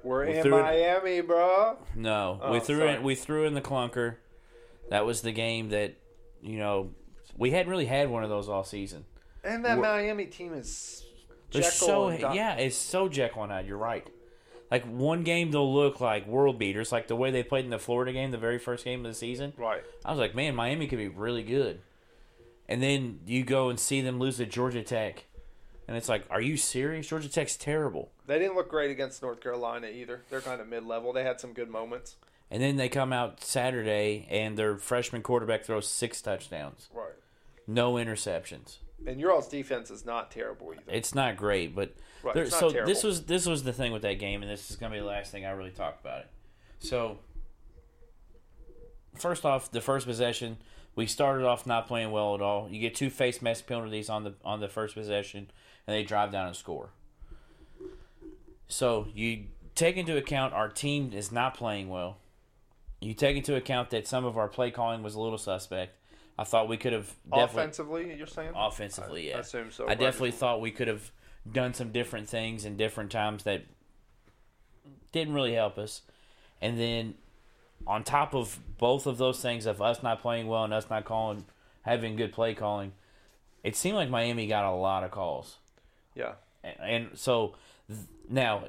We're 0.03 0.27
We 0.27 0.39
in 0.39 0.51
Miami, 0.51 1.21
bro. 1.21 1.77
No, 1.95 2.41
Oh, 2.43 2.53
we 2.53 2.61
threw 2.61 2.79
sorry. 2.79 2.95
in 2.97 3.03
we 3.03 3.15
threw 3.15 3.45
in 3.45 3.53
the 3.55 3.61
clunker. 3.61 4.17
That 4.89 5.05
was 5.05 5.21
the 5.21 5.33
game 5.33 5.69
that 5.71 5.95
you 6.43 6.59
know 6.59 6.91
we 7.37 7.51
hadn't 7.51 7.71
really 7.71 7.87
had 7.87 8.09
one 8.11 8.25
of 8.25 8.31
those 8.31 8.49
all 8.49 8.65
season. 8.65 9.05
And 9.45 9.65
that 9.65 9.79
We're- 9.79 9.89
Miami 10.03 10.27
team 10.27 10.53
is 10.55 11.05
They're 11.51 11.63
Jekyll 11.63 11.87
so 11.87 12.09
and 12.09 12.21
Doc- 12.21 12.35
yeah, 12.35 12.55
it's 12.57 12.77
so 12.77 13.09
Jekyll 13.09 13.43
and 13.45 13.53
Hyde. 13.53 13.67
You're 13.67 13.77
right. 13.77 14.07
Like 14.71 14.85
one 14.87 15.23
game 15.23 15.51
they'll 15.51 15.73
look 15.73 16.01
like 16.01 16.27
world 16.27 16.59
beaters, 16.59 16.93
like 16.93 17.09
the 17.09 17.17
way 17.17 17.31
they 17.31 17.43
played 17.43 17.65
in 17.65 17.71
the 17.71 17.79
Florida 17.79 18.13
game, 18.13 18.31
the 18.31 18.39
very 18.39 18.59
first 18.59 18.85
game 18.85 19.05
of 19.05 19.11
the 19.11 19.15
season. 19.17 19.53
Right. 19.59 19.83
I 20.05 20.11
was 20.11 20.19
like, 20.19 20.35
man, 20.35 20.55
Miami 20.55 20.87
could 20.87 20.99
be 20.99 21.09
really 21.09 21.43
good. 21.43 21.81
And 22.69 22.83
then 22.83 23.21
you 23.27 23.45
go 23.45 23.69
and 23.69 23.79
see 23.79 24.01
them 24.01 24.19
lose 24.19 24.39
to 24.39 24.47
Georgia 24.47 24.83
Tech, 24.83 25.27
and 25.87 25.95
it's 25.97 26.09
like, 26.09 26.25
are 26.31 26.41
you 26.41 26.57
serious? 26.57 27.07
Georgia 27.09 27.29
Tech's 27.29 27.57
terrible. 27.57 28.11
They 28.27 28.39
didn't 28.39 28.55
look 28.55 28.71
great 28.71 28.91
against 28.91 29.21
North 29.21 29.43
Carolina 29.43 29.89
either. 29.89 30.23
They're 30.31 30.41
kind 30.41 30.59
of 30.61 30.69
mid 30.69 30.87
level. 30.87 31.13
They 31.13 31.25
had 31.25 31.39
some 31.39 31.53
good 31.53 31.69
moments. 31.69 32.17
And 32.51 32.63
then 32.63 32.77
they 32.77 32.89
come 32.89 33.13
out 33.13 33.43
Saturday, 33.43 34.27
and 34.31 34.57
their 34.57 34.79
freshman 34.79 35.23
quarterback 35.23 35.65
throws 35.65 35.87
six 35.87 36.23
touchdowns, 36.23 36.89
Right. 36.95 37.13
no 37.67 37.95
interceptions. 37.95 38.77
And 39.07 39.21
your 39.21 39.33
all's 39.33 39.49
defense 39.49 39.91
is 39.91 40.05
not 40.05 40.31
terrible 40.31 40.73
either. 40.73 40.83
It's 40.89 41.15
not 41.15 41.37
great, 41.37 41.75
but 41.75 41.95
Right, 42.23 42.35
there, 42.35 42.45
not 42.45 42.53
so 42.53 42.71
terrible. 42.71 42.93
this 42.93 43.03
was 43.03 43.25
this 43.25 43.47
was 43.47 43.65
the 43.65 43.73
thing 43.73 43.93
with 43.93 44.03
that 44.03 44.19
game, 44.19 44.43
and 44.43 44.51
this 44.51 44.71
is 44.71 44.77
going 44.77 44.93
to 44.93 44.97
be 44.97 45.01
the 45.01 45.07
last 45.07 45.33
thing 45.33 45.45
I 45.45 45.51
really 45.51 45.71
talk 45.71 45.99
about 46.01 46.21
it. 46.21 46.31
So 46.79 47.19
first 49.17 49.45
off, 49.45 49.71
the 49.71 49.81
first 49.81 50.07
possession, 50.07 50.59
we 50.95 51.07
started 51.07 51.45
off 51.45 51.67
not 51.67 51.87
playing 51.89 52.11
well 52.11 52.35
at 52.35 52.41
all. 52.41 52.69
You 52.71 52.81
get 52.81 52.95
two 52.95 53.11
face 53.11 53.43
mask 53.43 53.67
penalties 53.67 54.09
on 54.09 54.25
the 54.25 54.35
on 54.45 54.61
the 54.61 54.69
first 54.69 54.95
possession, 54.95 55.51
and 55.87 55.95
they 55.97 56.05
drive 56.05 56.31
down 56.31 56.47
and 56.47 56.57
score. 56.57 56.91
So 58.69 59.09
you 59.15 59.47
take 59.75 59.97
into 59.97 60.17
account 60.17 60.55
our 60.55 60.69
team 60.69 61.13
is 61.13 61.33
not 61.33 61.55
playing 61.55 61.89
well. 61.89 62.19
You 63.01 63.15
take 63.15 63.37
into 63.37 63.57
account 63.57 63.91
that 63.91 64.07
some 64.07 64.25
of 64.25 64.39
our 64.39 64.49
play 64.49 64.71
calling 64.71 65.03
was 65.03 65.15
a 65.15 65.21
little 65.21 65.39
suspect. 65.39 65.97
I 66.39 66.45
thought 66.45 66.69
we 66.69 66.77
could 66.77 66.93
have 66.93 67.13
Offensively, 67.31 68.15
you're 68.17 68.27
saying? 68.27 68.53
offensively, 68.55 69.33
I 69.33 69.37
yeah. 69.37 69.41
assume 69.41 69.71
so. 69.71 69.85
I 69.85 69.89
right? 69.89 69.99
definitely 69.99 70.33
thought 70.33 70.61
we 70.61 70.71
could 70.71 70.89
have 70.89 71.11
done 71.51 71.75
some 71.75 71.93
different 71.93 72.29
things 72.29 72.65
in 72.65 72.77
different 72.77 73.11
times 73.11 73.45
that 73.45 73.65
didn't 75.13 75.35
really 75.35 75.55
help 75.55 75.79
us. 75.79 76.03
And 76.61 76.79
then 76.79 77.15
on 77.87 78.05
top 78.05 78.35
of 78.35 78.59
both 78.79 79.07
of 79.07 79.19
those 79.19 79.41
things 79.41 79.67
of 79.67 79.83
us 79.83 80.03
not 80.03 80.23
playing 80.23 80.47
well 80.47 80.65
and 80.65 80.73
us 80.73 80.89
not 80.89 81.05
calling 81.05 81.45
having 81.83 82.17
good 82.17 82.33
play 82.33 82.55
calling, 82.55 82.93
it 83.65 83.77
seemed 83.77 83.97
like 83.97 84.09
Miami 84.09 84.47
got 84.47 84.65
a 84.65 84.75
lot 84.75 85.05
of 85.05 85.11
calls. 85.11 85.59
Yeah. 86.15 86.35
And, 86.63 86.77
and 86.81 87.19
so 87.19 87.57
th- 87.89 88.01
now 88.29 88.65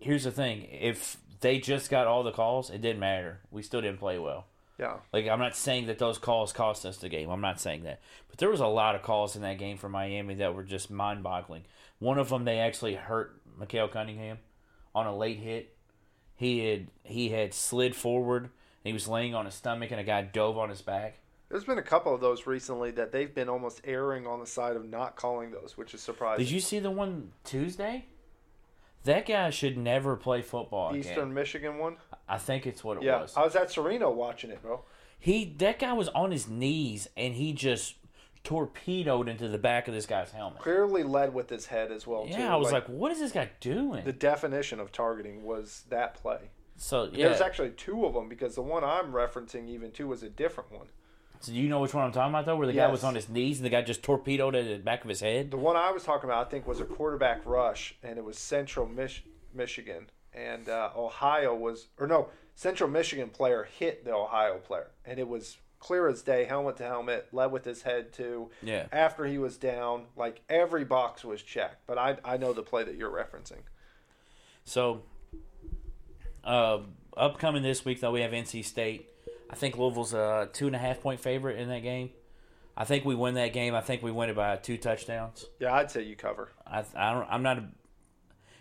here's 0.00 0.24
the 0.24 0.30
thing, 0.30 0.66
if 0.70 1.18
they 1.40 1.58
just 1.58 1.90
got 1.90 2.06
all 2.06 2.22
the 2.22 2.32
calls, 2.32 2.70
it 2.70 2.80
didn't 2.80 3.00
matter. 3.00 3.40
We 3.50 3.62
still 3.62 3.80
didn't 3.80 3.98
play 4.00 4.18
well. 4.18 4.46
Yeah. 4.78 4.98
Like 5.12 5.26
I'm 5.26 5.40
not 5.40 5.56
saying 5.56 5.86
that 5.86 5.98
those 5.98 6.18
calls 6.18 6.52
cost 6.52 6.86
us 6.86 6.98
the 6.98 7.08
game. 7.08 7.30
I'm 7.30 7.40
not 7.40 7.60
saying 7.60 7.82
that. 7.82 8.00
But 8.28 8.38
there 8.38 8.50
was 8.50 8.60
a 8.60 8.66
lot 8.66 8.94
of 8.94 9.02
calls 9.02 9.34
in 9.34 9.42
that 9.42 9.58
game 9.58 9.76
for 9.76 9.88
Miami 9.88 10.34
that 10.36 10.54
were 10.54 10.62
just 10.62 10.90
mind-boggling. 10.90 11.64
One 11.98 12.18
of 12.18 12.28
them 12.28 12.44
they 12.44 12.60
actually 12.60 12.94
hurt 12.94 13.40
Micale 13.58 13.88
Cunningham 13.88 14.38
on 14.94 15.06
a 15.06 15.16
late 15.16 15.38
hit. 15.38 15.76
He 16.36 16.68
had 16.68 16.88
he 17.02 17.30
had 17.30 17.52
slid 17.52 17.96
forward. 17.96 18.50
He 18.84 18.92
was 18.92 19.08
laying 19.08 19.34
on 19.34 19.44
his 19.44 19.54
stomach 19.54 19.90
and 19.90 20.00
a 20.00 20.04
guy 20.04 20.22
dove 20.22 20.56
on 20.56 20.68
his 20.70 20.82
back. 20.82 21.18
There's 21.48 21.64
been 21.64 21.78
a 21.78 21.82
couple 21.82 22.14
of 22.14 22.20
those 22.20 22.46
recently 22.46 22.90
that 22.92 23.10
they've 23.10 23.34
been 23.34 23.48
almost 23.48 23.80
erring 23.84 24.26
on 24.26 24.38
the 24.38 24.46
side 24.46 24.76
of 24.76 24.88
not 24.88 25.16
calling 25.16 25.50
those, 25.50 25.76
which 25.76 25.94
is 25.94 26.02
surprising. 26.02 26.44
Did 26.44 26.52
you 26.52 26.60
see 26.60 26.78
the 26.78 26.90
one 26.90 27.32
Tuesday? 27.42 28.04
That 29.04 29.26
guy 29.26 29.50
should 29.50 29.78
never 29.78 30.16
play 30.16 30.42
football 30.42 30.90
again. 30.90 31.00
Eastern 31.00 31.32
Michigan 31.34 31.78
one? 31.78 31.96
I 32.28 32.38
think 32.38 32.66
it's 32.66 32.82
what 32.84 32.98
it 32.98 33.02
Yeah. 33.04 33.22
was. 33.22 33.36
I 33.36 33.42
was 33.44 33.56
at 33.56 33.70
Sereno 33.70 34.10
watching 34.10 34.50
it, 34.50 34.60
bro. 34.62 34.84
He 35.18 35.44
that 35.58 35.78
guy 35.78 35.92
was 35.94 36.08
on 36.10 36.30
his 36.30 36.48
knees 36.48 37.08
and 37.16 37.34
he 37.34 37.52
just 37.52 37.94
torpedoed 38.44 39.28
into 39.28 39.48
the 39.48 39.58
back 39.58 39.88
of 39.88 39.94
this 39.94 40.06
guy's 40.06 40.30
helmet. 40.32 40.60
Clearly 40.62 41.02
led 41.02 41.34
with 41.34 41.50
his 41.50 41.66
head 41.66 41.90
as 41.92 42.06
well, 42.06 42.24
too. 42.26 42.32
Yeah, 42.32 42.52
I 42.52 42.56
was 42.56 42.72
like, 42.72 42.86
what 42.86 43.12
is 43.12 43.18
this 43.18 43.32
guy 43.32 43.50
doing? 43.60 44.04
the 44.04 44.12
definition 44.12 44.80
of 44.80 44.92
targeting 44.92 45.42
was 45.44 45.84
that 45.90 46.14
play. 46.14 46.50
so 46.76 47.08
yeah. 47.12 47.28
There's 47.28 47.40
actually 47.40 47.70
two 47.70 48.04
of 48.06 48.14
them 48.14 48.28
because 48.28 48.54
the 48.54 48.62
one 48.62 48.84
I'm 48.84 49.12
referencing 49.12 49.68
even 49.68 49.90
too 49.90 50.06
was 50.08 50.22
a 50.22 50.28
different 50.30 50.70
one. 50.72 50.86
So 51.40 51.52
do 51.52 51.58
you 51.58 51.68
know 51.68 51.80
which 51.80 51.94
one 51.94 52.04
I'm 52.04 52.12
talking 52.12 52.32
about 52.32 52.46
though? 52.46 52.56
Where 52.56 52.66
the 52.66 52.72
guy 52.72 52.88
was 52.88 53.04
on 53.04 53.14
his 53.14 53.28
knees 53.28 53.58
and 53.58 53.66
the 53.66 53.70
guy 53.70 53.82
just 53.82 54.02
torpedoed 54.02 54.54
at 54.54 54.66
the 54.66 54.78
back 54.78 55.04
of 55.04 55.08
his 55.08 55.20
head. 55.20 55.50
The 55.50 55.56
one 55.56 55.76
I 55.76 55.90
was 55.90 56.02
talking 56.02 56.28
about, 56.28 56.46
I 56.46 56.50
think, 56.50 56.66
was 56.66 56.80
a 56.80 56.84
quarterback 56.84 57.42
rush, 57.44 57.94
and 58.02 58.18
it 58.18 58.24
was 58.24 58.38
Central 58.38 58.86
Mich- 58.86 59.24
Michigan, 59.54 60.10
and 60.34 60.68
uh, 60.68 60.90
Ohio 60.96 61.54
was, 61.54 61.88
or 61.98 62.06
no, 62.06 62.28
Central 62.54 62.90
Michigan 62.90 63.28
player 63.28 63.68
hit 63.78 64.04
the 64.04 64.12
Ohio 64.12 64.58
player, 64.58 64.88
and 65.04 65.18
it 65.20 65.28
was 65.28 65.58
clear 65.78 66.08
as 66.08 66.22
day, 66.22 66.44
helmet 66.44 66.76
to 66.78 66.84
helmet, 66.84 67.28
led 67.32 67.52
with 67.52 67.64
his 67.64 67.82
head 67.82 68.12
too. 68.12 68.50
Yeah. 68.62 68.86
After 68.90 69.24
he 69.26 69.38
was 69.38 69.56
down, 69.56 70.06
like 70.16 70.40
every 70.48 70.84
box 70.84 71.24
was 71.24 71.42
checked, 71.42 71.86
but 71.86 71.98
I 71.98 72.16
I 72.24 72.36
know 72.36 72.52
the 72.52 72.62
play 72.62 72.82
that 72.84 72.96
you're 72.96 73.10
referencing. 73.10 73.62
So, 74.64 75.02
uh, 76.44 76.80
upcoming 77.16 77.62
this 77.62 77.84
week 77.84 78.00
though, 78.00 78.10
we 78.10 78.22
have 78.22 78.32
NC 78.32 78.64
State. 78.64 79.08
I 79.50 79.54
think 79.54 79.76
Louisville's 79.78 80.12
a 80.14 80.48
two 80.52 80.66
and 80.66 80.76
a 80.76 80.78
half 80.78 81.00
point 81.00 81.20
favorite 81.20 81.58
in 81.58 81.68
that 81.68 81.82
game. 81.82 82.10
I 82.76 82.84
think 82.84 83.04
we 83.04 83.14
win 83.14 83.34
that 83.34 83.52
game. 83.52 83.74
I 83.74 83.80
think 83.80 84.02
we 84.02 84.12
win 84.12 84.30
it 84.30 84.36
by 84.36 84.54
two 84.56 84.76
touchdowns. 84.76 85.44
Yeah, 85.58 85.74
I'd 85.74 85.90
say 85.90 86.02
you 86.02 86.14
cover. 86.16 86.50
I, 86.66 86.84
I 86.94 87.12
don't. 87.12 87.26
I'm 87.28 87.42
not. 87.42 87.58
A, 87.58 87.68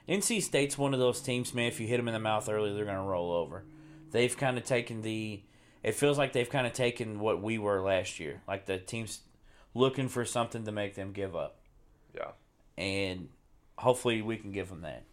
NC 0.09 0.41
State's 0.41 0.77
one 0.77 0.93
of 0.93 0.99
those 0.99 1.21
teams, 1.21 1.53
man. 1.53 1.67
If 1.67 1.79
you 1.79 1.87
hit 1.87 1.97
them 1.97 2.07
in 2.07 2.13
the 2.13 2.19
mouth 2.19 2.47
early, 2.49 2.73
they're 2.73 2.85
going 2.85 2.95
to 2.97 3.03
roll 3.03 3.31
over. 3.31 3.63
They've 4.11 4.35
kind 4.35 4.57
of 4.57 4.63
taken 4.63 5.01
the. 5.01 5.43
It 5.83 5.93
feels 5.95 6.17
like 6.17 6.33
they've 6.33 6.49
kind 6.49 6.65
of 6.65 6.73
taken 6.73 7.19
what 7.19 7.41
we 7.41 7.57
were 7.57 7.81
last 7.81 8.19
year, 8.19 8.41
like 8.47 8.65
the 8.65 8.77
teams 8.77 9.19
looking 9.73 10.07
for 10.07 10.25
something 10.25 10.63
to 10.65 10.71
make 10.71 10.95
them 10.95 11.11
give 11.11 11.35
up, 11.35 11.59
Yeah. 12.15 12.31
and 12.77 13.29
hopefully 13.77 14.21
we 14.23 14.37
can 14.37 14.51
give 14.51 14.69
them 14.69 14.81
that. 14.81 15.03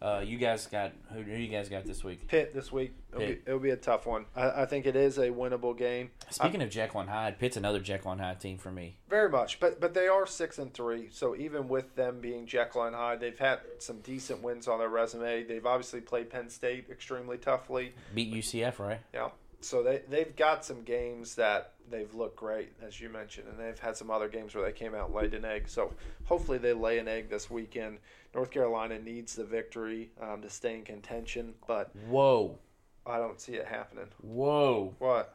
Uh, 0.00 0.22
you 0.24 0.36
guys 0.36 0.66
got 0.66 0.92
who? 1.12 1.22
Who 1.22 1.36
you 1.36 1.48
guys 1.48 1.68
got 1.68 1.84
this 1.86 2.04
week? 2.04 2.28
Pitt 2.28 2.52
this 2.52 2.70
week. 2.70 2.94
It'll, 3.10 3.20
Pitt. 3.20 3.44
Be, 3.44 3.50
it'll 3.50 3.60
be 3.60 3.70
a 3.70 3.76
tough 3.76 4.06
one. 4.06 4.26
I, 4.34 4.62
I 4.62 4.66
think 4.66 4.84
it 4.84 4.94
is 4.94 5.16
a 5.16 5.28
winnable 5.28 5.76
game. 5.76 6.10
Speaking 6.30 6.60
of 6.60 6.68
Jekyll 6.68 7.00
and 7.00 7.08
Hyde, 7.08 7.38
Pitt's 7.38 7.56
another 7.56 7.80
Jekyll 7.80 8.12
and 8.12 8.20
Hyde 8.20 8.40
team 8.40 8.58
for 8.58 8.70
me. 8.70 8.98
Very 9.08 9.30
much, 9.30 9.58
but 9.58 9.80
but 9.80 9.94
they 9.94 10.06
are 10.06 10.26
six 10.26 10.58
and 10.58 10.72
three. 10.74 11.08
So 11.10 11.34
even 11.34 11.68
with 11.68 11.94
them 11.96 12.20
being 12.20 12.46
Jekyll 12.46 12.84
and 12.84 12.94
Hyde, 12.94 13.20
they've 13.20 13.38
had 13.38 13.60
some 13.78 14.00
decent 14.00 14.42
wins 14.42 14.68
on 14.68 14.78
their 14.78 14.90
resume. 14.90 15.44
They've 15.44 15.64
obviously 15.64 16.02
played 16.02 16.28
Penn 16.28 16.50
State 16.50 16.86
extremely 16.90 17.38
toughly. 17.38 17.94
Beat 18.14 18.34
UCF, 18.34 18.78
right? 18.78 19.00
Yeah, 19.14 19.30
so 19.60 19.82
they 19.82 20.02
they've 20.08 20.34
got 20.36 20.64
some 20.64 20.82
games 20.82 21.34
that 21.36 21.72
they've 21.90 22.12
looked 22.14 22.36
great, 22.36 22.72
as 22.82 23.00
you 23.00 23.08
mentioned, 23.08 23.48
and 23.48 23.58
they've 23.58 23.78
had 23.78 23.96
some 23.96 24.10
other 24.10 24.28
games 24.28 24.54
where 24.54 24.64
they 24.64 24.72
came 24.72 24.94
out 24.94 25.06
and 25.06 25.14
laid 25.14 25.34
an 25.34 25.44
egg. 25.44 25.68
So 25.68 25.92
hopefully 26.24 26.58
they 26.58 26.72
lay 26.72 26.98
an 26.98 27.08
egg 27.08 27.30
this 27.30 27.50
weekend. 27.50 27.98
North 28.36 28.50
Carolina 28.50 28.98
needs 28.98 29.34
the 29.34 29.44
victory 29.44 30.10
um, 30.20 30.42
to 30.42 30.50
stay 30.50 30.74
in 30.74 30.82
contention, 30.82 31.54
but 31.66 31.90
Whoa, 32.06 32.58
I 33.06 33.16
don't 33.16 33.40
see 33.40 33.54
it 33.54 33.66
happening. 33.66 34.08
whoa! 34.20 34.94
What? 34.98 35.32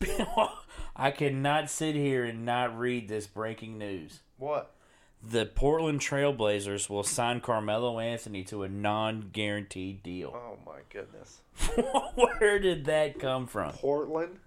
I 0.96 1.12
cannot 1.12 1.70
sit 1.70 1.94
here 1.94 2.24
and 2.24 2.44
not 2.44 2.76
read 2.76 3.08
this 3.08 3.28
breaking 3.28 3.78
news. 3.78 4.20
What? 4.38 4.74
The 5.22 5.46
Portland 5.46 6.00
Trailblazers 6.00 6.90
will 6.90 7.04
sign 7.04 7.40
Carmelo 7.40 8.00
Anthony 8.00 8.42
to 8.44 8.64
a 8.64 8.68
non-guaranteed 8.68 10.02
deal. 10.02 10.32
Oh 10.34 10.58
my 10.66 10.80
goodness. 10.90 11.40
Where 12.14 12.58
did 12.58 12.86
that 12.86 13.20
come 13.20 13.46
from? 13.46 13.72
Portland. 13.72 14.38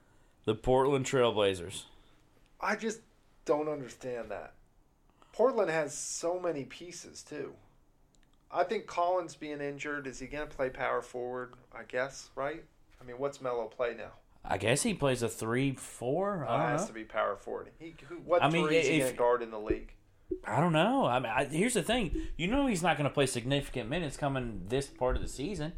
The 0.43 0.55
Portland 0.55 1.05
Trailblazers. 1.05 1.84
I 2.59 2.75
just 2.75 2.99
don't 3.45 3.69
understand 3.69 4.32
that. 4.32 4.53
Portland 5.42 5.72
has 5.72 5.92
so 5.92 6.39
many 6.39 6.66
pieces 6.66 7.24
too. 7.24 7.54
I 8.52 8.64
think 8.64 8.86
Collins 8.86 9.34
being 9.34 9.60
injured, 9.60 10.06
is 10.06 10.20
he 10.20 10.28
going 10.28 10.48
to 10.48 10.56
play 10.56 10.70
power 10.70 11.02
forward? 11.02 11.54
I 11.74 11.82
guess, 11.88 12.30
right? 12.36 12.64
I 13.02 13.04
mean, 13.06 13.18
what's 13.18 13.42
Melo 13.42 13.66
play 13.66 13.96
now? 13.98 14.12
I 14.46 14.60
guess 14.60 14.84
he 14.84 14.94
plays 14.94 15.24
a 15.24 15.30
three-four. 15.30 16.46
Oh, 16.48 16.54
it 16.54 16.56
I 16.56 16.70
has 16.70 16.82
don't 16.82 16.89
to 16.89 16.94
be 16.94 17.06
power 17.06 17.38
forward. 17.38 17.72
He, 17.80 17.96
who, 18.08 18.18
what 18.18 18.44
I 18.44 18.52
mean, 18.52 18.68
three 18.68 18.78
is 18.78 18.88
he 18.88 19.00
going 19.00 19.12
to 19.14 19.18
guard 19.18 19.42
in 19.42 19.50
the 19.50 19.60
league? 19.60 19.92
I 20.45 20.59
don't 20.59 20.73
know. 20.73 21.05
I 21.05 21.19
mean, 21.19 21.32
I, 21.34 21.45
here's 21.45 21.73
the 21.73 21.84
thing. 21.84 22.27
You 22.38 22.47
know, 22.47 22.67
he's 22.67 22.84
not 22.84 22.97
going 22.97 23.09
to 23.09 23.13
play 23.13 23.25
significant 23.25 23.89
minutes 23.89 24.17
coming 24.17 24.63
this 24.67 24.88
part 24.88 25.15
of 25.15 25.21
the 25.21 25.27
season. 25.27 25.73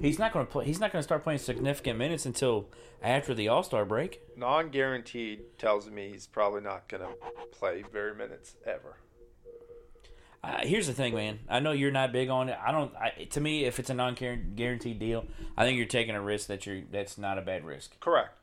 He's 0.00 0.18
not 0.18 0.32
going 0.32 0.46
to 0.46 0.52
play. 0.52 0.64
He's 0.64 0.80
not 0.80 0.92
going 0.92 1.00
to 1.00 1.04
start 1.04 1.22
playing 1.22 1.38
significant 1.38 1.98
minutes 1.98 2.26
until 2.26 2.68
after 3.02 3.34
the 3.34 3.48
All 3.48 3.62
Star 3.62 3.84
break. 3.84 4.20
Non-guaranteed 4.36 5.58
tells 5.58 5.88
me 5.88 6.10
he's 6.10 6.26
probably 6.26 6.60
not 6.60 6.88
going 6.88 7.02
to 7.02 7.10
play 7.52 7.84
very 7.92 8.14
minutes 8.14 8.56
ever. 8.66 8.96
Uh, 10.44 10.58
here's 10.62 10.88
the 10.88 10.92
thing, 10.92 11.14
man. 11.14 11.38
I 11.48 11.60
know 11.60 11.70
you're 11.70 11.92
not 11.92 12.12
big 12.12 12.28
on 12.28 12.48
it. 12.48 12.58
I 12.64 12.72
don't. 12.72 12.92
I, 12.96 13.24
to 13.30 13.40
me, 13.40 13.64
if 13.64 13.78
it's 13.78 13.90
a 13.90 13.94
non-guaranteed 13.94 14.98
deal, 14.98 15.24
I 15.56 15.64
think 15.64 15.76
you're 15.78 15.86
taking 15.86 16.16
a 16.16 16.20
risk 16.20 16.48
that 16.48 16.66
you're. 16.66 16.80
That's 16.90 17.16
not 17.16 17.38
a 17.38 17.42
bad 17.42 17.64
risk. 17.64 17.98
Correct. 18.00 18.36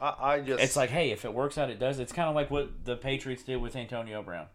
I, 0.00 0.14
I 0.18 0.40
just 0.40 0.62
It's 0.62 0.76
like, 0.76 0.90
hey, 0.90 1.10
if 1.10 1.26
it 1.26 1.34
works 1.34 1.58
out, 1.58 1.68
it 1.68 1.78
does. 1.78 1.98
It's 1.98 2.12
kind 2.12 2.28
of 2.28 2.34
like 2.34 2.50
what 2.50 2.86
the 2.86 2.96
Patriots 2.96 3.42
did 3.42 3.56
with 3.58 3.76
Antonio 3.76 4.22
Brown. 4.22 4.46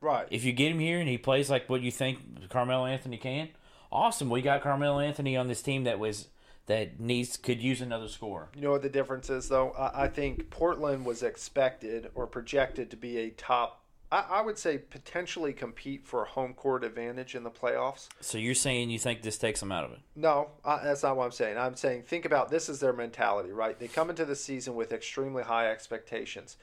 Right. 0.00 0.26
If 0.30 0.44
you 0.44 0.52
get 0.52 0.70
him 0.70 0.78
here 0.78 0.98
and 0.98 1.08
he 1.08 1.18
plays 1.18 1.50
like 1.50 1.68
what 1.68 1.82
you 1.82 1.90
think 1.90 2.48
Carmelo 2.48 2.86
Anthony 2.86 3.16
can, 3.16 3.48
awesome. 3.90 4.30
We 4.30 4.42
got 4.42 4.62
Carmelo 4.62 5.00
Anthony 5.00 5.36
on 5.36 5.48
this 5.48 5.62
team 5.62 5.84
that 5.84 5.98
was 5.98 6.28
that 6.66 6.98
needs 6.98 7.36
could 7.36 7.62
use 7.62 7.80
another 7.80 8.08
score. 8.08 8.48
You 8.54 8.62
know 8.62 8.72
what 8.72 8.82
the 8.82 8.88
difference 8.88 9.30
is, 9.30 9.48
though? 9.48 9.70
I, 9.70 10.04
I 10.04 10.08
think 10.08 10.50
Portland 10.50 11.06
was 11.06 11.22
expected 11.22 12.10
or 12.14 12.26
projected 12.26 12.90
to 12.90 12.96
be 12.96 13.18
a 13.18 13.30
top. 13.30 13.82
I, 14.10 14.24
I 14.30 14.40
would 14.40 14.58
say 14.58 14.78
potentially 14.78 15.52
compete 15.52 16.06
for 16.06 16.22
a 16.22 16.26
home 16.26 16.54
court 16.54 16.84
advantage 16.84 17.34
in 17.34 17.42
the 17.42 17.50
playoffs. 17.50 18.08
So 18.20 18.38
you're 18.38 18.54
saying 18.54 18.90
you 18.90 18.98
think 18.98 19.22
this 19.22 19.38
takes 19.38 19.60
them 19.60 19.72
out 19.72 19.84
of 19.84 19.92
it? 19.92 19.98
No, 20.14 20.50
I, 20.64 20.82
that's 20.82 21.02
not 21.02 21.16
what 21.16 21.24
I'm 21.24 21.32
saying. 21.32 21.56
I'm 21.56 21.76
saying 21.76 22.02
think 22.02 22.24
about 22.24 22.50
this 22.50 22.68
is 22.68 22.80
their 22.80 22.92
mentality, 22.92 23.52
right? 23.52 23.78
They 23.78 23.88
come 23.88 24.10
into 24.10 24.24
the 24.24 24.36
season 24.36 24.74
with 24.74 24.92
extremely 24.92 25.42
high 25.42 25.70
expectations. 25.70 26.56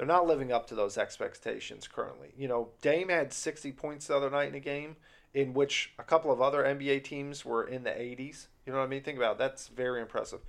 They're 0.00 0.06
not 0.06 0.26
living 0.26 0.50
up 0.50 0.66
to 0.68 0.74
those 0.74 0.96
expectations 0.96 1.86
currently. 1.86 2.28
You 2.34 2.48
know, 2.48 2.70
Dame 2.80 3.10
had 3.10 3.34
60 3.34 3.70
points 3.72 4.06
the 4.06 4.16
other 4.16 4.30
night 4.30 4.48
in 4.48 4.54
a 4.54 4.60
game 4.60 4.96
in 5.34 5.52
which 5.52 5.92
a 5.98 6.02
couple 6.02 6.32
of 6.32 6.40
other 6.40 6.64
NBA 6.64 7.04
teams 7.04 7.44
were 7.44 7.64
in 7.64 7.82
the 7.82 7.90
80s. 7.90 8.46
You 8.64 8.72
know 8.72 8.78
what 8.78 8.86
I 8.86 8.88
mean? 8.88 9.02
Think 9.02 9.18
about 9.18 9.32
it. 9.32 9.38
That's 9.40 9.68
very 9.68 10.00
impressive. 10.00 10.40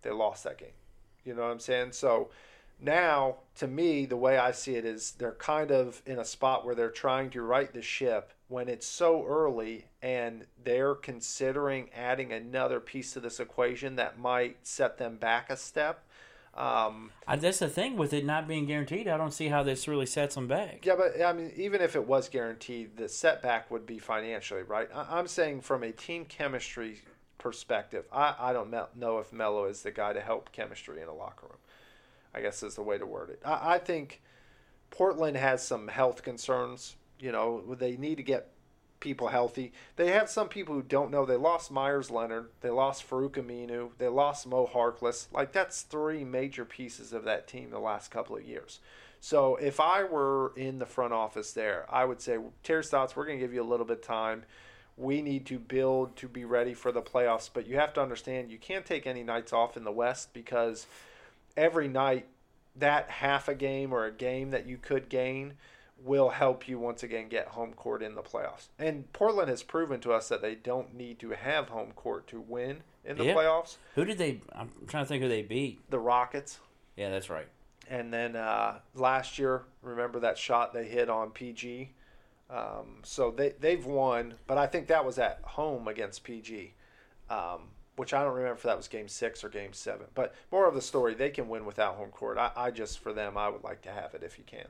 They 0.00 0.10
lost 0.10 0.42
that 0.44 0.56
game. 0.56 0.72
You 1.22 1.34
know 1.34 1.42
what 1.42 1.50
I'm 1.50 1.60
saying? 1.60 1.92
So 1.92 2.30
Now, 2.80 3.36
to 3.56 3.66
me, 3.66 4.06
the 4.06 4.16
way 4.16 4.36
I 4.38 4.50
see 4.50 4.74
it 4.74 4.84
is 4.84 5.12
they're 5.12 5.32
kind 5.32 5.70
of 5.70 6.02
in 6.06 6.18
a 6.18 6.24
spot 6.24 6.64
where 6.64 6.74
they're 6.74 6.90
trying 6.90 7.30
to 7.30 7.42
right 7.42 7.72
the 7.72 7.82
ship 7.82 8.32
when 8.48 8.68
it's 8.68 8.86
so 8.86 9.24
early 9.26 9.86
and 10.02 10.46
they're 10.62 10.94
considering 10.94 11.90
adding 11.94 12.32
another 12.32 12.80
piece 12.80 13.12
to 13.12 13.20
this 13.20 13.40
equation 13.40 13.96
that 13.96 14.18
might 14.18 14.66
set 14.66 14.98
them 14.98 15.16
back 15.16 15.50
a 15.50 15.56
step. 15.56 16.04
Um, 16.56 17.10
I, 17.26 17.34
that's 17.36 17.58
the 17.58 17.68
thing 17.68 17.96
with 17.96 18.12
it 18.12 18.24
not 18.24 18.46
being 18.46 18.66
guaranteed. 18.66 19.08
I 19.08 19.16
don't 19.16 19.32
see 19.32 19.48
how 19.48 19.64
this 19.64 19.88
really 19.88 20.06
sets 20.06 20.36
them 20.36 20.46
back. 20.46 20.86
yeah, 20.86 20.94
but 20.96 21.20
I 21.20 21.32
mean, 21.32 21.52
even 21.56 21.80
if 21.80 21.96
it 21.96 22.06
was 22.06 22.28
guaranteed, 22.28 22.96
the 22.96 23.08
setback 23.08 23.70
would 23.70 23.86
be 23.86 23.98
financially, 23.98 24.62
right? 24.62 24.88
I, 24.94 25.18
I'm 25.18 25.26
saying 25.26 25.62
from 25.62 25.82
a 25.82 25.90
team 25.90 26.24
chemistry 26.24 27.00
perspective, 27.38 28.06
I, 28.12 28.34
I 28.38 28.52
don't 28.52 28.70
know 28.96 29.18
if 29.18 29.32
Melo 29.32 29.64
is 29.64 29.82
the 29.82 29.90
guy 29.90 30.12
to 30.12 30.20
help 30.20 30.52
chemistry 30.52 31.02
in 31.02 31.08
a 31.08 31.14
locker 31.14 31.46
room. 31.46 31.58
I 32.34 32.40
guess 32.40 32.62
is 32.62 32.76
the 32.76 32.82
way 32.82 32.98
to 32.98 33.06
word 33.06 33.30
it. 33.30 33.40
I, 33.44 33.74
I 33.74 33.78
think 33.78 34.22
Portland 34.90 35.36
has 35.36 35.64
some 35.66 35.88
health 35.88 36.22
concerns. 36.22 36.96
You 37.18 37.32
know, 37.32 37.74
they 37.74 37.96
need 37.96 38.16
to 38.16 38.22
get 38.22 38.53
people 39.04 39.28
healthy. 39.28 39.72
They 39.94 40.08
have 40.08 40.28
some 40.28 40.48
people 40.48 40.74
who 40.74 40.82
don't 40.82 41.12
know. 41.12 41.24
They 41.24 41.36
lost 41.36 41.70
Meyers 41.70 42.10
Leonard. 42.10 42.48
They 42.62 42.70
lost 42.70 43.08
Farouq 43.08 43.32
Aminu. 43.32 43.90
They 43.98 44.08
lost 44.08 44.48
Mo 44.48 44.66
Harkless. 44.66 45.28
Like, 45.32 45.52
that's 45.52 45.82
three 45.82 46.24
major 46.24 46.64
pieces 46.64 47.12
of 47.12 47.22
that 47.24 47.46
team 47.46 47.70
the 47.70 47.78
last 47.78 48.10
couple 48.10 48.34
of 48.34 48.42
years. 48.42 48.80
So 49.20 49.56
if 49.56 49.78
I 49.78 50.02
were 50.02 50.52
in 50.56 50.78
the 50.80 50.86
front 50.86 51.12
office 51.12 51.52
there, 51.52 51.86
I 51.88 52.04
would 52.04 52.20
say, 52.20 52.38
Terry 52.62 52.82
Stotts, 52.82 53.14
we're 53.14 53.26
going 53.26 53.38
to 53.38 53.44
give 53.44 53.54
you 53.54 53.62
a 53.62 53.64
little 53.64 53.86
bit 53.86 53.98
of 53.98 54.02
time. 54.02 54.42
We 54.96 55.22
need 55.22 55.46
to 55.46 55.58
build 55.58 56.16
to 56.16 56.28
be 56.28 56.44
ready 56.44 56.74
for 56.74 56.90
the 56.90 57.02
playoffs. 57.02 57.50
But 57.52 57.66
you 57.66 57.76
have 57.76 57.92
to 57.94 58.02
understand, 58.02 58.50
you 58.50 58.58
can't 58.58 58.86
take 58.86 59.06
any 59.06 59.22
nights 59.22 59.52
off 59.52 59.76
in 59.76 59.84
the 59.84 59.92
West 59.92 60.32
because 60.32 60.86
every 61.56 61.88
night 61.88 62.26
that 62.76 63.10
half 63.10 63.48
a 63.48 63.54
game 63.54 63.92
or 63.92 64.04
a 64.04 64.12
game 64.12 64.50
that 64.50 64.66
you 64.66 64.76
could 64.76 65.08
gain 65.08 65.54
will 65.98 66.30
help 66.30 66.68
you 66.68 66.78
once 66.78 67.02
again 67.02 67.28
get 67.28 67.48
home 67.48 67.72
court 67.72 68.02
in 68.02 68.14
the 68.14 68.22
playoffs. 68.22 68.68
And 68.78 69.10
Portland 69.12 69.48
has 69.48 69.62
proven 69.62 70.00
to 70.00 70.12
us 70.12 70.28
that 70.28 70.42
they 70.42 70.54
don't 70.54 70.94
need 70.94 71.18
to 71.20 71.30
have 71.30 71.68
home 71.68 71.92
court 71.92 72.26
to 72.28 72.40
win 72.40 72.82
in 73.04 73.16
the 73.16 73.24
Yeah. 73.24 73.34
playoffs. 73.34 73.76
Who 73.94 74.04
did 74.04 74.18
they? 74.18 74.40
I'm 74.52 74.70
trying 74.86 75.04
to 75.04 75.08
think 75.08 75.22
who 75.22 75.28
they 75.28 75.42
beat. 75.42 75.80
The 75.90 75.98
Rockets. 75.98 76.58
Yeah, 76.96 77.10
that's 77.10 77.30
right. 77.30 77.46
And 77.88 78.12
then 78.12 78.36
uh, 78.36 78.80
last 78.94 79.38
year, 79.38 79.62
remember 79.82 80.20
that 80.20 80.38
shot 80.38 80.72
they 80.72 80.86
hit 80.86 81.08
on 81.10 81.30
PG? 81.30 81.92
Um, 82.50 82.98
so 83.02 83.30
they, 83.30 83.54
they've 83.58 83.84
won, 83.84 84.34
but 84.46 84.58
I 84.58 84.66
think 84.66 84.86
that 84.88 85.04
was 85.04 85.18
at 85.18 85.40
home 85.42 85.88
against 85.88 86.24
PG, 86.24 86.74
um, 87.30 87.70
which 87.96 88.12
I 88.12 88.22
don't 88.22 88.34
remember 88.34 88.54
if 88.56 88.62
that 88.64 88.76
was 88.76 88.88
game 88.88 89.08
six 89.08 89.42
or 89.42 89.48
game 89.48 89.72
seven. 89.72 90.06
But 90.14 90.34
more 90.52 90.66
of 90.68 90.74
the 90.74 90.82
story, 90.82 91.14
they 91.14 91.30
can 91.30 91.48
win 91.48 91.64
without 91.64 91.96
home 91.96 92.10
court. 92.10 92.36
I, 92.38 92.50
I 92.54 92.70
just, 92.70 92.98
for 93.00 93.12
them, 93.12 93.36
I 93.38 93.48
would 93.48 93.64
like 93.64 93.80
to 93.82 93.90
have 93.90 94.14
it 94.14 94.22
if 94.22 94.36
you 94.38 94.44
can. 94.46 94.66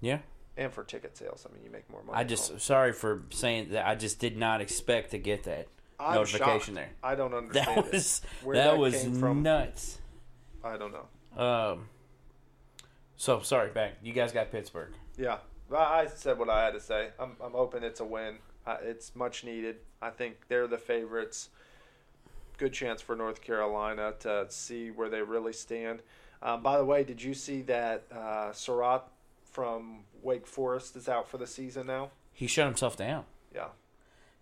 Yeah. 0.00 0.18
And 0.56 0.72
for 0.72 0.84
ticket 0.84 1.16
sales, 1.16 1.46
I 1.48 1.52
mean, 1.52 1.62
you 1.64 1.70
make 1.70 1.88
more 1.90 2.02
money. 2.02 2.18
I 2.18 2.24
just 2.24 2.60
sorry 2.60 2.92
for 2.92 3.22
saying 3.30 3.70
that. 3.72 3.86
I 3.86 3.94
just 3.94 4.18
did 4.18 4.36
not 4.38 4.60
expect 4.60 5.10
to 5.10 5.18
get 5.18 5.44
that 5.44 5.68
I'm 6.00 6.14
notification 6.14 6.74
shocked. 6.74 6.86
there. 6.86 6.90
I 7.02 7.14
don't 7.14 7.34
understand. 7.34 7.84
That 7.84 7.92
was 7.92 8.20
that 8.44 8.52
that 8.54 8.78
was 8.78 9.02
came 9.02 9.18
from. 9.20 9.42
nuts. 9.42 9.98
I 10.64 10.76
don't 10.78 10.92
know. 10.92 11.42
Um. 11.42 11.88
So 13.16 13.40
sorry, 13.40 13.70
back. 13.70 13.94
You 14.02 14.12
guys 14.12 14.32
got 14.32 14.50
Pittsburgh. 14.50 14.92
Yeah, 15.18 15.38
I 15.70 15.76
I 15.76 16.06
said 16.06 16.38
what 16.38 16.48
I 16.48 16.64
had 16.64 16.74
to 16.74 16.80
say. 16.80 17.10
I'm, 17.18 17.36
I'm 17.42 17.52
hoping 17.52 17.82
it's 17.82 18.00
a 18.00 18.04
win. 18.04 18.36
Uh, 18.66 18.76
it's 18.82 19.14
much 19.14 19.44
needed. 19.44 19.76
I 20.02 20.10
think 20.10 20.48
they're 20.48 20.66
the 20.66 20.78
favorites. 20.78 21.50
Good 22.58 22.72
chance 22.72 23.02
for 23.02 23.14
North 23.14 23.42
Carolina 23.42 24.14
to 24.20 24.46
see 24.48 24.90
where 24.90 25.08
they 25.10 25.20
really 25.22 25.52
stand. 25.52 26.00
Um, 26.42 26.62
by 26.62 26.78
the 26.78 26.84
way, 26.84 27.04
did 27.04 27.22
you 27.22 27.34
see 27.34 27.62
that 27.62 28.04
uh, 28.10 28.52
Surratt 28.52 29.04
from 29.56 30.00
Wake 30.22 30.46
Forest 30.46 30.96
is 30.96 31.08
out 31.08 31.30
for 31.30 31.38
the 31.38 31.46
season 31.46 31.86
now? 31.86 32.10
He 32.34 32.46
shut 32.46 32.66
himself 32.66 32.94
down. 32.94 33.24
Yeah. 33.54 33.68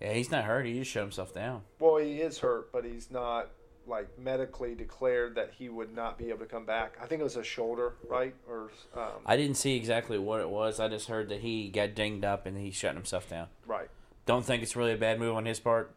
Yeah, 0.00 0.12
he's 0.12 0.32
not 0.32 0.42
hurt. 0.42 0.66
He 0.66 0.76
just 0.76 0.90
shut 0.90 1.04
himself 1.04 1.32
down. 1.32 1.62
Well, 1.78 1.98
he 1.98 2.20
is 2.20 2.40
hurt, 2.40 2.72
but 2.72 2.84
he's 2.84 3.12
not 3.12 3.50
like 3.86 4.18
medically 4.18 4.74
declared 4.74 5.36
that 5.36 5.52
he 5.56 5.68
would 5.68 5.94
not 5.94 6.18
be 6.18 6.30
able 6.30 6.40
to 6.40 6.46
come 6.46 6.66
back. 6.66 6.96
I 7.00 7.06
think 7.06 7.20
it 7.20 7.24
was 7.24 7.36
a 7.36 7.44
shoulder, 7.44 7.92
right? 8.08 8.34
Or 8.48 8.72
um, 8.96 9.20
I 9.24 9.36
didn't 9.36 9.54
see 9.56 9.76
exactly 9.76 10.18
what 10.18 10.40
it 10.40 10.50
was. 10.50 10.80
I 10.80 10.88
just 10.88 11.06
heard 11.06 11.28
that 11.28 11.42
he 11.42 11.68
got 11.68 11.94
dinged 11.94 12.24
up 12.24 12.44
and 12.44 12.58
he 12.58 12.72
shut 12.72 12.96
himself 12.96 13.30
down. 13.30 13.46
right. 13.66 13.88
Don't 14.26 14.44
think 14.44 14.64
it's 14.64 14.74
really 14.74 14.94
a 14.94 14.96
bad 14.96 15.20
move 15.20 15.36
on 15.36 15.44
his 15.44 15.60
part. 15.60 15.94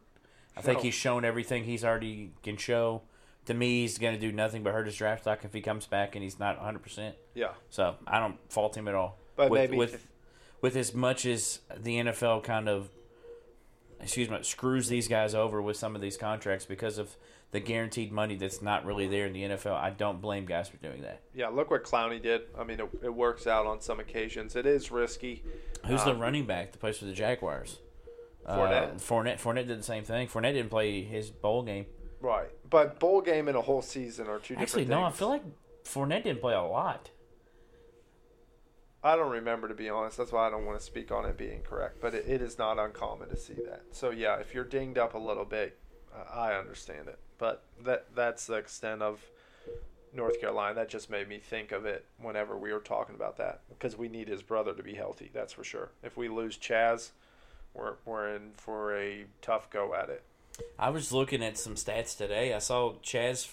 I 0.56 0.60
think 0.60 0.80
he's 0.80 0.94
shown 0.94 1.24
everything 1.24 1.64
he's 1.64 1.82
already 1.82 2.30
can 2.44 2.56
show. 2.56 3.02
To 3.48 3.54
me, 3.54 3.80
he's 3.82 3.96
going 3.98 4.14
to 4.14 4.20
do 4.20 4.30
nothing 4.30 4.62
but 4.62 4.72
hurt 4.72 4.84
his 4.86 4.94
draft 4.96 5.22
stock 5.22 5.42
if 5.44 5.52
he 5.52 5.60
comes 5.60 5.86
back 5.86 6.14
and 6.14 6.22
he's 6.22 6.38
not 6.38 6.56
100. 6.56 6.78
percent 6.82 7.16
Yeah. 7.34 7.52
So 7.70 7.96
I 8.06 8.20
don't 8.20 8.36
fault 8.50 8.76
him 8.76 8.86
at 8.88 8.94
all. 8.94 9.18
But 9.36 9.50
with, 9.50 9.60
maybe 9.60 9.76
with 9.76 9.94
if- 9.94 10.06
with 10.60 10.76
as 10.76 10.92
much 10.94 11.24
as 11.26 11.60
the 11.76 11.96
NFL 11.98 12.42
kind 12.44 12.68
of 12.68 12.90
excuse 14.00 14.28
me 14.30 14.38
screws 14.42 14.88
these 14.88 15.08
guys 15.08 15.34
over 15.34 15.60
with 15.62 15.76
some 15.76 15.94
of 15.94 16.00
these 16.00 16.16
contracts 16.16 16.66
because 16.66 16.98
of 16.98 17.16
the 17.50 17.60
guaranteed 17.60 18.12
money 18.12 18.36
that's 18.36 18.60
not 18.60 18.84
really 18.84 19.06
there 19.06 19.24
in 19.26 19.32
the 19.32 19.42
NFL. 19.42 19.72
I 19.74 19.90
don't 19.90 20.20
blame 20.20 20.44
guys 20.44 20.68
for 20.68 20.76
doing 20.76 21.00
that. 21.02 21.22
Yeah, 21.34 21.48
look 21.48 21.70
what 21.70 21.82
Clowney 21.84 22.20
did. 22.22 22.42
I 22.58 22.64
mean, 22.64 22.78
it, 22.80 22.88
it 23.02 23.14
works 23.14 23.46
out 23.46 23.64
on 23.66 23.80
some 23.80 23.98
occasions. 24.00 24.54
It 24.56 24.66
is 24.66 24.90
risky. 24.90 25.42
Who's 25.86 26.04
the 26.04 26.10
Um, 26.10 26.18
running 26.18 26.44
back 26.44 26.72
that 26.72 26.78
plays 26.78 26.98
for 26.98 27.06
the 27.06 27.12
Jaguars? 27.14 27.78
Fournette. 28.46 28.94
Uh, 28.96 28.98
Fournette. 28.98 29.40
Fournette 29.40 29.66
did 29.66 29.78
the 29.78 29.82
same 29.82 30.04
thing. 30.04 30.28
Fournette 30.28 30.52
didn't 30.52 30.68
play 30.70 31.02
his 31.02 31.30
bowl 31.30 31.62
game. 31.62 31.86
Right. 32.20 32.50
But 32.68 32.98
bowl 32.98 33.20
game 33.20 33.48
and 33.48 33.56
a 33.56 33.62
whole 33.62 33.82
season 33.82 34.26
are 34.26 34.38
two 34.38 34.54
Actually, 34.56 34.84
different 34.84 35.02
no. 35.02 35.06
I 35.06 35.10
feel 35.10 35.28
like 35.28 35.42
Fournette 35.84 36.24
didn't 36.24 36.40
play 36.40 36.54
a 36.54 36.62
lot. 36.62 37.10
I 39.02 39.14
don't 39.16 39.30
remember, 39.30 39.68
to 39.68 39.74
be 39.74 39.88
honest. 39.88 40.16
That's 40.16 40.32
why 40.32 40.46
I 40.46 40.50
don't 40.50 40.66
want 40.66 40.78
to 40.78 40.84
speak 40.84 41.12
on 41.12 41.24
it 41.24 41.36
being 41.36 41.62
correct. 41.62 42.00
But 42.00 42.14
it, 42.14 42.24
it 42.26 42.42
is 42.42 42.58
not 42.58 42.78
uncommon 42.78 43.28
to 43.28 43.36
see 43.36 43.54
that. 43.66 43.82
So, 43.92 44.10
yeah, 44.10 44.36
if 44.36 44.54
you're 44.54 44.64
dinged 44.64 44.98
up 44.98 45.14
a 45.14 45.18
little 45.18 45.44
bit, 45.44 45.78
uh, 46.14 46.34
I 46.34 46.54
understand 46.58 47.08
it. 47.08 47.18
But 47.38 47.64
that 47.84 48.06
that's 48.14 48.46
the 48.46 48.54
extent 48.54 49.02
of 49.02 49.20
North 50.12 50.40
Carolina. 50.40 50.74
That 50.74 50.88
just 50.88 51.10
made 51.10 51.28
me 51.28 51.38
think 51.38 51.70
of 51.70 51.86
it 51.86 52.06
whenever 52.20 52.58
we 52.58 52.72
were 52.72 52.80
talking 52.80 53.14
about 53.14 53.36
that. 53.38 53.60
Because 53.68 53.96
we 53.96 54.08
need 54.08 54.26
his 54.26 54.42
brother 54.42 54.74
to 54.74 54.82
be 54.82 54.94
healthy, 54.94 55.30
that's 55.32 55.52
for 55.52 55.62
sure. 55.62 55.92
If 56.02 56.16
we 56.16 56.28
lose 56.28 56.58
Chazz, 56.58 57.12
we're, 57.74 57.94
we're 58.04 58.34
in 58.34 58.50
for 58.56 58.96
a 58.96 59.26
tough 59.40 59.70
go 59.70 59.94
at 59.94 60.08
it. 60.08 60.24
I 60.78 60.90
was 60.90 61.12
looking 61.12 61.42
at 61.42 61.58
some 61.58 61.74
stats 61.74 62.16
today. 62.16 62.54
I 62.54 62.58
saw 62.58 62.94
Chazz 63.02 63.48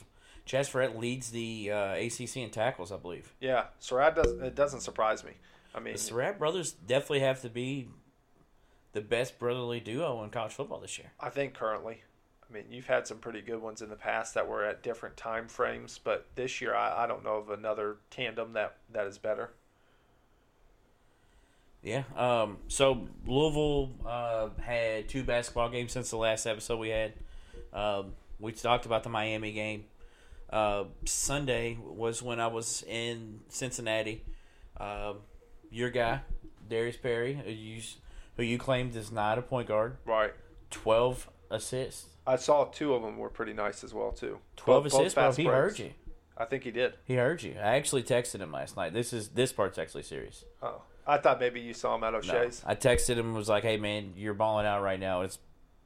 Chazz 0.45 0.71
Surratt 0.71 0.97
leads 0.97 1.31
the 1.31 1.71
uh, 1.71 1.93
ACC 1.95 2.37
in 2.37 2.51
tackles, 2.51 2.91
I 2.91 2.97
believe. 2.97 3.33
Yeah, 3.39 3.65
Surratt 3.79 4.15
doesn't. 4.15 4.43
It 4.43 4.55
doesn't 4.55 4.81
surprise 4.81 5.23
me. 5.23 5.31
I 5.73 5.79
mean, 5.79 5.93
The 5.93 5.99
Surratt 5.99 6.39
brothers 6.39 6.71
definitely 6.71 7.21
have 7.21 7.41
to 7.41 7.49
be 7.49 7.87
the 8.93 9.01
best 9.01 9.39
brotherly 9.39 9.79
duo 9.79 10.23
in 10.23 10.29
college 10.29 10.53
football 10.53 10.79
this 10.79 10.97
year. 10.97 11.11
I 11.19 11.29
think 11.29 11.53
currently, 11.53 12.03
I 12.49 12.53
mean, 12.53 12.65
you've 12.69 12.85
had 12.85 13.07
some 13.07 13.17
pretty 13.17 13.41
good 13.41 13.61
ones 13.61 13.81
in 13.81 13.89
the 13.89 13.95
past 13.95 14.35
that 14.35 14.47
were 14.47 14.63
at 14.63 14.83
different 14.83 15.17
time 15.17 15.47
frames, 15.47 15.99
but 16.01 16.27
this 16.35 16.61
year 16.61 16.73
I, 16.75 17.03
I 17.03 17.07
don't 17.07 17.23
know 17.23 17.35
of 17.35 17.49
another 17.49 17.97
tandem 18.09 18.53
that 18.53 18.77
that 18.93 19.07
is 19.07 19.17
better. 19.17 19.51
Yeah. 21.85 22.03
Um, 22.17 22.57
so 22.67 23.07
Louisville 23.25 23.91
uh, 24.05 24.49
had 24.61 25.07
two 25.07 25.23
basketball 25.23 25.69
games 25.69 25.91
since 25.93 26.09
the 26.09 26.17
last 26.17 26.45
episode 26.45 26.79
we 26.79 26.89
had. 26.89 27.13
Um, 27.71 28.13
we 28.39 28.51
talked 28.51 28.85
about 28.85 29.03
the 29.03 29.09
Miami 29.09 29.53
game. 29.53 29.85
Uh, 30.49 30.85
Sunday 31.05 31.77
was 31.81 32.21
when 32.21 32.39
I 32.39 32.47
was 32.47 32.83
in 32.87 33.39
Cincinnati. 33.49 34.23
Um 34.77 35.17
your 35.71 35.89
guy, 35.89 36.21
Darius 36.69 36.95
Perry, 36.95 37.33
who 37.33 37.51
you, 37.51 37.81
who 38.37 38.43
you 38.43 38.57
claimed 38.57 38.95
is 38.95 39.11
not 39.11 39.37
a 39.37 39.41
point 39.41 39.67
guard, 39.67 39.97
Right. 40.05 40.31
12 40.71 41.29
assists. 41.51 42.05
I 42.25 42.37
saw 42.37 42.65
two 42.65 42.93
of 42.93 43.01
them 43.01 43.17
were 43.17 43.29
pretty 43.29 43.51
nice 43.53 43.83
as 43.83 43.93
well 43.93 44.11
too. 44.11 44.39
12 44.57 44.83
Both- 44.83 44.91
both 44.93 45.01
assists, 45.01 45.15
bro. 45.15 45.31
He 45.33 45.43
heard 45.45 45.79
you. 45.79 45.91
I 46.37 46.45
think 46.45 46.63
he 46.63 46.71
did. 46.71 46.93
He 47.05 47.15
heard 47.15 47.43
you. 47.43 47.55
I 47.57 47.75
actually 47.75 48.03
texted 48.03 48.39
him 48.39 48.51
last 48.51 48.75
night. 48.77 48.93
This 48.93 49.11
is 49.13 49.29
this 49.29 49.51
part's 49.53 49.77
actually 49.77 50.03
serious. 50.03 50.45
Oh, 50.61 50.81
I 51.07 51.17
thought 51.17 51.39
maybe 51.39 51.59
you 51.61 51.73
saw 51.73 51.95
him 51.95 52.03
at 52.03 52.13
No. 52.13 52.19
O'Shea's. 52.19 52.63
I 52.65 52.75
texted 52.75 53.17
him 53.17 53.27
and 53.27 53.35
was 53.35 53.49
like, 53.49 53.63
"Hey 53.63 53.77
man, 53.77 54.13
you're 54.15 54.33
balling 54.33 54.65
out 54.65 54.81
right 54.81 54.99
now. 54.99 55.21
It's 55.21 55.37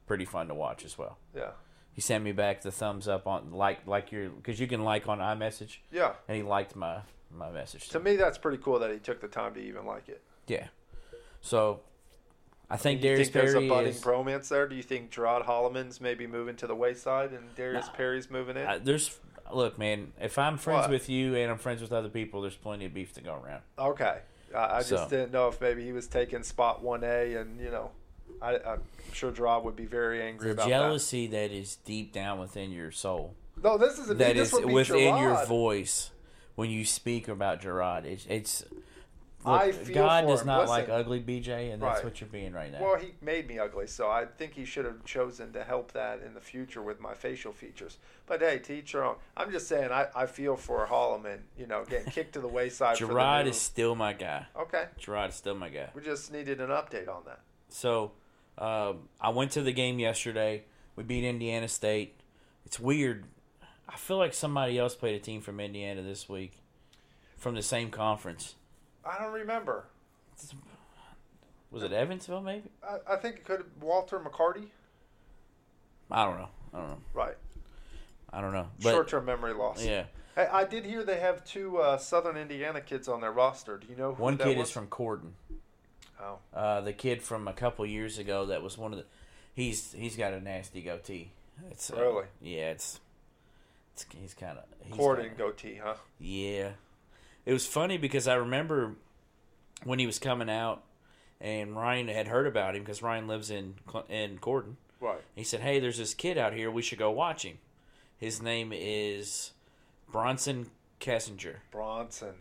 pretty 0.07 0.25
fun 0.25 0.47
to 0.47 0.53
watch 0.53 0.85
as 0.85 0.97
well." 0.97 1.17
Yeah. 1.35 1.51
He 1.91 2.01
sent 2.01 2.23
me 2.23 2.31
back 2.31 2.61
the 2.61 2.71
thumbs 2.71 3.07
up 3.07 3.27
on 3.27 3.51
like 3.51 3.85
like 3.85 4.11
your 4.11 4.29
because 4.29 4.59
you 4.59 4.67
can 4.67 4.83
like 4.83 5.07
on 5.09 5.19
iMessage, 5.19 5.77
Yeah. 5.91 6.13
and 6.27 6.37
he 6.37 6.43
liked 6.43 6.75
my 6.75 7.01
my 7.31 7.49
message. 7.51 7.89
To 7.89 7.99
me, 7.99 8.15
that's 8.15 8.37
pretty 8.37 8.57
cool 8.59 8.79
that 8.79 8.91
he 8.91 8.97
took 8.99 9.19
the 9.21 9.27
time 9.27 9.53
to 9.55 9.59
even 9.59 9.85
like 9.85 10.07
it. 10.09 10.21
yeah. 10.47 10.67
So, 11.41 11.79
I 12.69 12.77
think 12.77 13.01
Do 13.01 13.07
you 13.07 13.13
Darius 13.15 13.29
think 13.29 13.45
there's 13.45 13.55
a 13.55 13.67
budding 13.67 13.91
is. 13.91 14.01
bromance 14.01 14.49
there? 14.49 14.67
Do 14.67 14.75
you 14.75 14.83
think 14.83 15.09
Gerard 15.11 15.45
Holloman's 15.45 16.01
maybe 16.01 16.27
moving 16.27 16.55
to 16.57 16.67
the 16.67 16.75
wayside 16.75 17.31
and 17.31 17.53
Darius 17.55 17.87
No. 17.87 17.93
Perry's 17.93 18.29
moving 18.29 18.57
in? 18.57 18.65
I- 18.65 18.77
there's 18.77 19.19
look, 19.53 19.77
man. 19.77 20.11
If 20.19 20.37
I'm 20.37 20.57
friends 20.57 20.81
What? 20.83 20.89
with 20.91 21.09
you 21.09 21.35
and 21.35 21.49
I'm 21.51 21.57
friends 21.57 21.81
with 21.81 21.91
other 21.93 22.09
people, 22.09 22.41
there's 22.41 22.55
plenty 22.55 22.85
of 22.85 22.93
beef 22.93 23.13
to 23.13 23.21
go 23.21 23.33
around. 23.35 23.61
Okay. 23.77 24.19
I, 24.55 24.77
I 24.77 24.79
just 24.79 24.89
So- 24.89 25.09
didn't 25.09 25.31
know 25.31 25.47
if 25.47 25.59
maybe 25.61 25.83
he 25.83 25.91
was 25.91 26.07
taking 26.07 26.43
spot 26.43 26.83
1A 26.83 27.39
and, 27.41 27.59
you 27.59 27.71
know, 27.71 27.91
I, 28.41 28.55
I'm 28.65 28.81
sure 29.13 29.31
Gerard 29.31 29.63
would 29.65 29.75
be 29.75 29.85
very 29.85 30.21
angry 30.21 30.47
The 30.47 30.53
about 30.53 30.67
jealousy 30.69 31.27
that 31.27 31.51
is 31.51 31.75
deep 31.77 32.13
down 32.13 32.39
within 32.39 32.71
your 32.71 32.91
soul. 32.91 33.35
No, 33.61 33.77
this 33.77 33.99
isn't 33.99 34.17
me. 34.17 34.23
that 34.25 34.35
This 34.35 34.47
is 34.49 34.53
would 34.53 34.67
be 34.67 34.73
within 34.73 35.17
your 35.17 35.45
voice, 35.45 36.11
when 36.55 36.69
you 36.69 36.85
speak 36.85 37.27
about 37.27 37.61
Gerard. 37.61 38.05
It's, 38.05 38.25
it's 38.29 38.63
I 38.63 38.75
look, 39.45 39.73
feel 39.73 39.95
God 39.95 40.27
does 40.27 40.45
not 40.45 40.61
Listen. 40.61 40.69
like 40.75 40.89
ugly 40.89 41.21
BJ, 41.21 41.71
and 41.71 41.81
that's 41.81 41.95
Right. 41.97 42.03
what 42.03 42.19
you're 42.21 42.29
being 42.29 42.51
right 42.53 42.71
now. 42.71 42.81
Well, 42.81 42.97
he 42.97 43.13
made 43.21 43.47
me 43.47 43.57
ugly, 43.59 43.87
so 43.87 44.09
I 44.09 44.25
think 44.25 44.53
he 44.53 44.65
should 44.65 44.85
have 44.85 45.03
chosen 45.05 45.53
to 45.53 45.63
help 45.63 45.93
that 45.93 46.21
in 46.21 46.33
the 46.33 46.41
future 46.41 46.81
with 46.81 46.99
my 46.99 47.13
facial 47.13 47.53
features. 47.53 47.97
But 48.25 48.41
hey, 48.41 48.59
to 48.59 48.73
each 48.73 48.93
your 48.93 49.05
own. 49.05 49.15
I'm 49.37 49.51
just 49.51 49.67
saying, 49.67 49.91
I, 49.91 50.07
I 50.15 50.25
feel 50.25 50.55
for 50.55 50.85
Holloman, 50.87 51.39
you 51.57 51.67
know, 51.67 51.85
getting 51.85 52.11
kicked 52.11 52.33
to 52.33 52.41
the 52.41 52.47
wayside. 52.47 52.97
for 52.97 53.05
the 53.05 53.13
Gerard 53.13 53.47
is 53.47 53.59
still 53.59 53.95
my 53.95 54.13
guy. 54.13 54.45
okay. 54.55 54.85
Gerard 54.97 55.29
is 55.29 55.35
still 55.35 55.55
my 55.55 55.69
guy. 55.69 55.89
We 55.93 56.01
just 56.01 56.31
needed 56.31 56.59
an 56.59 56.69
update 56.69 57.07
on 57.07 57.23
that. 57.25 57.39
So 57.69 58.11
um, 58.57 59.07
I 59.21 59.29
went 59.29 59.51
to 59.51 59.61
the 59.61 59.71
game 59.71 59.99
yesterday. 59.99 60.63
We 60.95 61.03
beat 61.03 61.23
Indiana 61.23 61.67
State. 61.67 62.19
It's 62.65 62.79
weird. 62.79 63.23
I 63.87 63.95
feel 63.95 64.17
like 64.17 64.33
somebody 64.33 64.77
else 64.77 64.95
played 64.95 65.15
a 65.15 65.19
team 65.19 65.41
from 65.41 65.59
Indiana 65.59 66.01
this 66.03 66.27
week, 66.29 66.53
from 67.37 67.55
the 67.55 67.61
same 67.63 67.89
conference. 67.89 68.55
I 69.09 69.21
don't 69.23 69.33
remember. 69.33 69.85
Was 71.71 71.83
it 71.83 71.91
Evansville? 71.91 72.41
Maybe 72.41 72.69
I, 72.83 73.13
I 73.13 73.15
think 73.17 73.37
it 73.37 73.45
could 73.45 73.65
Walter 73.81 74.19
McCarty. 74.19 74.67
I 76.11 76.25
don't 76.25 76.37
know. 76.37 76.49
I 76.73 76.77
don't 76.79 76.89
know. 76.89 76.97
Right. 77.13 77.35
I 78.31 78.41
don't 78.41 78.53
know. 78.53 78.67
But 78.81 78.91
Short-term 78.91 79.25
memory 79.25 79.53
loss. 79.53 79.83
yeah, 79.83 80.03
Hey, 80.35 80.47
I 80.51 80.63
did 80.63 80.85
hear 80.85 81.03
they 81.03 81.19
have 81.19 81.43
two 81.43 81.77
uh, 81.77 81.97
Southern 81.97 82.37
Indiana 82.37 82.81
kids 82.81 83.07
on 83.07 83.21
their 83.21 83.31
roster. 83.31 83.77
Do 83.77 83.87
you 83.89 83.95
know 83.95 84.13
who 84.13 84.21
one 84.23 84.37
that 84.37 84.43
kid 84.47 84.57
was? 84.57 84.67
is 84.67 84.73
from 84.73 84.87
Corydon. 84.87 85.31
Oh, 86.21 86.37
Uh, 86.53 86.81
the 86.81 86.93
kid 86.93 87.21
from 87.23 87.47
a 87.47 87.53
couple 87.53 87.85
years 87.85 88.17
ago 88.19 88.45
that 88.47 88.61
was 88.61 88.77
one 88.77 88.91
of 88.93 88.99
the. 88.99 89.05
He's 89.53 89.91
he's 89.93 90.15
got 90.15 90.33
a 90.33 90.39
nasty 90.39 90.81
goatee. 90.81 91.31
It's 91.71 91.91
uh, 91.91 91.97
Really? 91.97 92.25
yeah. 92.41 92.71
It's, 92.71 92.99
it's 93.93 94.05
he's 94.19 94.33
kind 94.33 94.57
of 94.57 94.97
Corydon 94.97 95.37
goatee, 95.37 95.79
huh? 95.83 95.95
Yeah. 96.19 96.69
It 97.45 97.53
was 97.53 97.65
funny 97.65 97.97
because 97.97 98.27
I 98.27 98.35
remember 98.35 98.95
when 99.83 99.99
he 99.99 100.05
was 100.05 100.19
coming 100.19 100.49
out 100.49 100.83
and 101.41 101.75
Ryan 101.75 102.07
had 102.07 102.27
heard 102.27 102.47
about 102.47 102.75
him 102.75 102.83
because 102.83 103.01
Ryan 103.01 103.27
lives 103.27 103.49
in 103.49 103.75
in 104.09 104.39
Corydon. 104.39 104.75
Right. 104.99 105.21
He 105.35 105.43
said, 105.43 105.61
"Hey, 105.61 105.79
there's 105.79 105.97
this 105.97 106.13
kid 106.13 106.37
out 106.37 106.53
here. 106.53 106.69
We 106.69 106.81
should 106.81 106.99
go 106.99 107.11
watch 107.11 107.43
him. 107.43 107.57
His 108.17 108.41
name 108.41 108.73
is 108.75 109.51
Bronson 110.11 110.69
Kessinger. 110.99 111.55
Bronson. 111.71 112.33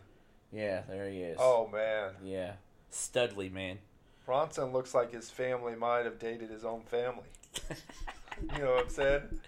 Yeah, 0.51 0.81
there 0.89 1.09
he 1.09 1.21
is. 1.21 1.37
Oh 1.39 1.67
man, 1.67 2.11
yeah, 2.23 2.53
Studley 2.89 3.49
man. 3.49 3.79
Bronson 4.25 4.73
looks 4.73 4.93
like 4.93 5.11
his 5.11 5.29
family 5.29 5.75
might 5.75 6.05
have 6.05 6.19
dated 6.19 6.49
his 6.49 6.65
own 6.65 6.81
family. 6.83 7.23
you 8.53 8.59
know 8.61 8.71
what 8.75 8.83
I'm 8.85 8.89
saying? 8.89 9.21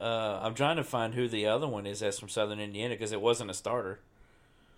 Uh, 0.00 0.40
I'm 0.42 0.54
trying 0.54 0.76
to 0.76 0.82
find 0.82 1.12
who 1.14 1.28
the 1.28 1.46
other 1.46 1.68
one 1.68 1.84
is 1.84 2.00
that's 2.00 2.18
from 2.18 2.30
Southern 2.30 2.58
Indiana 2.58 2.94
because 2.94 3.12
it 3.12 3.20
wasn't 3.20 3.50
a 3.50 3.52
starter. 3.52 4.00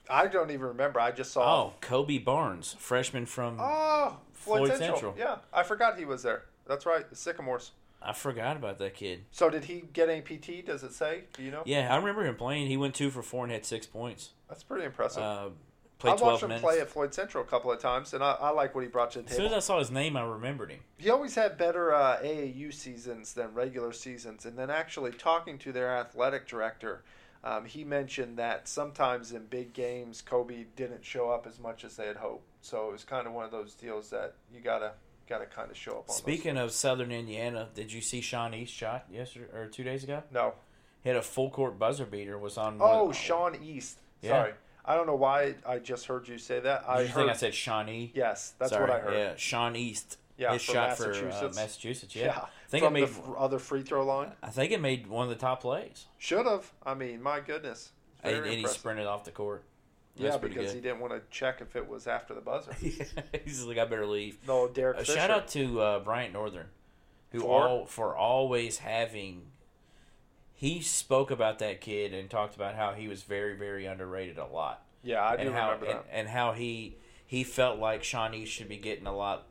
I 0.09 0.27
don't 0.27 0.51
even 0.51 0.67
remember. 0.67 1.01
I 1.01 1.11
just 1.11 1.33
saw. 1.33 1.67
Oh, 1.67 1.73
Kobe 1.81 2.19
Barnes, 2.19 2.77
freshman 2.79 3.27
from. 3.27 3.59
Oh, 3.61 4.19
Floyd, 4.33 4.59
Floyd 4.59 4.71
Central. 4.71 4.97
Central. 4.97 5.15
Yeah, 5.19 5.37
I 5.53 5.63
forgot 5.63 5.99
he 5.99 6.05
was 6.05 6.23
there. 6.23 6.45
That's 6.67 6.87
right, 6.87 7.09
the 7.09 7.17
Sycamores. 7.17 7.73
I 8.05 8.13
forgot 8.13 8.57
about 8.57 8.79
that 8.79 8.95
kid. 8.95 9.25
So 9.31 9.49
did 9.49 9.65
he 9.65 9.85
get 9.93 10.09
any 10.09 10.21
PT? 10.23 10.67
Does 10.67 10.83
it 10.83 10.93
say? 10.93 11.25
Do 11.35 11.43
you 11.43 11.53
know? 11.53 11.63
Yeah, 11.65 11.93
I 11.93 11.97
remember 11.97 12.25
him 12.25 12.35
playing. 12.35 12.67
He 12.67 12.77
went 12.77 12.95
two 12.95 13.11
for 13.11 13.23
four 13.23 13.45
and 13.45 13.53
had 13.53 13.65
six 13.65 13.87
points. 13.87 14.31
That's 14.49 14.65
pretty 14.65 14.85
impressive. 14.85 15.23
Uh, 15.23 15.49
I 16.05 16.15
watched 16.15 16.43
him 16.43 16.49
minutes. 16.49 16.65
play 16.65 16.81
at 16.81 16.89
Floyd 16.89 17.15
Central 17.15 17.45
a 17.45 17.47
couple 17.47 17.71
of 17.71 17.79
times, 17.79 18.13
and 18.13 18.25
I, 18.25 18.33
I 18.33 18.51
like 18.51 18.75
what 18.75 18.83
he 18.83 18.89
brought 18.89 19.13
to 19.13 19.21
the 19.21 19.25
table. 19.29 19.33
as 19.33 19.37
soon 19.37 19.47
as. 19.59 19.65
I 19.65 19.67
saw 19.67 19.79
his 19.79 19.91
name, 19.91 20.17
I 20.17 20.25
remembered 20.25 20.71
him. 20.73 20.81
He 20.99 21.11
always 21.11 21.35
had 21.35 21.57
better 21.57 21.95
uh, 21.95 22.19
AAU 22.23 22.75
seasons 22.75 23.35
than 23.35 23.55
regular 23.55 23.93
seasons. 23.93 24.45
And 24.45 24.59
then 24.59 24.69
actually 24.69 25.13
talking 25.13 25.59
to 25.59 25.71
their 25.73 25.97
athletic 25.97 26.49
director, 26.49 27.05
um, 27.45 27.65
he 27.65 27.85
mentioned 27.85 28.39
that 28.39 28.69
sometimes 28.69 29.33
in 29.33 29.47
big 29.47 29.73
games, 29.73 30.23
Kobe 30.23 30.65
didn't 30.77 31.05
show 31.05 31.31
up 31.31 31.47
as 31.47 31.59
much 31.59 31.85
as 31.85 31.97
they 31.97 32.07
had 32.07 32.17
hoped. 32.17 32.45
So 32.63 32.89
it 32.89 32.93
was 32.93 33.05
kind 33.05 33.27
of 33.27 33.33
one 33.33 33.45
of 33.45 33.51
those 33.51 33.75
deals 33.75 34.11
that 34.11 34.35
you 34.55 34.61
gotta 34.61 34.93
gotta 35.29 35.47
kind 35.47 35.71
of 35.71 35.77
show 35.77 35.93
up 35.99 36.09
on. 36.11 36.15
Speaking 36.15 36.57
of 36.57 36.73
Southern 36.73 37.11
Indiana, 37.11 37.69
did 37.75 37.93
you 37.93 38.01
see 38.01 38.21
Sean 38.21 38.55
East 38.55 38.73
shot 38.75 39.07
yesterday 39.11 39.47
or 39.53 39.67
two 39.67 39.83
days 39.85 40.05
ago? 40.05 40.23
no, 40.33 40.55
He 41.03 41.09
had 41.09 41.17
a 41.19 41.23
full 41.23 41.51
court 41.51 41.79
buzzer 41.79 42.07
beater. 42.07 42.39
Was 42.39 42.57
on. 42.59 42.79
oh 42.81 43.05
one- 43.05 43.15
Sean 43.15 43.57
East. 43.63 43.99
Yeah. 44.21 44.31
Sorry, 44.31 44.53
I 44.85 44.95
don't 44.95 45.07
know 45.09 45.17
why 45.17 45.55
I 45.67 45.79
just 45.79 46.07
heard 46.07 46.29
you 46.29 46.39
say 46.39 46.61
that. 46.61 46.83
Did 46.83 46.89
I 46.89 47.01
you 47.01 47.07
heard. 47.09 47.15
think 47.15 47.31
I 47.31 47.35
said 47.35 47.55
Shawnee? 47.55 48.13
yes, 48.15 48.55
that's 48.59 48.71
Sorry, 48.73 48.83
what 48.89 48.91
I 48.97 49.01
heard. 49.01 49.15
Yeah, 49.15 49.33
Sean 49.37 49.75
East. 49.75 50.19
Yeah, 50.43 50.53
his 50.53 50.63
shot 50.63 50.97
for 50.97 51.05
uh, 51.05 51.09
Massachusetts. 51.09 51.57
Massachusetts. 51.57 52.17
Yeah, 52.17 52.25
Yeah, 52.27 52.39
I 52.41 52.49
think 52.69 52.85
from 52.85 52.97
it 52.97 53.01
made. 53.01 53.09
the 53.09 53.31
other 53.33 53.59
free 53.59 53.83
throw 53.83 54.05
line. 54.05 54.33
I 54.43 54.51
think 54.51 54.73
it 54.73 54.81
made 54.81 55.07
one 55.07 55.25
of 55.25 55.31
the 55.31 55.37
top 55.41 55.63
plays, 55.63 56.07
Should 56.19 56.47
have. 56.47 56.71
I 56.85 56.95
mean, 56.95 57.23
my 57.23 57.41
goodness. 57.41 57.93
Very 58.23 58.37
and, 58.39 58.47
and 58.47 58.55
he 58.59 58.67
sprinted 58.67 59.07
off 59.07 59.25
the 59.25 59.31
court. 59.33 59.65
Yeah, 60.15 60.29
That's 60.29 60.41
pretty 60.41 60.55
because 60.57 60.73
good. 60.73 60.77
he 60.77 60.83
didn't 60.83 61.01
want 61.01 61.13
to 61.15 61.23
check 61.31 61.61
if 61.63 61.75
it 61.75 61.89
was 61.89 62.07
after 62.07 62.35
the 62.35 62.41
buzzer. 62.43 62.73
He's 62.81 63.65
like, 63.65 63.79
I 63.79 63.85
better 63.87 64.07
leave. 64.07 64.37
No, 64.47 64.69
Derek 64.69 64.99
A 64.99 65.05
shout 65.07 65.31
out 65.31 65.49
to 65.49 65.81
uh, 65.81 65.99
Bryant 66.01 66.35
Northern, 66.35 66.67
who 67.31 67.41
For? 67.41 67.47
all 67.69 67.87
for 67.87 68.15
always 68.15 68.79
having. 68.79 69.47
He 70.53 70.81
spoke 70.83 71.31
about 71.31 71.59
that 71.61 71.81
kid 71.81 72.15
and 72.15 72.31
talked 72.31 72.55
about 72.55 72.75
how 72.77 72.93
he 72.93 73.09
was 73.09 73.23
very, 73.23 73.57
very 73.57 73.87
underrated 73.87 74.39
a 74.39 74.47
lot, 74.47 74.85
Yeah, 75.03 75.25
I 75.25 75.37
do 75.37 75.47
and 75.47 75.55
how 75.55 75.73
remember 75.73 75.87
and, 75.87 75.95
that. 75.99 76.07
and 76.13 76.29
how 76.29 76.53
he 76.53 76.97
he 77.27 77.43
felt 77.43 77.79
like 77.79 78.05
Shawnee 78.05 78.45
should 78.45 78.69
be 78.69 78.77
getting 78.77 79.07
a 79.07 79.17
lot, 79.17 79.47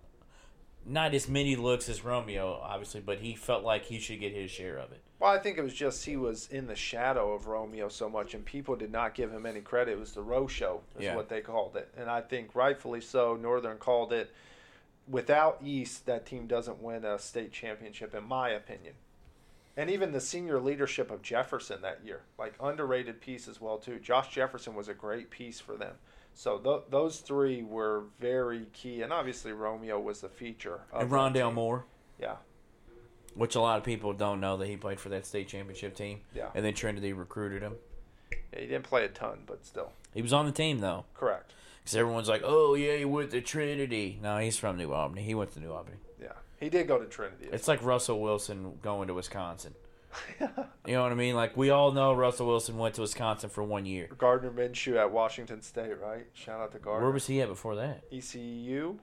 not 0.85 1.13
as 1.13 1.27
many 1.27 1.55
looks 1.55 1.87
as 1.89 2.03
Romeo, 2.03 2.59
obviously, 2.61 3.01
but 3.01 3.19
he 3.19 3.35
felt 3.35 3.63
like 3.63 3.85
he 3.85 3.99
should 3.99 4.19
get 4.19 4.33
his 4.33 4.49
share 4.51 4.77
of 4.77 4.91
it. 4.91 5.01
Well, 5.19 5.31
I 5.31 5.37
think 5.37 5.57
it 5.57 5.63
was 5.63 5.73
just 5.73 6.05
he 6.05 6.17
was 6.17 6.47
in 6.49 6.65
the 6.67 6.75
shadow 6.75 7.33
of 7.33 7.45
Romeo 7.47 7.89
so 7.89 8.09
much, 8.09 8.33
and 8.33 8.43
people 8.43 8.75
did 8.75 8.91
not 8.91 9.13
give 9.13 9.31
him 9.31 9.45
any 9.45 9.61
credit. 9.61 9.91
It 9.91 9.99
was 9.99 10.13
the 10.13 10.23
Row 10.23 10.47
Show, 10.47 10.81
is 10.97 11.03
Yeah. 11.05 11.15
what 11.15 11.29
they 11.29 11.41
called 11.41 11.75
it, 11.75 11.89
and 11.95 12.09
I 12.09 12.21
think 12.21 12.55
rightfully 12.55 13.01
so. 13.01 13.35
Northern 13.35 13.77
called 13.77 14.11
it. 14.11 14.31
Without 15.07 15.59
East, 15.63 16.05
that 16.05 16.25
team 16.25 16.47
doesn't 16.47 16.81
win 16.81 17.05
a 17.05 17.19
state 17.19 17.51
championship, 17.51 18.15
in 18.15 18.23
my 18.23 18.49
opinion. 18.49 18.93
And 19.77 19.89
even 19.89 20.11
the 20.11 20.21
senior 20.21 20.59
leadership 20.59 21.09
of 21.11 21.21
Jefferson 21.21 21.81
that 21.81 22.03
year, 22.03 22.21
like 22.37 22.53
underrated 22.59 23.21
piece 23.21 23.47
as 23.47 23.61
well 23.61 23.77
too. 23.77 23.99
Josh 23.99 24.29
Jefferson 24.33 24.75
was 24.75 24.87
a 24.87 24.93
great 24.93 25.29
piece 25.29 25.59
for 25.59 25.75
them. 25.77 25.95
So 26.33 26.57
th- 26.57 26.83
those 26.89 27.19
three 27.19 27.61
were 27.63 28.03
very 28.19 28.65
key, 28.73 29.01
and 29.01 29.11
obviously 29.13 29.51
Romeo 29.51 29.99
was 29.99 30.21
the 30.21 30.29
feature. 30.29 30.81
Of 30.91 31.01
And 31.03 31.11
Rondale. 31.11 31.53
Moore, 31.53 31.85
yeah, 32.19 32.37
which 33.35 33.55
a 33.55 33.61
lot 33.61 33.77
of 33.77 33.83
people 33.83 34.13
don't 34.13 34.39
know 34.39 34.57
that 34.57 34.67
he 34.67 34.77
played 34.77 34.99
for 34.99 35.09
that 35.09 35.25
state 35.25 35.47
championship 35.47 35.95
team, 35.95 36.21
yeah. 36.33 36.49
and 36.55 36.63
then 36.65 36.73
Trinity 36.73 37.13
recruited 37.13 37.61
him. 37.61 37.75
yeah. 38.53 38.59
He 38.59 38.65
didn't 38.67 38.83
play 38.83 39.05
a 39.05 39.09
ton, 39.09 39.39
but 39.45 39.65
still, 39.65 39.91
He 40.13 40.21
was 40.21 40.33
on 40.33 40.45
the 40.45 40.51
team 40.51 40.79
though. 40.79 41.05
correct. 41.13 41.53
Because 41.83 41.95
everyone's 41.95 42.29
like, 42.29 42.41
oh, 42.45 42.75
yeah, 42.75 42.95
he 42.97 43.05
went 43.05 43.31
to 43.31 43.41
Trinity. 43.41 44.19
No, 44.21 44.37
he's 44.37 44.55
from 44.55 44.77
New 44.77 44.93
Albany. 44.93 45.23
He 45.23 45.33
went 45.33 45.51
to 45.53 45.59
New 45.59 45.71
Albany. 45.71 45.97
Yeah, 46.21 46.33
he 46.59 46.69
did 46.69 46.87
go 46.87 46.99
to 46.99 47.05
Trinity. 47.05 47.47
It's 47.51 47.67
like 47.67 47.83
Russell 47.83 48.21
Wilson 48.21 48.77
going 48.83 49.07
to 49.07 49.15
Wisconsin. 49.15 49.73
You 50.85 50.93
know 50.93 51.03
what 51.03 51.11
I 51.11 51.15
mean? 51.15 51.35
Like, 51.35 51.55
we 51.55 51.69
all 51.69 51.91
know 51.91 52.13
Russell 52.13 52.47
Wilson 52.47 52.77
went 52.77 52.95
to 52.95 53.01
Wisconsin 53.01 53.49
for 53.51 53.63
one 53.63 53.85
year. 53.85 54.09
Gardner 54.17 54.49
Minshew 54.49 54.97
at 54.97 55.11
Washington 55.11 55.61
State, 55.61 55.99
right? 56.01 56.25
Shout 56.33 56.59
out 56.59 56.71
to 56.71 56.79
Gardner. 56.79 57.05
Where 57.05 57.13
was 57.13 57.27
he 57.27 57.39
at 57.41 57.47
before 57.49 57.75
that? 57.75 58.01
ECU? 58.11 58.97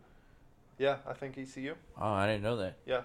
Yeah, 0.77 0.97
I 1.07 1.13
think 1.13 1.39
ECU. 1.39 1.75
Oh, 2.01 2.05
I 2.05 2.27
didn't 2.27 2.43
know 2.43 2.57
that. 2.57 2.79
Yeah. 2.85 3.03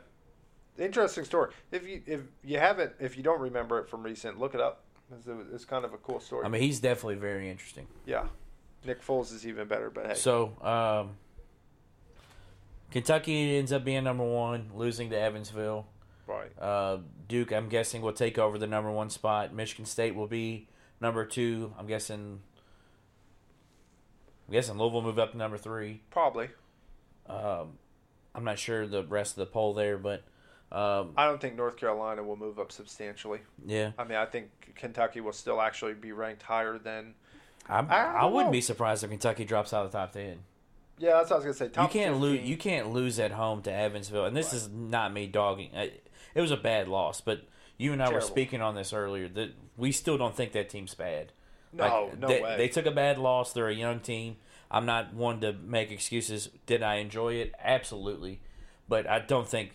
Interesting 0.80 1.24
story. 1.24 1.52
If 1.72 1.88
you 1.88 2.02
if 2.08 2.22
you 2.44 2.58
haven't, 2.58 2.94
if 3.00 3.16
you 3.16 3.22
don't 3.22 3.40
remember 3.40 3.78
it 3.80 3.88
from 3.88 4.02
recent, 4.02 4.40
look 4.40 4.56
it 4.56 4.62
up. 4.62 4.82
It's, 5.16 5.28
it's 5.54 5.66
kind 5.66 5.86
of 5.86 5.94
a 5.94 5.98
cool 5.98 6.20
story. 6.20 6.44
I 6.44 6.50
mean, 6.50 6.62
he's 6.64 6.80
definitely 6.80 7.16
very 7.16 7.52
interesting. 7.52 7.86
yeah, 8.08 8.26
Nick 8.84 9.06
Foles 9.06 9.32
is 9.32 9.46
even 9.46 9.68
better, 9.68 9.92
but 9.92 10.08
hey, 10.08 10.14
So, 10.16 10.54
um, 10.64 11.12
Kentucky 12.92 13.58
ends 13.58 13.72
up 13.72 13.84
being 13.84 14.04
number 14.04 14.24
one, 14.24 14.72
losing 14.74 15.12
to 15.12 15.20
Evansville. 15.20 15.86
Right. 16.28 16.52
Uh, 16.60 17.00
Duke, 17.28 17.52
I'm 17.52 17.70
guessing, 17.70 18.02
will 18.02 18.14
take 18.14 18.38
over 18.38 18.58
the 18.58 18.68
number 18.68 18.92
one 18.92 19.10
spot. 19.10 19.54
Michigan 19.54 19.86
State 19.86 20.16
will 20.16 20.28
be 20.28 20.68
number 21.02 21.26
two. 21.26 21.74
I'm 21.78 21.88
guessing. 21.88 22.42
I'm 24.48 24.52
guessing 24.54 24.78
Louisville 24.78 25.02
move 25.02 25.20
up 25.20 25.32
to 25.32 25.38
number 25.38 25.58
three. 25.58 26.02
Probably. 26.12 26.50
Um, 27.28 27.78
I'm 28.36 28.44
not 28.44 28.60
sure 28.60 28.86
the 28.88 29.04
rest 29.04 29.34
of 29.34 29.38
the 29.38 29.46
poll 29.46 29.74
there, 29.74 29.98
but 29.98 30.24
um, 30.72 31.14
I 31.16 31.26
don't 31.26 31.40
think 31.40 31.56
North 31.56 31.78
Carolina 31.78 32.24
will 32.24 32.36
move 32.36 32.60
up 32.60 32.72
substantially. 32.72 33.40
yeah, 33.66 33.92
I 33.98 34.04
mean, 34.04 34.18
I 34.18 34.26
think 34.26 34.50
Kentucky 34.76 35.22
will 35.22 35.32
still 35.34 35.62
actually 35.62 35.94
be 35.94 36.12
ranked 36.12 36.44
higher 36.44 36.78
than. 36.78 37.14
I, 37.70 37.80
I 37.80 38.04
I, 38.04 38.26
wouldn't 38.26 38.52
be 38.52 38.60
surprised 38.60 39.04
if 39.06 39.10
Kentucky 39.10 39.46
drops 39.46 39.72
out 39.72 39.86
of 39.86 39.92
the 39.92 39.98
top 39.98 40.12
ten. 40.12 40.40
Yeah, 40.98 41.14
that's 41.14 41.30
what 41.30 41.38
I 41.42 41.46
was 41.46 41.58
gonna 41.58 41.72
say. 41.72 41.82
You 41.82 41.88
can't 41.88 42.20
lose. 42.20 42.38
15. 42.40 42.52
You 42.52 42.58
can't 42.58 42.92
lose 42.92 43.20
at 43.20 43.32
home 43.32 43.62
to 43.64 43.72
Evansville, 43.72 44.26
and 44.26 44.36
this 44.36 44.48
Right. 44.48 44.56
is 44.56 44.70
not 44.70 45.14
me 45.14 45.28
dogging. 45.28 45.70
I- 46.36 46.40
It 46.40 46.42
was 46.42 46.52
a 46.52 46.58
bad 46.58 46.88
loss, 46.88 47.22
but 47.22 47.44
you 47.78 47.94
and 47.94 48.02
I 48.02 48.12
were 48.12 48.22
speaking 48.22 48.62
on 48.62 48.76
this 48.76 48.94
earlier. 48.94 49.28
That 49.28 49.52
we 49.78 49.92
still 49.92 50.18
don't 50.18 50.36
think 50.36 50.52
that 50.54 50.70
team's 50.70 50.94
bad. 50.94 51.32
No, 51.72 52.06
Like, 52.06 52.20
no 52.20 52.28
they, 52.28 52.42
way. 52.42 52.58
They 52.58 52.68
took 52.68 52.86
a 52.86 52.92
bad 52.92 53.18
loss. 53.18 53.54
They're 53.54 53.68
a 53.68 53.74
young 53.74 54.00
team. 54.00 54.38
I'm 54.70 54.86
not 54.86 55.14
one 55.14 55.42
to 55.42 55.54
make 55.54 55.92
excuses. 55.92 56.50
Did 56.66 56.82
I 56.84 56.96
enjoy 56.96 57.36
it? 57.36 57.54
Absolutely, 57.64 58.42
but 58.88 59.08
I 59.08 59.20
don't 59.20 59.48
think. 59.48 59.72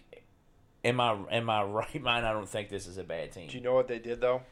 In 0.84 0.94
my 0.94 1.16
in 1.30 1.44
my 1.44 1.62
right 1.64 2.00
mind, 2.00 2.24
I 2.24 2.32
don't 2.32 2.48
think 2.48 2.68
this 2.68 2.86
is 2.86 2.98
a 2.98 3.04
bad 3.04 3.32
team. 3.32 3.48
Do 3.48 3.56
you 3.56 3.62
know 3.62 3.74
what 3.74 3.88
they 3.88 3.98
did 3.98 4.20
though? 4.20 4.42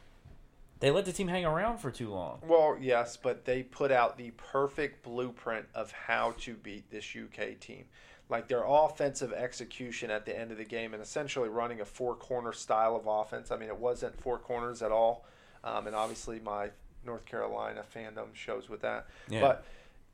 They 0.79 0.91
let 0.91 1.05
the 1.05 1.11
team 1.11 1.27
hang 1.27 1.45
around 1.45 1.79
for 1.79 1.89
too 1.89 2.09
long. 2.11 2.39
Well, 2.45 2.77
yes, 2.79 3.17
but 3.17 3.45
they 3.45 3.63
put 3.63 3.91
out 3.91 4.17
the 4.17 4.31
perfect 4.31 5.03
blueprint 5.03 5.65
of 5.73 5.91
how 5.91 6.35
to 6.39 6.53
beat 6.53 6.91
this 6.91 7.15
UK 7.15 7.59
team. 7.59 7.85
Like 8.29 8.47
their 8.47 8.63
offensive 8.65 9.31
execution 9.31 10.11
at 10.11 10.25
the 10.25 10.37
end 10.37 10.51
of 10.51 10.57
the 10.57 10.65
game 10.65 10.93
and 10.93 11.01
essentially 11.01 11.47
running 11.47 11.79
a 11.79 11.85
four 11.85 12.15
corner 12.15 12.51
style 12.51 12.95
of 12.95 13.07
offense. 13.07 13.51
I 13.51 13.57
mean, 13.57 13.69
it 13.69 13.77
wasn't 13.77 14.19
four 14.19 14.37
corners 14.37 14.81
at 14.81 14.91
all. 14.91 15.25
Um, 15.63 15.87
and 15.87 15.95
obviously, 15.95 16.39
my 16.39 16.69
North 17.05 17.25
Carolina 17.25 17.83
fandom 17.95 18.27
shows 18.33 18.69
with 18.69 18.81
that. 18.81 19.07
Yeah. 19.29 19.41
But 19.41 19.65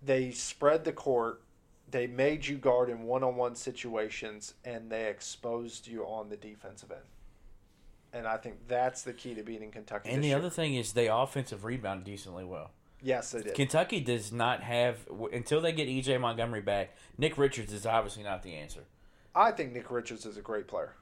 they 0.02 0.32
spread 0.32 0.86
the 0.86 0.94
court. 0.94 1.42
They 1.90 2.08
made 2.08 2.46
you 2.46 2.58
guard 2.58 2.90
in 2.90 3.04
one 3.04 3.24
on 3.24 3.36
one 3.36 3.56
situations 3.56 4.54
and 4.64 4.90
they 4.90 5.08
exposed 5.08 5.88
you 5.88 6.04
on 6.04 6.30
the 6.30 6.38
defensive 6.38 6.92
end. 6.92 7.02
And 8.14 8.28
I 8.28 8.38
think 8.38 8.68
that's 8.68 9.02
the 9.02 9.14
key 9.14 9.34
to 9.34 9.44
beating 9.44 9.72
Kentucky. 9.72 10.10
And 10.10 10.24
the 10.24 10.30
year. 10.30 10.38
other 10.38 10.50
thing 10.50 10.76
is 10.76 10.94
they 10.94 11.08
offensive 11.08 11.66
rebound 11.66 12.04
decently 12.04 12.46
well. 12.46 12.72
Yes, 13.04 13.32
they 13.32 13.44
did. 13.44 13.54
Kentucky 13.54 14.00
does 14.00 14.32
not 14.32 14.62
have 14.64 14.98
until 15.32 15.62
they 15.62 15.72
get 15.74 15.88
EJ 15.88 16.20
Montgomery 16.20 16.62
back. 16.62 16.96
Nick 17.18 17.38
Richards 17.38 17.72
is 17.74 17.86
obviously 17.86 18.24
not 18.24 18.42
the 18.44 18.56
answer. 18.56 18.82
I 19.36 19.52
think 19.52 19.74
Nick 19.74 19.92
Richards 19.92 20.26
is 20.26 20.38
a 20.38 20.42
great 20.42 20.68
player. 20.68 20.96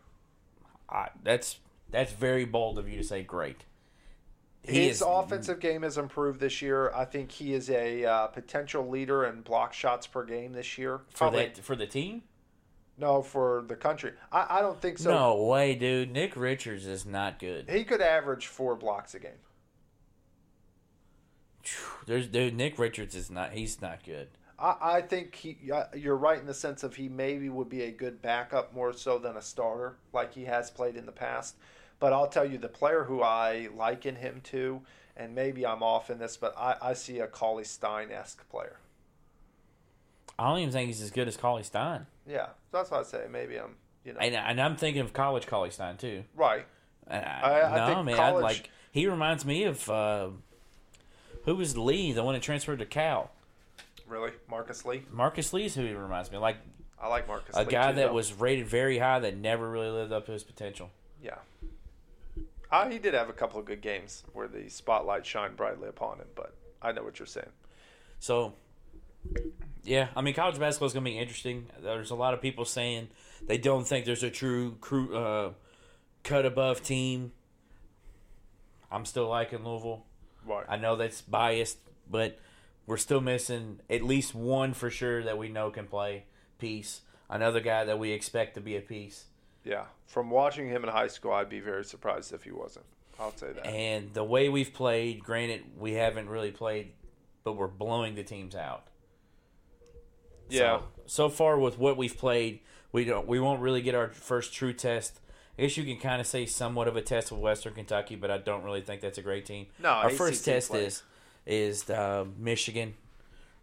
I, 0.90 1.10
that's 1.24 1.60
that's 1.90 2.12
very 2.12 2.46
bold 2.46 2.78
of 2.80 2.90
you 2.90 2.98
to 2.98 3.04
say 3.04 3.24
great. 3.24 3.66
He 4.64 4.88
His 4.88 4.98
is- 4.98 5.04
offensive 5.08 5.60
game 5.60 5.82
has 5.82 5.98
improved 5.98 6.40
this 6.40 6.62
year. 6.62 6.92
I 6.94 7.06
think 7.06 7.32
he 7.32 7.54
is 7.54 7.70
a 7.70 8.06
uh, 8.06 8.28
potential 8.28 8.88
leader 8.88 9.26
in 9.26 9.42
block 9.42 9.74
shots 9.74 10.06
per 10.08 10.24
game 10.24 10.54
this 10.54 10.78
year. 10.78 11.00
for 11.10 11.18
Probably- 11.18 11.46
that 11.48 11.58
for 11.58 11.76
the 11.76 11.88
team. 11.88 12.24
no, 12.98 13.22
for 13.24 13.64
the 13.68 13.76
country. 13.76 14.12
I, 14.32 14.60
I 14.60 14.62
don't 14.62 14.80
think 14.80 15.00
so. 15.00 15.10
no 15.12 15.44
way, 15.46 15.74
dude. 15.76 16.12
Nick 16.12 16.36
Richards 16.36 16.86
is 16.86 17.06
not 17.06 17.40
good. 17.40 17.70
He 17.70 17.84
could 17.84 18.02
average 18.02 18.46
four 18.48 18.76
blocks 18.76 19.16
a 19.16 19.20
game. 19.20 19.32
There's 22.06 22.28
dude. 22.28 22.56
Nick 22.56 22.78
Richards 22.80 23.16
is 23.16 23.30
not. 23.30 23.52
He's 23.54 23.82
not 23.82 24.04
good. 24.04 24.30
I, 24.60 24.76
I 24.82 25.02
think 25.02 25.36
he. 25.36 25.58
You're 25.96 26.16
right 26.18 26.40
in 26.40 26.46
the 26.46 26.54
sense 26.54 26.84
of 26.84 26.96
he 26.96 27.10
maybe 27.10 27.50
would 27.50 27.70
be 27.70 27.84
a 27.84 27.92
good 27.92 28.22
backup 28.22 28.74
more 28.74 28.94
so 28.94 29.18
than 29.18 29.36
a 29.38 29.42
starter, 29.42 29.96
like 30.14 30.34
he 30.34 30.46
has 30.46 30.70
played 30.70 30.96
in 30.96 31.06
the 31.06 31.12
past. 31.12 31.56
But 32.00 32.14
I'll 32.14 32.28
tell 32.28 32.46
you, 32.50 32.58
the 32.58 32.68
player 32.68 33.04
who 33.04 33.22
I 33.22 33.70
liken 33.76 34.16
him 34.16 34.42
to, 34.46 34.82
and 35.16 35.36
maybe 35.36 35.66
I'm 35.66 35.84
off 35.84 36.10
in 36.10 36.18
this, 36.18 36.36
but 36.38 36.56
I, 36.58 36.76
I 36.82 36.94
see 36.94 37.20
a 37.20 37.28
Cauley 37.28 37.64
Stein 37.64 38.12
esque 38.12 38.48
player. 38.50 38.78
I 40.40 40.50
don't 40.50 40.60
even 40.60 40.72
think 40.72 40.88
he's 40.88 41.02
as 41.02 41.12
good 41.12 41.28
as 41.28 41.38
Cauley 41.38 41.62
Stein. 41.64 42.08
Yeah, 42.28 42.48
that's 42.72 42.90
what 42.90 43.02
I 43.02 43.04
say. 43.04 43.26
Maybe 43.30 43.58
I'm, 43.58 43.76
you 44.04 44.14
know, 44.14 44.20
And, 44.20 44.34
and 44.36 44.60
I'm 44.60 44.76
thinking 44.76 45.02
of 45.02 45.14
college 45.14 45.46
Cauley 45.46 45.70
Stein 45.70 45.98
too. 45.98 46.24
right. 46.36 46.66
I- 47.08 47.16
I 47.16 47.78
no, 47.90 47.94
think 47.94 48.06
man. 48.06 48.16
college- 48.16 48.44
like 48.44 48.70
he 48.92 49.06
reminds 49.08 49.46
me 49.46 49.66
of 49.66 49.88
uh, 49.90 50.30
who 51.46 51.56
was 51.56 51.78
Lee, 51.78 52.12
the 52.12 52.24
one 52.24 52.34
that 52.34 52.44
transferred 52.44 52.80
to 52.80 52.86
Cal. 52.86 53.32
Really, 54.08 54.32
Marcus 54.50 54.86
Lee. 54.86 55.04
Marcus 55.12 55.54
Lee's 55.54 55.76
who 55.76 55.86
he 55.86 55.94
reminds 55.94 56.30
me 56.32 56.38
of. 56.38 56.42
like 56.42 56.58
I 57.00 57.08
like 57.08 57.28
Marcus. 57.28 57.56
a 57.56 57.60
Lee 57.64 57.72
guy 57.72 57.92
too, 57.92 57.96
that 57.98 58.08
though. 58.08 58.14
was 58.14 58.34
rated 58.34 58.68
very 58.68 59.00
high 59.00 59.20
that 59.20 59.38
never 59.38 59.70
really 59.70 59.90
lived 59.90 60.12
up 60.12 60.26
to 60.28 60.32
his 60.34 60.44
potential. 60.44 60.90
Yeah. 61.24 61.36
Uh, 62.72 62.90
he 62.90 63.00
did 63.00 63.14
have 63.14 63.30
a 63.30 63.34
couple 63.34 63.60
of 63.60 63.66
good 63.66 63.82
games 63.82 64.24
where 64.34 64.48
the 64.48 64.70
spotlight 64.70 65.26
shined 65.26 65.58
brightly 65.58 65.90
upon 65.90 66.20
him, 66.20 66.28
but 66.36 66.56
I 66.82 66.92
know 66.92 67.04
what 67.04 67.20
you're 67.20 67.26
saying. 67.26 67.50
So, 68.20 68.54
yeah, 69.84 70.08
I 70.16 70.22
mean, 70.22 70.34
college 70.34 70.58
basketball 70.58 70.88
is 70.88 70.94
going 70.94 71.04
to 71.04 71.12
be 71.12 71.18
interesting. 71.18 71.68
There's 71.82 72.12
a 72.12 72.16
lot 72.16 72.34
of 72.34 72.42
people 72.42 72.64
saying 72.64 73.10
they 73.46 73.58
don't 73.58 73.86
think 73.86 74.06
there's 74.06 74.24
a 74.24 74.30
true 74.30 74.78
crew, 74.80 75.16
uh, 75.16 75.52
cut 76.24 76.46
above 76.46 76.82
team. 76.82 77.34
I'm 78.90 79.06
still 79.06 79.28
liking 79.28 79.66
Louisville. 79.66 80.06
Right. 80.46 80.66
I 80.68 80.78
know 80.78 80.96
that's 80.96 81.22
biased, 81.22 81.78
but 82.10 82.40
we're 82.86 82.98
still 82.98 83.22
missing 83.22 83.80
at 83.90 84.02
least 84.04 84.34
one 84.36 84.74
for 84.74 84.90
sure 84.90 85.24
that 85.24 85.38
we 85.38 85.50
know 85.50 85.70
can 85.70 85.88
play 85.88 86.26
piece. 86.58 87.02
Another 87.30 87.60
guy 87.62 87.86
that 87.86 87.98
we 87.98 88.12
expect 88.12 88.56
to 88.56 88.62
be 88.62 88.76
a 88.76 88.82
piece. 88.82 89.26
Yeah. 89.64 89.86
From 90.08 90.30
watching 90.30 90.68
him 90.68 90.84
in 90.84 90.90
high 90.90 91.08
school, 91.08 91.32
I'd 91.32 91.48
be 91.50 91.60
very 91.60 91.86
surprised 91.86 92.34
if 92.34 92.44
he 92.44 92.52
wasn't. 92.52 92.86
I'll 93.20 93.36
say 93.36 93.54
that. 93.54 93.66
And 93.66 94.14
the 94.14 94.24
way 94.24 94.50
we've 94.50 94.74
played, 94.74 95.24
granted, 95.24 95.64
we 95.78 95.94
haven't 95.94 96.28
really 96.28 96.52
played, 96.52 96.92
but 97.44 97.54
we're 97.54 97.68
blowing 97.68 98.16
the 98.16 98.24
teams 98.24 98.56
out. 98.56 98.88
yeah. 100.50 100.80
So, 100.80 100.84
so 101.06 101.30
far 101.30 101.58
with 101.58 101.78
what 101.78 101.96
we've 101.96 102.18
played, 102.18 102.60
we 102.92 103.06
don't 103.06 103.28
we 103.28 103.40
won't 103.40 103.62
really 103.62 103.82
get 103.82 103.96
our 103.96 104.10
first 104.10 104.54
true 104.54 104.74
test. 104.74 105.21
I 105.58 105.64
guess 105.64 105.78
you 105.78 105.84
can 105.84 105.98
kind 105.98 106.22
of 106.22 106.28
say 106.28 106.46
somewhat 106.46 106.88
of 106.88 106.96
a 106.96 107.02
test 107.02 107.32
with 107.32 107.42
Western 107.42 107.74
Kentucky, 107.74 108.16
but 108.16 108.32
I 108.32 108.38
don't 108.38 108.64
really 108.64 108.82
think 108.82 109.02
that's 109.02 109.18
a 109.18 109.22
great 109.22 109.46
team. 109.46 109.68
No, 109.82 109.90
our 109.90 110.08
ACC 110.08 110.18
first 110.18 110.46
test 110.46 110.72
play. 110.72 110.86
is 110.86 111.04
is 111.46 111.90
uh, 111.90 112.26
Michigan, 112.38 112.94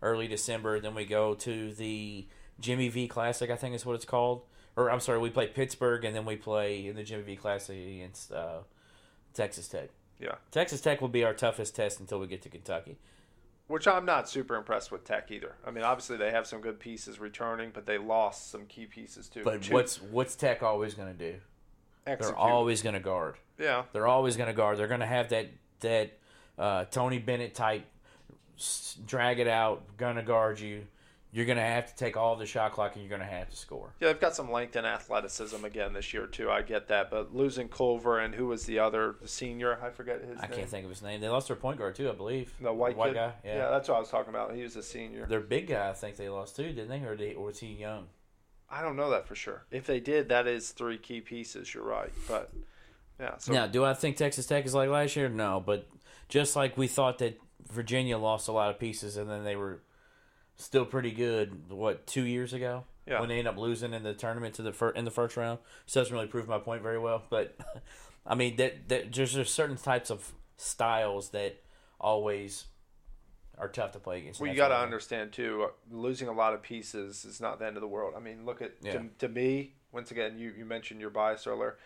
early 0.03 0.29
December. 0.29 0.81
Then 0.81 0.95
we 0.95 1.05
go 1.05 1.35
to 1.35 1.73
the 1.73 2.27
Jimmy 2.61 2.89
V 2.89 3.09
Classic, 3.09 3.51
I 3.51 3.57
think 3.57 3.75
is 3.75 3.87
what 3.87 3.95
it's 3.95 4.05
called. 4.05 4.43
Or 4.77 4.91
I'm 4.91 5.01
sorry, 5.01 5.19
we 5.19 5.31
play 5.31 5.49
Pittsburgh, 5.49 6.05
and 6.05 6.15
then 6.15 6.25
we 6.25 6.37
play 6.37 6.87
in 6.87 6.95
the 6.95 7.03
Jimmy 7.03 7.23
V 7.23 7.37
Classic 7.37 7.77
against 7.77 8.33
uh, 8.33 8.59
Texas 9.35 9.67
Tech. 9.69 9.89
Yeah. 10.21 10.35
Texas 10.51 10.81
Tech 10.81 11.01
will 11.01 11.09
be 11.09 11.25
our 11.25 11.35
toughest 11.35 11.75
test 11.75 12.01
until 12.01 12.19
we 12.21 12.27
get 12.27 12.43
to 12.43 12.49
Kentucky. 12.49 12.97
Which 13.69 13.87
I'm 13.87 14.07
not 14.07 14.29
super 14.29 14.57
impressed 14.57 14.91
with 14.91 15.05
Tech 15.05 15.31
either. 15.31 15.55
I 15.67 15.71
mean, 15.71 15.85
obviously 15.85 16.17
they 16.17 16.31
have 16.31 16.47
some 16.47 16.61
good 16.61 16.81
pieces 16.81 17.21
returning, 17.21 17.71
but 17.73 17.87
they 17.87 17.99
lost 17.99 18.51
some 18.51 18.65
key 18.67 18.87
pieces 18.87 19.29
too. 19.29 19.43
But 19.45 19.63
Two- 19.63 19.75
what's 19.75 20.01
what's 20.01 20.37
Tech 20.37 20.63
always 20.63 20.95
going 20.95 21.15
to 21.17 21.33
do? 21.33 21.39
Execute. 22.07 22.35
They're 22.37 22.37
always 22.45 22.83
going 22.83 22.95
to 22.95 23.01
guard. 23.01 23.37
yeah. 23.59 23.85
They're 23.93 24.07
always 24.07 24.37
going 24.37 24.49
to 24.49 24.53
guard. 24.55 24.79
They're 24.79 24.89
going 24.89 25.01
to 25.01 25.07
have 25.07 25.29
that 25.31 25.49
that 25.81 26.19
uh, 26.59 26.85
Tony 26.87 27.19
Bennett 27.19 27.55
type 27.55 27.85
drag 29.07 29.39
it 29.39 29.49
out, 29.49 29.97
going 29.97 30.17
to 30.17 30.23
guard 30.23 30.61
you. 30.61 30.87
You're 31.31 31.45
going 31.45 31.59
to 31.59 31.63
have 31.65 31.87
to 31.89 31.95
take 31.95 32.17
all 32.17 32.37
the 32.37 32.47
shot 32.47 32.73
clock, 32.73 32.95
and 32.95 33.03
you're 33.05 33.11
going 33.11 33.21
to 33.21 33.27
have 33.37 33.51
to 33.51 33.57
score. 33.57 33.93
Yeah, 34.01 34.09
they've 34.09 34.21
got 34.21 34.35
some 34.35 34.51
length 34.51 34.77
and 34.77 34.87
athleticism 34.87 35.63
again 35.63 35.93
this 35.93 36.15
year 36.15 36.27
too. 36.27 36.51
I 36.51 36.63
get 36.63 36.89
that, 36.89 37.11
but 37.11 37.35
losing 37.35 37.69
Culver 37.69 38.19
and 38.19 38.35
who 38.35 38.47
was 38.47 38.65
the 38.65 38.79
other 38.79 39.17
the 39.21 39.29
senior? 39.29 39.79
I 39.83 39.91
forget 39.91 40.23
his 40.25 40.39
I 40.39 40.47
name. 40.47 40.59
can't 40.59 40.69
think 40.71 40.85
of 40.85 40.91
his 40.91 41.03
name. 41.03 41.21
They 41.21 41.29
lost 41.29 41.49
their 41.49 41.57
point 41.57 41.79
guard 41.79 41.97
too, 41.97 42.09
I 42.09 42.13
believe. 42.15 42.51
The 42.63 42.73
white, 42.73 42.97
kid? 42.97 43.15
guy. 43.15 43.33
Yeah. 43.45 43.69
that's 43.69 43.89
what 43.91 43.97
I 43.97 44.01
was 44.01 44.09
talking 44.09 44.31
about. 44.31 44.55
He 44.55 44.63
was 44.63 44.75
a 44.77 44.83
senior. 44.83 45.27
Their 45.27 45.41
big 45.41 45.67
guy, 45.67 45.91
I 45.91 45.93
think 45.93 46.17
they 46.17 46.31
lost 46.31 46.57
too, 46.57 46.73
didn't 46.73 46.89
they? 46.89 47.07
Or, 47.07 47.15
they, 47.15 47.35
or 47.35 47.45
was 47.45 47.59
he 47.59 47.75
young? 47.75 48.07
I 48.71 48.83
don't 48.83 48.97
know 48.97 49.11
that 49.11 49.27
for 49.27 49.35
sure. 49.35 49.65
If 49.71 49.87
they 49.87 50.01
did, 50.01 50.29
that 50.29 50.47
is 50.47 50.71
three 50.71 50.99
key 50.99 51.21
pieces. 51.21 51.73
You're 51.73 51.85
right, 51.85 52.13
but 52.27 52.53
yeah. 53.19 53.39
So 53.39 53.53
now, 53.53 53.67
do 53.67 53.85
I 53.85 53.95
think 53.95 54.17
Texas 54.17 54.47
Tech 54.47 54.67
is 54.67 54.75
like 54.75 54.91
last 54.91 55.17
year? 55.17 55.29
No, 55.29 55.63
but 55.65 55.89
just 56.29 56.55
like 56.55 56.77
we 56.77 56.87
thought 56.87 57.19
that 57.19 57.41
Virginia 57.73 58.19
lost 58.19 58.49
a 58.49 58.53
lot 58.53 58.71
of 58.71 58.79
pieces, 58.79 59.17
and 59.17 59.31
then 59.31 59.45
they 59.45 59.57
were 59.57 59.81
still 60.57 60.85
pretty 60.85 61.13
good. 61.13 61.71
What 61.71 62.07
two 62.07 62.25
years 62.25 62.53
ago? 62.53 62.85
Yeah. 63.07 63.21
When 63.21 63.31
they 63.31 63.39
end 63.39 63.49
up 63.49 63.57
losing 63.57 63.95
in 63.95 64.03
the 64.03 64.13
tournament 64.13 64.55
to 64.57 64.63
the 64.63 64.73
fir- 64.73 64.91
in 64.91 65.07
the 65.07 65.11
first 65.11 65.37
round, 65.39 65.61
so 65.87 66.01
doesn't 66.01 66.15
really 66.15 66.27
prove 66.27 66.47
my 66.47 66.59
point 66.59 66.83
very 66.83 66.99
well. 66.99 67.23
But 67.31 67.57
I 68.27 68.35
mean 68.35 68.57
that 68.57 68.89
that 68.89 69.13
there's 69.13 69.33
just 69.33 69.55
certain 69.55 69.79
types 69.79 70.11
of 70.11 70.33
styles 70.59 71.31
that 71.31 71.63
always 71.99 72.67
are 73.59 73.69
tough 73.69 73.93
to 73.93 73.99
play 73.99 74.19
against. 74.19 74.41
Well, 74.41 74.51
you 74.51 74.57
got 74.57 74.69
to 74.69 74.79
understand 74.79 75.33
too. 75.33 75.65
uh, 75.69 75.95
Losing 75.95 76.29
a 76.29 76.33
lot 76.33 76.55
of 76.55 76.63
pieces 76.63 77.25
is 77.25 77.41
not 77.41 77.59
the 77.59 77.67
end 77.67 77.77
of 77.77 77.81
the 77.81 77.89
world. 77.89 78.15
I 78.17 78.21
mean, 78.21 78.45
look 78.45 78.63
at 78.63 78.73
Yeah. 78.83 78.93
to, 78.95 79.05
to 79.21 79.29
me 79.29 79.75
once 79.93 80.11
again. 80.11 80.39
You 80.39 80.53
you 80.57 80.65
mentioned 80.65 81.01
your 81.01 81.11
bias 81.11 81.47
earlier. 81.47 81.77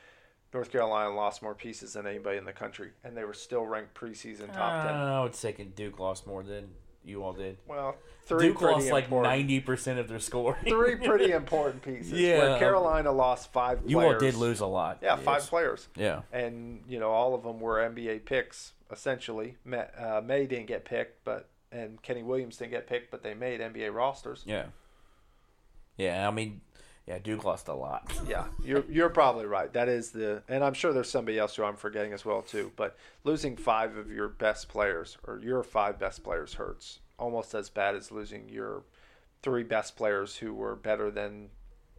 North 0.53 0.71
Carolina 0.71 1.15
lost 1.15 1.43
more 1.43 1.55
pieces 1.55 1.95
than 1.95 2.07
anybody 2.07 2.37
in 2.37 2.45
the 2.45 2.53
country, 2.53 2.91
and 3.05 3.17
they 3.17 3.25
were 3.25 3.33
still 3.33 3.65
ranked 3.65 3.95
preseason 3.95 4.53
top 4.53 4.85
ten. 4.87 4.95
Uh, 4.95 5.19
I 5.19 5.23
would 5.23 5.35
say 5.35 5.53
Duke 5.53 5.99
lost 5.99 6.27
more 6.27 6.43
than 6.43 6.69
you 7.05 7.25
all 7.25 7.33
did. 7.33 7.57
Well, 7.67 7.97
three 8.27 8.49
Duke 8.49 8.61
lost 8.61 8.91
like 8.91 9.11
ninety 9.11 9.61
percent 9.61 9.99
of 9.99 10.09
their 10.09 10.19
score. 10.19 10.59
three 10.69 10.97
pretty 11.09 11.33
important 11.33 11.83
pieces. 11.83 12.13
Yeah. 12.13 12.39
Where 12.51 12.59
Carolina 12.59 13.11
lost 13.13 13.51
five. 13.51 13.81
you 13.87 13.97
players. 13.97 14.13
all 14.15 14.21
did 14.21 14.35
lose 14.35 14.61
a 14.61 14.67
lot. 14.67 14.99
Yeah, 15.03 15.17
five 15.17 15.43
players, 15.45 15.89
Yeah. 15.97 16.21
and 16.33 16.83
you 16.87 17.01
know 17.01 17.11
all 17.11 17.35
of 17.35 17.43
them 17.45 17.59
were 17.59 17.79
NBA 17.79 18.27
picks 18.27 18.75
essentially. 18.91 19.57
Maye, 19.65 19.89
uh, 19.99 20.21
Maye 20.23 20.45
didn't 20.47 20.67
get 20.67 20.85
picked, 20.85 21.25
but 21.25 21.49
and 21.73 22.01
Kenny 22.03 22.23
Williams 22.23 22.57
didn't 22.57 22.73
get 22.73 22.87
picked, 22.87 23.11
but 23.11 23.23
they 23.23 23.35
made 23.35 23.61
NBA 23.61 23.95
rosters. 23.95 24.43
Yeah. 24.47 24.67
Yeah, 25.97 26.27
I 26.27 26.31
mean, 26.31 26.61
yeah, 27.07 27.19
Duke 27.19 27.45
lost 27.45 27.69
a 27.69 27.75
lot. 27.75 28.13
Yeah, 28.27 28.45
you're 28.65 28.85
you're 28.89 29.09
probably 29.11 29.47
right. 29.47 29.73
That 29.73 29.89
is 29.89 30.11
the, 30.11 30.43
and 30.49 30.63
I'm 30.65 30.75
sure 30.75 30.93
there's 30.93 31.11
somebody 31.11 31.39
else 31.39 31.57
who 31.57 31.65
I'm 31.65 31.77
forgetting 31.77 32.13
as 32.13 32.25
well 32.25 32.43
too. 32.43 32.73
But 32.77 32.97
losing 33.25 33.57
five 33.57 33.97
of 33.97 34.11
your 34.11 34.29
best 34.29 34.69
players 34.69 35.19
or 35.27 35.39
your 35.39 35.63
five 35.63 35.99
best 35.99 36.23
players 36.23 36.55
hurts 36.55 37.01
almost 37.19 37.55
as 37.55 37.71
bad 37.71 37.95
as 37.95 38.11
losing 38.11 38.49
your 38.49 38.83
three 39.43 39.63
best 39.63 39.97
players 39.97 40.37
who 40.37 40.53
were 40.53 40.75
better 40.75 41.11
than 41.11 41.49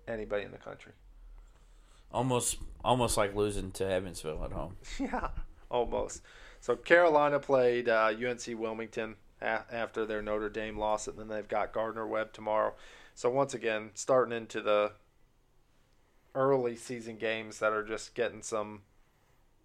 anybody 0.08 0.44
in 0.44 0.52
the 0.52 0.58
country. 0.58 0.92
Almost, 2.12 2.58
almost 2.84 3.18
like 3.18 3.36
losing 3.36 3.72
to 3.72 3.90
Evansville 3.90 4.44
at 4.44 4.52
home. 4.52 4.76
Yeah, 5.00 5.30
almost. 5.70 6.22
So 6.62 6.76
Carolina 6.76 7.40
played 7.40 7.90
uh, 7.90 8.12
UNC 8.16 8.46
Wilmington 8.60 9.16
after 9.42 10.06
their 10.06 10.22
Notre 10.22 10.50
Dame 10.50 10.78
loss, 10.78 11.08
and 11.08 11.18
then 11.18 11.28
they've 11.28 11.48
got 11.48 11.74
Gardner 11.74 12.08
Webb 12.08 12.34
tomorrow. 12.34 12.74
So 13.16 13.30
once 13.30 13.54
again, 13.54 13.92
starting 13.94 14.36
into 14.36 14.62
the 14.62 14.94
early 16.36 16.76
season 16.76 17.18
games 17.18 17.60
that 17.60 17.74
are 17.74 17.84
just 17.84 18.16
getting 18.16 18.42
some 18.42 18.82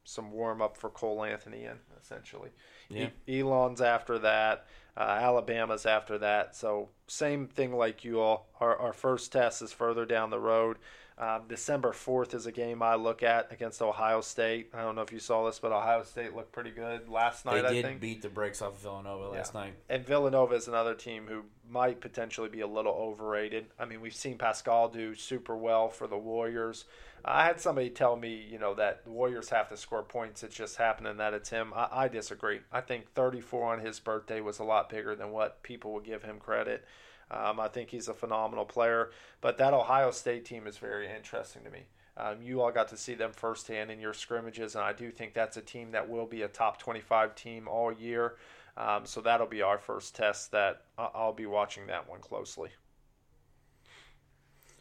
some 0.05 0.33
warm 0.33 0.63
up 0.63 0.77
for 0.77 0.89
Cole 0.89 1.23
Anthony 1.23 1.65
in 1.65 1.79
essentially. 2.01 2.51
Yeah. 2.89 3.09
E- 3.27 3.41
Elon's 3.41 3.83
after 3.83 4.19
that. 4.21 4.67
Uh, 4.97 5.03
Alabama's 5.03 5.87
after 5.87 6.19
that. 6.19 6.57
So 6.57 6.89
same 7.07 7.47
thing 7.47 7.73
like 7.77 8.05
you 8.05 8.21
all. 8.21 8.49
Our, 8.59 8.75
our 8.77 8.93
first 8.93 9.31
test 9.31 9.61
is 9.63 9.73
further 9.73 10.07
down 10.07 10.31
the 10.31 10.41
road. 10.41 10.79
Um, 11.19 11.43
December 11.49 11.91
4th 11.91 12.33
is 12.33 12.47
a 12.47 12.53
game 12.53 12.81
I 12.81 12.95
look 12.95 13.25
at 13.25 13.51
against 13.51 13.83
Ohio 13.83 14.21
State. 14.21 14.71
I 14.73 14.83
don't 14.83 14.95
know 14.95 15.03
if 15.03 15.13
you 15.13 15.19
saw 15.19 15.45
this, 15.47 15.59
but 15.59 15.73
Ohio 15.73 16.05
State 16.05 16.33
looked 16.35 16.53
pretty 16.53 16.71
good 16.71 17.09
last 17.09 17.45
night, 17.45 17.63
They 17.63 17.81
I 17.81 17.83
did 17.83 18.01
beat 18.01 18.23
the 18.23 18.29
brakes 18.29 18.63
off 18.63 18.75
of 18.75 18.79
Villanova 18.79 19.31
last 19.31 19.53
Yeah. 19.53 19.61
night. 19.63 19.75
And 19.89 20.07
Villanova 20.07 20.55
is 20.55 20.69
another 20.69 20.95
team 20.95 21.27
who 21.27 21.43
might 21.69 22.01
potentially 22.01 22.49
be 22.49 22.61
a 22.61 22.69
little 22.69 22.93
overrated. 22.93 23.67
I 23.81 23.85
mean, 23.85 24.01
we've 24.01 24.15
seen 24.15 24.39
Paschall 24.39 24.93
do 24.93 25.17
super 25.17 25.57
well 25.57 25.89
for 25.89 26.07
the 26.07 26.17
Warriors. 26.17 26.85
I 27.25 27.45
had 27.47 27.61
somebody 27.61 27.91
tell 27.91 28.15
me, 28.15 28.37
you 28.49 28.61
know, 28.61 28.75
that 28.75 29.03
the 29.05 29.11
Warriors 29.11 29.49
have 29.51 29.69
to 29.71 29.77
score 29.77 30.05
points. 30.05 30.45
It's 30.45 30.55
just 30.55 30.77
happening 30.77 31.17
that 31.17 31.35
it's 31.35 31.51
him. 31.51 31.73
I, 31.75 31.89
I 31.91 32.09
disagree. 32.09 32.61
I 32.71 32.81
think 32.81 33.13
34 33.15 33.73
on 33.75 33.81
his 33.81 33.99
birthday 33.99 34.41
was 34.41 34.61
a 34.61 34.65
lot 34.65 34.89
bigger 34.89 35.17
than 35.17 35.33
what 35.33 35.65
people 35.65 35.93
would 35.95 36.05
give 36.05 36.23
him 36.23 36.39
credit. 36.39 36.85
Um, 37.31 37.61
I 37.61 37.69
think 37.69 37.91
he's 37.91 38.09
a 38.09 38.15
phenomenal 38.15 38.65
player. 38.65 39.11
But 39.41 39.59
that 39.59 39.75
Ohio 39.75 40.11
State 40.11 40.45
team 40.45 40.67
is 40.67 40.79
very 40.79 41.09
interesting 41.11 41.63
to 41.65 41.71
me. 41.71 41.87
Um, 42.17 42.43
you 42.43 42.61
all 42.61 42.73
got 42.73 42.89
to 42.89 42.97
see 42.97 43.15
them 43.15 43.31
firsthand 43.33 43.93
in 43.93 44.01
your 44.01 44.13
scrimmages, 44.13 44.75
and 44.75 44.83
I 44.83 44.93
do 44.93 45.13
think 45.13 45.35
that's 45.35 45.57
a 45.57 45.63
team 45.63 45.93
that 45.93 46.09
will 46.09 46.27
be 46.27 46.43
a 46.43 46.49
top 46.49 46.79
25 46.79 47.37
team 47.37 47.69
all 47.69 47.93
year. 47.93 48.35
Um, 48.77 49.07
so 49.07 49.21
that'll 49.21 49.47
be 49.47 49.63
our 49.63 49.79
first 49.79 50.17
test 50.17 50.51
that 50.53 50.83
I'll 50.97 51.33
be 51.33 51.47
watching 51.47 51.87
that 51.87 52.09
one 52.09 52.21
closely. 52.21 52.71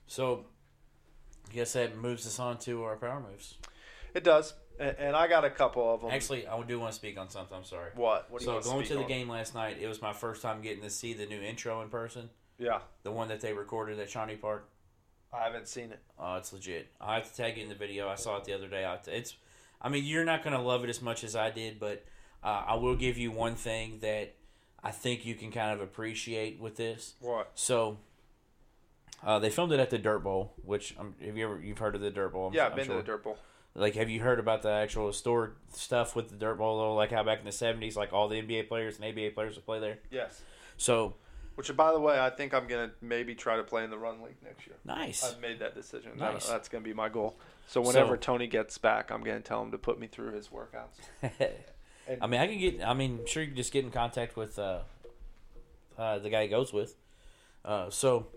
So, 0.07 0.45
I 1.49 1.53
guess 1.53 1.73
that 1.73 1.97
moves 1.97 2.25
us 2.25 2.39
on 2.39 2.57
to 2.59 2.83
our 2.83 2.95
power 2.95 3.19
moves. 3.19 3.55
It 4.13 4.23
does, 4.23 4.53
and, 4.79 4.95
and 4.99 5.15
I 5.15 5.27
got 5.27 5.43
a 5.45 5.49
couple 5.49 5.93
of 5.93 6.01
them. 6.01 6.11
Actually, 6.11 6.47
I 6.47 6.61
do 6.63 6.79
want 6.79 6.91
to 6.91 6.95
speak 6.95 7.17
on 7.19 7.29
something. 7.29 7.57
I'm 7.57 7.63
sorry. 7.63 7.91
what? 7.95 8.29
What 8.31 8.41
So 8.41 8.59
going 8.61 8.81
to 8.81 8.85
speak 8.85 8.97
the 8.99 9.03
game 9.05 9.29
last 9.29 9.55
night, 9.55 9.77
it 9.81 9.87
was 9.87 10.01
my 10.01 10.13
first 10.13 10.41
time 10.41 10.61
getting 10.61 10.83
to 10.83 10.89
see 10.89 11.13
the 11.13 11.25
new 11.25 11.41
intro 11.41 11.81
in 11.81 11.89
person. 11.89 12.29
Yeah, 12.59 12.79
The 13.03 13.11
one 13.11 13.27
that 13.27 13.39
they 13.41 13.53
recorded 13.53 13.99
at 13.99 14.09
Shawnee 14.09 14.35
Park. 14.35 14.67
I 15.31 15.43
haven't 15.43 15.67
seen 15.67 15.91
it. 15.91 15.99
Oh, 16.17 16.37
it's 16.37 16.51
legit. 16.51 16.87
I 16.99 17.15
have 17.15 17.29
to 17.29 17.35
tag 17.37 17.57
you 17.57 17.63
in 17.63 17.69
the 17.69 17.75
video. 17.75 18.07
I 18.09 18.15
saw 18.15 18.37
it 18.37 18.45
the 18.45 18.53
other 18.53 18.67
day. 18.67 18.83
I- 18.83 18.97
It's, 19.11 19.35
I 19.79 19.89
mean, 19.89 20.05
you're 20.05 20.25
not 20.25 20.43
gonna 20.43 20.61
love 20.61 20.83
it 20.83 20.89
as 20.89 20.99
much 21.01 21.23
as 21.23 21.35
I 21.35 21.51
did, 21.51 21.79
but 21.79 22.03
uh, 22.43 22.63
I 22.67 22.73
will 22.75 22.95
give 22.95 23.17
you 23.17 23.29
one 23.31 23.53
thing 23.55 23.99
that 24.01 24.33
I 24.83 24.89
think 24.91 25.23
you 25.25 25.35
can 25.35 25.51
kind 25.51 25.71
of 25.71 25.81
appreciate 25.81 26.59
with 26.59 26.77
this. 26.77 27.13
What? 27.19 27.51
So, 27.53 27.97
uh, 29.23 29.39
they 29.39 29.49
filmed 29.49 29.71
it 29.73 29.79
at 29.79 29.89
the 29.89 29.97
Dirt 29.97 30.19
Bowl, 30.23 30.53
which 30.63 30.95
um, 30.97 31.13
have 31.23 31.35
you 31.37 31.45
ever 31.45 31.59
you've 31.61 31.77
heard 31.79 31.95
of 31.95 32.01
the 32.01 32.09
Dirt 32.11 32.29
Bowl? 32.33 32.47
I'm, 32.47 32.53
Yeah, 32.53 32.67
I've 32.67 32.75
been 32.75 32.85
sure. 32.85 32.95
to 32.95 33.01
the 33.01 33.05
Dirt 33.05 33.23
Bowl. 33.23 33.37
Like, 33.79 33.93
have 33.95 34.09
you 34.09 34.19
heard 34.21 34.39
about 34.39 34.63
the 34.63 34.71
actual 34.71 35.13
store 35.13 35.53
stuff 35.71 36.15
with 36.15 36.29
the 36.29 36.35
Dirt 36.35 36.55
Bowl? 36.57 36.79
Though, 36.79 36.95
like 36.95 37.11
how 37.11 37.23
back 37.23 37.39
in 37.39 37.45
the 37.45 37.51
'70s, 37.51 37.95
like 37.95 38.11
all 38.11 38.27
the 38.27 38.41
NBA 38.41 38.67
players 38.67 38.97
and 38.99 39.05
ABA 39.05 39.31
players 39.35 39.55
would 39.55 39.65
play 39.65 39.79
there. 39.79 39.99
Yes. 40.09 40.41
So 40.77 41.13
Which, 41.55 41.75
by 41.77 41.91
the 41.91 41.99
way, 41.99 42.19
I 42.19 42.31
think 42.31 42.53
I'm 42.55 42.67
gonna 42.67 42.91
maybe 43.01 43.35
try 43.35 43.55
to 43.57 43.63
play 43.63 43.83
in 43.83 43.89
the 43.91 43.97
Run 43.97 44.21
League 44.23 44.37
next 44.43 44.65
year. 44.67 44.77
nice. 44.83 45.23
I've 45.23 45.39
made 45.39 45.59
that 45.59 45.75
decision. 45.75 46.13
That- 46.17 46.33
Nice. 46.33 46.47
that's 46.49 46.69
gonna 46.69 46.83
be 46.83 46.93
my 46.93 47.09
goal. 47.09 47.37
So 47.67 47.81
whenever 47.81 48.15
So- 48.15 48.21
Tony 48.21 48.47
gets 48.47 48.77
back, 48.79 49.11
I'm 49.11 49.23
gonna 49.23 49.41
tell 49.41 49.61
him 49.61 49.71
to 49.71 49.77
put 49.77 49.99
me 49.99 50.07
through 50.07 50.33
his 50.33 50.49
workouts. 50.49 50.99
And- 52.09 52.23
I 52.23 52.27
mean, 52.27 52.39
I 52.39 52.47
can 52.47 52.57
get. 52.57 52.81
I 52.83 52.93
mean, 52.93 53.25
sure, 53.25 53.43
you 53.43 53.49
can 53.49 53.57
just 53.57 53.73
get 53.73 53.83
in 53.83 53.91
contact 53.91 54.37
with 54.37 54.57
uh, 54.57 54.79
uh, 55.97 56.19
the 56.19 56.29
guy 56.29 56.43
he 56.43 56.47
goes 56.47 56.71
with. 56.71 56.95
Uh, 57.65 57.89
so, 57.89 58.27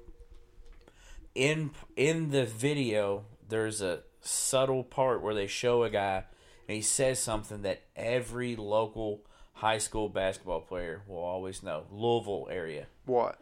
in 1.34 1.70
in 1.96 2.30
the 2.30 2.44
video, 2.44 3.24
there's 3.48 3.80
a 3.80 4.00
subtle 4.20 4.84
part 4.84 5.22
where 5.22 5.34
they 5.34 5.46
show 5.46 5.82
a 5.82 5.90
guy 5.90 6.24
and 6.68 6.76
he 6.76 6.82
says 6.82 7.18
something 7.18 7.62
that 7.62 7.82
every 7.96 8.56
local 8.56 9.22
high 9.54 9.78
school 9.78 10.08
basketball 10.08 10.60
player 10.60 11.02
will 11.06 11.18
always 11.18 11.62
know. 11.62 11.84
Louisville 11.90 12.48
area. 12.50 12.86
What? 13.06 13.38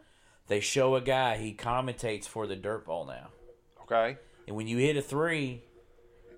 They 0.47 0.59
show 0.59 0.95
a 0.95 1.01
guy. 1.01 1.37
He 1.37 1.53
commentates 1.53 2.25
for 2.27 2.47
the 2.47 2.55
Dirt 2.55 2.85
Bowl 2.85 3.05
now. 3.05 3.27
Okay. 3.83 4.17
And 4.47 4.55
when 4.55 4.67
you 4.67 4.77
hit 4.77 4.97
a 4.97 5.01
three, 5.01 5.63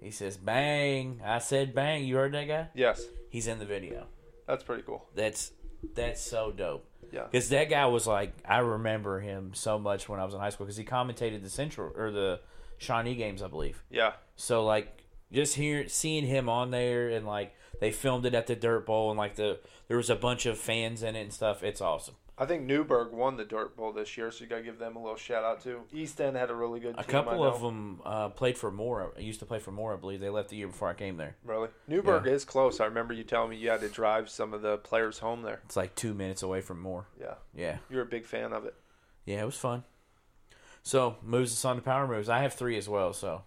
he 0.01 0.11
says, 0.11 0.35
"Bang!" 0.35 1.21
I 1.23 1.39
said, 1.39 1.73
"Bang!" 1.73 2.03
You 2.03 2.17
heard 2.17 2.33
that 2.33 2.47
guy? 2.47 2.67
Yes, 2.73 3.03
He's 3.29 3.47
in 3.47 3.59
the 3.59 3.65
video. 3.65 4.07
that's 4.47 4.63
pretty 4.63 4.83
cool. 4.83 5.07
That's 5.15 5.51
that's 5.95 6.21
so 6.21 6.51
dope. 6.51 6.85
Yeah. 7.13 7.23
Because 7.31 7.49
that 7.49 7.69
guy 7.69 7.85
was 7.85 8.05
like, 8.07 8.33
I 8.45 8.59
remember 8.59 9.19
him 9.21 9.51
so 9.53 9.79
much 9.79 10.09
when 10.09 10.19
I 10.19 10.25
was 10.25 10.33
in 10.33 10.39
high 10.41 10.49
school 10.49 10.65
because 10.65 10.77
he 10.77 10.83
commentated 10.83 11.41
the 11.43 11.49
Central 11.49 11.91
or 11.95 12.11
the 12.11 12.41
Shawnee 12.81 13.15
games, 13.15 13.41
I 13.43 13.47
believe. 13.47 13.83
Yeah. 13.89 14.13
So 14.35 14.65
like, 14.65 15.03
just 15.31 15.55
hearing 15.55 15.87
seeing 15.87 16.25
him 16.25 16.49
on 16.49 16.71
there 16.71 17.09
and 17.09 17.25
like 17.25 17.55
they 17.79 17.91
filmed 17.91 18.25
it 18.25 18.33
at 18.33 18.47
the 18.47 18.55
Dirt 18.55 18.85
Bowl 18.85 19.11
and 19.11 19.17
like 19.17 19.35
the 19.35 19.59
there 19.87 19.97
was 19.97 20.09
a 20.09 20.15
bunch 20.15 20.45
of 20.45 20.57
fans 20.57 21.03
in 21.03 21.15
it 21.15 21.21
and 21.21 21.33
stuff. 21.33 21.63
It's 21.63 21.79
awesome. 21.79 22.15
I 22.37 22.45
think 22.45 22.63
Newburgh 22.63 23.11
won 23.11 23.37
the 23.37 23.45
Dirt 23.45 23.77
Bowl 23.77 23.93
this 23.93 24.17
year, 24.17 24.31
so 24.31 24.43
you 24.43 24.49
gotta 24.49 24.63
give 24.63 24.79
them 24.79 24.95
a 24.95 24.99
little 24.99 25.15
shout 25.15 25.43
out 25.43 25.61
too. 25.61 25.81
East 25.93 26.19
End 26.19 26.35
had 26.35 26.49
a 26.49 26.55
really 26.55 26.79
good. 26.79 26.95
A 26.97 27.03
team, 27.03 27.11
couple 27.11 27.43
of 27.43 27.61
them 27.61 28.01
uh, 28.03 28.29
played 28.29 28.57
for 28.57 28.71
Moore. 28.71 29.13
I 29.15 29.19
used 29.19 29.41
to 29.41 29.45
play 29.45 29.59
for 29.59 29.71
Moore, 29.71 29.93
I 29.93 29.97
believe. 29.97 30.19
They 30.21 30.29
left 30.29 30.49
the 30.49 30.55
year 30.55 30.65
before 30.67 30.89
I 30.89 30.95
came 30.95 31.17
there. 31.17 31.35
Really, 31.45 31.69
Newburgh 31.87 32.25
is 32.25 32.43
close. 32.43 32.79
I 32.79 32.85
remember 32.85 33.13
you 33.13 33.23
telling 33.23 33.51
me 33.51 33.57
you 33.57 33.69
had 33.69 33.81
to 33.81 33.89
drive 33.89 34.27
some 34.27 34.55
of 34.55 34.63
the 34.63 34.77
players 34.77 35.19
home 35.19 35.43
there. 35.43 35.61
It's 35.65 35.77
like 35.77 35.93
two 35.93 36.15
minutes 36.15 36.41
away 36.41 36.61
from 36.61 36.79
Moore. 36.79 37.05
Yeah, 37.19 37.35
Yeah, 37.55 37.77
you're 37.91 38.01
a 38.01 38.07
big 38.07 38.25
fan 38.25 38.53
of 38.53 38.65
it. 38.65 38.73
yeah, 39.25 39.43
it 39.43 39.45
was 39.45 39.57
fun. 39.57 39.83
So 40.83 41.17
moves 41.23 41.51
us 41.51 41.65
on 41.65 41.75
to 41.77 41.81
power 41.81 42.07
moves. 42.07 42.29
I 42.29 42.39
have 42.39 42.53
three 42.53 42.77
as 42.77 42.89
well. 42.89 43.13
So 43.13 43.43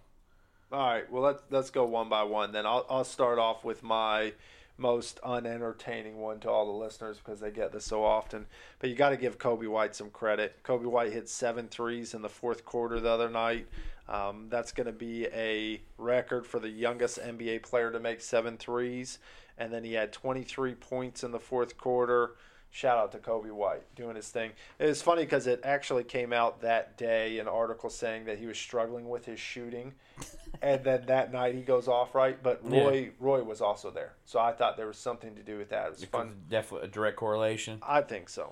All 0.71 0.87
right, 0.87 1.11
well 1.11 1.23
let's 1.23 1.43
let's 1.49 1.69
go 1.69 1.85
one 1.85 2.09
by 2.09 2.23
one. 2.23 2.51
Then 2.51 2.65
I'll 2.65 2.85
I'll 2.89 3.03
start 3.03 3.39
off 3.39 3.63
with 3.63 3.83
my 3.83 4.33
most 4.77 5.19
unentertaining 5.23 6.17
one 6.17 6.39
to 6.41 6.49
all 6.49 6.65
the 6.65 6.71
listeners 6.71 7.17
because 7.17 7.39
they 7.39 7.51
get 7.51 7.71
this 7.71 7.85
so 7.85 8.03
often. 8.03 8.45
But 8.79 8.89
you 8.89 8.95
got 8.95 9.09
to 9.09 9.17
give 9.17 9.37
Coby 9.37 9.67
White 9.67 9.95
some 9.95 10.09
credit. 10.09 10.61
Coby 10.63 10.85
White 10.85 11.13
hit 11.13 11.29
seven 11.29 11.67
threes 11.67 12.13
in 12.13 12.21
the 12.21 12.29
fourth 12.29 12.65
quarter 12.65 12.99
the 12.99 13.09
other 13.09 13.29
night. 13.29 13.67
Um, 14.07 14.47
that's 14.49 14.71
going 14.71 14.87
to 14.87 14.93
be 14.93 15.27
a 15.27 15.81
record 15.97 16.45
for 16.45 16.59
the 16.59 16.69
youngest 16.69 17.19
NBA 17.19 17.63
player 17.63 17.91
to 17.91 17.99
make 17.99 18.21
seven 18.21 18.57
threes. 18.57 19.19
And 19.57 19.73
then 19.73 19.83
he 19.83 19.93
had 19.93 20.11
23 20.11 20.75
points 20.75 21.23
in 21.23 21.31
the 21.31 21.39
fourth 21.39 21.77
quarter. 21.77 22.31
Shout 22.75 22.97
out 22.97 23.13
to 23.13 23.19
Coby 23.19 23.51
White 23.51 23.83
doing 23.95 24.17
his 24.17 24.27
thing. 24.27 24.51
It 24.79 24.85
was 24.87 25.01
funny 25.01 25.21
because 25.23 25.47
it 25.47 25.61
actually 25.63 26.03
came 26.03 26.33
out 26.33 26.59
that 26.59 26.97
day 26.97 27.39
an 27.39 27.47
article 27.47 27.89
saying 27.89 28.25
that 28.25 28.37
he 28.37 28.47
was 28.47 28.57
struggling 28.57 29.07
with 29.07 29.23
his 29.23 29.39
shooting, 29.39 29.93
and 30.61 30.83
then 30.83 31.05
that 31.05 31.31
night 31.31 31.55
he 31.55 31.61
goes 31.61 31.87
off 31.87 32.13
right. 32.13 32.37
But 32.43 32.59
Roy 32.69 33.11
Roy 33.17 33.43
was 33.43 33.61
also 33.61 33.91
there, 33.91 34.11
so 34.25 34.41
I 34.41 34.51
thought 34.51 34.75
there 34.75 34.87
was 34.87 34.97
something 34.97 35.35
to 35.35 35.41
do 35.41 35.57
with 35.57 35.69
that. 35.69 35.85
It 35.85 35.91
was 35.91 36.03
fun. 36.03 36.35
definitely 36.49 36.89
a 36.89 36.91
direct 36.91 37.15
correlation. 37.15 37.79
I 37.81 38.01
think 38.01 38.27
so. 38.27 38.51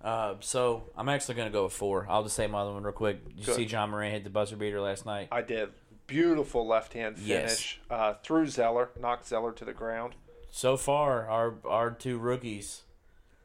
Uh, 0.00 0.34
so 0.38 0.84
I'm 0.96 1.08
actually 1.08 1.34
going 1.34 1.48
to 1.48 1.52
go 1.52 1.64
with 1.64 1.72
four. 1.72 2.06
I'll 2.08 2.22
just 2.22 2.36
say 2.36 2.46
my 2.46 2.60
other 2.60 2.72
one 2.72 2.84
real 2.84 2.92
quick. 2.92 3.26
Did 3.26 3.40
you 3.40 3.44
Good. 3.44 3.56
see 3.56 3.64
Ja 3.64 3.88
Morant 3.88 4.12
hit 4.12 4.22
the 4.22 4.30
buzzer 4.30 4.54
beater 4.54 4.80
last 4.80 5.04
night? 5.04 5.30
I 5.32 5.42
did 5.42 5.70
beautiful 6.06 6.64
left 6.64 6.92
hand 6.92 7.16
Yes. 7.18 7.42
finish 7.42 7.80
uh, 7.90 8.14
through 8.22 8.46
Zeller, 8.46 8.90
knocked 9.00 9.26
Zeller 9.26 9.50
to 9.50 9.64
the 9.64 9.72
ground. 9.72 10.14
So 10.48 10.76
far, 10.76 11.26
our 11.28 11.54
our 11.66 11.90
two 11.90 12.18
rookies, 12.18 12.84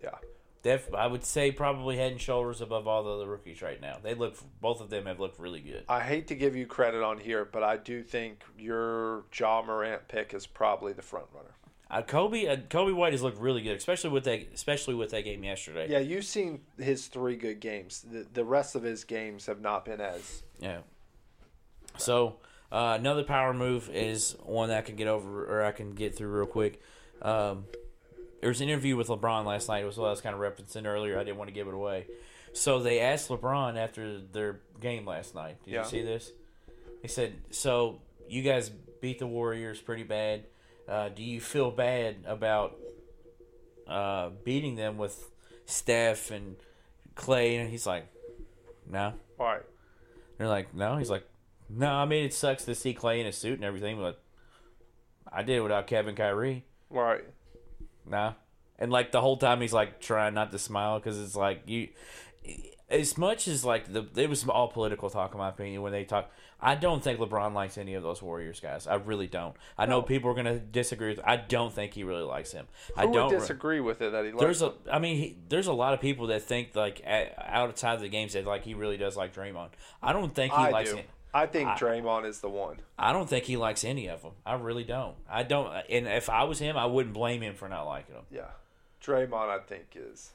Yeah, 0.03 0.15
def, 0.63 0.93
I 0.93 1.07
would 1.07 1.23
say 1.23 1.51
probably 1.51 1.97
head 1.97 2.11
and 2.11 2.21
shoulders 2.21 2.61
above 2.61 2.87
all 2.87 3.03
the 3.03 3.11
other 3.11 3.27
rookies 3.27 3.61
right 3.61 3.79
now. 3.79 3.97
They 4.01 4.15
look, 4.15 4.35
both 4.61 4.81
of 4.81 4.89
them 4.89 5.05
have 5.05 5.19
looked 5.19 5.39
really 5.39 5.61
good. 5.61 5.83
I 5.87 6.01
hate 6.01 6.27
to 6.27 6.35
give 6.35 6.55
you 6.55 6.65
credit 6.65 7.03
on 7.03 7.19
here, 7.19 7.45
but 7.45 7.63
I 7.63 7.77
do 7.77 8.01
think 8.03 8.43
your 8.57 9.25
Ja 9.37 9.61
Morant 9.61 10.07
pick 10.07 10.33
is 10.33 10.47
probably 10.47 10.93
the 10.93 11.01
front 11.01 11.27
runner. 11.33 11.55
Uh, 11.91 12.01
Coby, 12.01 12.49
uh, 12.49 12.55
Coby 12.55 12.95
White 12.95 13.13
has 13.13 13.21
looked 13.21 13.39
really 13.39 13.61
good, 13.61 13.77
especially 13.77 14.09
with 14.09 14.23
that, 14.23 14.47
especially 14.53 14.95
with 14.95 15.11
that 15.11 15.23
game 15.25 15.43
yesterday. 15.43 15.87
Yeah, 15.89 15.99
you've 15.99 16.25
seen 16.25 16.61
his 16.79 17.05
three 17.05 17.35
good 17.35 17.59
games. 17.59 18.03
The, 18.09 18.25
the 18.33 18.43
rest 18.43 18.73
of 18.73 18.81
his 18.81 19.03
games 19.03 19.45
have 19.45 19.61
not 19.61 19.85
been 19.85 20.01
as. 20.01 20.41
Yeah. 20.59 20.79
So 21.97 22.37
uh, 22.71 22.97
another 22.99 23.21
power 23.21 23.53
move 23.53 23.91
is 23.93 24.35
one 24.41 24.69
that 24.69 24.79
I 24.79 24.81
can 24.81 24.95
get 24.95 25.07
over 25.07 25.45
or 25.45 25.63
I 25.63 25.71
can 25.71 25.93
get 25.93 26.17
through 26.17 26.29
real 26.29 26.47
quick. 26.47 26.81
Um, 27.21 27.65
there 28.43 28.49
was 28.49 28.59
an 28.59 28.67
interview 28.67 28.97
with 28.97 29.07
LeBron 29.07 29.45
last 29.45 29.69
night. 29.69 29.83
It 29.83 29.85
was 29.85 29.97
what 29.97 30.07
I 30.07 30.09
was 30.09 30.19
kind 30.19 30.35
of 30.35 30.41
referencing 30.41 30.85
earlier. 30.85 31.17
I 31.17 31.23
didn't 31.23 31.37
want 31.37 31.47
to 31.47 31.53
give 31.53 31.69
it 31.69 31.73
away. 31.73 32.07
So 32.51 32.79
they 32.81 32.99
asked 32.99 33.29
LeBron 33.29 33.77
after 33.77 34.19
their 34.19 34.59
game 34.81 35.05
last 35.05 35.33
night. 35.33 35.63
Did 35.63 35.73
Yeah. 35.73 35.83
you 35.83 35.89
see 35.89 36.01
this? 36.01 36.31
He 37.01 37.07
said, 37.07 37.35
"So 37.51 38.01
you 38.27 38.41
guys 38.43 38.69
beat 38.69 39.19
the 39.19 39.27
Warriors 39.27 39.79
pretty 39.79 40.03
bad. 40.03 40.43
Uh, 40.87 41.07
do 41.07 41.23
you 41.23 41.39
feel 41.39 41.71
bad 41.71 42.17
about 42.25 42.75
uh, 43.87 44.29
beating 44.43 44.75
them 44.75 44.97
with 44.97 45.31
Steph 45.65 46.29
and 46.29 46.57
Clay?" 47.15 47.55
And 47.55 47.69
he's 47.69 47.87
like, 47.87 48.07
"No." 48.85 49.13
All 49.39 49.45
right. 49.45 49.61
They're 50.37 50.47
like, 50.49 50.73
no. 50.73 50.97
He's 50.97 51.09
like, 51.09 51.25
no. 51.69 51.87
I 51.89 52.05
mean, 52.05 52.25
it 52.25 52.33
sucks 52.33 52.65
to 52.65 52.75
see 52.75 52.93
Clay 52.93 53.21
in 53.21 53.27
a 53.27 53.31
suit 53.31 53.53
and 53.55 53.63
everything, 53.63 53.97
but 53.97 54.21
I 55.31 55.43
did 55.43 55.57
it 55.57 55.61
without 55.61 55.87
Kevin 55.87 56.15
Kyrie. 56.15 56.65
Right. 56.89 57.23
Nah. 58.07 58.33
And 58.79 58.91
like 58.91 59.11
the 59.11 59.21
whole 59.21 59.37
time, 59.37 59.61
he's 59.61 59.73
like 59.73 59.99
trying 60.01 60.33
not 60.33 60.51
to 60.51 60.59
smile 60.59 60.99
because 60.99 61.19
it's 61.21 61.35
like 61.35 61.61
you. 61.67 61.89
as 62.89 63.17
much 63.17 63.47
as 63.47 63.63
like 63.63 63.91
the 63.91 64.05
it 64.15 64.29
was 64.29 64.45
all 64.47 64.67
political 64.67 65.09
talk 65.09 65.33
in 65.33 65.37
my 65.37 65.49
opinion 65.49 65.81
when 65.81 65.91
they 65.91 66.03
talk. 66.03 66.29
I 66.65 66.75
don't 66.75 67.03
think 67.03 67.19
LeBron 67.19 67.53
likes 67.53 67.77
any 67.77 67.93
of 67.93 68.03
those 68.03 68.21
Warriors 68.21 68.61
guys. 68.61 68.87
I 68.87 68.95
really 68.95 69.27
don't. 69.27 69.53
I 69.77 69.85
know 69.85 69.97
No. 69.99 70.01
people 70.01 70.29
are 70.31 70.33
going 70.33 70.45
to 70.45 70.59
disagree. 70.59 71.09
with 71.09 71.19
I 71.25 71.35
don't 71.35 71.73
think 71.73 71.93
he 71.93 72.05
really 72.05 72.21
likes 72.23 72.53
him. 72.53 72.67
I 72.95 73.05
Who 73.05 73.11
don't 73.13 73.25
would 73.27 73.33
re- 73.33 73.39
disagree 73.39 73.79
with 73.81 74.01
it 74.01 74.13
that 74.13 74.23
he 74.23 74.31
likes 74.31 74.39
There's 74.41 74.61
a, 74.61 74.67
him? 74.67 74.73
I 74.89 74.99
mean, 74.99 75.17
he, 75.17 75.37
there's 75.49 75.67
a 75.67 75.73
lot 75.73 75.93
of 75.93 75.99
people 75.99 76.27
that 76.27 76.41
think 76.43 76.73
like 76.73 77.01
outside 77.05 77.95
of 77.95 78.01
the 78.01 78.07
games 78.07 78.31
said 78.31 78.45
like 78.45 78.63
he 78.63 78.75
really 78.75 78.95
does 78.95 79.17
like 79.17 79.35
Draymond. 79.35 79.69
I 80.01 80.13
don't 80.13 80.33
think 80.33 80.53
he 80.53 80.57
I 80.57 80.69
likes 80.69 80.91
do. 80.91 80.97
it. 80.99 81.09
I 81.33 81.47
think 81.47 81.69
I- 81.69 81.75
Draymond 81.77 82.25
is 82.25 82.39
the 82.41 82.49
one. 82.49 82.77
I 82.97 83.11
don't 83.11 83.27
think 83.27 83.45
he 83.45 83.57
likes 83.57 83.83
any 83.83 84.07
of 84.07 84.21
them. 84.21 84.33
I 84.45 84.53
really 84.55 84.83
don't. 84.83 85.15
I 85.29 85.43
don't. 85.43 85.67
And 85.89 86.07
if 86.07 86.29
I 86.29 86.43
was 86.43 86.59
him, 86.59 86.77
I 86.77 86.85
wouldn't 86.85 87.13
blame 87.13 87.41
him 87.41 87.55
for 87.55 87.67
not 87.67 87.85
liking 87.85 88.15
them. 88.15 88.25
Yeah, 88.31 88.51
Draymond 89.03 89.49
I 89.49 89.59
think 89.59 89.87
is, 89.95 90.31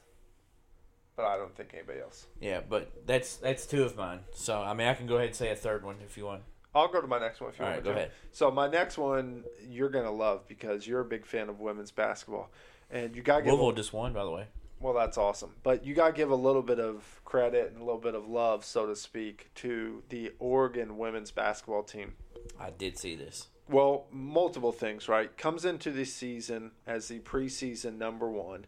but 1.15 1.25
I 1.25 1.37
don't 1.37 1.55
think 1.55 1.69
anybody 1.73 1.99
else. 2.01 2.27
Yeah, 2.41 2.61
but 2.67 3.07
that's 3.07 3.37
that's 3.37 3.65
two 3.65 3.83
of 3.83 3.95
mine. 3.95 4.19
So 4.33 4.61
I 4.61 4.73
mean, 4.73 4.87
I 4.87 4.93
can 4.93 5.07
go 5.07 5.15
ahead 5.15 5.27
and 5.27 5.35
say 5.35 5.51
a 5.51 5.55
third 5.55 5.83
one 5.85 5.95
if 6.05 6.17
you 6.17 6.25
want. 6.25 6.43
I'll 6.75 6.87
go 6.87 7.01
to 7.01 7.07
my 7.07 7.19
next 7.19 7.41
one 7.41 7.49
if 7.49 7.57
you 7.57 7.65
All 7.65 7.71
want 7.71 7.83
right, 7.85 7.93
go 7.93 7.97
ahead. 7.97 8.11
So 8.31 8.51
my 8.51 8.67
next 8.67 8.97
one 8.97 9.43
you're 9.67 9.89
gonna 9.89 10.11
love 10.11 10.47
because 10.47 10.85
you're 10.85 10.99
a 11.01 11.05
big 11.05 11.25
fan 11.25 11.49
of 11.49 11.59
women's 11.59 11.91
basketball, 11.91 12.49
and 12.91 13.15
you 13.15 13.21
gotta 13.21 13.41
give. 13.43 13.53
Louisville 13.53 13.69
A, 13.69 13.75
just 13.75 13.93
won, 13.93 14.13
by 14.13 14.23
the 14.23 14.31
way. 14.31 14.45
Well, 14.79 14.93
that's 14.93 15.17
awesome, 15.17 15.51
but 15.63 15.85
you 15.85 15.93
gotta 15.93 16.13
give 16.13 16.31
a 16.31 16.35
little 16.35 16.61
bit 16.61 16.79
of 16.79 17.21
credit 17.25 17.71
and 17.71 17.81
a 17.81 17.83
little 17.83 18.01
bit 18.01 18.15
of 18.15 18.27
love, 18.27 18.63
so 18.63 18.85
to 18.85 18.95
speak, 18.95 19.49
to 19.55 20.03
the 20.09 20.31
Oregon 20.39 20.97
women's 20.97 21.31
basketball 21.31 21.83
team. 21.83 22.13
I 22.59 22.71
did 22.71 22.97
see 22.97 23.15
this. 23.15 23.47
Well, 23.67 24.07
multiple 24.11 24.71
things, 24.71 25.07
right? 25.07 25.35
Comes 25.37 25.63
into 25.63 25.91
the 25.91 26.05
season 26.05 26.71
as 26.87 27.07
the 27.07 27.19
preseason 27.19 27.97
number 27.97 28.29
one, 28.29 28.65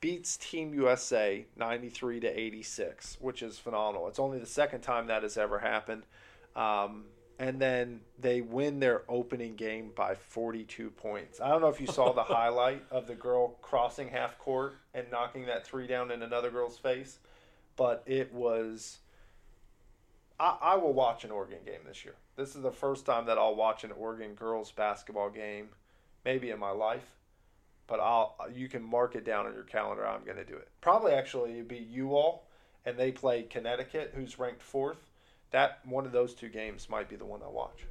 beats 0.00 0.36
Team 0.36 0.72
USA 0.74 1.46
93 1.56 2.20
to 2.20 2.40
86, 2.40 3.16
which 3.20 3.42
is 3.42 3.58
phenomenal. 3.58 4.06
It's 4.08 4.18
only 4.18 4.38
the 4.38 4.46
second 4.46 4.82
time 4.82 5.08
that 5.08 5.22
has 5.24 5.36
ever 5.36 5.58
happened. 5.58 6.04
Um, 6.54 7.06
and 7.38 7.60
then 7.60 8.00
they 8.18 8.40
win 8.40 8.80
their 8.80 9.02
opening 9.08 9.56
game 9.56 9.92
by 9.94 10.14
42 10.14 10.90
points. 10.90 11.40
I 11.40 11.48
don't 11.48 11.60
know 11.60 11.68
if 11.68 11.80
you 11.80 11.86
saw 11.86 12.12
the 12.12 12.22
highlight 12.24 12.82
of 12.90 13.06
the 13.06 13.14
girl 13.14 13.56
crossing 13.60 14.08
half 14.08 14.38
court 14.38 14.76
and 14.94 15.06
knocking 15.10 15.46
that 15.46 15.66
three 15.66 15.86
down 15.86 16.10
in 16.10 16.22
another 16.22 16.50
girl's 16.50 16.78
face, 16.78 17.18
but 17.76 18.02
it 18.06 18.32
was. 18.32 18.98
I, 20.40 20.56
I 20.60 20.76
will 20.76 20.94
watch 20.94 21.24
an 21.24 21.30
Oregon 21.30 21.58
game 21.64 21.80
this 21.86 22.04
year. 22.04 22.14
This 22.36 22.56
is 22.56 22.62
the 22.62 22.72
first 22.72 23.06
time 23.06 23.26
that 23.26 23.38
I'll 23.38 23.54
watch 23.54 23.84
an 23.84 23.92
Oregon 23.92 24.34
girls 24.34 24.72
basketball 24.72 25.30
game, 25.30 25.68
maybe 26.24 26.50
in 26.50 26.58
my 26.58 26.70
life. 26.70 27.04
But 27.86 28.00
I'll 28.00 28.36
you 28.52 28.68
can 28.68 28.82
mark 28.82 29.14
it 29.14 29.24
down 29.24 29.46
on 29.46 29.52
your 29.52 29.62
calendar. 29.62 30.06
I'm 30.06 30.24
going 30.24 30.38
to 30.38 30.44
do 30.44 30.56
it. 30.56 30.68
Probably 30.80 31.12
actually 31.12 31.52
it'd 31.52 31.68
be 31.68 31.76
you 31.76 32.16
all, 32.16 32.48
and 32.86 32.98
they 32.98 33.12
play 33.12 33.42
Connecticut, 33.42 34.12
who's 34.14 34.38
ranked 34.38 34.62
fourth. 34.62 35.10
That 35.56 35.80
one 35.86 36.04
of 36.04 36.12
those 36.12 36.34
two 36.34 36.50
games 36.50 36.90
might 36.90 37.08
be 37.08 37.16
the 37.16 37.24
one 37.24 37.40
I 37.42 37.48
watch. 37.48 37.86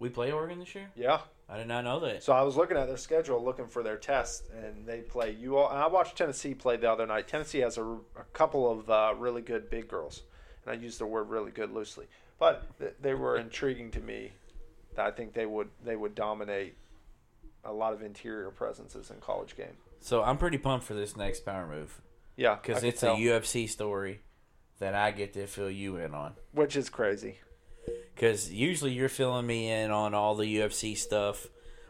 We 0.00 0.08
play 0.08 0.32
Oregon 0.32 0.58
this 0.58 0.74
year. 0.74 0.90
Yeah. 0.96 1.20
I 1.48 1.56
did 1.56 1.68
not 1.68 1.84
know 1.84 2.00
that. 2.00 2.24
So 2.24 2.32
I 2.32 2.42
was 2.42 2.56
looking 2.56 2.76
at 2.76 2.88
their 2.88 2.96
schedule, 2.96 3.40
looking 3.40 3.68
for 3.68 3.84
their 3.84 3.96
tests, 3.96 4.42
and 4.52 4.84
they 4.84 4.98
play 5.02 5.30
you 5.30 5.58
all. 5.58 5.70
And 5.70 5.78
I 5.78 5.86
watched 5.86 6.16
Tennessee 6.18 6.54
play 6.54 6.76
the 6.76 6.90
other 6.90 7.06
night. 7.06 7.28
Tennessee 7.28 7.60
has 7.60 7.78
a, 7.78 7.84
a 7.84 8.24
couple 8.32 8.68
of 8.68 8.90
uh, 8.90 9.14
really 9.16 9.42
good 9.42 9.70
big 9.70 9.86
girls, 9.86 10.24
and 10.66 10.76
I 10.76 10.82
use 10.82 10.98
the 10.98 11.06
word 11.06 11.28
really 11.28 11.52
good 11.52 11.70
loosely, 11.72 12.06
but 12.40 12.64
th- 12.80 12.94
they 13.00 13.14
were 13.14 13.36
intriguing 13.36 13.92
to 13.92 14.00
me. 14.00 14.32
That 14.96 15.06
I 15.06 15.12
think 15.12 15.34
they 15.34 15.46
would 15.46 15.68
they 15.84 15.94
would 15.94 16.16
dominate 16.16 16.74
a 17.64 17.72
lot 17.72 17.92
of 17.92 18.02
interior 18.02 18.50
presences 18.50 19.12
in 19.12 19.18
college 19.20 19.54
game. 19.56 19.76
So 20.00 20.24
I'm 20.24 20.36
pretty 20.36 20.58
pumped 20.58 20.84
for 20.84 20.94
this 20.94 21.16
next 21.16 21.44
power 21.46 21.64
move 21.64 22.00
Yeah, 22.36 22.56
because 22.60 22.82
it's 22.82 23.02
tell. 23.02 23.14
a 23.14 23.18
UFC 23.18 23.68
story 23.70 24.20
that 24.82 24.96
I 24.96 25.12
get 25.12 25.32
to 25.34 25.46
fill 25.46 25.70
you 25.70 25.96
in 25.96 26.12
on. 26.12 26.34
which 26.50 26.74
is 26.74 26.88
crazy. 26.90 27.38
Because 28.12 28.52
usually 28.52 28.90
you're 28.90 29.08
filling 29.08 29.46
me 29.46 29.70
in 29.70 29.92
on 29.92 30.12
all 30.12 30.34
the 30.34 30.56
UFC 30.56 30.96
stuff, 30.96 31.46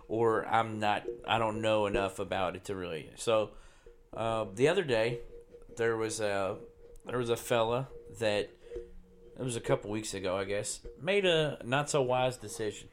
or 0.08 0.46
I'm 0.46 0.78
not. 0.78 1.04
I 1.26 1.38
don't 1.38 1.62
know 1.62 1.86
enough 1.86 2.18
about 2.18 2.54
it 2.54 2.66
to 2.66 2.74
really. 2.74 3.08
So 3.16 3.52
uh, 4.14 4.44
the 4.54 4.68
other 4.68 4.84
day 4.84 5.20
there 5.78 5.96
was 5.96 6.20
a 6.20 6.56
there 7.06 7.16
was 7.16 7.30
a 7.30 7.36
fella 7.36 7.88
that 8.20 8.50
it 9.38 9.42
was 9.42 9.56
a 9.56 9.60
couple 9.60 9.90
weeks 9.90 10.12
ago, 10.12 10.36
I 10.36 10.44
guess, 10.44 10.80
made 11.00 11.24
a 11.24 11.58
not 11.64 11.88
so 11.88 12.02
wise 12.02 12.36
decision, 12.36 12.88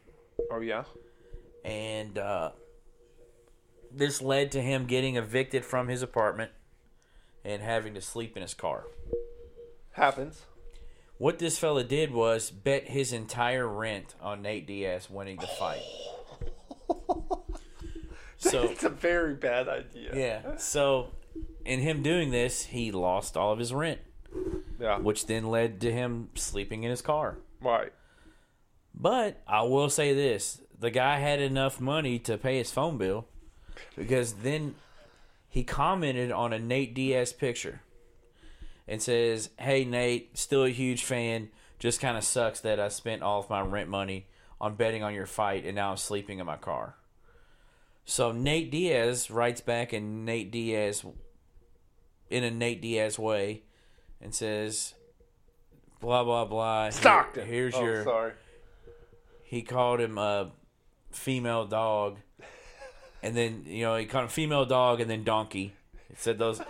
Oh 0.49 0.61
yeah, 0.61 0.85
and 1.65 2.17
uh, 2.17 2.51
this 3.91 4.21
led 4.21 4.53
to 4.53 4.61
him 4.61 4.85
getting 4.85 5.17
evicted 5.17 5.65
from 5.65 5.89
his 5.89 6.01
apartment 6.01 6.51
and 7.43 7.61
having 7.61 7.93
to 7.95 8.01
sleep 8.01 8.37
in 8.37 8.41
his 8.41 8.53
car. 8.53 8.85
Happens. 9.99 10.41
What 11.17 11.37
this 11.37 11.59
fella 11.59 11.83
did 11.83 12.11
was 12.11 12.49
bet 12.49 12.87
his 12.87 13.11
entire 13.11 13.67
rent 13.67 14.15
on 14.21 14.41
Nate 14.41 14.65
Diaz 14.65 15.09
winning 15.09 15.37
the 15.37 15.47
fight. 15.47 15.83
so 18.37 18.63
it's 18.63 18.85
a 18.85 18.89
very 18.89 19.35
bad 19.35 19.67
idea. 19.67 20.15
yeah, 20.15 20.55
so 20.57 21.09
in 21.65 21.81
him 21.81 22.01
doing 22.01 22.31
this, 22.31 22.65
he 22.65 22.91
lost 22.91 23.35
all 23.35 23.51
of 23.51 23.59
his 23.59 23.73
rent, 23.73 23.99
yeah, 24.79 24.97
which 24.97 25.27
then 25.27 25.47
led 25.47 25.81
to 25.81 25.91
him 25.91 26.29
sleeping 26.35 26.83
in 26.83 26.89
his 26.89 27.01
car. 27.01 27.37
right. 27.61 27.91
But 28.95 29.41
I 29.47 29.61
will 29.63 29.89
say 29.89 30.13
this: 30.13 30.61
the 30.77 30.89
guy 30.89 31.19
had 31.19 31.41
enough 31.41 31.79
money 31.81 32.17
to 32.19 32.37
pay 32.37 32.57
his 32.57 32.71
phone 32.71 32.97
bill 32.97 33.27
because 33.95 34.33
then 34.33 34.75
he 35.49 35.63
commented 35.63 36.31
on 36.31 36.53
a 36.53 36.59
Nate 36.59 36.93
Diaz 36.93 37.33
picture 37.33 37.81
and 38.89 39.01
says, 39.01 39.51
"Hey 39.57 39.85
Nate, 39.85 40.37
still 40.37 40.65
a 40.65 40.69
huge 40.69 41.03
fan. 41.03 41.49
Just 41.77 42.01
kind 42.01 42.17
of 42.17 42.25
sucks 42.25 42.59
that 42.61 42.79
I 42.79 42.89
spent 42.89 43.21
all 43.21 43.39
of 43.39 43.49
my 43.49 43.61
rent 43.61 43.87
money 43.87 44.27
on 44.59 44.75
betting 44.75 45.03
on 45.03 45.13
your 45.13 45.25
fight 45.25 45.65
and 45.65 45.75
now 45.75 45.91
I'm 45.91 45.97
sleeping 45.97 46.39
in 46.39 46.45
my 46.45 46.57
car." 46.57 46.95
So 48.03 48.31
Nate 48.31 48.71
Diaz 48.71 49.29
writes 49.29 49.61
back 49.61 49.93
in 49.93 50.25
Nate 50.25 50.51
Diaz 50.51 51.05
in 52.29 52.43
a 52.43 52.51
Nate 52.51 52.81
Diaz 52.81 53.19
way 53.19 53.61
and 54.19 54.33
says, 54.33 54.95
"Blah 56.01 56.23
blah 56.23 56.45
blah. 56.45 56.83
Here- 56.85 56.91
Stockton. 56.91 57.47
here's 57.47 57.75
oh, 57.75 57.83
your." 57.83 58.03
sorry. 58.03 58.33
he 59.43 59.61
called 59.61 59.99
him 59.99 60.17
a 60.17 60.51
female 61.11 61.65
dog, 61.65 62.17
and 63.21 63.37
then 63.37 63.63
you 63.67 63.83
know 63.83 63.95
he 63.95 64.05
called 64.05 64.23
him 64.23 64.29
female 64.29 64.65
dog 64.65 64.99
and 65.01 65.09
then 65.09 65.23
donkey. 65.23 65.73
He 66.09 66.15
said 66.15 66.39
those, 66.39 66.61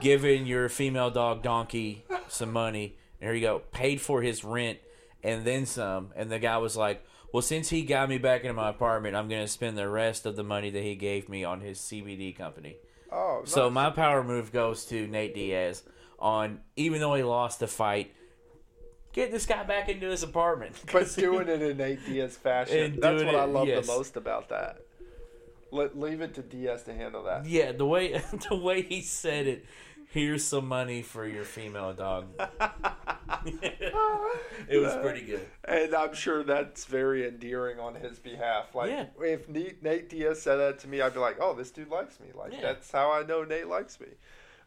giving 0.00 0.46
your 0.46 0.68
female 0.68 1.10
dog 1.10 1.42
donkey 1.42 2.04
some 2.28 2.52
money. 2.52 2.96
And 3.20 3.28
here 3.28 3.34
you 3.34 3.40
go, 3.40 3.60
paid 3.72 4.00
for 4.00 4.22
his 4.22 4.44
rent 4.44 4.78
and 5.22 5.44
then 5.44 5.66
some. 5.66 6.10
And 6.16 6.30
the 6.30 6.38
guy 6.38 6.58
was 6.58 6.76
like, 6.76 7.04
"Well, 7.32 7.42
since 7.42 7.68
he 7.70 7.82
got 7.82 8.08
me 8.08 8.18
back 8.18 8.42
into 8.42 8.54
my 8.54 8.70
apartment, 8.70 9.16
I'm 9.16 9.28
going 9.28 9.42
to 9.42 9.48
spend 9.48 9.78
the 9.78 9.88
rest 9.88 10.26
of 10.26 10.36
the 10.36 10.44
money 10.44 10.70
that 10.70 10.82
he 10.82 10.94
gave 10.94 11.28
me 11.28 11.44
on 11.44 11.60
his 11.60 11.78
CBD 11.78 12.36
company." 12.36 12.76
Oh, 13.10 13.42
So 13.44 13.68
my 13.68 13.90
power 13.90 14.24
move 14.24 14.52
goes 14.52 14.86
to 14.86 15.06
Nate 15.06 15.34
Diaz 15.34 15.82
on 16.18 16.60
even 16.76 17.00
though 17.00 17.14
he 17.14 17.22
lost 17.22 17.60
the 17.60 17.66
fight, 17.66 18.14
get 19.12 19.30
this 19.30 19.44
guy 19.44 19.64
back 19.64 19.88
into 19.88 20.08
his 20.08 20.22
apartment. 20.22 20.74
but 20.90 21.14
doing 21.16 21.48
it 21.48 21.60
in 21.60 21.76
Nate 21.76 22.04
Diaz 22.06 22.36
fashion. 22.36 22.98
That's 23.00 23.22
what 23.22 23.34
I 23.34 23.44
love 23.44 23.68
yes. 23.68 23.86
the 23.86 23.92
most 23.92 24.16
about 24.16 24.48
that. 24.48 24.78
Let, 25.72 25.98
leave 25.98 26.20
it 26.20 26.34
to 26.34 26.42
Diaz 26.42 26.82
to 26.84 26.94
handle 26.94 27.24
that. 27.24 27.46
Yeah, 27.46 27.72
the 27.72 27.86
way 27.86 28.22
the 28.48 28.54
way 28.56 28.82
he 28.82 29.00
said 29.00 29.46
it. 29.48 29.64
Here's 30.10 30.44
some 30.44 30.68
money 30.68 31.00
for 31.00 31.26
your 31.26 31.44
female 31.44 31.94
dog. 31.94 32.26
it 33.46 34.78
was 34.78 34.94
pretty 34.96 35.22
good. 35.22 35.46
And 35.64 35.94
I'm 35.94 36.14
sure 36.14 36.42
that's 36.44 36.84
very 36.84 37.26
endearing 37.26 37.78
on 37.78 37.94
his 37.94 38.18
behalf. 38.18 38.74
Like, 38.74 38.90
Yeah. 38.90 39.06
if 39.20 39.48
Nate, 39.48 39.82
Nate 39.82 40.08
Diaz 40.10 40.42
said 40.42 40.56
that 40.56 40.78
to 40.80 40.88
me, 40.88 41.00
I'd 41.00 41.14
be 41.14 41.20
like, 41.20 41.38
oh, 41.40 41.54
this 41.54 41.70
dude 41.70 41.88
likes 41.88 42.20
me. 42.20 42.26
Like, 42.34 42.52
Yeah. 42.52 42.60
that's 42.60 42.90
how 42.90 43.10
I 43.10 43.22
know 43.24 43.42
Nate 43.44 43.68
likes 43.68 43.98
me. 44.00 44.08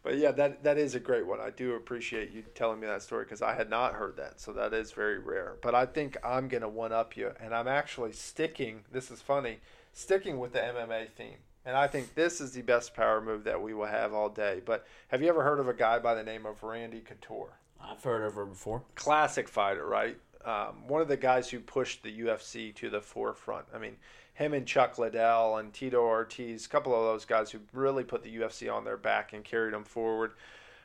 But 0.03 0.17
yeah, 0.17 0.31
that 0.31 0.63
that 0.63 0.77
is 0.77 0.93
a 0.93 0.99
great 0.99 1.25
one. 1.25 1.39
I 1.39 1.49
do 1.49 1.73
appreciate 1.73 2.31
you 2.31 2.43
telling 2.53 2.79
me 2.79 2.85
that 2.85 3.01
story 3.01 3.23
because 3.23 3.41
I 3.41 3.55
had 3.55 3.69
not 3.71 3.93
heard 3.93 4.17
that. 4.17 4.39
So 4.39 4.53
that 4.53 4.71
is 4.73 4.91
very 4.91 5.17
rare. 5.17 5.57
But 5.61 5.73
I 5.73 5.85
think 5.87 6.15
I'm 6.23 6.47
going 6.47 6.61
to 6.61 6.69
one 6.69 6.91
up 6.91 7.17
you. 7.17 7.31
And 7.39 7.55
I'm 7.55 7.67
actually 7.67 8.11
sticking, 8.13 8.83
this 8.91 9.09
is 9.09 9.21
funny, 9.21 9.59
sticking 9.95 10.37
with 10.37 10.53
the 10.53 10.59
MMA 10.59 11.09
theme. 11.09 11.37
And 11.65 11.75
I 11.75 11.87
think 11.87 12.13
this 12.13 12.39
is 12.41 12.51
the 12.51 12.61
best 12.61 12.93
power 12.93 13.19
move 13.19 13.45
that 13.45 13.59
we 13.59 13.73
will 13.73 13.87
have 13.87 14.13
all 14.13 14.29
day. 14.29 14.61
But 14.63 14.85
have 15.07 15.23
you 15.23 15.29
ever 15.29 15.41
heard 15.41 15.59
of 15.59 15.67
a 15.67 15.73
guy 15.73 15.97
by 15.97 16.13
the 16.13 16.21
name 16.21 16.45
of 16.45 16.61
Randy 16.61 16.99
Couture? 16.99 17.57
I've 17.81 18.03
heard 18.03 18.23
of 18.23 18.35
her 18.35 18.45
before. 18.45 18.83
classic 18.93 19.47
fighter, 19.47 19.85
right? 19.85 20.17
Um, 20.43 20.87
one 20.87 21.01
of 21.01 21.07
the 21.07 21.17
guys 21.17 21.49
who 21.49 21.59
pushed 21.59 22.03
the 22.03 22.19
UFC 22.19 22.75
to 22.75 22.89
the 22.91 23.01
forefront. 23.01 23.65
I 23.73 23.79
mean, 23.79 23.95
him 24.35 24.53
and 24.53 24.67
Chuck 24.67 24.99
Liddell 24.99 25.57
and 25.57 25.73
Tito 25.73 26.01
Ortiz, 26.01 26.65
a 26.65 26.69
couple 26.69 26.93
of 26.93 27.03
those 27.03 27.25
guys 27.25 27.49
who 27.49 27.59
really 27.73 28.03
put 28.03 28.21
the 28.21 28.35
UFC 28.35 28.71
on 28.71 28.83
their 28.83 28.97
back 28.97 29.33
and 29.33 29.43
carried 29.43 29.73
them 29.73 29.85
forward. 29.85 30.33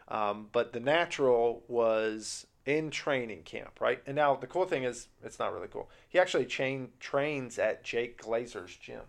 Um, 0.08 0.48
but 0.52 0.72
the 0.72 0.80
natural 0.80 1.62
was 1.68 2.46
in 2.70 2.90
training 2.90 3.42
camp, 3.42 3.80
right? 3.80 4.00
And 4.06 4.14
now 4.14 4.36
the 4.36 4.46
cool 4.46 4.64
thing 4.64 4.84
is, 4.84 5.08
it's 5.24 5.38
not 5.38 5.52
really 5.52 5.68
cool. 5.68 5.90
He 6.08 6.18
actually 6.18 6.46
chain, 6.46 6.90
trains 7.00 7.58
at 7.58 7.82
Jake 7.82 8.22
Glazer's 8.22 8.76
gym. 8.76 9.02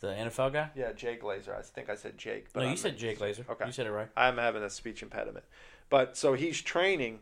The 0.00 0.08
NFL 0.08 0.52
guy? 0.52 0.70
Yeah, 0.76 0.92
Jay 0.92 1.18
Glazer. 1.20 1.56
I 1.58 1.62
think 1.62 1.90
I 1.90 1.96
said 1.96 2.18
Jake. 2.18 2.52
But 2.52 2.64
no, 2.64 2.70
you 2.70 2.76
said 2.76 2.96
Jay 2.96 3.14
Glazer. 3.14 3.48
Okay. 3.48 3.66
You 3.66 3.72
said 3.72 3.86
it 3.86 3.92
right. 3.92 4.08
I'm 4.16 4.36
having 4.36 4.62
a 4.62 4.70
speech 4.70 5.02
impediment. 5.02 5.44
But 5.90 6.16
so 6.16 6.34
he's 6.34 6.60
training, 6.60 7.20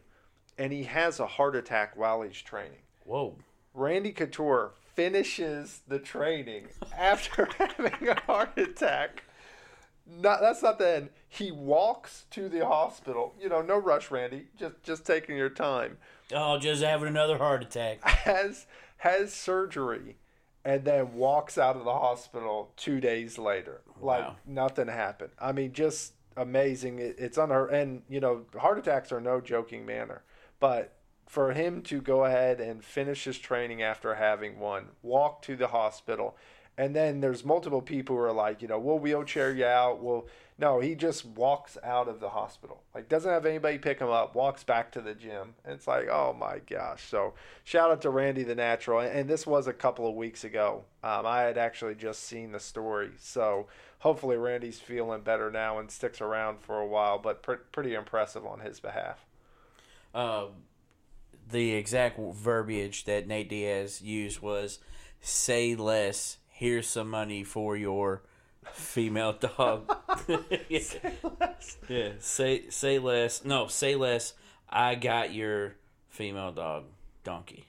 and 0.59 0.73
he 0.73 0.85
has 0.85 1.21
a 1.21 1.27
heart 1.27 1.57
attack 1.57 1.97
while 1.97 2.23
he's 2.23 2.41
training. 2.41 2.81
Whoa. 3.05 3.37
Randy 3.73 4.13
Couture 4.13 4.73
finishes 4.95 5.81
the 5.89 5.99
training 5.99 6.69
after 6.99 7.49
having 7.59 8.09
a 8.09 8.21
heart 8.21 8.59
attack. 8.59 9.23
Not 10.07 10.41
that's 10.41 10.63
not 10.63 10.79
the 10.79 10.97
end. 10.97 11.09
He 11.37 11.51
walks 11.53 12.25
to 12.31 12.49
the 12.49 12.67
hospital. 12.67 13.35
You 13.41 13.49
know, 13.49 13.61
no 13.63 13.77
rush, 13.79 14.11
Randy. 14.11 14.47
Just 14.59 14.83
just 14.83 15.05
taking 15.07 15.37
your 15.37 15.51
time. 15.51 15.99
Oh, 16.35 16.59
just 16.59 16.83
having 16.83 17.09
another 17.09 17.39
heart 17.39 17.63
attack. 17.63 18.03
Has 18.05 18.67
has 18.99 19.33
surgery 19.33 20.17
and 20.65 20.85
then 20.85 21.15
walks 21.15 21.59
out 21.59 21.77
of 21.77 21.85
the 21.85 21.93
hospital 21.93 22.73
two 22.77 23.01
days 23.01 23.39
later. 23.39 23.83
Like 24.01 24.25
Wow. 24.25 24.37
nothing 24.47 24.89
happened. 24.89 25.31
I 25.39 25.53
mean, 25.53 25.73
just 25.73 26.15
amazing. 26.37 26.99
It, 26.99 27.17
it's 27.19 27.37
her. 27.37 27.67
And 27.69 28.03
you 28.09 28.21
know, 28.21 28.47
heart 28.59 28.79
attacks 28.79 29.13
are 29.13 29.21
no 29.21 29.41
joking 29.41 29.85
manner. 29.85 30.23
But 30.59 30.95
for 31.27 31.53
him 31.53 31.83
to 31.83 32.01
go 32.01 32.25
ahead 32.25 32.61
and 32.61 32.85
finish 32.85 33.25
his 33.25 33.39
training 33.39 33.83
after 33.83 34.15
having 34.15 34.59
one, 34.59 34.87
walk 35.03 35.43
to 35.43 35.57
the 35.57 35.69
hospital, 35.69 36.37
and 36.79 36.95
then 36.95 37.21
there's 37.21 37.45
multiple 37.45 37.81
people 37.81 38.17
who 38.17 38.23
are 38.23 38.33
like, 38.33 38.61
you 38.61 38.69
know, 38.69 38.79
we'll 38.79 38.99
wheelchair 38.99 39.53
you 39.55 39.65
out. 39.65 40.03
Well, 40.03 40.27
no, 40.59 40.81
he 40.81 40.95
just 40.95 41.25
walks 41.25 41.79
out 41.83 42.09
of 42.09 42.21
the 42.21 42.31
hospital. 42.31 42.83
Like 42.95 43.09
doesn't 43.09 43.31
have 43.31 43.47
anybody 43.47 43.79
pick 43.79 43.99
him 43.99 44.11
up. 44.11 44.35
Walks 44.35 44.63
back 44.63 44.93
to 44.93 45.01
the 45.01 45.15
gym. 45.15 45.55
And 45.65 45.75
it's 45.75 45.87
like, 45.87 46.09
oh 46.09 46.35
my 46.39 46.61
gosh. 46.69 47.05
So 47.09 47.35
shout 47.65 47.91
out 47.91 48.03
to 48.03 48.11
Randy 48.11 48.43
the 48.43 48.55
Natural. 48.55 49.01
And, 49.01 49.27
this 49.29 49.47
was 49.47 49.67
a 49.67 49.73
couple 49.73 50.09
of 50.09 50.15
weeks 50.15 50.45
ago. 50.45 50.85
Um, 51.03 51.27
I 51.27 51.43
had 51.43 51.59
actually 51.59 51.95
just 51.95 52.25
seen 52.25 52.53
the 52.53 52.61
story. 52.61 53.11
So 53.19 53.67
hopefully 53.99 54.37
Randy's 54.37 54.79
feeling 54.79 55.23
better 55.23 55.51
now 55.51 55.79
and 55.79 55.91
sticks 55.91 56.21
around 56.21 56.61
for 56.61 56.79
a 56.79 56.87
while. 56.87 57.19
But 57.19 57.43
pr- 57.43 57.55
pretty 57.73 57.95
impressive 57.95 58.47
on 58.47 58.61
his 58.61 58.81
behalf. 58.81 59.27
Uh, 60.15 60.47
the 61.51 61.73
exact 61.73 62.19
verbiage 62.19 63.05
that 63.05 63.27
Nate 63.27 63.49
Diaz 63.49 64.01
used 64.01 64.41
was 64.41 64.79
say 65.21 65.75
less, 65.75 66.39
here's 66.57 66.87
some 66.87 67.11
money 67.11 67.45
for 67.45 67.77
your 67.77 68.23
female 68.73 69.33
dog. 69.59 69.95
yeah. 70.69 70.81
yeah, 71.89 72.11
say 72.19 72.69
say 72.71 72.99
less. 72.99 73.45
No, 73.45 73.67
say 73.69 73.95
less. 73.95 74.33
I 74.69 74.95
got 74.95 75.33
your 75.33 75.77
female 76.09 76.53
dog, 76.53 76.85
donkey. 77.23 77.67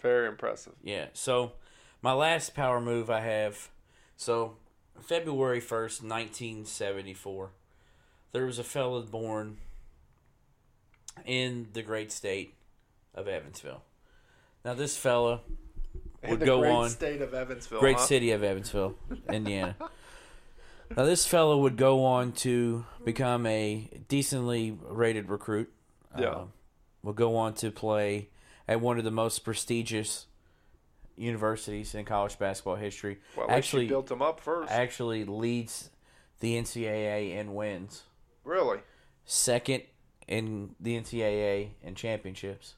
Very 0.00 0.28
impressive. 0.28 0.74
Yeah. 0.82 1.06
So 1.12 1.52
my 2.00 2.12
last 2.12 2.54
power 2.54 2.80
move 2.80 3.10
I 3.10 3.20
have. 3.20 3.68
So 4.16 4.56
February 5.00 5.60
first, 5.60 6.02
nineteen 6.02 6.64
seventy 6.64 7.14
four. 7.14 7.50
There 8.32 8.46
was 8.46 8.58
a 8.58 8.64
fella 8.64 9.02
born 9.02 9.56
in 11.24 11.68
the 11.72 11.82
great 11.82 12.12
state 12.12 12.54
of 13.14 13.26
Evansville. 13.26 13.82
Now 14.64 14.74
this 14.74 14.96
fella 14.96 15.40
would 16.28 16.40
the 16.40 16.46
go 16.46 16.60
great 16.60 16.72
on 16.72 16.90
state 16.90 17.22
of 17.22 17.34
Evansville. 17.34 17.80
great 17.80 17.96
huh? 17.96 18.02
city 18.02 18.30
of 18.32 18.42
Evansville, 18.42 18.94
Indiana. 19.32 19.76
now 20.96 21.04
this 21.04 21.26
fellow 21.26 21.58
would 21.58 21.76
go 21.76 22.04
on 22.04 22.32
to 22.32 22.84
become 23.04 23.46
a 23.46 23.88
decently 24.08 24.76
rated 24.88 25.28
recruit. 25.28 25.72
Yeah. 26.18 26.30
Um, 26.30 26.52
would 27.02 27.16
go 27.16 27.36
on 27.36 27.54
to 27.54 27.70
play 27.70 28.28
at 28.66 28.80
one 28.80 28.98
of 28.98 29.04
the 29.04 29.10
most 29.10 29.44
prestigious 29.44 30.26
universities 31.16 31.94
in 31.94 32.04
college 32.04 32.38
basketball 32.38 32.76
history. 32.76 33.18
Well, 33.36 33.46
actually, 33.48 33.86
built 33.86 34.10
him 34.10 34.22
up 34.22 34.40
first. 34.40 34.70
actually 34.72 35.24
leads 35.24 35.90
the 36.40 36.56
NCAA 36.56 37.36
in 37.36 37.54
wins, 37.54 38.02
really? 38.44 38.78
second 39.24 39.82
in 40.28 40.74
the 40.80 41.00
NCAA 41.00 41.70
in 41.82 41.94
championships, 41.94 42.74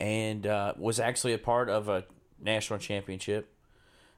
and 0.00 0.46
uh, 0.46 0.74
was 0.76 1.00
actually 1.00 1.32
a 1.32 1.38
part 1.38 1.68
of 1.68 1.88
a 1.88 2.04
national 2.40 2.78
championship 2.78 3.52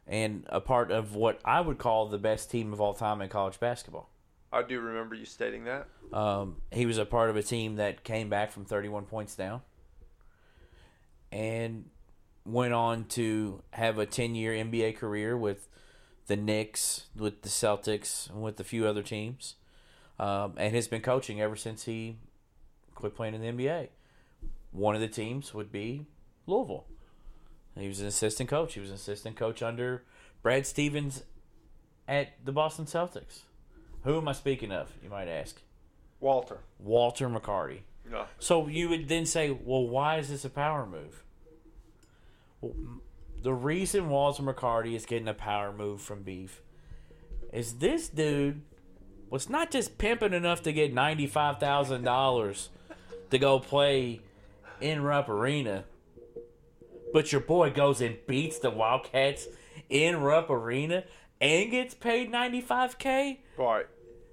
and 0.06 0.44
a 0.48 0.60
part 0.60 0.90
of 0.90 1.14
what 1.14 1.40
I 1.44 1.60
would 1.60 1.78
call 1.78 2.06
the 2.06 2.18
best 2.18 2.50
team 2.50 2.72
of 2.72 2.80
all 2.80 2.94
time 2.94 3.20
in 3.20 3.28
college 3.28 3.58
basketball. 3.58 4.08
I 4.52 4.62
do 4.62 4.80
remember 4.80 5.14
you 5.14 5.24
stating 5.24 5.64
that. 5.64 5.88
Um, 6.12 6.56
he 6.70 6.86
was 6.86 6.98
a 6.98 7.04
part 7.04 7.30
of 7.30 7.36
a 7.36 7.42
team 7.42 7.76
that 7.76 8.04
came 8.04 8.28
back 8.28 8.52
from 8.52 8.64
31 8.64 9.06
points 9.06 9.34
down 9.34 9.62
and 11.32 11.86
went 12.46 12.72
on 12.72 13.04
to 13.04 13.62
have 13.72 13.98
a 13.98 14.06
10 14.06 14.34
year 14.34 14.52
NBA 14.52 14.96
career 14.96 15.36
with 15.36 15.68
the 16.26 16.36
Knicks, 16.36 17.06
with 17.16 17.42
the 17.42 17.48
Celtics, 17.48 18.30
and 18.30 18.42
with 18.42 18.58
a 18.60 18.64
few 18.64 18.86
other 18.86 19.02
teams. 19.02 19.56
Um, 20.20 20.54
and 20.56 20.74
has 20.74 20.86
been 20.86 21.02
coaching 21.02 21.40
ever 21.40 21.56
since 21.56 21.84
he 21.84 22.18
quit 22.94 23.16
playing 23.16 23.34
in 23.34 23.40
the 23.40 23.48
NBA. 23.48 23.88
One 24.74 24.96
of 24.96 25.00
the 25.00 25.08
teams 25.08 25.54
would 25.54 25.70
be 25.70 26.04
Louisville. 26.46 26.84
He 27.78 27.86
was 27.86 28.00
an 28.00 28.08
assistant 28.08 28.50
coach. 28.50 28.74
He 28.74 28.80
was 28.80 28.90
an 28.90 28.96
assistant 28.96 29.36
coach 29.36 29.62
under 29.62 30.02
Brad 30.42 30.66
Stevens 30.66 31.22
at 32.08 32.44
the 32.44 32.50
Boston 32.50 32.84
Celtics. 32.84 33.42
Who 34.02 34.18
am 34.18 34.26
I 34.26 34.32
speaking 34.32 34.72
of, 34.72 34.92
you 35.02 35.08
might 35.08 35.28
ask? 35.28 35.62
Walter. 36.18 36.58
Walter 36.80 37.28
McCarty. 37.28 37.80
No. 38.10 38.26
So 38.40 38.66
you 38.66 38.88
would 38.88 39.08
then 39.08 39.26
say, 39.26 39.50
well, 39.50 39.86
why 39.86 40.18
is 40.18 40.28
this 40.28 40.44
a 40.44 40.50
power 40.50 40.84
move? 40.86 41.22
Well, 42.60 42.74
the 43.40 43.54
reason 43.54 44.08
Walter 44.08 44.42
McCarty 44.42 44.96
is 44.96 45.06
getting 45.06 45.28
a 45.28 45.34
power 45.34 45.72
move 45.72 46.00
from 46.02 46.22
Beef 46.22 46.62
is 47.52 47.74
this 47.74 48.08
dude 48.08 48.62
was 49.30 49.48
not 49.48 49.70
just 49.70 49.98
pimping 49.98 50.32
enough 50.32 50.62
to 50.64 50.72
get 50.72 50.92
$95,000 50.92 52.68
to 53.30 53.38
go 53.38 53.60
play 53.60 54.20
in 54.84 55.02
Rupp 55.02 55.30
Arena, 55.30 55.84
but 57.14 57.32
your 57.32 57.40
boy 57.40 57.70
goes 57.70 58.02
and 58.02 58.18
beats 58.26 58.58
the 58.58 58.68
Wildcats 58.68 59.46
in 59.88 60.20
Rupp 60.20 60.50
Arena 60.50 61.04
and 61.40 61.70
gets 61.70 61.94
paid 61.94 62.30
95K? 62.30 63.38
Right. 63.56 63.86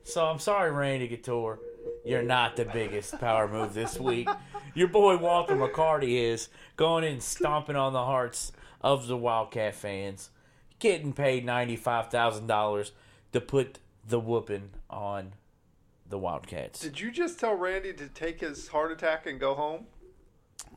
So 0.03 0.25
I'm 0.25 0.39
sorry, 0.39 0.71
Randy 0.71 1.07
Couture. 1.07 1.59
You're 2.03 2.21
not 2.21 2.57
the 2.57 2.65
biggest 2.65 3.17
power 3.17 3.47
move 3.47 3.73
this 3.73 3.97
week. 3.97 4.27
Your 4.75 4.89
boy 4.89 5.15
Walter 5.15 5.55
McCarty 5.55 6.21
is 6.21 6.49
going 6.75 7.05
in 7.05 7.21
stomping 7.21 7.77
on 7.77 7.93
the 7.93 8.03
hearts 8.03 8.51
of 8.81 9.07
the 9.07 9.15
Wildcat 9.15 9.73
fans, 9.73 10.31
getting 10.79 11.13
paid 11.13 11.45
ninety 11.45 11.77
five 11.77 12.09
thousand 12.09 12.47
dollars 12.47 12.91
to 13.31 13.39
put 13.39 13.79
the 14.05 14.19
whooping 14.19 14.71
on 14.89 15.31
the 16.09 16.17
Wildcats. 16.17 16.81
Did 16.81 16.99
you 16.99 17.09
just 17.09 17.39
tell 17.39 17.55
Randy 17.55 17.93
to 17.93 18.07
take 18.09 18.41
his 18.41 18.67
heart 18.67 18.91
attack 18.91 19.25
and 19.25 19.39
go 19.39 19.53
home? 19.53 19.85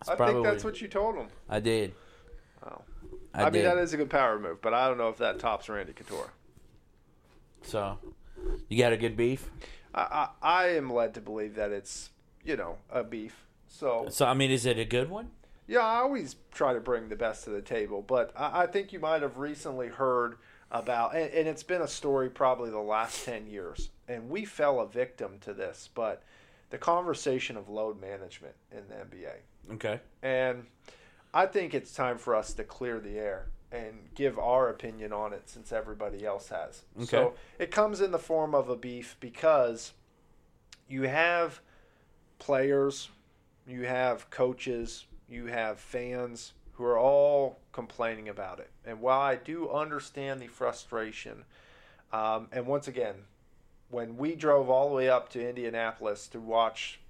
That's 0.07 0.21
I 0.21 0.27
think 0.27 0.45
that's 0.45 0.65
what 0.65 0.81
you 0.81 0.89
told 0.89 1.17
him. 1.17 1.29
I 1.49 1.61
did. 1.61 1.95
Wow. 2.63 2.83
I, 3.33 3.43
I, 3.43 3.45
mean, 3.45 3.53
did. 3.53 3.67
that 3.67 3.79
is 3.79 3.93
a 3.93 3.97
good 3.97 4.11
power 4.11 4.39
move, 4.39 4.61
but 4.63 4.75
I 4.75 4.89
don't 4.89 4.99
know 4.99 5.09
if 5.09 5.19
that 5.19 5.39
tops 5.39 5.69
Randy 5.69 5.93
Couture. 5.93 6.31
so, 7.63 7.99
you 8.69 8.79
got 8.79 8.93
a 8.93 8.97
good 8.97 9.17
beef. 9.17 9.51
I, 9.95 10.29
I, 10.43 10.49
I 10.63 10.69
am 10.71 10.93
led 10.93 11.15
to 11.15 11.21
believe 11.21 11.55
that 11.57 11.71
it's, 11.71 12.11
you 12.45 12.57
know, 12.57 12.79
a 12.91 13.03
beef. 13.03 13.47
So, 13.67 14.07
So 14.11 14.27
I 14.27 14.35
mean, 14.35 14.51
is 14.51 14.67
it 14.67 14.79
a 14.79 14.85
good 14.85 15.11
one? 15.11 15.31
yeah, 15.67 15.81
I 15.81 15.97
always 15.97 16.37
try 16.53 16.75
to 16.75 16.81
bring 16.81 17.09
the 17.09 17.17
best 17.17 17.45
to 17.45 17.51
the 17.51 17.63
table, 17.63 18.03
but 18.03 18.33
I, 18.37 18.63
I 18.63 18.67
think 18.67 18.93
you 18.93 19.01
might 19.01 19.23
have 19.23 19.39
recently 19.39 19.89
heard 19.89 20.37
about, 20.71 21.15
and, 21.17 21.31
and 21.33 21.49
it's 21.49 21.63
been 21.63 21.81
a 21.81 21.89
story 21.89 22.29
probably 22.29 22.71
the 22.71 22.79
last 22.79 23.25
10 23.25 23.47
years, 23.47 23.91
and 24.09 24.29
we 24.29 24.45
fell 24.45 24.81
a 24.81 24.87
victim 24.87 25.39
to 25.41 25.55
this, 25.55 25.89
but 25.95 26.23
the 26.71 26.79
conversation 26.79 27.57
of 27.57 27.69
load 27.69 28.01
management 28.01 28.55
in 28.71 28.83
the 28.89 28.95
NBA. 28.95 29.37
Okay. 29.73 30.01
And 30.23 30.67
I 31.33 31.47
think 31.47 31.75
it's 31.75 31.93
time 31.93 32.19
for 32.19 32.35
us 32.35 32.53
to 32.55 32.65
clear 32.65 33.01
the 33.01 33.19
air 33.19 33.47
and 33.73 34.09
give 34.15 34.39
our 34.39 34.69
opinion 34.69 35.13
on 35.13 35.33
it 35.33 35.49
since 35.49 35.73
everybody 35.73 36.25
else 36.25 36.49
has. 36.49 36.83
Okay. 36.97 37.07
So 37.07 37.35
it 37.59 37.71
comes 37.71 38.01
in 38.01 38.13
the 38.13 38.19
form 38.19 38.55
of 38.55 38.69
a 38.69 38.77
beef 38.77 39.17
because 39.19 39.93
you 40.89 41.03
have 41.03 41.61
players, 42.39 43.09
you 43.67 43.83
have 43.83 44.31
coaches, 44.31 45.07
you 45.29 45.47
have 45.47 45.81
fans 45.81 46.53
who 46.73 46.85
are 46.85 46.99
all 46.99 47.59
complaining 47.73 48.29
about 48.29 48.61
it. 48.61 48.71
And 48.85 49.01
while 49.01 49.21
I 49.21 49.37
do 49.37 49.71
understand 49.71 50.41
the 50.41 50.47
frustration, 50.47 51.45
um, 52.13 52.49
and 52.53 52.67
once 52.67 52.87
again, 52.87 53.15
when 53.91 54.17
we 54.17 54.35
drove 54.35 54.69
all 54.69 54.89
the 54.89 54.95
way 54.95 55.09
up 55.09 55.29
to 55.31 55.49
Indianapolis 55.49 56.27
to 56.29 56.41
watch 56.41 57.01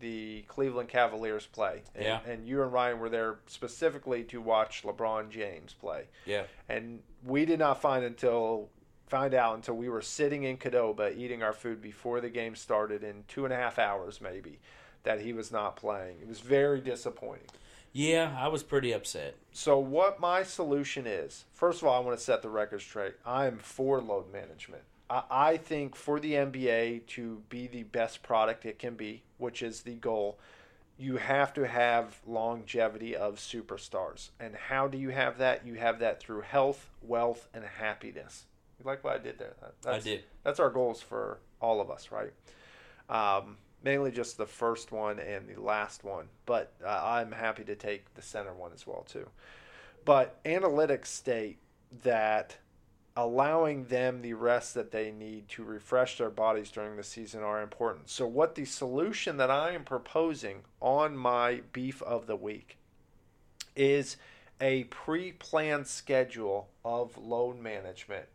the 0.00 0.42
Cleveland 0.48 0.88
Cavaliers 0.88 1.46
play, 1.46 1.82
and, 1.94 2.04
Yeah. 2.04 2.20
and 2.26 2.46
you 2.46 2.62
and 2.62 2.72
Ryan 2.72 2.98
were 2.98 3.08
there 3.08 3.38
specifically 3.46 4.24
to 4.24 4.40
watch 4.40 4.82
LeBron 4.82 5.30
James 5.30 5.74
play, 5.74 6.06
Yeah. 6.26 6.44
and 6.68 7.02
we 7.24 7.44
did 7.44 7.58
not 7.58 7.80
find 7.80 8.04
until 8.04 8.70
find 9.06 9.34
out 9.34 9.56
until 9.56 9.74
we 9.74 9.88
were 9.88 10.00
sitting 10.02 10.44
in 10.44 10.56
Qdoba 10.56 11.16
eating 11.16 11.42
our 11.42 11.52
food 11.52 11.82
before 11.82 12.20
the 12.20 12.30
game 12.30 12.54
started 12.54 13.02
in 13.02 13.24
two 13.26 13.44
and 13.44 13.52
a 13.52 13.56
half 13.56 13.76
hours 13.76 14.20
maybe 14.20 14.60
that 15.02 15.20
he 15.20 15.32
was 15.32 15.50
not 15.50 15.74
playing. 15.74 16.20
It 16.20 16.28
was 16.28 16.38
very 16.38 16.80
disappointing. 16.80 17.48
Yeah, 17.92 18.36
I 18.38 18.46
was 18.46 18.62
pretty 18.62 18.92
upset. 18.92 19.34
So 19.50 19.80
what 19.80 20.20
my 20.20 20.44
solution 20.44 21.08
is, 21.08 21.44
first 21.52 21.82
of 21.82 21.88
all, 21.88 22.00
I 22.00 22.04
want 22.06 22.16
to 22.16 22.22
set 22.24 22.40
the 22.40 22.48
record 22.50 22.82
straight. 22.82 23.14
I 23.26 23.46
am 23.46 23.58
for 23.58 24.00
load 24.00 24.32
management. 24.32 24.84
I, 25.10 25.56
think 25.56 25.96
for 25.96 26.20
the 26.20 26.34
NBA 26.34 27.06
to 27.08 27.42
be 27.48 27.66
the 27.66 27.82
best 27.82 28.22
product 28.22 28.64
it 28.64 28.78
can 28.78 28.94
be, 28.94 29.22
which 29.38 29.62
is 29.62 29.82
the 29.82 29.94
goal, 29.94 30.38
you 30.98 31.16
have 31.16 31.52
to 31.54 31.66
have 31.66 32.20
longevity 32.26 33.16
of 33.16 33.36
superstars. 33.36 34.30
And 34.38 34.54
how 34.54 34.86
do 34.86 34.98
you 34.98 35.08
have 35.08 35.38
that? 35.38 35.66
You 35.66 35.74
have 35.74 35.98
that 35.98 36.20
through 36.20 36.42
health, 36.42 36.90
wealth, 37.02 37.48
and 37.52 37.64
happiness. 37.64 38.44
You 38.78 38.86
like 38.86 39.02
what 39.02 39.14
I 39.14 39.18
did 39.18 39.38
there? 39.38 39.54
That- 39.60 39.74
I 39.84 39.92
That's, 39.92 40.04
did. 40.04 40.24
That's 40.44 40.60
our 40.60 40.70
goals 40.70 41.02
for 41.02 41.38
all 41.60 41.80
of 41.80 41.90
us, 41.90 42.10
right? 42.12 42.32
Um, 43.08 43.56
mainly 43.82 44.10
just 44.10 44.36
the 44.36 44.46
first 44.46 44.92
one 44.92 45.18
and 45.18 45.48
the 45.48 45.60
last 45.60 46.04
one, 46.04 46.28
but 46.46 46.72
uh, 46.84 47.00
I'm 47.02 47.32
happy 47.32 47.64
to 47.64 47.74
take 47.74 48.14
the 48.14 48.22
center 48.22 48.52
one 48.52 48.72
as 48.72 48.86
well 48.86 49.04
too. 49.08 49.28
But 50.04 50.42
analytics 50.44 51.06
state 51.06 51.58
that 52.02 52.56
allowing 53.16 53.84
them 53.86 54.22
the 54.22 54.34
rest 54.34 54.74
that 54.74 54.92
they 54.92 55.10
need 55.10 55.48
to 55.48 55.64
refresh 55.64 56.18
their 56.18 56.30
bodies 56.30 56.70
during 56.70 56.96
the 56.96 57.02
season 57.02 57.42
are 57.42 57.62
important. 57.62 58.08
So, 58.08 58.26
what 58.26 58.54
the 58.54 58.64
solution 58.64 59.36
that 59.38 59.50
I 59.50 59.72
am 59.72 59.84
proposing 59.84 60.62
on 60.80 61.16
my 61.16 61.62
beef 61.72 62.02
of 62.02 62.26
the 62.26 62.36
week 62.36 62.78
is 63.74 64.16
a 64.60 64.84
pre 64.84 65.32
planned 65.32 65.86
schedule 65.86 66.68
of 66.84 67.16
load 67.16 67.58
management 67.58 68.26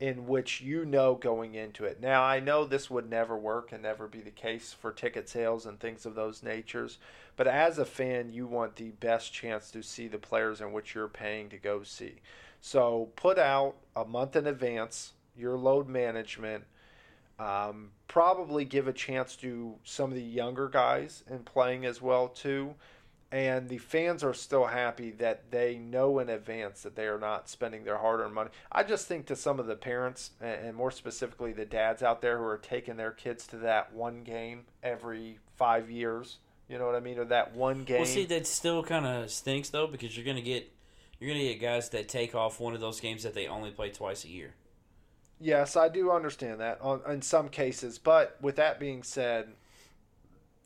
in 0.00 0.26
which 0.26 0.60
you 0.60 0.84
know 0.84 1.14
going 1.14 1.54
into 1.54 1.84
it. 1.84 2.00
Now, 2.00 2.22
I 2.22 2.40
know 2.40 2.64
this 2.64 2.90
would 2.90 3.08
never 3.08 3.36
work 3.36 3.70
and 3.72 3.82
never 3.82 4.08
be 4.08 4.20
the 4.20 4.30
case 4.30 4.72
for 4.72 4.90
ticket 4.92 5.28
sales 5.28 5.66
and 5.66 5.78
things 5.78 6.04
of 6.04 6.16
those 6.16 6.42
natures, 6.42 6.98
but 7.36 7.46
as 7.46 7.78
a 7.78 7.84
fan, 7.84 8.32
you 8.32 8.46
want 8.46 8.76
the 8.76 8.90
best 8.90 9.32
chance 9.32 9.70
to 9.70 9.82
see 9.82 10.08
the 10.08 10.18
players 10.18 10.60
in 10.60 10.72
which 10.72 10.94
you're 10.94 11.08
paying 11.08 11.48
to 11.50 11.58
go 11.58 11.84
see. 11.84 12.16
So, 12.66 13.10
put 13.16 13.38
out 13.38 13.74
a 13.94 14.06
month 14.06 14.36
in 14.36 14.46
advance 14.46 15.12
your 15.36 15.58
load 15.58 15.86
management. 15.86 16.64
Um, 17.38 17.90
probably 18.08 18.64
give 18.64 18.88
a 18.88 18.92
chance 18.92 19.36
to 19.36 19.74
some 19.84 20.10
of 20.10 20.16
the 20.16 20.22
younger 20.22 20.68
guys 20.68 21.24
in 21.28 21.40
playing 21.40 21.84
as 21.84 22.00
well 22.00 22.28
too 22.28 22.74
and 23.34 23.68
the 23.68 23.78
fans 23.78 24.22
are 24.22 24.32
still 24.32 24.64
happy 24.64 25.10
that 25.10 25.50
they 25.50 25.76
know 25.76 26.20
in 26.20 26.28
advance 26.28 26.82
that 26.82 26.94
they 26.94 27.06
are 27.06 27.18
not 27.18 27.48
spending 27.48 27.82
their 27.82 27.98
hard-earned 27.98 28.32
money. 28.32 28.50
I 28.70 28.84
just 28.84 29.08
think 29.08 29.26
to 29.26 29.34
some 29.34 29.58
of 29.58 29.66
the 29.66 29.74
parents 29.74 30.30
and 30.40 30.76
more 30.76 30.92
specifically 30.92 31.52
the 31.52 31.64
dads 31.64 32.00
out 32.00 32.22
there 32.22 32.38
who 32.38 32.44
are 32.44 32.58
taking 32.58 32.96
their 32.96 33.10
kids 33.10 33.48
to 33.48 33.56
that 33.56 33.92
one 33.92 34.22
game 34.22 34.66
every 34.84 35.40
5 35.56 35.90
years, 35.90 36.38
you 36.68 36.78
know 36.78 36.86
what 36.86 36.94
I 36.94 37.00
mean, 37.00 37.18
or 37.18 37.24
that 37.24 37.56
one 37.56 37.82
game. 37.82 37.96
Well, 37.96 38.06
see, 38.06 38.24
that 38.26 38.46
still 38.46 38.84
kind 38.84 39.04
of 39.04 39.28
stinks 39.32 39.70
though 39.70 39.88
because 39.88 40.16
you're 40.16 40.26
gonna 40.26 40.40
get 40.40 40.70
you're 41.24 41.34
gonna 41.34 41.44
get 41.44 41.60
guys 41.60 41.88
that 41.88 42.06
take 42.06 42.34
off 42.34 42.60
one 42.60 42.74
of 42.74 42.80
those 42.80 43.00
games 43.00 43.22
that 43.22 43.32
they 43.32 43.46
only 43.46 43.70
play 43.70 43.88
twice 43.88 44.24
a 44.24 44.28
year. 44.28 44.52
Yes, 45.40 45.74
I 45.74 45.88
do 45.88 46.10
understand 46.10 46.60
that 46.60 46.78
on, 46.82 47.00
in 47.08 47.22
some 47.22 47.48
cases, 47.48 47.98
but 47.98 48.36
with 48.42 48.56
that 48.56 48.78
being 48.78 49.02
said, 49.02 49.48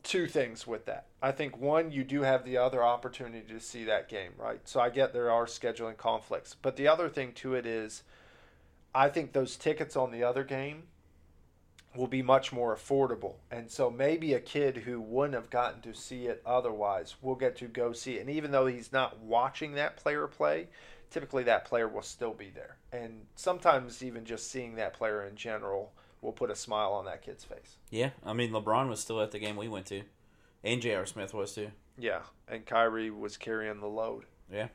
two 0.03 0.27
things 0.27 0.67
with 0.67 0.85
that. 0.85 1.05
I 1.21 1.31
think 1.31 1.57
one, 1.57 1.91
you 1.91 2.03
do 2.03 2.23
have 2.23 2.43
the 2.43 2.57
other 2.57 2.83
opportunity 2.83 3.53
to 3.53 3.59
see 3.61 3.85
that 3.85 4.09
game, 4.09 4.33
right? 4.37 4.59
So 4.65 4.81
I 4.81 4.89
get 4.89 5.13
there 5.13 5.31
are 5.31 5.45
scheduling 5.45 5.95
conflicts, 5.95 6.55
but 6.61 6.75
the 6.75 6.89
other 6.89 7.07
thing 7.07 7.31
to 7.35 7.55
it 7.55 7.65
is, 7.65 8.03
I 8.93 9.07
think 9.07 9.31
those 9.31 9.55
tickets 9.55 9.95
on 9.95 10.11
the 10.11 10.23
other 10.23 10.43
game 10.43 10.83
will 11.95 12.07
be 12.07 12.21
much 12.21 12.51
more 12.51 12.75
affordable, 12.75 13.35
and 13.49 13.69
so 13.69 13.89
maybe 13.89 14.33
a 14.33 14.39
kid 14.39 14.77
who 14.77 15.01
wouldn't 15.01 15.33
have 15.33 15.49
gotten 15.49 15.81
to 15.81 15.93
see 15.93 16.27
it 16.27 16.41
otherwise 16.45 17.15
will 17.21 17.35
get 17.35 17.55
to 17.57 17.65
go 17.65 17.93
see 17.93 18.17
it, 18.17 18.21
and 18.21 18.29
even 18.29 18.51
though 18.51 18.67
he's 18.67 18.91
not 18.91 19.19
watching 19.19 19.73
that 19.73 19.97
player 19.97 20.27
play, 20.27 20.67
typically 21.09 21.43
that 21.43 21.65
player 21.65 21.87
will 21.87 22.01
still 22.01 22.33
be 22.33 22.49
there, 22.49 22.77
and 22.91 23.21
sometimes 23.35 24.03
even 24.03 24.23
just 24.23 24.51
seeing 24.51 24.75
that 24.75 24.93
player 24.93 25.25
in 25.25 25.35
general 25.35 25.91
will 26.21 26.31
put 26.31 26.51
a 26.51 26.55
smile 26.55 26.91
on 26.91 27.05
that 27.05 27.21
kid's 27.21 27.43
face. 27.43 27.77
Yeah, 27.89 28.11
I 28.23 28.33
mean 28.33 28.51
LeBron 28.51 28.89
was 28.89 28.99
still 28.99 29.21
at 29.21 29.31
the 29.31 29.39
game 29.39 29.55
we 29.55 29.67
went 29.67 29.87
to, 29.87 30.03
and 30.63 30.81
J.R. 30.81 31.05
Smith 31.05 31.33
was 31.33 31.53
too. 31.53 31.71
Yeah, 31.97 32.21
and 32.47 32.65
Kyrie 32.65 33.09
was 33.09 33.35
carrying 33.35 33.79
the 33.79 33.87
load. 33.87 34.25
Yeah. 34.51 34.67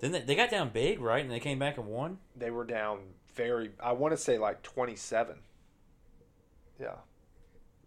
Then 0.00 0.12
they, 0.12 0.20
they 0.20 0.34
got 0.34 0.50
down 0.50 0.70
big, 0.70 1.00
right? 1.00 1.22
And 1.22 1.30
they 1.30 1.40
came 1.40 1.58
back 1.58 1.76
and 1.76 1.86
won. 1.86 2.18
They 2.36 2.50
were 2.50 2.64
down 2.64 3.00
very, 3.34 3.72
I 3.80 3.92
want 3.92 4.12
to 4.12 4.16
say 4.16 4.38
like 4.38 4.62
27. 4.62 5.36
Yeah. 6.80 6.94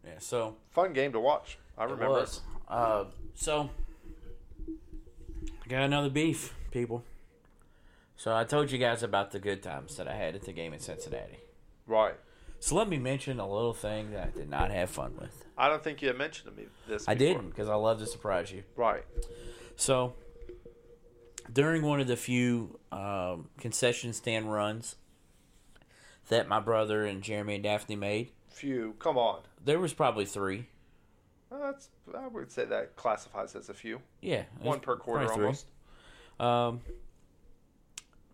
Yeah, 0.05 0.13
so 0.19 0.55
Fun 0.71 0.93
game 0.93 1.11
to 1.13 1.19
watch. 1.19 1.57
I 1.77 1.83
it 1.83 1.91
remember. 1.91 2.09
was. 2.09 2.41
Uh, 2.67 3.05
so 3.35 3.69
got 5.69 5.83
another 5.83 6.09
beef, 6.09 6.53
people. 6.71 7.03
So 8.17 8.35
I 8.35 8.43
told 8.43 8.71
you 8.71 8.77
guys 8.77 9.03
about 9.03 9.31
the 9.31 9.39
good 9.39 9.63
times 9.63 9.95
that 9.97 10.07
I 10.07 10.13
had 10.15 10.35
at 10.35 10.43
the 10.43 10.51
game 10.53 10.73
in 10.73 10.79
Cincinnati. 10.79 11.39
Right. 11.87 12.15
So 12.59 12.75
let 12.75 12.87
me 12.87 12.97
mention 12.97 13.39
a 13.39 13.49
little 13.51 13.73
thing 13.73 14.11
that 14.11 14.27
I 14.35 14.37
did 14.37 14.49
not 14.49 14.69
have 14.71 14.89
fun 14.89 15.13
with. 15.19 15.45
I 15.57 15.67
don't 15.69 15.83
think 15.83 16.01
you 16.01 16.07
had 16.09 16.17
mentioned 16.17 16.51
to 16.55 16.61
me 16.61 16.67
this. 16.87 17.07
I 17.07 17.15
before. 17.15 17.27
didn't 17.35 17.49
because 17.49 17.69
I 17.69 17.75
love 17.75 17.99
to 17.99 18.05
surprise 18.05 18.51
you. 18.51 18.63
Right. 18.75 19.03
So, 19.75 20.13
during 21.51 21.81
one 21.83 21.99
of 21.99 22.07
the 22.07 22.15
few 22.17 22.79
um, 22.91 23.49
concession 23.57 24.13
stand 24.13 24.51
runs 24.51 24.95
that 26.29 26.47
my 26.47 26.59
brother 26.59 27.03
and 27.05 27.23
Jeremy 27.23 27.55
and 27.55 27.63
Daphne 27.63 27.95
made, 27.95 28.29
Few. 28.51 28.95
Come 28.99 29.17
on. 29.17 29.41
there 29.63 29.79
was 29.79 29.93
probably 29.93 30.25
three. 30.25 30.67
Well, 31.49 31.61
that's. 31.61 31.89
I 32.15 32.27
would 32.27 32.51
say 32.51 32.65
that 32.65 32.95
classifies 32.95 33.55
as 33.55 33.69
a 33.69 33.73
few. 33.73 34.01
Yeah, 34.21 34.43
One 34.61 34.79
per 34.79 34.95
quarter 34.95 35.31
almost. 35.31 35.65
Um, 36.39 36.81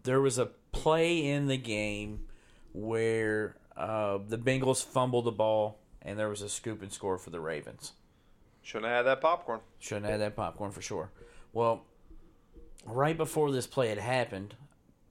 there 0.03 0.21
was 0.21 0.37
a 0.37 0.47
play 0.71 1.25
in 1.25 1.47
the 1.47 1.57
game 1.57 2.27
where 2.73 3.55
uh, 3.75 4.19
the 4.27 4.37
Bengals 4.37 4.83
fumbled 4.83 5.25
the 5.25 5.31
ball, 5.31 5.79
and 6.01 6.17
there 6.17 6.29
was 6.29 6.41
a 6.41 6.49
scoop 6.49 6.81
and 6.81 6.91
score 6.91 7.17
for 7.17 7.29
the 7.29 7.39
Ravens. 7.39 7.93
Shouldn't 8.61 8.85
have 8.87 8.97
had 8.97 9.11
that 9.11 9.21
popcorn. 9.21 9.61
Shouldn't 9.79 10.05
have 10.05 10.19
had 10.19 10.21
that 10.21 10.35
popcorn 10.35 10.71
for 10.71 10.81
sure. 10.81 11.11
Well, 11.53 11.85
right 12.85 13.17
before 13.17 13.51
this 13.51 13.65
play 13.67 13.89
had 13.89 13.97
happened, 13.97 14.55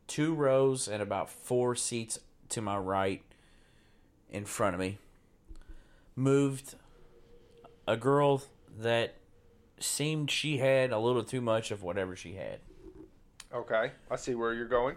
two 0.06 0.34
rows 0.34 0.88
and 0.88 1.02
about 1.02 1.30
four 1.30 1.74
seats 1.74 2.18
to 2.50 2.60
my 2.60 2.76
right 2.76 3.22
in 4.36 4.44
front 4.44 4.74
of 4.74 4.80
me 4.80 4.98
moved 6.14 6.74
a 7.88 7.96
girl 7.96 8.42
that 8.78 9.14
seemed 9.80 10.30
she 10.30 10.58
had 10.58 10.92
a 10.92 10.98
little 10.98 11.24
too 11.24 11.40
much 11.40 11.70
of 11.70 11.82
whatever 11.82 12.14
she 12.14 12.34
had. 12.34 12.60
Okay. 13.52 13.92
I 14.10 14.16
see 14.16 14.34
where 14.34 14.52
you're 14.52 14.68
going. 14.68 14.96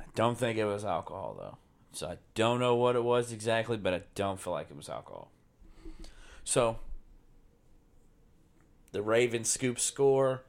I 0.00 0.04
don't 0.16 0.36
think 0.36 0.58
it 0.58 0.64
was 0.64 0.84
alcohol 0.84 1.36
though. 1.38 1.58
So 1.92 2.08
I 2.08 2.18
don't 2.34 2.58
know 2.58 2.74
what 2.74 2.96
it 2.96 3.04
was 3.04 3.32
exactly, 3.32 3.76
but 3.76 3.94
I 3.94 4.02
don't 4.16 4.40
feel 4.40 4.52
like 4.52 4.70
it 4.70 4.76
was 4.76 4.88
alcohol. 4.88 5.30
So 6.42 6.78
the 8.90 9.02
Ravens 9.02 9.48
scoop 9.48 9.78
score. 9.78 10.42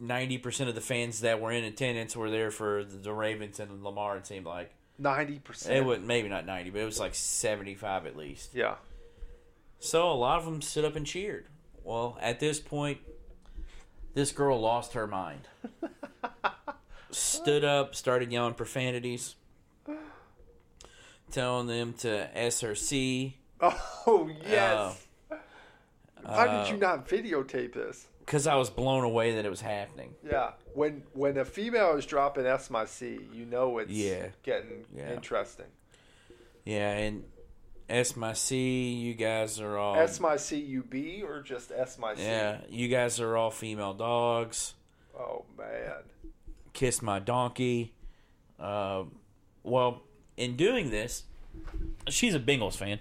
Ninety 0.00 0.38
percent 0.38 0.68
of 0.68 0.74
the 0.74 0.80
fans 0.80 1.20
that 1.20 1.40
were 1.40 1.52
in 1.52 1.64
attendance 1.64 2.16
were 2.16 2.30
there 2.30 2.50
for 2.50 2.84
the, 2.84 2.96
the 2.96 3.12
Ravens 3.12 3.60
and 3.60 3.82
Lamar. 3.82 4.16
It 4.16 4.26
seemed 4.26 4.46
like 4.46 4.72
Ninety 4.98 5.38
percent. 5.38 5.76
it 5.76 5.84
was 5.84 6.00
maybe 6.00 6.28
not 6.28 6.44
ninety, 6.44 6.70
but 6.70 6.80
it 6.80 6.84
was 6.84 6.98
like 6.98 7.14
seventy-five 7.14 8.06
at 8.06 8.16
least. 8.16 8.54
Yeah. 8.54 8.76
So 9.78 10.10
a 10.10 10.14
lot 10.14 10.38
of 10.38 10.44
them 10.44 10.60
stood 10.60 10.84
up 10.84 10.96
and 10.96 11.06
cheered. 11.06 11.46
Well, 11.84 12.18
at 12.20 12.40
this 12.40 12.58
point, 12.58 12.98
this 14.14 14.32
girl 14.32 14.60
lost 14.60 14.94
her 14.94 15.06
mind. 15.06 15.42
stood 17.10 17.64
up, 17.64 17.94
started 17.94 18.32
yelling 18.32 18.54
profanities, 18.54 19.36
telling 21.30 21.66
them 21.66 21.92
to 22.00 22.28
SRC. 22.36 23.34
Oh 23.60 24.30
yes. 24.46 25.06
How 26.24 26.32
uh, 26.32 26.64
did 26.64 26.72
you 26.72 26.78
not 26.78 27.08
videotape 27.08 27.74
this? 27.74 28.06
Because 28.28 28.46
I 28.46 28.56
was 28.56 28.68
blown 28.68 29.04
away 29.04 29.36
that 29.36 29.46
it 29.46 29.48
was 29.48 29.62
happening. 29.62 30.14
Yeah, 30.22 30.50
when 30.74 31.02
when 31.14 31.38
a 31.38 31.46
female 31.46 31.96
is 31.96 32.04
dropping 32.04 32.44
S 32.44 32.68
my 32.68 32.84
C, 32.84 33.18
you 33.32 33.46
know 33.46 33.78
it's 33.78 33.90
Yeah. 33.90 34.26
getting 34.42 34.84
Yeah. 34.94 35.14
interesting. 35.14 35.64
Yeah, 36.66 36.90
and 36.92 37.24
S 37.88 38.16
my 38.16 38.34
C, 38.34 38.92
you 38.92 39.14
guys 39.14 39.58
are 39.62 39.78
all 39.78 39.96
S 39.96 40.20
my 40.20 40.36
C 40.36 40.58
U 40.60 40.82
B 40.82 41.22
or 41.22 41.40
just 41.40 41.72
S 41.72 41.96
my 41.98 42.14
C? 42.16 42.22
yeah, 42.22 42.60
you 42.68 42.88
guys 42.88 43.18
are 43.18 43.34
all 43.34 43.50
female 43.50 43.94
dogs. 43.94 44.74
Oh 45.18 45.46
man. 45.56 46.02
kiss 46.74 47.00
my 47.00 47.18
donkey. 47.18 47.94
Uh, 48.60 49.04
well, 49.62 50.02
in 50.36 50.54
doing 50.54 50.90
this, 50.90 51.24
she's 52.08 52.34
a 52.34 52.38
Bengals 52.40 52.76
fan, 52.76 53.00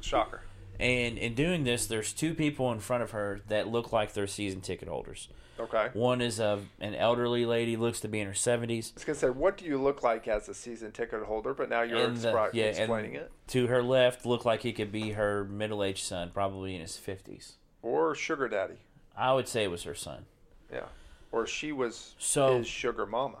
Shocker. 0.00 0.42
And 0.80 1.18
in 1.18 1.34
doing 1.34 1.64
this, 1.64 1.86
there's 1.86 2.12
two 2.12 2.34
people 2.34 2.70
in 2.72 2.80
front 2.80 3.02
of 3.02 3.10
her 3.12 3.40
that 3.48 3.68
look 3.68 3.92
like 3.92 4.12
they're 4.12 4.26
season 4.26 4.60
ticket 4.60 4.88
holders. 4.88 5.28
Okay. 5.60 5.88
One 5.92 6.20
is 6.20 6.38
a 6.38 6.60
an 6.80 6.94
elderly 6.94 7.44
lady, 7.44 7.76
looks 7.76 7.98
to 8.00 8.08
be 8.08 8.20
in 8.20 8.28
her 8.28 8.34
seventies. 8.34 8.92
I 8.94 8.98
was 8.98 9.04
gonna 9.04 9.18
say, 9.18 9.30
what 9.30 9.56
do 9.56 9.64
you 9.64 9.76
look 9.80 10.02
like 10.04 10.28
as 10.28 10.48
a 10.48 10.54
season 10.54 10.92
ticket 10.92 11.24
holder? 11.24 11.52
But 11.52 11.68
now 11.68 11.82
you're 11.82 12.06
the- 12.08 12.28
expri- 12.30 12.50
yeah, 12.52 12.64
explaining 12.66 13.16
it. 13.16 13.32
To 13.48 13.66
her 13.66 13.82
left, 13.82 14.24
looked 14.24 14.46
like 14.46 14.62
he 14.62 14.72
could 14.72 14.92
be 14.92 15.10
her 15.12 15.44
middle 15.44 15.82
aged 15.82 16.04
son, 16.04 16.30
probably 16.32 16.74
in 16.76 16.80
his 16.80 16.96
fifties. 16.96 17.54
Or 17.82 18.14
sugar 18.14 18.48
daddy. 18.48 18.78
I 19.16 19.32
would 19.32 19.48
say 19.48 19.64
it 19.64 19.70
was 19.70 19.82
her 19.82 19.96
son. 19.96 20.26
Yeah. 20.72 20.84
Or 21.32 21.44
she 21.46 21.72
was 21.72 22.14
So- 22.18 22.58
his 22.58 22.68
sugar 22.68 23.04
mama. 23.04 23.38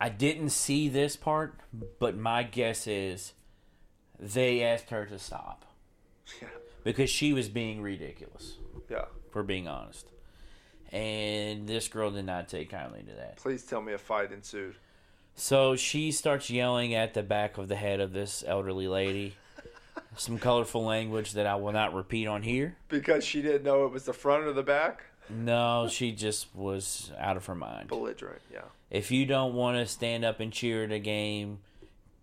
I 0.00 0.08
didn't 0.08 0.50
see 0.50 0.88
this 0.88 1.14
part, 1.14 1.54
but 2.00 2.16
my 2.16 2.42
guess 2.42 2.86
is 2.88 3.34
they 4.18 4.62
asked 4.62 4.90
her 4.90 5.06
to 5.06 5.18
stop 5.18 5.64
Yeah. 6.42 6.48
Because 6.84 7.10
she 7.10 7.32
was 7.32 7.48
being 7.48 7.82
ridiculous, 7.82 8.56
Yeah. 8.88 9.04
for 9.30 9.42
being 9.42 9.68
honest. 9.68 10.06
And 10.92 11.68
this 11.68 11.88
girl 11.88 12.10
did 12.10 12.24
not 12.26 12.48
take 12.48 12.70
kindly 12.70 13.02
to 13.02 13.12
that. 13.14 13.36
Please 13.36 13.64
tell 13.64 13.80
me 13.80 13.92
a 13.92 13.98
fight 13.98 14.32
ensued. 14.32 14.74
So 15.36 15.76
she 15.76 16.10
starts 16.10 16.50
yelling 16.50 16.94
at 16.94 17.14
the 17.14 17.22
back 17.22 17.58
of 17.58 17.68
the 17.68 17.76
head 17.76 18.00
of 18.00 18.12
this 18.12 18.42
elderly 18.46 18.88
lady. 18.88 19.36
Some 20.16 20.38
colorful 20.38 20.84
language 20.84 21.32
that 21.34 21.46
I 21.46 21.54
will 21.54 21.72
not 21.72 21.94
repeat 21.94 22.26
on 22.26 22.42
here. 22.42 22.76
Because 22.88 23.24
she 23.24 23.40
didn't 23.40 23.62
know 23.62 23.84
it 23.86 23.92
was 23.92 24.04
the 24.04 24.12
front 24.12 24.44
or 24.44 24.52
the 24.52 24.62
back? 24.64 25.04
No, 25.28 25.86
she 25.88 26.10
just 26.10 26.48
was 26.56 27.12
out 27.16 27.36
of 27.36 27.46
her 27.46 27.54
mind. 27.54 27.88
Belligerent, 27.88 28.42
yeah. 28.52 28.62
If 28.90 29.12
you 29.12 29.24
don't 29.26 29.54
want 29.54 29.76
to 29.78 29.86
stand 29.86 30.24
up 30.24 30.40
and 30.40 30.52
cheer 30.52 30.82
at 30.82 30.90
a 30.90 30.98
game, 30.98 31.58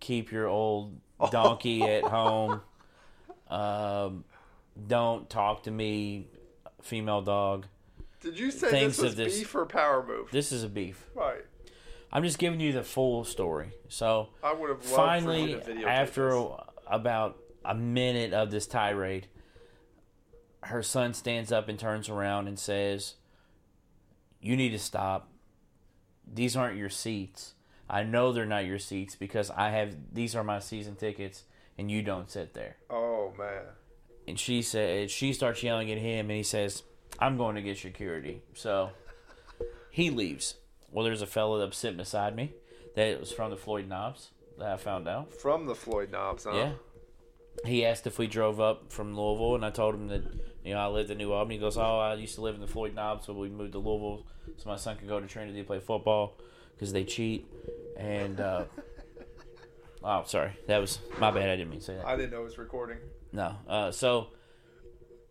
keep 0.02 0.30
your 0.30 0.48
old 0.48 1.00
donkey 1.32 1.84
at 1.84 2.04
home. 2.04 2.60
Um, 3.50 4.26
don't 4.88 5.30
talk 5.30 5.64
to 5.64 5.72
me, 5.72 6.28
female 6.82 7.22
dog. 7.22 7.66
Did 8.22 8.38
you 8.38 8.52
say 8.52 8.70
Things 8.70 8.98
this 8.98 9.04
was 9.04 9.12
of 9.14 9.18
this- 9.18 9.40
beef 9.40 9.56
or 9.56 9.66
power 9.66 10.06
move? 10.06 10.30
This 10.32 10.52
is 10.52 10.64
a 10.64 10.70
beef. 10.70 11.10
right. 11.16 11.44
I'm 12.12 12.24
just 12.24 12.40
giving 12.40 12.62
you 12.62 12.72
the 12.72 12.84
full 12.84 13.26
story. 13.26 13.74
So 13.90 14.30
I 14.41 14.54
would 14.54 14.70
have 14.70 14.78
loved 14.80 14.90
for 14.90 14.95
finally, 14.95 15.52
you 15.52 15.60
to 15.60 15.66
videotape 15.74 15.84
after 15.86 16.30
this. 16.32 16.48
about 16.88 17.38
a 17.66 17.76
minute 17.76 18.32
of 18.34 18.49
this 18.49 18.66
tirade, 18.66 19.28
her 20.64 20.82
son 20.82 21.14
stands 21.14 21.52
up 21.52 21.68
and 21.68 21.78
turns 21.78 22.08
around 22.08 22.48
and 22.48 22.58
says, 22.58 23.16
"You 24.40 24.56
need 24.56 24.70
to 24.70 24.80
stop. 24.80 25.30
These 26.26 26.56
aren't 26.56 26.78
your 26.78 26.90
seats. 26.90 27.56
I 27.90 28.04
know 28.04 28.32
they're 28.32 28.45
not 28.45 28.66
your 28.66 28.80
seats 28.80 29.16
because 29.16 29.49
I 29.52 29.70
have 29.72 29.95
these 30.14 30.34
are 30.36 30.44
my 30.45 30.60
season 30.60 30.95
tickets, 30.95 31.44
and 31.78 31.91
you 31.91 32.02
don't 32.02 32.32
sit 32.32 32.54
there." 32.54 32.78
Oh 32.90 33.34
man. 33.38 33.66
And 34.28 34.40
she 34.40 34.62
said 34.62 35.10
she 35.10 35.32
starts 35.34 35.64
yelling 35.64 35.91
at 35.91 35.98
him, 35.98 36.30
and 36.30 36.38
he 36.38 36.44
says, 36.44 36.84
"I'm 37.20 37.38
going 37.38 37.56
to 37.56 37.62
get 37.62 37.78
security." 37.78 38.41
So 38.54 38.91
he 39.90 40.10
leaves. 40.10 40.56
Well, 40.91 41.06
there's 41.06 41.22
a 41.22 41.28
fellow 41.28 41.60
that's 41.60 41.78
sitting 41.78 41.98
beside 41.98 42.36
me 42.36 42.54
that 42.95 43.20
was 43.20 43.32
from 43.32 43.52
the 43.52 43.58
Floyd 43.58 43.88
Knobs 43.88 44.32
that 44.58 44.68
I 44.68 44.78
found 44.78 45.08
out. 45.08 45.34
From 45.34 45.66
the 45.66 45.76
Floyd 45.76 46.12
Knobs, 46.12 46.45
huh? 46.45 46.54
Yeah. 46.54 46.72
He 47.66 47.86
asked 47.86 48.06
if 48.06 48.20
we 48.20 48.28
drove 48.28 48.60
up 48.60 48.91
from 48.91 49.18
Louisville, 49.18 49.56
and 49.56 49.66
I 49.66 49.72
told 49.72 49.95
him 49.95 50.08
that 50.10 50.24
you 50.64 50.74
know 50.74 50.80
I 50.80 50.88
lived 50.88 51.10
in 51.10 51.18
New 51.18 51.32
Albany. 51.32 51.56
He 51.56 51.62
goes, 51.62 51.78
"Oh, 51.78 51.99
I 51.99 52.14
used 52.16 52.36
to 52.36 52.41
live 52.41 52.56
in 52.56 52.62
the 52.62 52.68
Floyd 52.68 52.94
Knobs, 52.94 53.26
so 53.26 53.34
we 53.34 53.49
moved 53.49 53.72
to 53.74 53.80
Louisville 53.80 54.26
so 54.58 54.70
my 54.70 54.76
son 54.76 54.98
could 54.98 55.08
go 55.08 55.20
to 55.20 55.28
Trinity 55.28 55.60
to 55.60 55.64
play 55.64 55.80
football 55.80 56.38
because 56.76 56.94
they 56.94 57.04
cheat." 57.04 57.48
And 57.98 58.40
uh, 58.40 58.66
oh, 60.04 60.24
sorry, 60.26 60.52
that 60.68 60.78
was 60.78 60.99
my 61.20 61.32
bad. 61.32 61.49
I 61.49 61.56
didn't 61.56 61.72
mean 61.72 61.80
to 61.80 61.86
say 61.86 61.95
that. 61.95 62.06
I 62.06 62.16
didn't 62.16 62.32
know 62.32 62.41
it 62.41 62.45
was 62.45 62.58
recording. 62.58 62.98
No. 63.32 63.56
Uh, 63.68 63.91
so 63.91 64.28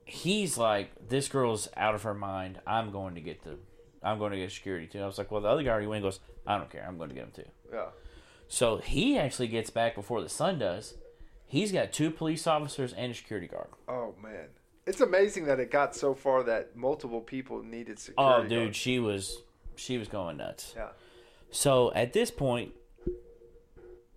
he's 0.05 0.57
like, 0.57 0.91
this 1.09 1.29
girl's 1.29 1.69
out 1.77 1.95
of 1.95 2.03
her 2.03 2.15
mind. 2.15 2.61
I'm 2.67 2.91
going 2.91 3.15
to 3.15 3.21
get 3.21 3.43
the, 3.43 3.59
I'm 4.03 4.19
going 4.19 4.33
to 4.33 4.39
get 4.39 4.53
security 4.53 4.87
too. 4.87 5.01
I 5.01 5.07
was 5.07 5.19
like, 5.19 5.31
well, 5.31 5.41
the 5.41 5.49
other 5.49 5.63
guy 5.63 5.71
already 5.71 5.87
went. 5.87 6.03
Goes, 6.03 6.21
I 6.47 6.59
don't 6.59 6.71
care. 6.71 6.85
I'm 6.87 6.97
going 6.97 7.09
to 7.09 7.15
get 7.15 7.25
him 7.25 7.33
too. 7.35 7.49
Yeah. 7.73 7.87
So 8.49 8.77
he 8.79 9.19
actually 9.19 9.49
gets 9.49 9.71
back 9.71 9.95
before 9.95 10.23
the 10.23 10.29
sun 10.29 10.59
does. 10.59 10.95
He's 11.47 11.73
got 11.73 11.93
two 11.93 12.11
police 12.11 12.47
officers 12.47 12.93
and 12.93 13.13
a 13.13 13.15
security 13.15 13.47
guard. 13.49 13.69
Oh 13.89 14.15
man. 14.23 14.47
It's 14.87 15.01
amazing 15.01 15.47
that 15.47 15.59
it 15.59 15.71
got 15.73 15.97
so 15.97 16.15
far 16.15 16.45
that 16.45 16.77
multiple 16.77 17.21
people 17.21 17.63
needed 17.63 17.99
security. 17.99 18.45
Oh, 18.45 18.49
dude, 18.49 18.67
guards. 18.67 18.77
she 18.77 19.01
was, 19.01 19.43
she 19.75 19.99
was 19.99 20.07
going 20.07 20.37
nuts. 20.37 20.75
Yeah. 20.77 20.91
So 21.51 21.93
at 21.95 22.13
this 22.13 22.31
point, 22.31 22.73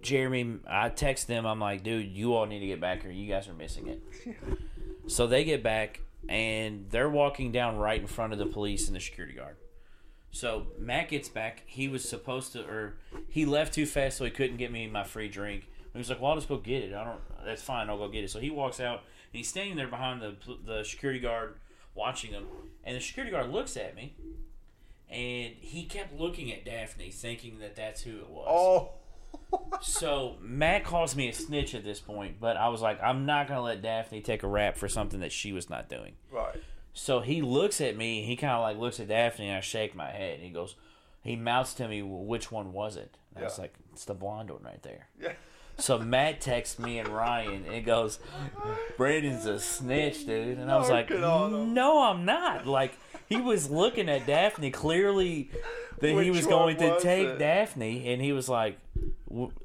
Jeremy, 0.02 0.60
I 0.68 0.90
text 0.90 1.28
them. 1.28 1.46
I'm 1.46 1.60
like, 1.60 1.84
dude, 1.84 2.08
you 2.08 2.34
all 2.36 2.46
need 2.46 2.60
to 2.60 2.68
get 2.68 2.80
back 2.80 3.04
here. 3.04 3.12
You 3.12 3.28
guys 3.28 3.48
are 3.48 3.54
missing 3.54 3.88
it. 3.88 4.02
so 5.08 5.28
they 5.28 5.44
get 5.44 5.62
back 5.62 6.02
and 6.28 6.86
they're 6.90 7.10
walking 7.10 7.52
down 7.52 7.78
right 7.78 8.00
in 8.00 8.08
front 8.08 8.34
of 8.34 8.40
the 8.40 8.46
police 8.46 8.88
and 8.88 8.96
the 8.96 9.02
security 9.02 9.36
guard. 9.36 9.58
So 10.32 10.68
Matt 10.78 11.10
gets 11.10 11.28
back. 11.28 11.64
He 11.66 11.88
was 11.88 12.08
supposed 12.08 12.54
to, 12.54 12.64
or 12.66 12.98
he 13.28 13.46
left 13.46 13.74
too 13.74 13.86
fast, 13.86 14.18
so 14.18 14.26
he 14.26 14.32
couldn't 14.32 14.58
get 14.58 14.72
me 14.72 14.88
my 14.88 15.04
free 15.04 15.28
drink. 15.28 15.64
And 15.66 15.94
he 15.94 15.98
was 15.98 16.10
like, 16.10 16.22
"Well, 16.22 16.32
I'll 16.32 16.38
just 16.38 16.48
go 16.48 16.58
get 16.58 16.84
it. 16.84 16.94
I 16.94 17.04
don't. 17.04 17.20
That's 17.44 17.64
fine. 17.64 17.90
I'll 17.90 17.98
go 17.98 18.08
get 18.08 18.24
it." 18.24 18.30
So 18.30 18.40
he 18.40 18.52
walks 18.52 18.80
out 18.80 19.00
and 19.00 19.38
he's 19.40 19.48
standing 19.48 19.76
there 19.76 19.88
behind 19.88 20.22
the 20.22 20.36
the 20.64 20.84
security 20.84 21.20
guard, 21.20 21.56
watching 21.96 22.32
him. 22.32 22.46
And 22.84 22.96
the 22.96 23.02
security 23.02 23.32
guard 23.32 23.50
looks 23.52 23.76
at 23.76 23.96
me, 23.96 24.14
and 25.10 25.56
he 25.60 25.86
kept 25.86 26.14
looking 26.14 26.52
at 26.54 26.64
Daphne, 26.64 27.10
thinking 27.10 27.58
that 27.60 27.76
that's 27.76 28.02
who 28.04 28.18
it 28.20 28.30
was. 28.30 28.46
Oh. 28.48 28.90
So 29.82 30.36
Matt 30.42 30.84
calls 30.84 31.16
me 31.16 31.30
a 31.30 31.34
snitch 31.34 31.74
at 31.74 31.84
this 31.84 32.00
point, 32.00 32.40
but 32.40 32.58
I 32.58 32.68
was 32.70 32.82
like, 32.82 33.02
I'm 33.02 33.26
not 33.26 33.48
gonna 33.48 33.62
let 33.62 33.82
Daphne 33.82 34.22
take 34.22 34.44
a 34.44 34.48
rap 34.48 34.76
for 34.78 34.88
something 34.90 35.22
that 35.22 35.32
she 35.32 35.54
was 35.54 35.70
not 35.70 35.90
doing. 35.90 36.14
right. 36.32 36.56
So 36.92 37.22
he 37.22 37.42
looks 37.42 37.80
at 37.80 37.96
me. 37.96 38.24
He 38.24 38.36
kind 38.36 38.54
of 38.54 38.62
like 38.62 38.78
looks 38.78 39.00
at 39.00 39.08
Daphne, 39.08 39.48
and 39.48 39.58
I 39.58 39.62
shake 39.62 39.96
my 39.96 40.10
head. 40.12 40.36
And 40.36 40.44
he 40.44 40.50
goes, 40.50 40.76
he 41.22 41.36
mouths 41.36 41.74
to 41.76 41.88
me, 41.88 42.02
well, 42.02 42.26
"Which 42.26 42.52
one 42.52 42.74
was 42.74 42.98
it?" 42.98 43.18
And 43.36 43.44
I 43.44 43.48
was 43.48 43.60
like, 43.60 43.74
"It's 43.94 44.06
the 44.06 44.14
blonde 44.16 44.50
one 44.52 44.64
right 44.64 44.82
there." 44.84 45.08
Yeah. 45.22 45.34
So 45.80 45.98
Matt 45.98 46.42
texts 46.42 46.80
me 46.80 47.00
and 47.00 47.08
Ryan, 47.08 47.66
and 47.66 47.74
it 47.74 47.86
goes, 47.86 48.20
"Brandon's 48.98 49.46
a 49.46 49.60
snitch, 49.60 50.26
dude." 50.26 50.58
And 50.58 50.72
I 50.72 50.78
was 50.78 50.90
like, 50.90 51.10
Working 51.10 51.24
on 51.24 51.54
him. 51.54 51.74
"No, 51.74 52.04
I'm 52.04 52.26
not." 52.26 52.68
Like 52.68 52.98
he 53.28 53.38
was 53.38 53.70
looking 53.70 54.10
at 54.10 54.26
Daphne 54.28 54.72
clearly 54.72 55.50
that 56.00 56.22
he 56.22 56.32
was 56.32 56.46
going 56.46 56.78
to 56.78 56.90
was 56.92 57.04
take 57.04 57.28
it? 57.28 57.40
Daphne, 57.40 58.12
and 58.14 58.22
he 58.22 58.32
was 58.32 58.50
like, 58.50 58.78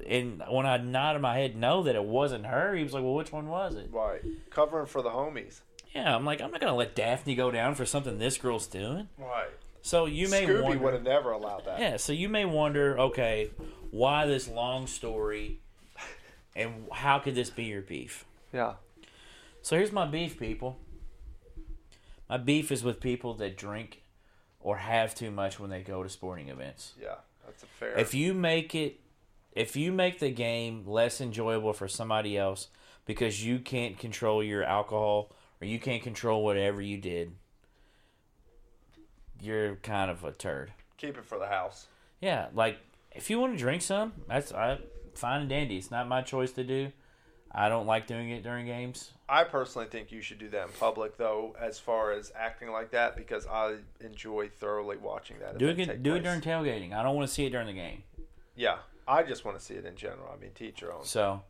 and 0.07 0.43
when 0.49 0.65
I 0.65 0.77
nodded 0.77 1.21
my 1.21 1.35
head 1.37 1.55
no 1.55 1.83
that 1.83 1.95
it 1.95 2.03
wasn't 2.03 2.45
her, 2.45 2.75
he 2.75 2.83
was 2.83 2.93
like, 2.93 3.03
"Well, 3.03 3.15
which 3.15 3.31
one 3.31 3.47
was 3.47 3.75
it?" 3.75 3.89
Right. 3.91 4.21
Covering 4.49 4.85
for 4.85 5.01
the 5.01 5.09
homies. 5.09 5.61
Yeah, 5.93 6.13
I'm 6.15 6.25
like, 6.25 6.41
I'm 6.41 6.51
not 6.51 6.59
gonna 6.59 6.75
let 6.75 6.93
Daphne 6.95 7.35
go 7.35 7.51
down 7.51 7.75
for 7.75 7.85
something 7.85 8.19
this 8.19 8.37
girl's 8.37 8.67
doing. 8.67 9.07
Right. 9.17 9.49
So 9.81 10.07
you 10.07 10.29
may 10.29 10.45
Scooby 10.45 10.79
would 10.79 10.93
have 10.93 11.03
never 11.03 11.31
allowed 11.31 11.65
that. 11.65 11.79
yeah. 11.79 11.97
So 11.97 12.11
you 12.11 12.27
may 12.27 12.43
wonder, 12.43 12.99
okay, 12.99 13.51
why 13.91 14.25
this 14.25 14.47
long 14.47 14.87
story, 14.87 15.59
and 16.55 16.87
how 16.91 17.19
could 17.19 17.35
this 17.35 17.49
be 17.49 17.65
your 17.65 17.81
beef? 17.81 18.25
Yeah. 18.53 18.73
So 19.61 19.75
here's 19.77 19.91
my 19.91 20.05
beef, 20.05 20.39
people. 20.39 20.77
My 22.29 22.37
beef 22.37 22.71
is 22.71 22.83
with 22.83 22.99
people 22.99 23.33
that 23.35 23.57
drink 23.57 24.01
or 24.59 24.77
have 24.77 25.13
too 25.13 25.31
much 25.31 25.59
when 25.59 25.69
they 25.69 25.81
go 25.81 26.01
to 26.03 26.09
sporting 26.09 26.49
events. 26.49 26.93
Yeah. 27.01 27.15
That's 27.45 27.63
a 27.63 27.67
fair. 27.67 27.97
If 27.97 28.13
you 28.13 28.33
make 28.33 28.73
it, 28.73 28.99
if 29.51 29.75
you 29.75 29.91
make 29.91 30.19
the 30.19 30.31
game 30.31 30.83
less 30.85 31.21
enjoyable 31.21 31.73
for 31.73 31.87
somebody 31.87 32.37
else 32.37 32.67
because 33.05 33.45
you 33.45 33.59
can't 33.59 33.97
control 33.97 34.43
your 34.43 34.63
alcohol 34.63 35.31
or 35.61 35.67
you 35.67 35.79
can't 35.79 36.01
control 36.03 36.43
whatever 36.43 36.81
you 36.81 36.97
did, 36.97 37.31
you're 39.41 39.75
kind 39.77 40.09
of 40.09 40.23
a 40.23 40.31
turd. 40.31 40.71
keep 40.97 41.17
it 41.17 41.25
for 41.25 41.37
the 41.37 41.47
house. 41.47 41.87
Yeah, 42.21 42.47
like 42.53 42.77
if 43.11 43.29
you 43.29 43.39
want 43.39 43.53
to 43.53 43.59
drink 43.59 43.81
some, 43.81 44.13
that's 44.27 44.51
I, 44.51 44.79
fine 45.21 45.41
and 45.41 45.49
dandy. 45.49 45.77
It's 45.77 45.91
not 45.91 46.07
my 46.07 46.21
choice 46.21 46.51
to 46.53 46.63
do. 46.63 46.91
I 47.51 47.69
don't 47.69 47.85
like 47.85 48.05
doing 48.05 48.31
it 48.31 48.43
during 48.43 48.65
games. 48.65 49.11
I 49.29 49.45
personally 49.45 49.87
think 49.87 50.11
you 50.11 50.21
should 50.21 50.39
do 50.39 50.49
that 50.49 50.67
in 50.67 50.73
public, 50.73 51.17
though, 51.17 51.55
as 51.59 51.79
far 51.79 52.11
as 52.11 52.31
acting 52.37 52.71
like 52.71 52.91
that, 52.91 53.15
because 53.15 53.47
I 53.47 53.77
enjoy 54.01 54.49
thoroughly 54.49 54.97
watching 54.97 55.39
that. 55.39 55.57
Do 55.57 55.69
it 55.69 56.03
do 56.03 56.15
it 56.15 56.23
during 56.23 56.41
tailgating. 56.41 56.93
I 56.93 57.01
don't 57.01 57.15
want 57.15 57.27
to 57.27 57.33
see 57.33 57.45
it 57.45 57.51
during 57.51 57.67
the 57.67 57.73
game. 57.73 58.03
Yeah, 58.55 58.77
I 59.07 59.23
just 59.23 59.45
want 59.45 59.57
to 59.57 59.63
see 59.63 59.75
it 59.75 59.85
in 59.85 59.95
general. 59.95 60.29
I 60.35 60.39
mean, 60.39 60.51
teach 60.53 60.81
your 60.81 60.93
own. 60.93 61.05
So 61.05 61.43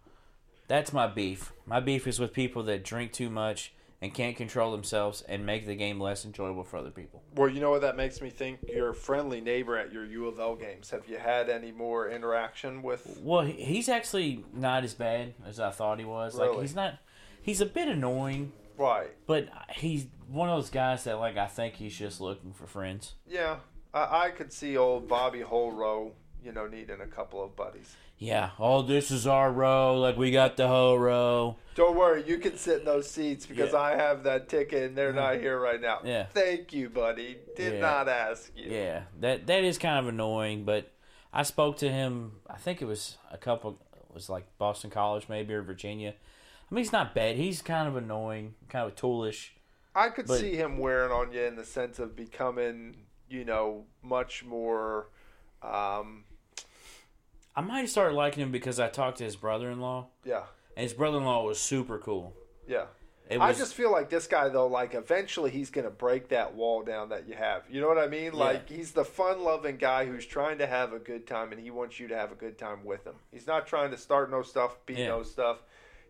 that's 0.67 0.93
my 0.93 1.07
beef. 1.07 1.51
My 1.65 1.79
beef 1.79 2.07
is 2.07 2.19
with 2.19 2.33
people 2.33 2.63
that 2.63 2.83
drink 2.83 3.11
too 3.11 3.29
much 3.29 3.73
and 4.01 4.13
can't 4.13 4.35
control 4.35 4.71
themselves 4.71 5.21
and 5.23 5.45
make 5.45 5.65
the 5.65 5.75
game 5.75 5.99
less 5.99 6.25
enjoyable 6.25 6.63
for 6.63 6.77
other 6.77 6.91
people. 6.91 7.23
Well, 7.35 7.49
you 7.49 7.59
know 7.59 7.71
what 7.71 7.81
that 7.81 7.95
makes 7.97 8.21
me 8.21 8.29
think? 8.29 8.59
Your 8.67 8.93
friendly 8.93 9.41
neighbor 9.41 9.77
at 9.77 9.91
your 9.93 10.05
U 10.05 10.27
of 10.27 10.39
L 10.39 10.55
games. 10.55 10.89
Have 10.91 11.07
you 11.07 11.17
had 11.17 11.49
any 11.49 11.71
more 11.71 12.09
interaction 12.09 12.81
with? 12.83 13.19
Well, 13.23 13.41
he's 13.45 13.87
actually 13.89 14.43
not 14.53 14.83
as 14.83 14.93
bad 14.93 15.33
as 15.45 15.59
I 15.59 15.71
thought 15.71 15.99
he 15.99 16.05
was. 16.05 16.35
Like 16.35 16.49
Really? 16.49 16.61
he's 16.63 16.75
not. 16.75 16.95
He's 17.41 17.61
a 17.61 17.65
bit 17.65 17.87
annoying, 17.87 18.51
Right. 18.77 19.11
but 19.27 19.47
he's 19.75 20.07
one 20.27 20.49
of 20.49 20.57
those 20.57 20.69
guys 20.71 21.03
that 21.05 21.19
like 21.19 21.37
I 21.37 21.47
think 21.47 21.75
he's 21.75 21.95
just 21.97 22.19
looking 22.19 22.53
for 22.53 22.65
friends. 22.67 23.13
Yeah, 23.27 23.57
I, 23.93 24.25
I 24.25 24.29
could 24.31 24.51
see 24.51 24.75
old 24.77 25.07
Bobby 25.07 25.41
Holrow, 25.41 26.13
you 26.43 26.51
know, 26.51 26.67
needing 26.67 27.01
a 27.01 27.07
couple 27.07 27.43
of 27.43 27.55
buddies. 27.55 27.95
Yeah. 28.17 28.51
Oh, 28.59 28.81
this 28.81 29.11
is 29.11 29.27
our 29.27 29.51
row. 29.51 29.99
Like 29.99 30.17
we 30.17 30.31
got 30.31 30.57
the 30.57 30.67
whole 30.67 30.97
row. 30.97 31.57
Don't 31.75 31.97
worry, 31.97 32.23
you 32.25 32.37
can 32.37 32.57
sit 32.57 32.79
in 32.79 32.85
those 32.85 33.09
seats 33.09 33.45
because 33.45 33.73
Yeah. 33.73 33.79
I 33.79 33.95
have 33.95 34.23
that 34.23 34.47
ticket 34.47 34.83
and 34.83 34.97
they're 34.97 35.11
not 35.11 35.35
here 35.35 35.59
right 35.59 35.81
now. 35.81 35.99
Yeah. 36.05 36.25
Thank 36.27 36.71
you, 36.71 36.89
buddy. 36.89 37.37
Did 37.57 37.73
Yeah. 37.75 37.79
not 37.81 38.07
ask 38.07 38.51
you. 38.55 38.71
Yeah, 38.71 39.03
that 39.19 39.47
that 39.47 39.63
is 39.63 39.77
kind 39.77 39.99
of 39.99 40.07
annoying. 40.07 40.63
But 40.63 40.91
I 41.33 41.43
spoke 41.43 41.77
to 41.79 41.89
him. 41.89 42.39
I 42.49 42.55
think 42.57 42.81
it 42.81 42.85
was 42.85 43.17
a 43.31 43.37
couple. 43.37 43.77
It 43.93 44.13
was 44.13 44.29
like 44.29 44.45
Boston 44.57 44.89
College, 44.89 45.27
maybe 45.27 45.53
or 45.53 45.61
Virginia. 45.61 46.13
I 46.71 46.73
mean, 46.73 46.83
he's 46.83 46.93
not 46.93 47.13
bad. 47.13 47.35
He's 47.35 47.61
kind 47.61 47.87
of 47.87 47.95
annoying, 47.97 48.55
kind 48.69 48.87
of 48.87 48.95
toolish. 48.95 49.49
I 49.93 50.09
could 50.09 50.27
But- 50.27 50.39
see 50.39 50.55
him 50.55 50.77
wearing 50.79 51.11
on 51.11 51.31
you 51.31 51.41
in 51.41 51.55
the 51.57 51.63
sense 51.65 51.99
of 51.99 52.15
becoming, 52.15 52.95
you 53.29 53.45
know, 53.45 53.85
much 54.01 54.43
more, 54.43 55.07
um, 55.61 56.24
I 57.55 57.61
might 57.61 57.89
start 57.89 58.13
liking 58.13 58.43
him 58.43 58.51
because 58.51 58.79
I 58.79 58.89
talked 58.89 59.19
to 59.19 59.23
his 59.23 59.35
brother-in-law, 59.35 60.07
Yeah, 60.25 60.43
and 60.75 60.83
his 60.83 60.93
brother-in-law 60.93 61.45
was 61.45 61.59
super 61.59 61.97
cool. 61.97 62.33
yeah. 62.67 62.85
It 63.27 63.41
I 63.41 63.53
just 63.53 63.73
feel 63.73 63.91
like 63.91 64.11
this 64.11 64.27
guy 64.27 64.49
though, 64.49 64.67
like 64.67 64.93
eventually 64.93 65.49
he's 65.49 65.71
gonna 65.71 65.89
break 65.89 66.29
that 66.29 66.53
wall 66.53 66.83
down 66.83 67.09
that 67.09 67.27
you 67.27 67.33
have. 67.33 67.63
You 67.67 67.81
know 67.81 67.87
what 67.87 67.97
I 67.97 68.05
mean? 68.07 68.33
Like 68.33 68.69
he's 68.69 68.91
the 68.91 69.03
fun-loving 69.03 69.77
guy 69.77 70.05
who's 70.05 70.27
trying 70.27 70.59
to 70.59 70.67
have 70.67 70.93
a 70.93 70.99
good 70.99 71.25
time, 71.25 71.51
and 71.51 71.59
he 71.59 71.71
wants 71.71 71.99
you 71.99 72.07
to 72.09 72.15
have 72.15 72.31
a 72.31 72.35
good 72.35 72.59
time 72.59 72.85
with 72.85 73.03
him. 73.03 73.15
He's 73.31 73.47
not 73.47 73.65
trying 73.65 73.89
to 73.89 73.97
start 73.97 74.29
no 74.29 74.43
stuff, 74.43 74.77
be 74.85 74.93
Yeah. 74.93 75.07
no 75.07 75.23
stuff. 75.23 75.63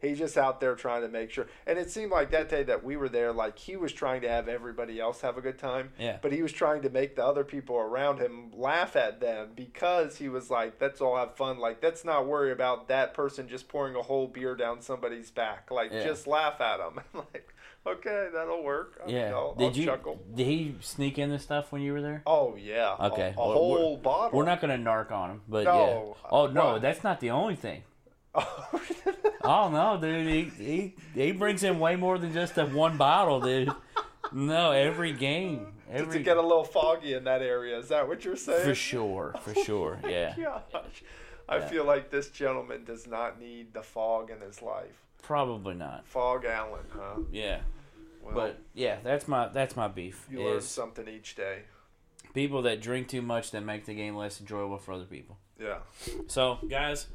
He's 0.05 0.19
just 0.19 0.37
out 0.37 0.59
there 0.59 0.75
trying 0.75 1.01
to 1.01 1.07
make 1.07 1.31
sure. 1.31 1.47
And 1.67 1.77
it 1.77 1.89
seemed 1.91 2.11
like 2.11 2.31
that 2.31 2.49
day 2.49 2.63
that 2.63 2.83
we 2.83 2.95
were 2.97 3.09
there, 3.09 3.31
like 3.33 3.57
he 3.57 3.75
was 3.75 3.91
trying 3.93 4.21
to 4.21 4.29
have 4.29 4.47
everybody 4.47 4.99
else 4.99 5.21
have 5.21 5.37
a 5.37 5.41
good 5.41 5.57
time. 5.59 5.91
Yeah. 5.99 6.17
But 6.21 6.31
he 6.31 6.41
was 6.41 6.51
trying 6.51 6.81
to 6.83 6.89
make 6.89 7.15
the 7.15 7.25
other 7.25 7.43
people 7.43 7.75
around 7.77 8.19
him 8.19 8.51
laugh 8.53 8.95
at 8.95 9.19
them 9.19 9.49
because 9.55 10.17
he 10.17 10.29
was 10.29 10.49
like, 10.49 10.73
"Let's 10.79 11.01
all 11.01 11.17
have 11.17 11.35
fun. 11.35 11.59
Like, 11.59 11.81
let's 11.83 12.05
not 12.05 12.25
worry 12.27 12.51
about 12.51 12.87
that 12.87 13.13
person 13.13 13.47
just 13.47 13.67
pouring 13.67 13.95
a 13.95 14.01
whole 14.01 14.27
beer 14.27 14.55
down 14.55 14.81
somebody's 14.81 15.31
back. 15.31 15.69
Like, 15.71 15.91
Yeah. 15.91 16.03
just 16.03 16.27
laugh 16.27 16.61
at 16.61 16.77
them." 16.77 16.99
like, 17.13 17.53
okay, 17.87 18.29
that'll 18.33 18.63
work. 18.63 18.99
I 19.03 19.07
mean, 19.07 19.15
yeah. 19.15 19.31
I'll, 19.33 19.55
did 19.55 19.65
I'll 19.71 19.77
you? 19.77 19.85
chuckle. 19.85 20.21
Did 20.33 20.47
he 20.47 20.75
sneak 20.81 21.17
in 21.19 21.29
the 21.29 21.39
stuff 21.39 21.71
when 21.71 21.81
you 21.81 21.93
were 21.93 22.01
there? 22.01 22.23
Oh 22.25 22.55
yeah. 22.55 22.95
Okay, 22.99 23.33
A, 23.37 23.39
well, 23.39 23.53
whole 23.53 23.97
bottle. 23.97 24.37
We're 24.37 24.45
not 24.45 24.61
going 24.61 24.77
to 24.77 24.89
narc 24.89 25.11
on 25.11 25.29
him, 25.31 25.41
but 25.47 25.65
No. 25.65 26.15
yeah. 26.21 26.27
Oh 26.31 26.47
no, 26.47 26.73
Why? 26.73 26.79
that's 26.79 27.03
not 27.03 27.19
the 27.19 27.31
only 27.31 27.55
thing. 27.55 27.83
Oh 29.47 29.69
no, 29.69 29.99
dude, 30.01 30.27
he, 30.57 30.63
he 30.63 30.95
he 31.13 31.31
brings 31.31 31.63
in 31.63 31.77
way 31.79 31.95
more 31.95 32.17
than 32.17 32.33
just 32.33 32.57
a 32.57 32.65
one 32.65 32.97
bottle, 32.97 33.39
dude. 33.41 33.71
No, 34.33 34.71
every 34.71 35.13
game, 35.13 35.67
every 35.91 36.17
to 36.17 36.23
get 36.23 36.37
a 36.37 36.41
little 36.41 36.63
foggy 36.63 37.13
in 37.13 37.25
that 37.25 37.43
area. 37.43 37.77
Is 37.77 37.89
that 37.89 38.07
what 38.07 38.25
you're 38.25 38.35
saying? 38.35 38.63
for 38.65 38.73
sure, 38.73 39.35
for 39.43 39.53
oh 39.57 39.63
sure, 39.63 39.99
yeah. 40.07 40.33
Gosh. 40.35 41.03
I 41.47 41.57
Yeah. 41.57 41.67
feel 41.67 41.85
like 41.85 42.09
this 42.09 42.29
gentleman 42.31 42.85
does 42.85 43.05
not 43.05 43.39
need 43.39 43.71
the 43.75 43.83
fog 43.83 44.31
in 44.31 44.41
his 44.41 44.63
life. 44.63 45.03
Probably 45.21 45.75
not. 45.75 46.07
Fog 46.07 46.43
Allen, 46.45 46.85
huh? 46.89 47.19
Yeah, 47.31 47.59
Well, 48.23 48.33
but 48.33 48.59
yeah, 48.73 48.97
that's 49.03 49.27
my 49.27 49.47
that's 49.49 49.75
my 49.75 49.87
beef. 49.87 50.25
you 50.31 50.41
learn 50.43 50.61
something 50.61 51.07
each 51.07 51.35
day. 51.35 51.59
people 52.33 52.63
that 52.63 52.81
drink 52.81 53.09
too 53.09 53.21
much 53.21 53.51
that 53.51 53.61
make 53.61 53.85
the 53.85 53.93
game 53.93 54.15
less 54.15 54.41
enjoyable 54.41 54.79
for 54.79 54.93
other 54.93 55.05
people. 55.05 55.37
Yeah. 55.59 55.77
So, 56.25 56.57
guys, 56.67 57.05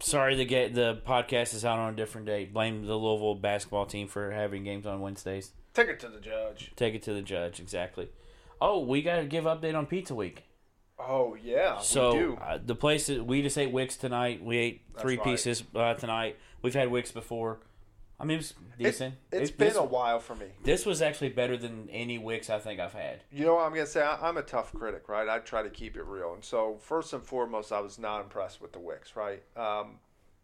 sorry 0.00 0.34
the 0.34 0.44
ga- 0.44 0.68
the 0.68 1.00
podcast 1.06 1.54
is 1.54 1.64
out 1.64 1.78
on 1.78 1.92
a 1.92 1.96
different 1.96 2.26
date. 2.26 2.52
Blame 2.52 2.86
the 2.86 2.96
Louisville 2.96 3.34
basketball 3.34 3.86
team 3.86 4.08
for 4.08 4.30
having 4.30 4.64
games 4.64 4.86
on 4.86 5.00
Wednesdays. 5.00 5.52
Take 5.72 5.88
it 5.88 6.00
to 6.00 6.08
the 6.08 6.20
judge. 6.20 6.72
Take 6.76 6.94
it 6.94 7.02
to 7.04 7.12
the 7.12 7.22
judge. 7.22 7.60
Exactly. 7.60 8.08
Oh, 8.60 8.80
we 8.80 9.02
got 9.02 9.16
to 9.16 9.24
give 9.24 9.44
update 9.44 9.74
on 9.76 9.86
Pizza 9.86 10.14
Week. 10.14 10.44
Oh 10.98 11.34
yeah, 11.42 11.78
we 11.78 11.84
So 11.84 12.12
do. 12.12 12.38
uh, 12.40 12.58
the 12.64 12.76
place 12.76 13.08
that 13.08 13.26
we 13.26 13.42
just 13.42 13.58
ate 13.58 13.72
Wicks 13.72 13.96
tonight. 13.96 14.42
We 14.44 14.56
ate 14.56 14.82
That's 14.92 15.02
three 15.02 15.16
right. 15.16 15.24
pieces 15.24 15.64
uh, 15.74 15.94
tonight. 15.94 16.36
We've 16.62 16.74
had 16.74 16.88
Wicks 16.90 17.10
before. 17.10 17.58
I 18.24 18.26
mean, 18.26 18.34
it 18.36 18.38
was 18.38 18.54
decent. 18.78 19.14
It's 19.30 19.50
It- 19.50 19.58
been 19.58 19.68
this, 19.68 19.76
a 19.76 19.84
while 19.84 20.18
for 20.18 20.34
me. 20.34 20.46
This 20.62 20.86
was 20.86 21.02
actually 21.02 21.28
better 21.28 21.56
than 21.56 21.88
any 21.90 22.18
Wicks 22.18 22.48
I 22.48 22.58
think 22.58 22.80
I've 22.80 22.94
had. 22.94 23.22
You 23.30 23.44
know 23.44 23.54
what 23.56 23.66
I'm 23.66 23.74
gonna 23.74 23.86
say? 23.86 24.02
I, 24.02 24.28
I'm 24.28 24.36
a 24.36 24.42
tough 24.42 24.72
critic, 24.72 25.08
right? 25.08 25.28
I 25.28 25.38
try 25.40 25.62
to 25.62 25.70
keep 25.70 25.96
it 25.96 26.04
real, 26.04 26.32
and 26.34 26.44
so 26.44 26.78
first 26.80 27.12
and 27.12 27.22
foremost, 27.22 27.70
I 27.70 27.80
was 27.80 27.98
not 27.98 28.22
impressed 28.22 28.60
with 28.60 28.72
the 28.72 28.78
Wicks, 28.80 29.14
right? 29.14 29.42
Um, 29.56 29.98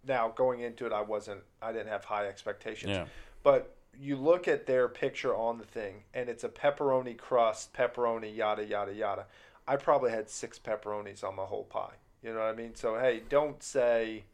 now 0.06 0.28
going 0.28 0.60
into 0.60 0.86
it, 0.86 0.92
I 0.92 1.00
wasn't. 1.00 1.40
I 1.62 1.72
didn't 1.72 1.88
have 1.88 2.04
high 2.04 2.26
expectations. 2.26 2.90
Yeah. 2.92 3.06
But 3.42 3.74
you 3.98 4.16
look 4.16 4.46
at 4.48 4.66
their 4.66 4.88
picture 4.88 5.34
on 5.34 5.58
the 5.58 5.64
thing, 5.64 6.04
and 6.14 6.28
it's 6.28 6.44
a 6.44 6.48
pepperoni 6.48 7.16
crust, 7.16 7.72
pepperoni, 7.72 8.34
yada 8.34 8.64
yada 8.64 8.92
yada. 8.94 9.26
I 9.66 9.76
probably 9.76 10.10
had 10.10 10.28
six 10.28 10.58
pepperonis 10.58 11.22
on 11.24 11.36
my 11.36 11.44
whole 11.44 11.64
pie. 11.64 11.94
You 12.22 12.32
know 12.34 12.40
what 12.40 12.48
I 12.48 12.54
mean? 12.54 12.74
So 12.74 12.98
hey, 12.98 13.22
don't 13.28 13.62
say 13.62 14.24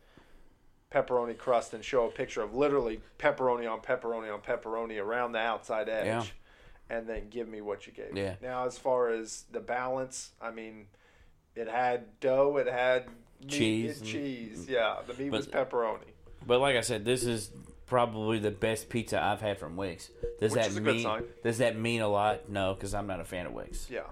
pepperoni 0.93 1.37
crust 1.37 1.75
and 1.75 1.85
show 1.85 2.07
a 2.07 2.11
picture 2.11 2.43
of 2.43 2.55
literally 2.55 3.01
pepperoni 3.19 3.71
on 3.71 3.81
pepperoni 3.81 4.33
on 4.33 4.41
pepperoni 4.41 5.03
around 5.03 5.33
the 5.33 5.39
outside 5.39 5.89
edge, 5.89 6.07
Yeah. 6.07 6.97
and 6.97 7.09
then 7.09 7.29
give 7.29 7.49
me 7.49 7.61
what 7.61 7.87
you 7.87 7.93
gave. 7.93 8.13
me. 8.13 8.23
Yeah. 8.23 8.37
Now, 8.41 8.67
as 8.67 8.79
far 8.79 9.11
as 9.11 9.45
the 9.51 9.61
balance, 9.61 10.33
I 10.41 10.51
mean, 10.51 10.87
it 11.55 11.69
had 11.69 12.21
dough, 12.21 12.57
it 12.59 12.67
had 12.69 13.07
meat, 13.41 13.49
Cheese 13.51 13.91
it- 13.97 14.01
and- 14.03 14.07
cheese. 14.09 14.69
Yeah, 14.69 15.01
the 15.07 15.15
meat 15.15 15.31
But- 15.31 15.39
was 15.39 15.49
pepperoni. 15.49 16.13
But 16.47 16.61
like 16.61 16.77
I 16.77 16.81
said, 16.83 17.05
this 17.05 17.25
is 17.25 17.51
probably 17.87 18.39
the 18.39 18.51
best 18.53 18.89
pizza 18.89 19.21
I've 19.23 19.41
had 19.41 19.59
from 19.59 19.77
Wicks. 19.77 20.11
Does 20.41 20.53
Which 20.53 20.61
that 20.63 20.71
is 20.71 20.77
a 20.77 20.81
good 20.81 20.97
mean? 20.97 21.23
Does 21.43 21.59
that 21.59 21.77
mean 21.77 22.01
a 22.03 22.09
lot? 22.09 22.49
No, 22.49 22.75
because 22.75 22.95
I'm 22.95 23.07
not 23.09 23.21
a 23.21 23.25
fan 23.25 23.47
of 23.47 23.53
Wicks. 23.53 23.89
Yeah. 23.91 24.03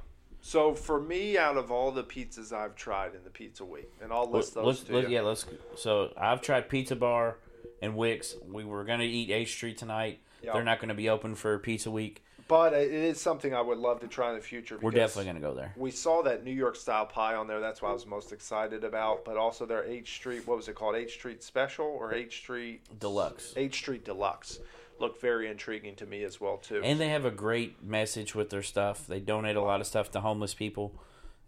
So 0.47 0.75
for 0.75 1.01
me, 1.01 1.39
out 1.39 1.57
of 1.57 1.73
all 1.73 1.91
the 1.91 2.05
pizzas 2.05 2.53
I've 2.53 2.77
tried 2.77 3.15
in 3.15 3.25
the 3.25 3.31
pizza 3.31 3.65
week, 3.65 3.91
and 4.03 4.13
I'll 4.13 4.31
list 4.31 4.55
those 4.55 4.67
let's, 4.67 4.91
let's- 4.91 5.09
yeah, 5.09 5.23
let's. 5.23 5.47
So 5.75 6.13
I've 6.19 6.43
tried 6.43 6.69
Pizza 6.69 6.95
Bar 6.95 7.39
and 7.81 7.97
Wicks. 7.97 8.37
We 8.47 8.63
were 8.63 8.85
gonna 8.85 9.05
eat 9.05 9.31
H 9.31 9.53
Street 9.55 9.79
tonight. 9.79 10.19
Yeah. 10.43 10.53
They're 10.53 10.63
not 10.63 10.81
gonna 10.81 10.93
be 10.95 11.09
open 11.09 11.35
for 11.35 11.59
Pizza 11.59 11.91
Week. 11.91 12.23
But 12.47 12.75
it 12.75 12.93
is 12.93 13.19
something 13.19 13.55
I 13.55 13.63
would 13.63 13.79
love 13.79 14.01
to 14.01 14.07
try 14.07 14.29
in 14.29 14.35
the 14.35 14.43
future. 14.43 14.79
We're 14.83 14.91
definitely 14.91 15.25
gonna 15.25 15.41
go 15.41 15.55
there. 15.55 15.73
We 15.79 15.91
saw 15.91 16.21
that 16.25 16.45
New 16.45 16.53
York 16.53 16.77
style 16.77 17.07
pie 17.07 17.37
on 17.37 17.47
there. 17.47 17.59
That's 17.61 17.81
what 17.81 17.89
I 17.89 17.95
was 17.95 18.05
most 18.05 18.31
excited 18.31 18.85
about. 18.85 19.25
But 19.25 19.39
also 19.39 19.65
their 19.65 19.83
H 19.85 20.15
Street, 20.15 20.47
what 20.47 20.59
was 20.59 20.69
it 20.69 20.75
called? 20.75 20.95
H 20.95 21.15
Street 21.15 21.43
Special 21.43 21.87
or 21.87 22.13
H 22.13 22.37
Street 22.37 22.83
Deluxe. 23.01 23.55
H 23.57 23.77
Street 23.77 24.05
Deluxe 24.05 24.61
looked 25.01 25.21
very 25.21 25.49
intriguing 25.49 25.97
to 25.97 26.07
me 26.07 26.23
as 26.25 26.41
well 26.41 26.57
too. 26.59 26.81
And 26.83 27.01
they 27.01 27.09
have 27.09 27.25
a 27.25 27.31
great 27.31 27.83
message 27.83 28.35
with 28.35 28.51
their 28.51 28.63
stuff. 28.63 29.07
They 29.07 29.21
donate 29.21 29.57
a 29.57 29.63
lot 29.63 29.81
of 29.81 29.87
stuff 29.87 30.11
to 30.13 30.21
homeless 30.21 30.55
people, 30.55 30.99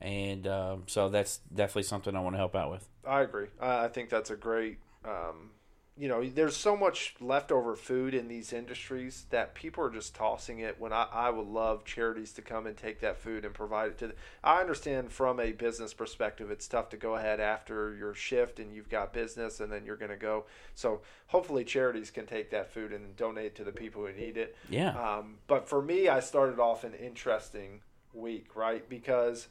and 0.01 0.47
um, 0.47 0.85
so 0.87 1.09
that's 1.09 1.39
definitely 1.55 1.85
something 1.85 2.15
I 2.17 2.21
want 2.21 2.35
to 2.35 2.39
help 2.39 2.55
out 2.55 2.71
with. 2.71 2.89
I 3.07 3.23
agree. 3.23 3.49
I 3.61 3.85
I 3.85 3.89
think 3.89 4.11
that's 4.11 4.31
a 4.31 4.37
great. 4.37 4.79
Um, 5.05 5.51
you 5.99 6.09
know, 6.09 6.23
there's 6.29 6.57
so 6.57 6.77
much 6.77 7.15
leftover 7.21 7.75
food 7.75 8.13
in 8.13 8.29
these 8.29 8.53
industries 8.53 9.25
that 9.31 9.55
people 9.55 9.83
are 9.83 9.91
just 9.91 10.15
tossing 10.15 10.59
it. 10.59 10.79
When 10.79 10.93
I, 10.93 11.07
I 11.11 11.31
would 11.31 11.47
love 11.47 11.85
charities 11.85 12.33
to 12.35 12.43
come 12.43 12.67
and 12.67 12.77
take 12.77 13.01
that 13.01 13.17
food 13.17 13.47
and 13.47 13.55
provide 13.55 13.89
it 13.89 13.99
to. 13.99 14.09
The, 14.09 14.15
I 14.45 14.61
understand 14.61 15.11
from 15.11 15.41
a 15.41 15.53
business 15.53 15.95
perspective, 15.95 16.51
it's 16.51 16.69
tough 16.69 16.91
to 16.91 16.99
go 16.99 17.15
ahead 17.15 17.41
after 17.41 17.95
your 17.95 18.15
shift 18.15 18.59
and 18.59 18.75
you've 18.75 18.91
got 18.91 19.15
business 19.15 19.59
and 19.61 19.73
then 19.73 19.87
you're 19.87 19.97
going 19.97 20.11
to 20.11 20.17
go. 20.17 20.45
So 20.75 21.01
hopefully, 21.29 21.65
charities 21.65 22.11
can 22.11 22.27
take 22.27 22.51
that 22.51 22.71
food 22.71 22.93
and 22.93 23.17
donate 23.17 23.55
to 23.55 23.65
the 23.65 23.73
people 23.73 24.05
who 24.05 24.13
need 24.13 24.37
it. 24.37 24.55
Yeah. 24.69 24.91
Um, 24.91 25.37
but 25.47 25.67
for 25.67 25.81
me, 25.81 26.09
I 26.09 26.21
started 26.21 26.61
off 26.61 26.85
an 26.85 26.93
interesting 26.93 27.81
week, 28.13 28.55
right? 28.55 28.87
Because 28.87 29.49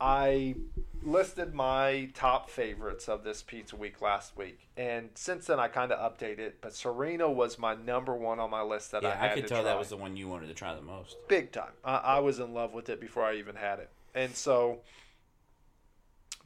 I 0.00 0.56
listed 1.02 1.54
my 1.54 2.10
top 2.14 2.50
favorites 2.50 3.08
of 3.08 3.22
this 3.24 3.42
pizza 3.42 3.76
week 3.76 4.02
last 4.02 4.36
week, 4.36 4.68
and 4.76 5.10
since 5.14 5.46
then 5.46 5.58
I 5.58 5.68
kind 5.68 5.92
of 5.92 6.18
updated. 6.18 6.54
But 6.60 6.74
Serena 6.74 7.30
was 7.30 7.58
my 7.58 7.74
number 7.74 8.14
one 8.14 8.38
on 8.38 8.50
my 8.50 8.62
list 8.62 8.92
that 8.92 9.04
I 9.04 9.08
yeah, 9.08 9.16
had 9.16 9.30
I 9.30 9.34
could 9.34 9.42
to 9.44 9.48
tell 9.48 9.62
try. 9.62 9.72
that 9.72 9.78
was 9.78 9.88
the 9.88 9.96
one 9.96 10.16
you 10.16 10.28
wanted 10.28 10.48
to 10.48 10.54
try 10.54 10.74
the 10.74 10.82
most. 10.82 11.16
big 11.28 11.52
time. 11.52 11.72
I, 11.84 11.96
I 11.96 12.18
was 12.20 12.38
in 12.38 12.52
love 12.52 12.74
with 12.74 12.88
it 12.88 13.00
before 13.00 13.24
I 13.24 13.36
even 13.36 13.56
had 13.56 13.78
it, 13.78 13.90
and 14.14 14.34
so 14.34 14.80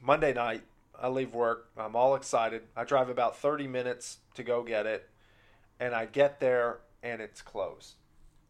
Monday 0.01 0.33
night 0.33 0.63
I 0.99 1.09
leave 1.09 1.33
work. 1.33 1.69
I'm 1.77 1.95
all 1.95 2.15
excited. 2.15 2.63
I 2.75 2.83
drive 2.83 3.09
about 3.09 3.37
30 3.37 3.67
minutes 3.67 4.19
to 4.35 4.43
go 4.43 4.63
get 4.63 4.85
it, 4.85 5.09
and 5.79 5.93
I 5.93 6.05
get 6.05 6.39
there 6.39 6.79
and 7.03 7.21
it's 7.21 7.41
closed. 7.41 7.95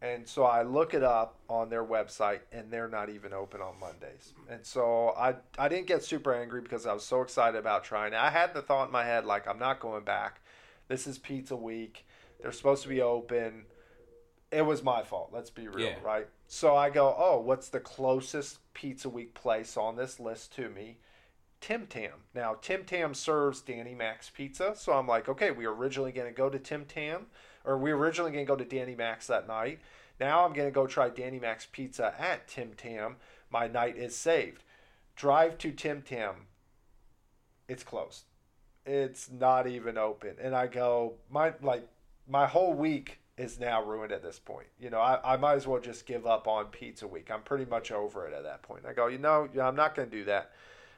And 0.02 0.26
so 0.28 0.42
I 0.42 0.62
look 0.64 0.94
it 0.94 1.04
up 1.04 1.38
on 1.48 1.70
their 1.70 1.84
website, 1.84 2.40
and 2.50 2.72
they're 2.72 2.88
not 2.88 3.08
even 3.08 3.32
open 3.32 3.60
on 3.60 3.78
Mondays. 3.78 4.32
And 4.50 4.66
so 4.66 5.14
I 5.16 5.36
I 5.56 5.68
didn't 5.68 5.86
get 5.86 6.02
super 6.02 6.34
angry 6.34 6.60
because 6.60 6.86
I 6.86 6.92
was 6.92 7.04
so 7.04 7.22
excited 7.22 7.56
about 7.56 7.84
trying 7.84 8.12
it. 8.12 8.18
I 8.18 8.30
had 8.30 8.52
the 8.52 8.62
thought 8.62 8.86
in 8.88 8.92
my 8.92 9.04
head 9.04 9.24
like 9.24 9.46
I'm 9.46 9.60
not 9.60 9.78
going 9.78 10.02
back. 10.02 10.40
This 10.88 11.06
is 11.06 11.18
pizza 11.18 11.54
week. 11.56 12.04
They're 12.40 12.50
supposed 12.52 12.82
to 12.82 12.88
be 12.88 13.00
open. 13.00 13.66
It 14.50 14.66
was 14.66 14.82
my 14.82 15.02
fault. 15.04 15.30
Let's 15.32 15.50
be 15.50 15.68
real, 15.68 15.86
Yeah. 15.86 15.94
right? 16.02 16.26
So 16.46 16.76
I 16.76 16.90
go, 16.90 17.14
oh, 17.16 17.40
what's 17.40 17.68
the 17.68 17.80
closest 17.80 18.58
pizza 18.74 19.08
week 19.08 19.32
place 19.34 19.76
on 19.76 19.96
this 19.96 20.18
list 20.20 20.52
to 20.56 20.68
me? 20.68 20.98
Tim 21.62 21.86
Tam. 21.86 22.10
Now, 22.34 22.56
Tim 22.60 22.84
Tam 22.84 23.14
serves 23.14 23.60
Danny 23.62 23.94
Mac's 23.94 24.28
Pizza. 24.28 24.74
So 24.76 24.92
I'm 24.92 25.06
like, 25.06 25.28
okay, 25.28 25.52
we 25.52 25.66
were 25.66 25.74
originally 25.74 26.10
going 26.12 26.26
to 26.26 26.36
go 26.36 26.50
to 26.50 26.58
Tim 26.58 26.84
Tam, 26.84 27.26
or 27.64 27.76
we 27.78 27.90
originally 27.90 28.32
going 28.32 28.44
to 28.44 28.48
go 28.48 28.56
to 28.56 28.64
Danny 28.64 28.94
Mac's 28.94 29.26
that 29.26 29.46
night. 29.46 29.80
Now 30.20 30.44
I'm 30.44 30.52
going 30.52 30.68
to 30.68 30.74
go 30.74 30.86
try 30.86 31.08
Danny 31.08 31.38
Mac's 31.38 31.66
Pizza 31.70 32.14
at 32.18 32.48
Tim 32.48 32.72
Tam. 32.76 33.16
My 33.50 33.66
night 33.66 33.96
is 33.96 34.16
saved. 34.16 34.62
Drive 35.16 35.58
to 35.58 35.72
Tim 35.72 36.02
Tam. 36.02 36.46
It's 37.68 37.82
closed. 37.82 38.24
It's 38.84 39.30
not 39.30 39.66
even 39.66 39.96
open. 39.96 40.36
And 40.40 40.54
I 40.54 40.66
go, 40.66 41.14
my 41.30 41.52
like 41.62 41.86
my 42.28 42.46
whole 42.46 42.72
week 42.72 43.20
is 43.38 43.58
now 43.58 43.82
ruined 43.82 44.12
at 44.12 44.22
this 44.22 44.38
point. 44.38 44.66
You 44.78 44.90
know, 44.90 45.00
I, 45.00 45.34
I 45.34 45.36
might 45.36 45.54
as 45.54 45.66
well 45.66 45.80
just 45.80 46.06
give 46.06 46.26
up 46.26 46.46
on 46.46 46.66
pizza 46.66 47.06
week. 47.06 47.30
I'm 47.30 47.42
pretty 47.42 47.64
much 47.64 47.90
over 47.90 48.26
it 48.26 48.34
at 48.34 48.42
that 48.42 48.62
point. 48.62 48.84
I 48.86 48.92
go, 48.92 49.06
you 49.06 49.18
know, 49.18 49.48
I'm 49.60 49.76
not 49.76 49.94
going 49.94 50.10
to 50.10 50.16
do 50.16 50.24
that. 50.24 50.52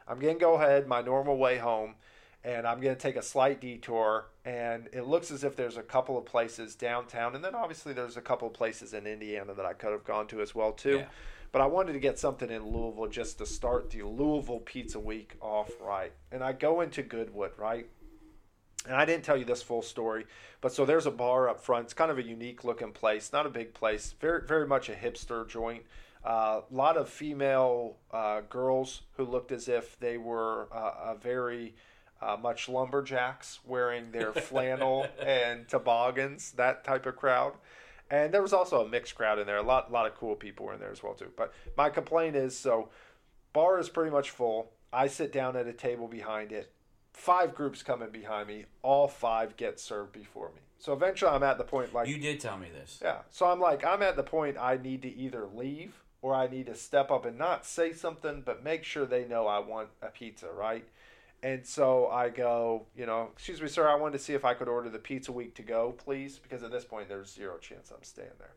I'm 0.07 0.19
going 0.19 0.35
to 0.35 0.41
go 0.41 0.55
ahead 0.55 0.87
my 0.87 1.01
normal 1.01 1.39
way 1.39 1.59
home 1.59 1.95
and 2.45 2.67
I'm 2.67 2.81
going 2.81 2.95
to 2.95 3.01
take 3.01 3.17
a 3.17 3.23
slight 3.23 3.61
detour. 3.61 4.27
And 4.45 4.89
it 4.93 5.07
looks 5.07 5.31
as 5.31 5.45
if 5.45 5.57
there's 5.57 5.79
a 5.79 5.83
couple 5.83 6.19
of 6.19 6.27
places 6.27 6.75
downtown. 6.75 7.35
And 7.35 7.43
then 7.43 7.55
obviously 7.55 7.95
there's 7.95 8.19
a 8.19 8.21
couple 8.21 8.47
of 8.47 8.55
places 8.55 8.93
in 8.93 9.07
Indiana 9.07 9.55
that 9.55 9.65
I 9.65 9.73
could 9.73 9.93
have 9.93 10.05
gone 10.05 10.27
to 10.29 10.43
as 10.43 10.55
well, 10.55 10.73
too. 10.73 10.99
Yeah. 10.99 11.07
But 11.53 11.63
I 11.63 11.67
wanted 11.67 11.95
to 11.95 12.01
get 12.01 12.19
something 12.19 12.51
in 12.51 12.67
Louisville 12.67 13.07
just 13.07 13.39
to 13.39 13.47
start 13.47 13.91
the 13.91 14.03
Louisville 14.03 14.61
Pizza 14.61 15.01
Week 15.01 15.37
off 15.41 15.71
right. 15.81 16.13
And 16.31 16.45
I 16.45 16.53
go 16.53 16.83
into 16.83 17.03
Goodwood, 17.03 17.53
right? 17.57 17.87
And 18.87 18.95
I 18.95 19.05
didn't 19.05 19.25
tell 19.25 19.37
you 19.37 19.47
this 19.47 19.63
full 19.63 19.81
story, 19.81 20.27
but 20.61 20.73
so 20.73 20.85
there's 20.85 21.07
a 21.07 21.11
bar 21.11 21.49
up 21.49 21.61
front. 21.61 21.85
It's 21.85 21.95
kind 21.95 22.11
of 22.11 22.19
a 22.19 22.23
unique 22.23 22.65
looking 22.65 22.93
place, 22.93 23.33
not 23.33 23.47
a 23.47 23.49
big 23.49 23.73
place, 23.73 24.15
very 24.21 24.47
very 24.47 24.67
much 24.67 24.91
a 24.91 24.93
hipster 24.93 25.49
joint. 25.49 25.85
A 26.23 26.29
uh, 26.29 26.61
lot 26.71 26.99
of 26.99 27.09
female 27.09 27.97
uh, 28.11 28.43
girls 28.49 29.03
who 29.17 29.25
looked 29.25 29.53
as 29.53 29.69
if 29.69 29.99
they 30.01 30.19
were 30.19 30.69
uh, 30.71 31.13
a 31.13 31.17
very 31.19 31.75
uh, 32.21 32.37
much 32.41 32.69
lumberjacks 32.69 33.61
wearing 33.65 34.11
their 34.13 34.33
flannel 34.49 35.07
and 35.21 35.69
toboggans, 35.69 36.53
that 36.53 36.85
type 36.85 37.07
of 37.07 37.17
crowd. 37.17 37.55
And 38.11 38.33
there 38.33 38.43
was 38.43 38.53
also 38.53 38.85
a 38.85 38.89
mixed 38.89 39.15
crowd 39.15 39.39
in 39.39 39.47
there. 39.47 39.57
A 39.57 39.63
lot, 39.63 39.91
lot 39.91 40.07
of 40.07 40.15
cool 40.15 40.35
people 40.35 40.67
were 40.67 40.75
in 40.75 40.81
there 40.81 40.93
as 40.93 41.03
well 41.03 41.15
too. 41.15 41.31
But 41.37 41.53
my 41.77 41.91
complaint 41.91 42.37
is, 42.37 42.57
so 42.57 42.91
bar 43.53 43.79
is 43.79 43.89
pretty 43.89 44.11
much 44.11 44.31
full. 44.31 44.71
I 44.93 45.07
sit 45.09 45.33
down 45.33 45.57
at 45.57 45.67
a 45.67 45.73
table 45.73 46.07
behind 46.07 46.53
it. 46.53 46.71
Five 47.13 47.55
groups 47.55 47.83
coming 47.83 48.11
behind 48.11 48.49
me. 48.49 48.67
All 48.83 49.09
five 49.09 49.57
get 49.57 49.81
served 49.81 50.13
before 50.13 50.49
me. 50.55 50.61
So 50.79 50.93
eventually, 50.93 51.31
I'm 51.31 51.43
at 51.43 51.59
the 51.59 51.65
point 51.65 51.95
like 51.95 52.09
You 52.09 52.19
did 52.19 52.41
tell 52.41 52.59
me 52.59 52.69
this. 52.73 53.01
yeah. 53.03 53.19
So 53.31 53.47
I'm 53.47 53.61
like, 53.61 53.85
I'm 53.85 54.03
at 54.03 54.17
the 54.17 54.23
point 54.23 54.57
I 54.59 54.77
need 54.77 55.03
to 55.03 55.09
either 55.17 55.47
leave 55.55 56.03
or 56.21 56.35
I 56.35 56.47
need 56.47 56.67
to 56.67 56.75
step 56.75 57.11
up 57.11 57.25
and 57.25 57.39
not 57.39 57.65
say 57.65 57.93
something, 57.93 58.43
but 58.45 58.63
make 58.65 58.85
sure 58.85 59.07
they 59.07 59.25
know 59.25 59.47
I 59.47 59.61
want 59.61 59.89
a 60.03 60.09
pizza, 60.09 60.49
right? 60.53 60.87
And 61.45 61.67
so 61.67 62.09
I 62.09 62.31
go, 62.31 62.87
you 62.97 63.05
know, 63.05 63.29
excuse 63.35 63.61
me, 63.61 63.69
sir, 63.69 63.87
I 63.87 63.97
wanted 63.97 64.17
to 64.17 64.25
see 64.25 64.33
if 64.33 64.47
I 64.47 64.55
could 64.55 64.67
order 64.67 64.89
the 64.89 64.99
pizza 64.99 65.31
week 65.31 65.55
to 65.57 65.63
go, 65.63 65.93
please, 65.93 66.39
because 66.39 66.63
at 66.63 66.73
this 66.73 66.87
point 66.87 67.07
there's 67.07 67.31
zero 67.31 67.59
chance 67.59 67.93
I'm 67.95 68.03
staying 68.03 68.31
there. 68.39 68.55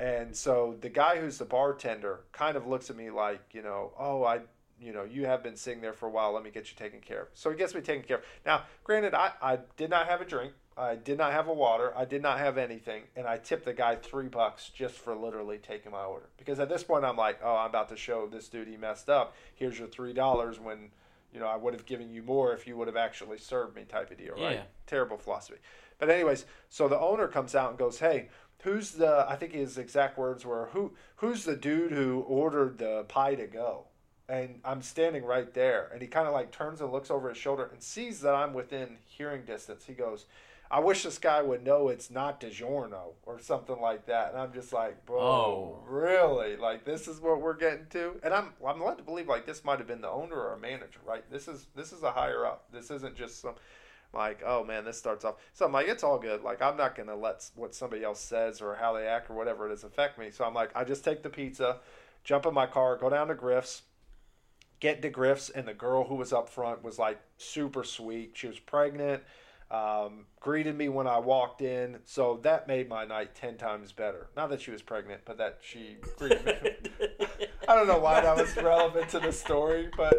And 0.00 0.34
so 0.34 0.74
the 0.80 0.88
guy 0.88 1.20
who's 1.20 1.38
the 1.38 1.44
bartender 1.44 2.24
kind 2.32 2.56
of 2.56 2.66
looks 2.66 2.90
at 2.90 2.96
me 2.96 3.10
like, 3.10 3.42
you 3.52 3.62
know, 3.62 3.92
oh, 3.96 4.24
I, 4.24 4.40
you 4.80 4.92
know, 4.92 5.04
you 5.04 5.24
have 5.24 5.44
been 5.44 5.54
sitting 5.54 5.80
there 5.80 5.92
for 5.92 6.06
a 6.06 6.10
while. 6.10 6.32
Let 6.32 6.42
me 6.42 6.50
get 6.50 6.68
you 6.68 6.76
taken 6.76 6.98
care 6.98 7.22
of. 7.22 7.28
So 7.34 7.48
he 7.48 7.56
gets 7.56 7.76
me 7.76 7.80
taken 7.80 8.02
care 8.02 8.16
of. 8.16 8.24
Now, 8.44 8.64
granted, 8.82 9.14
I, 9.14 9.30
I 9.40 9.60
did 9.76 9.90
not 9.90 10.08
have 10.08 10.20
a 10.20 10.24
drink. 10.24 10.52
I 10.76 10.96
did 10.96 11.18
not 11.18 11.30
have 11.30 11.46
a 11.46 11.54
water. 11.54 11.92
I 11.96 12.06
did 12.06 12.22
not 12.22 12.40
have 12.40 12.58
anything. 12.58 13.04
And 13.14 13.28
I 13.28 13.38
tipped 13.38 13.66
the 13.66 13.72
guy 13.72 13.94
three 13.94 14.26
bucks 14.26 14.68
just 14.74 14.96
for 14.96 15.14
literally 15.14 15.58
taking 15.58 15.92
my 15.92 16.02
order. 16.02 16.26
Because 16.38 16.58
at 16.58 16.68
this 16.68 16.82
point, 16.82 17.04
I'm 17.04 17.16
like, 17.16 17.38
oh, 17.44 17.54
I'm 17.54 17.70
about 17.70 17.88
to 17.90 17.96
show 17.96 18.26
this 18.26 18.48
dude 18.48 18.66
he 18.66 18.76
messed 18.76 19.08
up. 19.08 19.36
Here's 19.54 19.78
your 19.78 19.86
$3 19.86 20.60
when 20.60 20.90
you 21.32 21.40
know, 21.40 21.46
I 21.46 21.56
would 21.56 21.74
have 21.74 21.86
given 21.86 22.10
you 22.10 22.22
more 22.22 22.52
if 22.52 22.66
you 22.66 22.76
would 22.76 22.88
have 22.88 22.96
actually 22.96 23.38
served 23.38 23.76
me 23.76 23.84
type 23.84 24.10
of 24.10 24.18
deal, 24.18 24.34
right? 24.34 24.56
Yeah. 24.56 24.62
Terrible 24.86 25.18
philosophy. 25.18 25.58
But 25.98 26.10
anyways, 26.10 26.46
so 26.68 26.88
the 26.88 26.98
owner 26.98 27.28
comes 27.28 27.54
out 27.54 27.70
and 27.70 27.78
goes, 27.78 27.98
"Hey, 27.98 28.28
who's 28.62 28.92
the 28.92 29.26
I 29.28 29.36
think 29.36 29.52
his 29.52 29.78
exact 29.78 30.18
words 30.18 30.44
were, 30.44 30.66
"Who 30.72 30.94
who's 31.16 31.44
the 31.44 31.56
dude 31.56 31.92
who 31.92 32.20
ordered 32.20 32.78
the 32.78 33.04
pie 33.08 33.34
to 33.34 33.46
go?" 33.46 33.86
And 34.28 34.60
I'm 34.64 34.82
standing 34.82 35.24
right 35.24 35.52
there, 35.54 35.88
and 35.92 36.02
he 36.02 36.08
kind 36.08 36.26
of 36.26 36.34
like 36.34 36.50
turns 36.50 36.80
and 36.80 36.90
looks 36.90 37.10
over 37.10 37.28
his 37.28 37.38
shoulder 37.38 37.68
and 37.72 37.80
sees 37.80 38.20
that 38.22 38.34
I'm 38.34 38.54
within 38.54 38.98
hearing 39.06 39.44
distance. 39.44 39.84
He 39.86 39.94
goes, 39.94 40.26
I 40.70 40.80
wish 40.80 41.04
this 41.04 41.18
guy 41.18 41.42
would 41.42 41.64
know 41.64 41.88
it's 41.88 42.10
not 42.10 42.40
DiGiorno 42.40 43.12
or 43.24 43.38
something 43.38 43.80
like 43.80 44.06
that. 44.06 44.32
And 44.32 44.40
I'm 44.40 44.52
just 44.52 44.72
like, 44.72 45.06
bro, 45.06 45.20
Oh. 45.20 45.78
really? 45.86 46.56
Like 46.56 46.84
this 46.84 47.06
is 47.06 47.20
what 47.20 47.40
we're 47.40 47.54
getting 47.56 47.86
to? 47.90 48.18
And 48.22 48.34
I'm 48.34 48.52
I'm 48.66 48.82
led 48.82 48.98
to 48.98 49.04
believe 49.04 49.28
like 49.28 49.46
this 49.46 49.64
might 49.64 49.78
have 49.78 49.86
been 49.86 50.00
the 50.00 50.08
owner 50.10 50.34
or 50.36 50.54
a 50.54 50.58
manager, 50.58 51.00
right? 51.04 51.28
This 51.30 51.46
is 51.48 51.66
this 51.76 51.92
is 51.92 52.02
a 52.02 52.10
higher 52.10 52.44
up. 52.44 52.64
This 52.72 52.90
isn't 52.90 53.14
just 53.16 53.40
some 53.40 53.54
like, 54.12 54.42
oh 54.46 54.64
man, 54.64 54.84
this 54.84 54.98
starts 54.98 55.24
off. 55.24 55.36
So 55.52 55.66
I'm 55.66 55.72
like, 55.72 55.88
it's 55.88 56.02
all 56.02 56.18
good. 56.18 56.42
Like 56.42 56.60
I'm 56.62 56.76
not 56.76 56.96
gonna 56.96 57.16
let 57.16 57.48
what 57.54 57.74
somebody 57.74 58.02
else 58.02 58.20
says 58.20 58.60
or 58.60 58.74
how 58.74 58.92
they 58.92 59.06
act 59.06 59.30
or 59.30 59.34
whatever 59.34 59.70
it 59.70 59.72
is 59.72 59.84
affect 59.84 60.18
me. 60.18 60.30
So 60.30 60.44
I'm 60.44 60.54
like, 60.54 60.70
I 60.74 60.84
just 60.84 61.04
take 61.04 61.22
the 61.22 61.30
pizza, 61.30 61.78
jump 62.24 62.44
in 62.46 62.54
my 62.54 62.66
car, 62.66 62.96
go 62.96 63.08
down 63.10 63.28
to 63.28 63.34
Griff's, 63.34 63.82
get 64.80 65.00
to 65.02 65.10
Griff's, 65.10 65.48
and 65.48 65.66
the 65.68 65.74
girl 65.74 66.04
who 66.04 66.14
was 66.16 66.32
up 66.32 66.48
front 66.48 66.82
was 66.82 66.98
like 66.98 67.20
super 67.36 67.84
sweet. 67.84 68.32
She 68.34 68.46
was 68.48 68.58
pregnant, 68.58 69.22
um, 69.70 70.26
greeted 70.40 70.76
me 70.76 70.88
when 70.88 71.06
I 71.06 71.18
walked 71.18 71.60
in, 71.60 71.98
so 72.04 72.38
that 72.42 72.68
made 72.68 72.88
my 72.88 73.04
night 73.04 73.34
ten 73.34 73.56
times 73.56 73.92
better. 73.92 74.28
Not 74.36 74.50
that 74.50 74.60
she 74.60 74.70
was 74.70 74.82
pregnant, 74.82 75.22
but 75.24 75.38
that 75.38 75.58
she 75.60 75.96
greeted 76.16 76.44
me. 76.44 76.70
I 77.68 77.74
don't 77.74 77.88
know 77.88 77.98
why 77.98 78.20
that 78.20 78.36
was 78.36 78.56
relevant 78.56 79.08
to 79.10 79.18
the 79.18 79.32
story, 79.32 79.90
but 79.96 80.14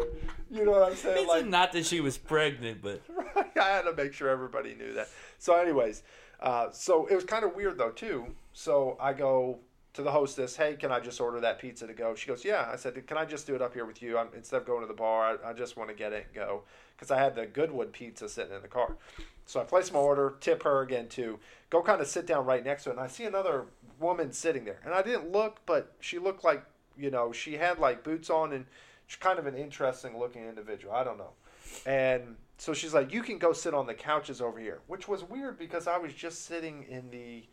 you 0.50 0.64
know 0.64 0.72
what 0.72 0.90
I'm 0.90 0.96
saying. 0.96 1.26
It's 1.28 1.46
not 1.46 1.72
that 1.72 1.86
she 1.86 2.00
was 2.00 2.18
pregnant, 2.18 2.82
but 2.82 3.00
I 3.56 3.68
had 3.68 3.82
to 3.82 3.94
make 3.94 4.12
sure 4.12 4.28
everybody 4.28 4.74
knew 4.74 4.92
that. 4.94 5.08
So, 5.38 5.54
anyways, 5.54 6.02
uh, 6.40 6.70
so 6.70 7.06
it 7.06 7.14
was 7.14 7.24
kind 7.24 7.44
of 7.44 7.54
weird 7.54 7.78
though 7.78 7.90
too. 7.90 8.26
So 8.52 8.98
I 9.00 9.14
go 9.14 9.60
to 9.94 10.02
the 10.02 10.10
hostess, 10.10 10.56
"Hey, 10.56 10.74
can 10.74 10.92
I 10.92 11.00
just 11.00 11.20
order 11.20 11.40
that 11.40 11.58
pizza 11.58 11.86
to 11.86 11.94
go?" 11.94 12.14
She 12.14 12.28
goes, 12.28 12.44
"Yeah." 12.44 12.68
I 12.70 12.76
said, 12.76 13.06
"Can 13.06 13.16
I 13.16 13.24
just 13.24 13.46
do 13.46 13.54
it 13.54 13.62
up 13.62 13.72
here 13.72 13.86
with 13.86 14.02
you? 14.02 14.18
I'm, 14.18 14.28
instead 14.36 14.58
of 14.60 14.66
going 14.66 14.82
to 14.82 14.86
the 14.86 14.94
bar, 14.94 15.38
I, 15.42 15.50
I 15.50 15.52
just 15.54 15.76
want 15.76 15.88
to 15.88 15.96
get 15.96 16.12
it 16.12 16.26
and 16.26 16.34
go 16.34 16.64
because 16.94 17.10
I 17.10 17.18
had 17.18 17.34
the 17.34 17.46
Goodwood 17.46 17.92
pizza 17.92 18.28
sitting 18.28 18.54
in 18.54 18.62
the 18.62 18.68
car." 18.68 18.96
So 19.48 19.60
I 19.60 19.64
place 19.64 19.90
my 19.90 19.98
order, 19.98 20.34
tip 20.40 20.62
her 20.64 20.82
again 20.82 21.08
too. 21.08 21.38
Go 21.70 21.82
kind 21.82 22.02
of 22.02 22.06
sit 22.06 22.26
down 22.26 22.44
right 22.44 22.62
next 22.62 22.84
to 22.84 22.90
it, 22.90 22.92
and 22.92 23.00
I 23.00 23.06
see 23.06 23.24
another 23.24 23.64
woman 23.98 24.30
sitting 24.30 24.66
there, 24.66 24.78
and 24.84 24.92
I 24.92 25.00
didn't 25.00 25.32
look, 25.32 25.60
but 25.64 25.94
she 26.00 26.18
looked 26.18 26.44
like 26.44 26.62
you 26.98 27.10
know 27.10 27.32
she 27.32 27.54
had 27.54 27.78
like 27.78 28.04
boots 28.04 28.28
on 28.28 28.52
and 28.52 28.66
she's 29.06 29.16
kind 29.16 29.38
of 29.38 29.46
an 29.46 29.54
interesting 29.54 30.18
looking 30.18 30.44
individual. 30.44 30.92
I 30.92 31.02
don't 31.02 31.16
know. 31.16 31.30
And 31.86 32.36
so 32.58 32.74
she's 32.74 32.92
like, 32.92 33.10
"You 33.10 33.22
can 33.22 33.38
go 33.38 33.54
sit 33.54 33.72
on 33.72 33.86
the 33.86 33.94
couches 33.94 34.42
over 34.42 34.60
here," 34.60 34.80
which 34.86 35.08
was 35.08 35.24
weird 35.24 35.58
because 35.58 35.86
I 35.86 35.96
was 35.96 36.12
just 36.12 36.44
sitting 36.44 36.82
in 36.82 37.10
the 37.10 37.44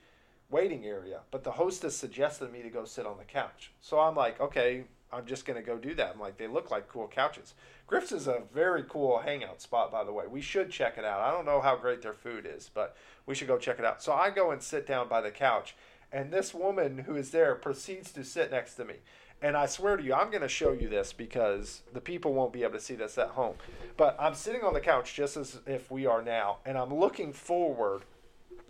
waiting 0.50 0.86
area, 0.86 1.22
but 1.32 1.46
the 1.46 1.52
hostess 1.54 1.96
suggested 1.96 2.52
me 2.52 2.62
to 2.62 2.70
go 2.70 2.84
sit 2.84 3.06
on 3.06 3.18
the 3.18 3.24
couch. 3.24 3.72
So 3.80 4.02
I'm 4.02 4.16
like, 4.16 4.42
"Okay, 4.42 4.84
I'm 5.16 5.26
just 5.26 5.46
gonna 5.46 5.62
go 5.62 5.78
do 5.78 5.94
that." 5.96 6.12
I'm 6.14 6.20
like, 6.20 6.38
"They 6.38 6.48
look 6.48 6.70
like 6.72 6.88
cool 6.88 7.08
couches." 7.08 7.54
Griff's 7.88 8.12
is 8.12 8.28
a 8.28 8.44
very 8.54 8.84
cool 8.84 9.20
hangout 9.20 9.62
spot, 9.62 9.92
by 9.92 10.04
the 10.04 10.12
way. 10.12 10.26
We 10.28 10.42
should 10.42 10.72
check 10.72 10.98
it 10.98 11.06
out. 11.06 11.22
I 11.22 11.32
don't 11.32 11.46
know 11.46 11.62
how 11.62 11.76
great 11.76 12.02
their 12.02 12.14
food 12.14 12.46
is, 12.46 12.70
but 12.74 12.96
we 13.26 13.36
should 13.36 13.48
go 13.48 13.58
check 13.58 13.80
it 13.80 13.86
out. 13.86 14.02
So 14.02 14.14
I 14.14 14.30
go 14.30 14.52
and 14.52 14.62
sit 14.62 14.86
down 14.86 15.08
by 15.08 15.22
the 15.22 15.32
couch, 15.32 15.76
and 16.12 16.32
this 16.32 16.54
woman 16.54 17.00
who 17.00 17.16
is 17.16 17.32
there 17.32 17.56
proceeds 17.56 18.12
to 18.14 18.24
sit 18.24 18.52
next 18.52 18.76
to 18.76 18.86
me. 18.86 18.96
And 19.42 19.58
I 19.58 19.66
swear 19.66 19.98
to 19.98 20.04
you, 20.04 20.14
I'm 20.14 20.30
going 20.30 20.42
to 20.42 20.48
show 20.48 20.72
you 20.72 20.88
this 20.88 21.12
because 21.12 21.82
the 21.94 22.00
people 22.00 22.34
won't 22.34 22.54
be 22.54 22.64
able 22.64 22.74
to 22.74 22.80
see 22.80 22.96
this 22.96 23.18
at 23.18 23.28
home. 23.30 23.56
But 23.98 24.16
I'm 24.18 24.34
sitting 24.34 24.64
on 24.64 24.74
the 24.74 24.80
couch 24.80 25.14
just 25.14 25.36
as 25.36 25.60
if 25.68 25.92
we 25.92 26.06
are 26.06 26.22
now, 26.22 26.60
and 26.66 26.78
I'm 26.78 26.94
looking 26.94 27.34
forward 27.34 28.06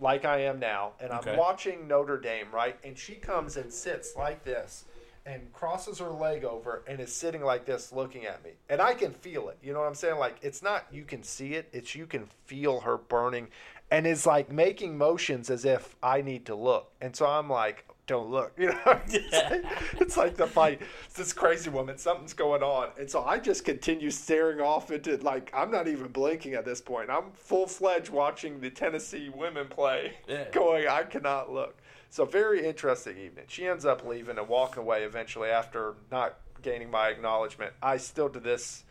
like 0.00 0.24
I 0.24 0.38
am 0.40 0.58
now, 0.58 0.92
and 1.00 1.12
I'm 1.12 1.20
Okay. 1.20 1.36
watching 1.36 1.86
Notre 1.88 2.18
Dame, 2.18 2.50
right? 2.52 2.76
And 2.84 2.98
she 2.98 3.14
comes 3.14 3.56
and 3.56 3.72
sits 3.72 4.16
like 4.16 4.44
this 4.44 4.84
and 5.26 5.52
crosses 5.52 5.98
her 5.98 6.10
leg 6.10 6.44
over 6.44 6.84
and 6.86 7.00
is 7.00 7.12
sitting 7.12 7.42
like 7.42 7.66
this 7.66 7.92
looking 7.92 8.24
at 8.24 8.42
me. 8.44 8.52
And 8.68 8.80
I 8.80 8.94
can 8.94 9.12
feel 9.12 9.48
it. 9.48 9.58
You 9.62 9.72
know 9.72 9.80
what 9.80 9.88
I'm 9.88 9.94
saying? 9.94 10.18
Like 10.18 10.36
it's 10.40 10.62
not 10.62 10.86
you 10.92 11.04
can 11.04 11.22
see 11.22 11.54
it, 11.54 11.68
it's 11.72 11.94
you 11.94 12.06
can 12.06 12.26
feel 12.46 12.80
her 12.80 12.96
burning 12.96 13.48
and 13.90 14.06
is 14.06 14.24
like 14.24 14.50
making 14.50 14.96
motions 14.96 15.50
as 15.50 15.64
if 15.64 15.96
I 16.02 16.22
need 16.22 16.46
to 16.46 16.54
look. 16.54 16.92
And 17.00 17.14
so 17.14 17.26
I'm 17.26 17.50
like, 17.50 17.84
don't 18.06 18.30
look. 18.30 18.52
You 18.58 18.68
know, 18.68 19.00
it's, 19.08 19.32
like, 19.32 19.64
it's 20.00 20.16
like 20.16 20.36
the 20.36 20.46
fight. 20.46 20.80
It's 21.06 21.14
this 21.14 21.32
crazy 21.32 21.70
woman, 21.70 21.98
something's 21.98 22.32
going 22.32 22.62
on. 22.62 22.90
And 22.98 23.10
so 23.10 23.22
I 23.24 23.38
just 23.38 23.64
continue 23.64 24.10
staring 24.10 24.60
off 24.60 24.90
into 24.92 25.16
like 25.18 25.50
I'm 25.52 25.70
not 25.72 25.88
even 25.88 26.08
blinking 26.08 26.54
at 26.54 26.64
this 26.64 26.80
point. 26.80 27.10
I'm 27.10 27.32
full 27.34 27.66
fledged 27.66 28.10
watching 28.10 28.60
the 28.60 28.70
Tennessee 28.70 29.28
women 29.28 29.66
play, 29.66 30.14
Yeah. 30.28 30.44
going, 30.52 30.86
I 30.86 31.02
cannot 31.02 31.52
look. 31.52 31.76
So 32.10 32.24
very 32.24 32.66
interesting 32.66 33.18
evening. 33.18 33.44
She 33.48 33.66
ends 33.66 33.84
up 33.84 34.06
leaving 34.06 34.38
and 34.38 34.48
walking 34.48 34.82
away 34.82 35.04
eventually 35.04 35.50
after 35.50 35.94
not 36.10 36.36
gaining 36.62 36.90
my 36.90 37.08
acknowledgement. 37.08 37.72
I 37.82 37.98
still 37.98 38.28
to 38.30 38.40
this 38.40 38.84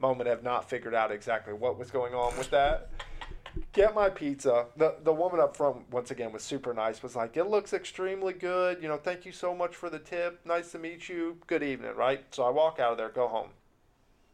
moment 0.00 0.28
have 0.28 0.42
not 0.42 0.68
figured 0.70 0.94
out 0.94 1.12
exactly 1.12 1.52
what 1.52 1.78
was 1.78 1.90
going 1.90 2.14
on 2.14 2.36
with 2.38 2.50
that. 2.50 2.88
Get 3.72 3.94
my 3.94 4.08
pizza. 4.08 4.66
The 4.76 4.96
the 5.02 5.12
woman 5.12 5.40
up 5.40 5.56
front 5.56 5.90
once 5.90 6.10
again 6.10 6.32
was 6.32 6.42
super 6.42 6.72
nice. 6.72 7.02
Was 7.02 7.16
like, 7.16 7.36
it 7.36 7.44
looks 7.44 7.72
extremely 7.72 8.32
good. 8.32 8.80
You 8.80 8.88
know, 8.88 8.96
thank 8.96 9.26
you 9.26 9.32
so 9.32 9.54
much 9.54 9.74
for 9.74 9.90
the 9.90 9.98
tip. 9.98 10.40
Nice 10.44 10.72
to 10.72 10.78
meet 10.78 11.08
you. 11.08 11.36
Good 11.46 11.62
evening, 11.62 11.94
right? 11.96 12.24
So 12.30 12.44
I 12.44 12.50
walk 12.50 12.78
out 12.78 12.92
of 12.92 12.98
there, 12.98 13.08
go 13.08 13.28
home. 13.28 13.50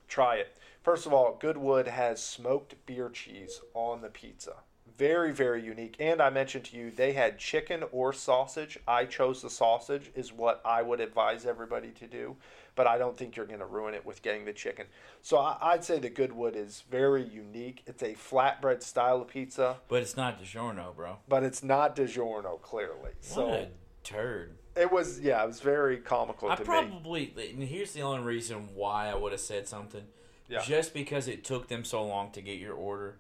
Try 0.07 0.37
it. 0.37 0.57
First 0.83 1.07
of 1.07 1.13
all, 1.13 1.37
Goodwood 1.41 1.89
has 1.89 2.23
smoked 2.23 2.75
beer 2.87 3.09
cheese 3.09 3.61
on 3.75 4.03
the 4.03 4.09
pizza. 4.09 4.57
Very, 4.97 5.33
very 5.33 5.63
unique. 5.63 5.97
And 6.01 6.23
I 6.23 6.31
mentioned 6.31 6.65
to 6.67 6.77
you 6.77 6.91
they 6.91 7.13
had 7.13 7.39
chicken 7.39 7.85
or 7.93 8.13
sausage. 8.13 8.79
I 8.89 9.05
chose 9.05 9.43
the 9.43 9.51
sausage, 9.51 10.11
is 10.15 10.33
what 10.33 10.63
I 10.65 10.83
would 10.83 11.01
advise 11.01 11.45
everybody 11.45 11.91
to 11.91 12.07
do. 12.07 12.37
But 12.75 12.87
I 12.87 12.99
don't 12.99 13.17
think 13.17 13.37
you're 13.37 13.47
going 13.47 13.61
to 13.61 13.67
ruin 13.67 13.95
it 13.95 14.05
with 14.05 14.23
getting 14.23 14.45
the 14.45 14.53
chicken. 14.53 14.87
So 15.23 15.39
I, 15.39 15.57
I'd 15.61 15.85
say 15.85 15.99
the 15.99 16.11
Goodwood 16.11 16.57
is 16.57 16.85
very 16.91 17.23
unique. 17.27 17.83
It's 17.87 18.03
a 18.03 18.15
flatbread 18.15 18.83
style 18.83 19.23
of 19.23 19.29
pizza, 19.29 19.77
but 19.89 20.03
it's 20.03 20.17
not 20.17 20.41
DiGiorno, 20.43 20.95
bro. 20.95 21.17
but 21.29 21.43
it's 21.43 21.63
not 21.63 21.97
DiGiorno, 21.97 22.61
clearly. 22.61 23.13
So 23.21 23.49
what 23.49 23.59
a 23.61 23.69
turd. 24.05 24.59
it 24.77 24.93
was, 24.93 25.21
yeah, 25.21 25.43
it 25.43 25.47
was 25.47 25.61
very 25.61 25.97
comical 25.97 26.51
I 26.51 26.57
to 26.57 26.61
me. 26.63 26.67
probably 26.67 27.33
and 27.37 27.63
here's 27.63 27.93
the 27.93 28.03
only 28.03 28.23
reason 28.23 28.69
why 28.75 29.09
I 29.09 29.15
would 29.15 29.33
have 29.33 29.41
said 29.41 29.67
something. 29.67 30.05
Yeah. 30.49 30.63
Just 30.63 30.93
because 30.95 31.29
it 31.29 31.45
took 31.45 31.69
them 31.69 31.83
so 31.83 32.05
long 32.05 32.31
to 32.33 32.41
get 32.43 32.59
your 32.59 32.75
order. 32.75 33.17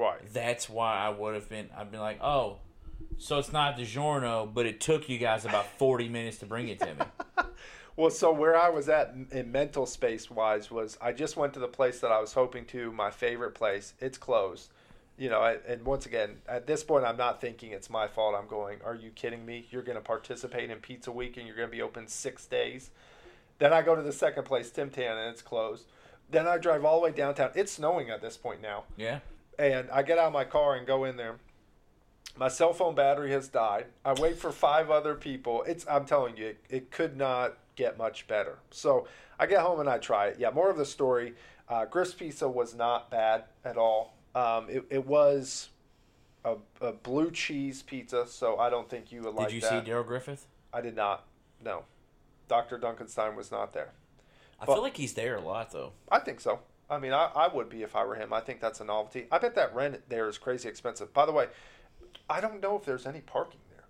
Right. 0.00 0.32
That's 0.32 0.68
why 0.68 0.96
I 0.96 1.10
would 1.10 1.34
have 1.34 1.48
been. 1.48 1.68
I'd 1.76 1.90
been 1.90 2.00
like, 2.00 2.22
oh, 2.22 2.58
so 3.18 3.38
it's 3.38 3.52
not 3.52 3.76
DiGiorno, 3.76 4.52
but 4.52 4.64
it 4.64 4.80
took 4.80 5.08
you 5.08 5.18
guys 5.18 5.44
about 5.44 5.66
forty 5.78 6.08
minutes 6.08 6.38
to 6.38 6.46
bring 6.46 6.68
it 6.68 6.80
to 6.80 6.94
me. 6.94 7.04
Well, 7.96 8.08
so 8.10 8.32
where 8.32 8.56
I 8.56 8.70
was 8.70 8.88
at 8.88 9.14
in- 9.30 9.52
mental 9.52 9.84
space 9.84 10.30
wise 10.30 10.70
was 10.70 10.96
I 11.02 11.12
just 11.12 11.36
went 11.36 11.52
to 11.52 11.60
the 11.60 11.68
place 11.68 12.00
that 12.00 12.10
I 12.10 12.18
was 12.18 12.32
hoping 12.32 12.64
to, 12.66 12.90
my 12.92 13.10
favorite 13.10 13.54
place. 13.54 13.92
It's 14.00 14.16
closed. 14.16 14.70
You 15.18 15.28
know, 15.28 15.40
I, 15.40 15.56
and 15.68 15.84
once 15.84 16.06
again, 16.06 16.36
at 16.48 16.66
this 16.66 16.82
point, 16.82 17.04
I'm 17.04 17.18
not 17.18 17.42
thinking 17.42 17.72
it's 17.72 17.90
my 17.90 18.08
fault. 18.08 18.34
I'm 18.38 18.46
going, 18.46 18.78
are 18.86 18.94
you 18.94 19.10
kidding 19.10 19.44
me? 19.44 19.66
You're 19.70 19.82
going 19.82 19.98
to 19.98 20.02
participate 20.02 20.70
in 20.70 20.78
Pizza 20.78 21.12
Week 21.12 21.36
and 21.36 21.46
you're 21.46 21.56
going 21.56 21.68
to 21.68 21.76
be 21.76 21.82
open 21.82 22.06
six 22.06 22.46
days. 22.46 22.88
Then 23.58 23.74
I 23.74 23.82
go 23.82 23.94
to 23.94 24.02
the 24.02 24.12
second 24.12 24.44
place, 24.44 24.70
Tim 24.70 24.88
Tam, 24.88 25.18
and 25.18 25.28
it's 25.28 25.42
closed. 25.42 25.84
Then 26.30 26.46
I 26.46 26.56
drive 26.56 26.86
all 26.86 27.00
the 27.00 27.04
way 27.04 27.12
downtown. 27.12 27.50
It's 27.54 27.72
snowing 27.72 28.08
at 28.08 28.22
this 28.22 28.38
point 28.38 28.62
now 28.62 28.84
Yeah. 28.96 29.18
And 29.60 29.90
I 29.90 30.02
get 30.02 30.16
out 30.18 30.28
of 30.28 30.32
my 30.32 30.44
car 30.44 30.76
and 30.76 30.86
go 30.86 31.04
in 31.04 31.16
there. 31.18 31.36
My 32.34 32.48
cell 32.48 32.72
phone 32.72 32.94
battery 32.94 33.30
has 33.32 33.48
died. 33.48 33.86
I 34.06 34.14
wait 34.14 34.38
for 34.38 34.50
five 34.52 34.90
other 34.90 35.14
people. 35.14 35.62
It's 35.64 35.86
I'm 35.86 36.06
telling 36.06 36.38
you, 36.38 36.46
it, 36.46 36.64
it 36.70 36.90
could 36.90 37.14
not 37.18 37.58
get 37.76 37.98
much 37.98 38.26
better. 38.26 38.58
So 38.70 39.06
I 39.38 39.44
get 39.44 39.60
home 39.60 39.78
and 39.80 39.88
I 39.88 39.98
try 39.98 40.28
it. 40.28 40.36
Yeah, 40.38 40.48
more 40.50 40.70
of 40.70 40.78
the 40.78 40.86
story. 40.86 41.34
Uh, 41.68 41.84
Griff's 41.84 42.14
Pizza 42.14 42.48
was 42.48 42.74
not 42.74 43.10
bad 43.10 43.44
at 43.64 43.76
all. 43.76 44.14
Um, 44.34 44.66
it, 44.70 44.84
it 44.88 45.06
was 45.06 45.68
a, 46.44 46.54
a 46.80 46.92
blue 46.92 47.30
cheese 47.30 47.82
pizza, 47.82 48.26
so 48.26 48.58
I 48.58 48.70
don't 48.70 48.88
think 48.88 49.12
you 49.12 49.20
would 49.22 49.34
like 49.34 49.48
Did 49.48 49.56
you 49.56 49.60
that. 49.60 49.84
see 49.84 49.90
Darrell 49.90 50.04
Griffith? 50.04 50.46
I 50.72 50.80
did 50.80 50.96
not. 50.96 51.26
No, 51.62 51.82
Dr. 52.48 52.78
Dunkenstein 52.78 53.36
was 53.36 53.50
not 53.50 53.74
there. 53.74 53.90
I 54.58 54.64
But- 54.64 54.74
feel 54.74 54.82
like 54.82 54.96
he's 54.96 55.12
there 55.12 55.36
a 55.36 55.40
lot 55.42 55.70
though. 55.72 55.92
I 56.10 56.20
think 56.20 56.40
so. 56.40 56.60
I 56.90 56.98
mean, 56.98 57.12
I, 57.12 57.30
I 57.34 57.48
would 57.48 57.68
be 57.68 57.82
if 57.82 57.94
I 57.94 58.04
were 58.04 58.16
him. 58.16 58.32
I 58.32 58.40
think 58.40 58.60
that's 58.60 58.80
a 58.80 58.84
novelty. 58.84 59.26
I 59.30 59.38
bet 59.38 59.54
that 59.54 59.74
rent 59.74 60.00
there 60.08 60.28
is 60.28 60.38
crazy 60.38 60.68
expensive. 60.68 61.14
By 61.14 61.24
the 61.24 61.32
way, 61.32 61.46
I 62.28 62.40
don't 62.40 62.60
know 62.60 62.76
if 62.76 62.84
there's 62.84 63.06
any 63.06 63.20
parking 63.20 63.60
there. 63.70 63.84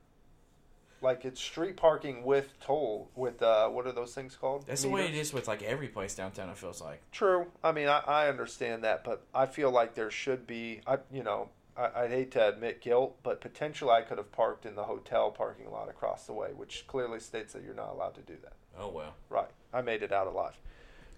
Like 1.01 1.25
it's 1.25 1.41
street 1.41 1.77
parking 1.79 2.25
with 2.25 2.53
toll 2.61 3.11
with 3.17 3.43
uh, 3.43 3.69
what 3.69 3.87
are 3.87 3.93
those 3.93 4.15
things 4.15 4.37
called? 4.37 4.67
That's 4.67 4.83
the 4.83 4.91
way 4.91 5.07
it 5.07 5.13
Meters? 5.13 5.29
is 5.29 5.33
with 5.33 5.49
like 5.49 5.63
every 5.63 5.89
place 5.89 6.15
downtown. 6.15 6.51
It 6.51 6.59
feels 6.59 6.83
like. 6.83 7.01
True. 7.11 7.47
I 7.65 7.73
mean, 7.73 7.89
I, 7.89 8.01
I 8.01 8.29
understand 8.29 8.85
that, 8.85 9.03
but 9.03 9.25
I 9.35 9.47
feel 9.47 9.71
like 9.71 9.95
there 9.95 10.11
should 10.11 10.47
be. 10.47 10.83
I 10.87 10.99
you 11.11 11.23
know 11.23 11.49
I, 11.75 12.03
I'd 12.03 12.11
hate 12.11 12.33
to 12.33 12.49
admit 12.49 12.83
guilt, 12.83 13.17
but 13.23 13.41
potentially 13.41 13.93
I 13.93 14.03
could 14.03 14.19
have 14.19 14.31
parked 14.31 14.67
in 14.67 14.75
the 14.75 14.85
hotel 14.85 15.31
parking 15.31 15.71
lot 15.71 15.89
across 15.89 16.27
the 16.27 16.35
way, 16.35 16.49
which 16.55 16.85
clearly 16.87 17.21
states 17.21 17.55
that 17.55 17.63
you're 17.63 17.73
not 17.75 17.89
allowed 17.93 18.15
to 18.17 18.21
do 18.21 18.37
that. 18.43 18.53
Oh 18.79 18.91
well. 18.91 19.15
Right. 19.31 19.49
I 19.73 19.81
made 19.81 20.03
it 20.03 20.13
out 20.13 20.27
alive. 20.27 20.59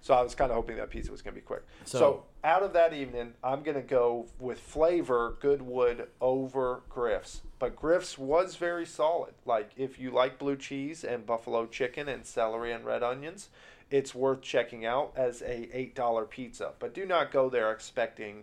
So 0.02 0.14
I 0.14 0.20
was 0.22 0.34
kind 0.34 0.50
of 0.50 0.56
hoping 0.56 0.76
that 0.76 0.90
pizza 0.90 1.10
was 1.12 1.22
going 1.22 1.34
to 1.34 1.40
be 1.40 1.44
quick. 1.46 1.62
So, 1.84 1.98
So- 1.98 2.24
out 2.44 2.64
of 2.64 2.72
that 2.72 2.92
evening, 2.92 3.34
I'm 3.42 3.62
going 3.62 3.76
to 3.76 3.82
go 3.82 4.26
with 4.40 4.58
flavor 4.58 5.36
Goodwood 5.40 6.08
over 6.20 6.82
Griff's. 6.88 7.42
But 7.60 7.76
Griff's 7.76 8.18
was 8.18 8.56
very 8.56 8.84
solid. 8.84 9.34
Like 9.46 9.70
if 9.76 10.00
you 10.00 10.10
like 10.10 10.40
blue 10.40 10.56
cheese 10.56 11.04
and 11.04 11.24
buffalo 11.24 11.66
chicken 11.66 12.08
and 12.08 12.26
celery 12.26 12.72
and 12.72 12.84
red 12.84 13.04
onions, 13.04 13.48
it's 13.92 14.12
worth 14.12 14.42
checking 14.42 14.84
out 14.84 15.12
as 15.14 15.40
a 15.42 15.68
$8 15.72 16.28
pizza. 16.28 16.72
But 16.80 16.94
do 16.94 17.06
not 17.06 17.30
go 17.30 17.48
there 17.48 17.70
expecting 17.70 18.42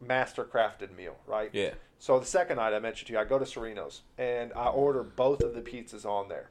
master 0.00 0.44
crafted 0.44 0.94
meal, 0.96 1.16
right? 1.26 1.50
Yeah. 1.52 1.74
So 1.98 2.20
the 2.20 2.26
second 2.26 2.58
night 2.58 2.74
I 2.74 2.78
mentioned 2.78 3.08
to 3.08 3.14
you, 3.14 3.18
I 3.18 3.24
go 3.24 3.38
to 3.40 3.46
Sereno's 3.46 4.02
and 4.18 4.52
I 4.52 4.68
order 4.68 5.02
both 5.02 5.42
of 5.42 5.54
the 5.54 5.62
pizzas 5.62 6.04
on 6.04 6.28
there. 6.28 6.50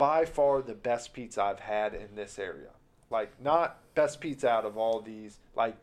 By 0.00 0.24
far 0.24 0.62
the 0.62 0.72
best 0.72 1.12
pizza 1.12 1.42
I've 1.42 1.60
had 1.60 1.92
in 1.92 2.14
this 2.14 2.38
area. 2.38 2.70
Like 3.10 3.38
not 3.38 3.80
best 3.94 4.18
pizza 4.18 4.48
out 4.48 4.64
of 4.64 4.78
all 4.78 5.02
these, 5.02 5.38
like 5.54 5.76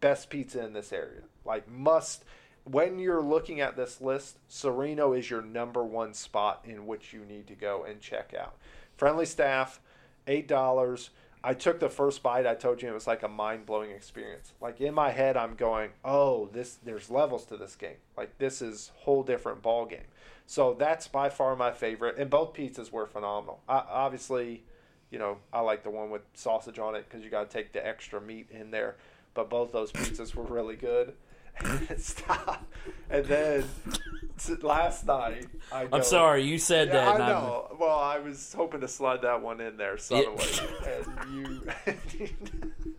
best 0.00 0.30
pizza 0.30 0.64
in 0.64 0.72
this 0.72 0.90
area. 0.90 1.24
Like 1.44 1.68
must 1.68 2.24
when 2.64 2.98
you're 2.98 3.20
looking 3.20 3.60
at 3.60 3.76
this 3.76 4.00
list, 4.00 4.38
Sereno 4.48 5.12
is 5.12 5.28
your 5.28 5.42
number 5.42 5.84
one 5.84 6.14
spot 6.14 6.64
in 6.64 6.86
which 6.86 7.12
you 7.12 7.26
need 7.26 7.46
to 7.48 7.54
go 7.54 7.84
and 7.84 8.00
check 8.00 8.32
out. 8.32 8.56
Friendly 8.96 9.26
staff, 9.26 9.82
eight 10.26 10.48
dollars. 10.48 11.10
I 11.44 11.52
took 11.52 11.78
the 11.78 11.90
first 11.90 12.22
bite. 12.22 12.46
I 12.46 12.54
told 12.54 12.80
you 12.80 12.88
it 12.88 12.94
was 12.94 13.06
like 13.06 13.22
a 13.22 13.28
mind 13.28 13.66
blowing 13.66 13.90
experience. 13.90 14.54
Like 14.62 14.80
in 14.80 14.94
my 14.94 15.10
head, 15.10 15.36
I'm 15.36 15.56
going, 15.56 15.90
"Oh, 16.02 16.48
this 16.54 16.78
there's 16.82 17.10
levels 17.10 17.44
to 17.46 17.58
this 17.58 17.76
game. 17.76 17.96
Like 18.16 18.38
this 18.38 18.62
is 18.62 18.92
whole 18.94 19.22
different 19.22 19.60
ball 19.60 19.84
game." 19.84 20.08
So 20.50 20.74
that's 20.76 21.06
by 21.06 21.28
far 21.28 21.54
my 21.54 21.70
favorite, 21.70 22.18
and 22.18 22.28
both 22.28 22.54
pizzas 22.54 22.90
were 22.90 23.06
phenomenal. 23.06 23.60
I, 23.68 23.84
obviously, 23.88 24.64
you 25.08 25.16
know, 25.16 25.36
I 25.52 25.60
like 25.60 25.84
the 25.84 25.90
one 25.90 26.10
with 26.10 26.22
sausage 26.34 26.80
on 26.80 26.96
it 26.96 27.04
because 27.08 27.22
you 27.22 27.30
got 27.30 27.48
to 27.48 27.56
take 27.56 27.72
the 27.72 27.86
extra 27.86 28.20
meat 28.20 28.48
in 28.50 28.72
there. 28.72 28.96
But 29.32 29.48
both 29.48 29.70
those 29.70 29.92
pizzas 29.92 30.34
were 30.34 30.42
really 30.42 30.74
good. 30.74 31.14
Mm-hmm. 31.60 31.96
Stop. 31.98 32.64
And 33.10 33.24
then 33.26 33.64
last 34.62 35.04
night, 35.04 35.46
I 35.70 35.86
I'm 35.92 36.02
sorry, 36.02 36.42
you 36.42 36.56
said 36.56 36.88
yeah, 36.88 36.94
that. 36.94 37.08
I 37.08 37.10
I'm- 37.10 37.18
know. 37.18 37.76
Well, 37.78 37.98
I 37.98 38.18
was 38.18 38.54
hoping 38.54 38.80
to 38.80 38.88
slide 38.88 39.20
that 39.22 39.42
one 39.42 39.60
in 39.60 39.76
there 39.76 39.98
suddenly, 39.98 40.44
and 40.86 41.34
you. 41.34 41.62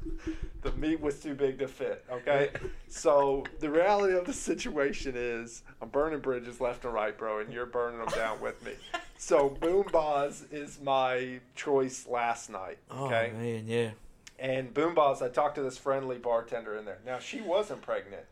the 0.62 0.72
meat 0.74 1.00
was 1.02 1.20
too 1.20 1.34
big 1.34 1.60
to 1.60 1.68
fit. 1.68 2.06
Okay, 2.12 2.50
so 2.88 3.44
the 3.60 3.70
reality 3.70 4.16
of 4.16 4.26
the 4.26 4.34
situation 4.34 5.14
is, 5.16 5.64
I'm 5.82 5.90
burning 5.90 6.20
bridges 6.20 6.62
left 6.62 6.86
and 6.86 6.94
right, 6.94 7.18
bro, 7.18 7.40
and 7.40 7.52
you're 7.52 7.66
burning 7.66 8.00
them 8.00 8.10
down 8.10 8.40
with 8.42 8.64
me. 8.66 8.74
So 9.18 9.56
BoomBozz 9.62 10.52
is 10.52 10.80
my 10.82 11.40
choice 11.56 12.08
last 12.08 12.50
night. 12.50 12.80
Okay, 12.92 13.32
Oh 13.32 13.38
man, 13.38 13.68
yeah. 13.68 13.92
and 14.40 14.74
BoomBozz, 14.74 15.22
I 15.22 15.30
talked 15.30 15.54
to 15.58 15.62
this 15.62 15.78
friendly 15.78 16.18
bartender 16.18 16.76
in 16.76 16.86
there. 16.86 16.98
Now 17.06 17.20
she 17.20 17.40
wasn't 17.40 17.84
pregnant, 17.84 18.24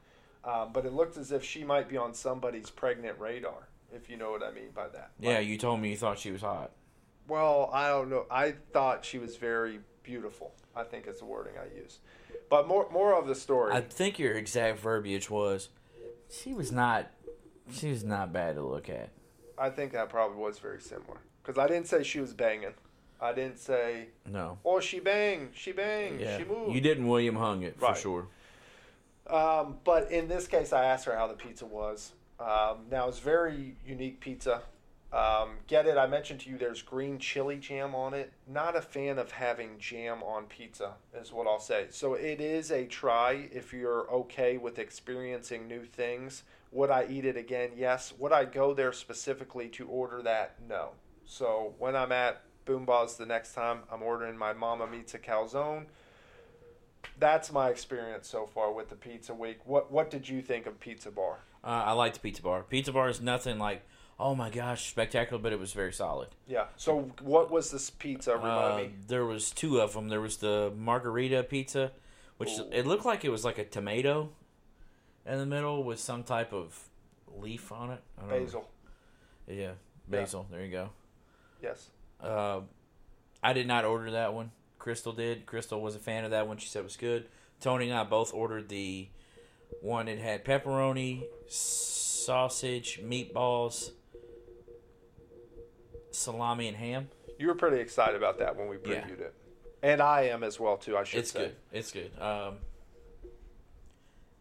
um, 0.43 0.69
but 0.73 0.87
it 0.87 0.93
looked 0.93 1.15
as 1.17 1.31
if 1.31 1.43
she 1.43 1.63
might 1.63 1.87
be 1.89 1.95
on 1.95 2.15
somebody's 2.15 2.71
pregnant 2.71 3.19
radar. 3.19 3.67
If 3.93 4.09
you 4.09 4.17
know 4.17 4.31
what 4.31 4.41
I 4.41 4.49
mean 4.49 4.69
by 4.73 4.87
that. 4.87 5.11
Yeah, 5.19 5.37
you 5.37 5.59
told 5.59 5.79
me 5.79 5.91
you 5.91 5.95
thought 5.95 6.17
she 6.17 6.31
was 6.31 6.41
hot. 6.41 6.71
Well, 7.27 7.69
I 7.71 7.89
don't 7.89 8.09
know. 8.09 8.25
I 8.31 8.55
thought 8.73 9.05
she 9.05 9.19
was 9.19 9.35
very 9.35 9.81
beautiful. 10.01 10.53
I 10.75 10.83
think 10.85 11.05
is 11.07 11.19
the 11.19 11.25
wording 11.25 11.53
I 11.61 11.65
use. 11.79 11.99
But 12.49 12.67
more 12.67 12.87
more 12.91 13.13
of 13.17 13.27
the 13.27 13.35
story. 13.35 13.73
I 13.73 13.81
think 13.81 14.17
your 14.19 14.33
exact 14.33 14.79
verbiage 14.79 15.29
was, 15.29 15.69
she 16.29 16.53
was 16.53 16.71
not, 16.71 17.11
she 17.71 17.89
was 17.89 18.03
not 18.03 18.33
bad 18.33 18.55
to 18.55 18.61
look 18.63 18.89
at. 18.89 19.09
I 19.57 19.69
think 19.69 19.91
that 19.93 20.09
probably 20.09 20.37
was 20.37 20.57
very 20.59 20.81
similar 20.81 21.17
because 21.43 21.59
I 21.59 21.67
didn't 21.67 21.87
say 21.87 22.03
she 22.03 22.19
was 22.19 22.33
banging. 22.33 22.73
I 23.21 23.33
didn't 23.33 23.59
say, 23.59 24.07
No. 24.25 24.57
oh, 24.63 24.79
she 24.79 24.99
banged, 25.01 25.49
she 25.53 25.73
banged, 25.73 26.21
Yeah. 26.21 26.37
she 26.37 26.45
moved. 26.45 26.73
You 26.73 26.79
didn't 26.81 27.07
William 27.07 27.35
hung 27.35 27.63
it 27.63 27.75
Right. 27.79 27.95
for 27.95 28.01
sure. 28.01 28.27
Um, 29.27 29.77
but 29.83 30.09
in 30.11 30.27
this 30.29 30.47
case, 30.47 30.71
I 30.73 30.85
asked 30.85 31.05
her 31.05 31.15
how 31.15 31.27
the 31.27 31.33
pizza 31.33 31.65
was. 31.65 32.13
Um, 32.39 32.85
now 32.89 33.09
it's 33.09 33.19
very 33.19 33.75
unique 33.85 34.21
pizza. 34.21 34.61
Um, 35.11 35.57
get 35.67 35.87
it? 35.87 35.97
I 35.97 36.05
mentioned 36.05 36.41
to 36.41 36.49
you 36.49 36.57
there's 36.57 36.83
green 36.83 37.17
chili 37.17 37.57
jam 37.57 37.95
on 37.95 38.13
it. 38.13 38.31
Not 38.47 38.75
a 38.75 38.81
fan 38.81 39.17
of 39.17 39.31
having 39.31 39.79
jam 39.79 40.21
on 40.21 40.45
pizza, 40.45 40.93
is 41.19 41.33
what 41.33 41.47
I'll 41.47 41.59
say. 41.59 41.87
So 41.89 42.13
it 42.13 42.39
is 42.39 42.71
a 42.71 42.85
try 42.85 43.49
if 43.51 43.73
you're 43.73 44.09
okay 44.11 44.57
with 44.57 44.77
experiencing 44.77 45.67
new 45.67 45.83
things. 45.83 46.43
Would 46.71 46.91
I 46.91 47.07
eat 47.09 47.25
it 47.25 47.37
again? 47.37 47.71
Yes. 47.75 48.13
Would 48.19 48.31
I 48.31 48.45
go 48.45 48.75
there 48.75 48.93
specifically 48.93 49.67
to 49.69 49.87
order 49.87 50.21
that? 50.21 50.55
No. 50.67 50.89
So 51.25 51.73
when 51.79 51.95
I'm 51.95 52.11
at 52.11 52.43
BoomBozz 52.67 53.17
the 53.17 53.25
next 53.25 53.53
time, 53.53 53.79
I'm 53.91 54.03
ordering 54.03 54.37
my 54.37 54.53
Mama 54.53 54.85
Meets 54.85 55.15
a 55.15 55.19
Calzone 55.19 55.85
that's 57.17 57.51
my 57.51 57.69
experience 57.69 58.27
so 58.27 58.45
far 58.45 58.71
with 58.73 58.89
the 58.89 58.95
pizza 58.95 59.33
week. 59.33 59.59
What 59.65 59.91
what 59.91 60.09
did 60.09 60.27
you 60.27 60.41
think 60.41 60.65
of 60.65 60.79
Pizza 60.79 61.11
Bar? 61.11 61.39
Uh, 61.63 61.67
I 61.67 61.91
liked 61.91 62.21
pizza 62.21 62.41
bar. 62.41 62.63
Pizza 62.63 62.93
bar 62.93 63.09
is 63.09 63.19
nothing 63.19 63.59
like, 63.59 63.85
oh 64.19 64.35
my 64.35 64.49
gosh, 64.49 64.89
spectacular, 64.89 65.41
but 65.41 65.53
it 65.53 65.59
was 65.59 65.71
very 65.73 65.93
solid. 65.93 66.27
Yeah. 66.47 66.65
So 66.75 67.11
what 67.21 67.49
was 67.49 67.71
this 67.71 67.89
pizza? 67.89 68.35
Remind 68.35 68.73
Uh, 68.73 68.77
me. 68.77 68.91
there 69.07 69.25
was 69.25 69.51
two 69.51 69.79
of 69.79 69.93
them. 69.93 70.09
There 70.09 70.21
was 70.21 70.37
the 70.37 70.71
margarita 70.75 71.43
pizza, 71.43 71.91
which 72.37 72.49
Ooh. 72.59 72.69
it 72.71 72.85
looked 72.85 73.05
like 73.05 73.23
it 73.23 73.29
was 73.29 73.45
like 73.45 73.57
a 73.57 73.65
tomato 73.65 74.29
in 75.25 75.37
the 75.37 75.45
middle 75.45 75.83
with 75.83 75.99
some 75.99 76.23
type 76.23 76.51
of 76.53 76.77
leaf 77.37 77.71
on 77.71 77.91
it. 77.91 78.01
I 78.17 78.21
don't 78.21 78.29
know. 78.29 78.39
Basil. 78.45 78.69
Yeah, 79.47 79.71
basil. 80.07 80.47
There 80.51 80.63
you 80.65 80.71
go. 80.71 80.89
Yes. 81.61 81.89
Uh, 82.21 82.61
I 83.41 83.53
did 83.53 83.67
not 83.67 83.85
order 83.85 84.11
that 84.11 84.33
one. 84.33 84.51
Crystal 84.79 85.13
did. 85.13 85.45
Crystal 85.45 85.81
was 85.81 85.95
a 85.95 85.99
fan 85.99 86.25
of 86.25 86.31
that 86.31 86.47
one. 86.47 86.57
She 86.57 86.67
said 86.67 86.79
it 86.81 86.83
was 86.83 86.97
good. 86.97 87.27
Tony 87.61 87.89
and 87.89 87.97
I 87.97 88.03
both 88.03 88.33
ordered 88.33 88.69
the 88.69 89.07
one 89.81 90.05
that 90.07 90.17
had 90.19 90.45
pepperoni, 90.45 91.23
sausage, 91.47 93.01
meatballs, 93.03 93.91
salami, 96.11 96.67
and 96.67 96.77
ham. 96.77 97.09
You 97.37 97.47
were 97.47 97.55
pretty 97.55 97.79
excited 97.79 98.15
about 98.15 98.37
that 98.39 98.55
when 98.55 98.67
we 98.67 98.77
Yeah. 98.77 99.01
previewed 99.01 99.19
it, 99.21 99.33
and 99.81 100.01
I 100.01 100.23
am 100.23 100.43
as 100.43 100.59
well 100.59 100.77
too. 100.77 100.97
I 100.97 101.03
should 101.03 101.19
It's 101.21 101.31
say. 101.31 101.39
good. 101.39 101.55
It's 101.71 101.91
good. 101.91 102.11
Um, 102.19 102.57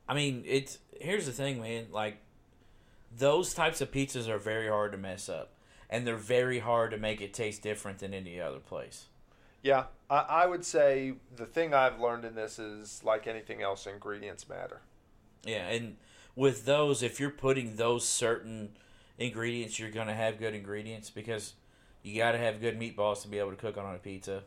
I 0.09 0.15
mean, 0.15 0.43
it's 0.47 0.79
here's 1.01 1.27
the 1.27 1.33
thing, 1.33 1.61
man. 1.61 1.89
Like 1.93 2.19
those 3.17 3.55
types 3.55 3.81
of 3.81 3.91
pizzas 3.91 4.29
are 4.29 4.39
very 4.39 4.69
hard 4.69 4.93
to 4.93 4.99
mess 4.99 5.29
up, 5.29 5.53
and 5.91 6.07
they're 6.07 6.17
very 6.17 6.59
hard 6.61 6.91
to 6.93 6.97
make 6.99 7.21
it 7.21 7.33
taste 7.35 7.63
different 7.63 7.99
than 7.99 8.15
any 8.15 8.41
other 8.41 8.59
place. 8.59 9.07
Yeah, 9.63 9.87
I, 10.09 10.19
I 10.19 10.47
would 10.47 10.65
say 10.65 11.15
the 11.35 11.47
thing 11.47 11.75
I've 11.75 12.01
learned 12.01 12.25
in 12.25 12.35
this 12.35 12.59
is 12.59 13.03
like 13.05 13.27
anything 13.27 13.61
else, 13.63 13.87
ingredients 13.87 14.49
matter. 14.49 14.81
Yeah, 15.45 15.69
and 15.69 15.97
with 16.37 16.65
those, 16.65 17.03
if 17.03 17.19
you're 17.21 17.31
putting 17.31 17.77
those 17.77 18.07
certain 18.07 18.77
ingredients, 19.19 19.79
you're 19.79 19.91
gonna 19.91 20.15
have 20.15 20.39
good 20.39 20.55
ingredients 20.55 21.11
because 21.11 21.55
You 22.05 22.17
got 22.17 22.33
to 22.33 22.39
have 22.39 22.61
good 22.61 22.79
meatballs 22.79 23.23
to 23.23 23.29
be 23.29 23.39
able 23.41 23.51
to 23.51 23.57
cook 23.57 23.77
on 23.77 23.95
a 23.95 23.99
pizza. 23.99 24.45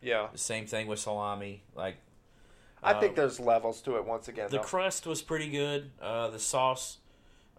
Yeah. 0.00 0.28
The 0.32 0.38
same 0.38 0.66
thing 0.66 0.86
with 0.86 1.00
salami. 1.00 1.62
Like 1.74 1.96
I 2.82 2.94
think 3.00 3.12
Uh, 3.12 3.22
there's 3.22 3.40
levels 3.40 3.82
to 3.82 3.96
it 3.96 4.04
once 4.04 4.28
again. 4.28 4.48
the 4.50 4.58
though. 4.58 4.62
crust 4.62 5.04
was 5.06 5.20
pretty 5.20 5.50
good. 5.50 5.90
Uh, 6.00 6.28
the 6.30 6.38
sauce, 6.38 6.98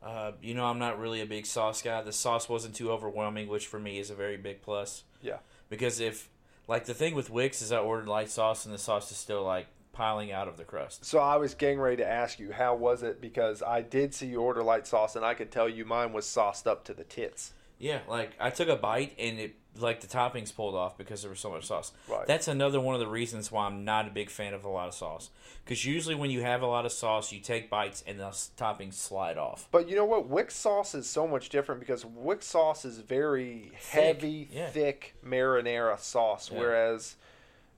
uh, 0.01 0.31
you 0.41 0.53
know, 0.53 0.65
I'm 0.65 0.79
not 0.79 0.97
really 0.97 1.19
a 1.21 1.25
big 1.25 1.45
sauce 1.45 1.81
guy. 1.81 2.01
The 2.01 2.13
sauce 2.13 2.47
wasn't 2.49 2.73
too 2.75 2.89
overwhelming, 2.91 3.47
which 3.49 3.67
for 3.67 3.79
me 3.79 3.99
is 3.99 4.09
a 4.09 4.15
very 4.15 4.37
big 4.37 4.61
plus. 4.61 5.03
Yeah. 5.21 5.37
Because 5.69 5.99
if, 5.99 6.29
like, 6.67 6.85
the 6.85 6.93
thing 6.93 7.13
with 7.15 7.29
Wick's 7.29 7.61
is 7.61 7.71
I 7.71 7.77
ordered 7.79 8.07
light 8.07 8.29
sauce 8.29 8.65
and 8.65 8.73
the 8.73 8.77
sauce 8.79 9.11
is 9.11 9.17
still 9.17 9.43
like 9.43 9.67
piling 9.93 10.31
out 10.31 10.47
of 10.47 10.57
the 10.57 10.63
crust. 10.63 11.05
So 11.05 11.19
I 11.19 11.37
was 11.37 11.53
getting 11.53 11.79
ready 11.79 11.97
to 11.97 12.07
ask 12.07 12.39
you, 12.39 12.51
how 12.51 12.75
was 12.75 13.03
it? 13.03 13.21
Because 13.21 13.61
I 13.63 13.81
did 13.81 14.13
see 14.13 14.27
you 14.27 14.41
order 14.41 14.61
light 14.63 14.85
sauce, 14.87 15.15
and 15.15 15.23
I 15.23 15.33
could 15.35 15.51
tell 15.51 15.69
you 15.69 15.85
mine 15.85 16.11
was 16.11 16.25
sauced 16.25 16.67
up 16.67 16.83
to 16.85 16.93
the 16.93 17.03
tits. 17.03 17.53
Yeah, 17.79 17.99
like 18.07 18.31
I 18.39 18.49
took 18.49 18.69
a 18.69 18.75
bite 18.77 19.13
and 19.19 19.39
it 19.39 19.55
like 19.77 19.99
the 20.01 20.07
toppings 20.07 20.55
pulled 20.55 20.75
off 20.75 20.97
because 20.97 21.21
there 21.23 21.29
was 21.31 21.39
so 21.39 21.49
much 21.49 21.65
sauce. 21.65 21.91
Right. 22.07 22.25
That's 22.27 22.47
another 22.47 22.79
one 22.79 22.93
of 22.93 23.01
the 23.01 23.07
reasons 23.07 23.51
why 23.51 23.65
I'm 23.65 23.83
not 23.83 24.07
a 24.07 24.11
big 24.11 24.29
fan 24.29 24.53
of 24.53 24.63
a 24.63 24.69
lot 24.69 24.87
of 24.87 24.93
sauce. 24.93 25.31
Because 25.65 25.83
usually 25.83 26.13
when 26.15 26.29
you 26.29 26.41
have 26.43 26.61
a 26.61 26.67
lot 26.67 26.85
of 26.85 26.91
sauce, 26.91 27.31
you 27.33 27.39
take 27.39 27.69
bites 27.71 28.03
and 28.05 28.19
the 28.19 28.25
toppings 28.25 28.93
slide 28.93 29.37
off. 29.37 29.67
But 29.71 29.89
you 29.89 29.95
know 29.95 30.05
what? 30.05 30.29
Wick 30.29 30.51
sauce 30.51 30.93
is 30.93 31.09
so 31.09 31.27
much 31.27 31.49
different 31.49 31.81
because 31.81 32.05
Wick 32.05 32.43
sauce 32.43 32.85
is 32.85 32.99
very 32.99 33.71
heavy, 33.89 34.47
yeah. 34.51 34.67
thick 34.69 35.15
marinara 35.25 35.99
sauce, 35.99 36.51
Yeah. 36.51 36.59
whereas 36.59 37.15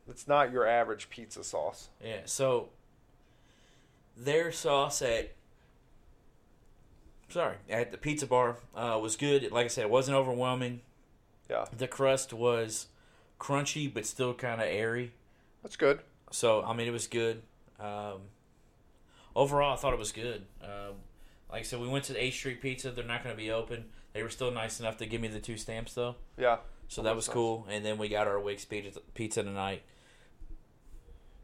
it's 0.10 0.28
not 0.28 0.52
your 0.52 0.68
average 0.68 1.10
pizza 1.10 1.44
sauce. 1.44 1.90
Yeah, 2.04 2.22
so 2.26 2.70
their 4.18 4.52
sauce 4.52 5.02
at 5.02 5.32
sorry 7.30 7.56
at 7.70 7.92
the 7.92 7.98
pizza 7.98 8.28
bar 8.28 8.58
uh, 8.76 9.00
was 9.02 9.16
good. 9.16 9.52
Like 9.52 9.66
I 9.66 9.68
said, 9.70 9.84
it 9.86 9.90
wasn't 9.90 10.18
overwhelming. 10.18 10.82
Yeah, 11.50 11.66
The 11.78 11.88
crust 11.88 12.34
was 12.34 12.88
crunchy 13.40 13.94
but 13.94 14.06
still 14.06 14.34
kind 14.34 14.62
of 14.62 14.68
airy. 14.68 15.12
that's 15.62 15.76
good. 15.76 16.00
So 16.32 16.64
I 16.64 16.74
mean, 16.74 16.88
it 16.88 16.92
was 16.92 17.08
good. 17.08 17.42
Um, 17.80 18.22
overall, 19.36 19.74
I 19.74 19.76
thought 19.76 19.94
it 19.94 20.00
was 20.00 20.12
good. 20.12 20.44
Um, 20.64 20.96
like 21.52 21.60
I 21.60 21.64
said, 21.64 21.80
we 21.80 21.88
went 21.88 22.06
to 22.06 22.14
the 22.14 22.24
Eighth 22.24 22.34
Street 22.36 22.62
Pizza. 22.62 22.90
They're 22.92 23.06
not 23.06 23.24
going 23.24 23.36
to 23.36 23.42
be 23.42 23.52
open. 23.52 23.86
They 24.14 24.24
were 24.24 24.30
still 24.30 24.50
nice 24.52 24.80
enough 24.80 24.98
to 24.98 25.06
give 25.06 25.22
me 25.22 25.28
the 25.28 25.40
two 25.40 25.58
stamps 25.58 25.94
though, 25.94 26.16
Yeah. 26.38 26.58
so 26.88 27.02
that 27.04 27.16
was 27.16 27.28
nice. 27.28 27.34
cool. 27.34 27.68
And 27.70 27.86
then 27.86 27.98
we 27.98 28.08
got 28.08 28.28
our 28.28 28.40
Wick's 28.40 28.64
pizza, 28.66 29.02
pizza 29.14 29.44
tonight. 29.44 29.84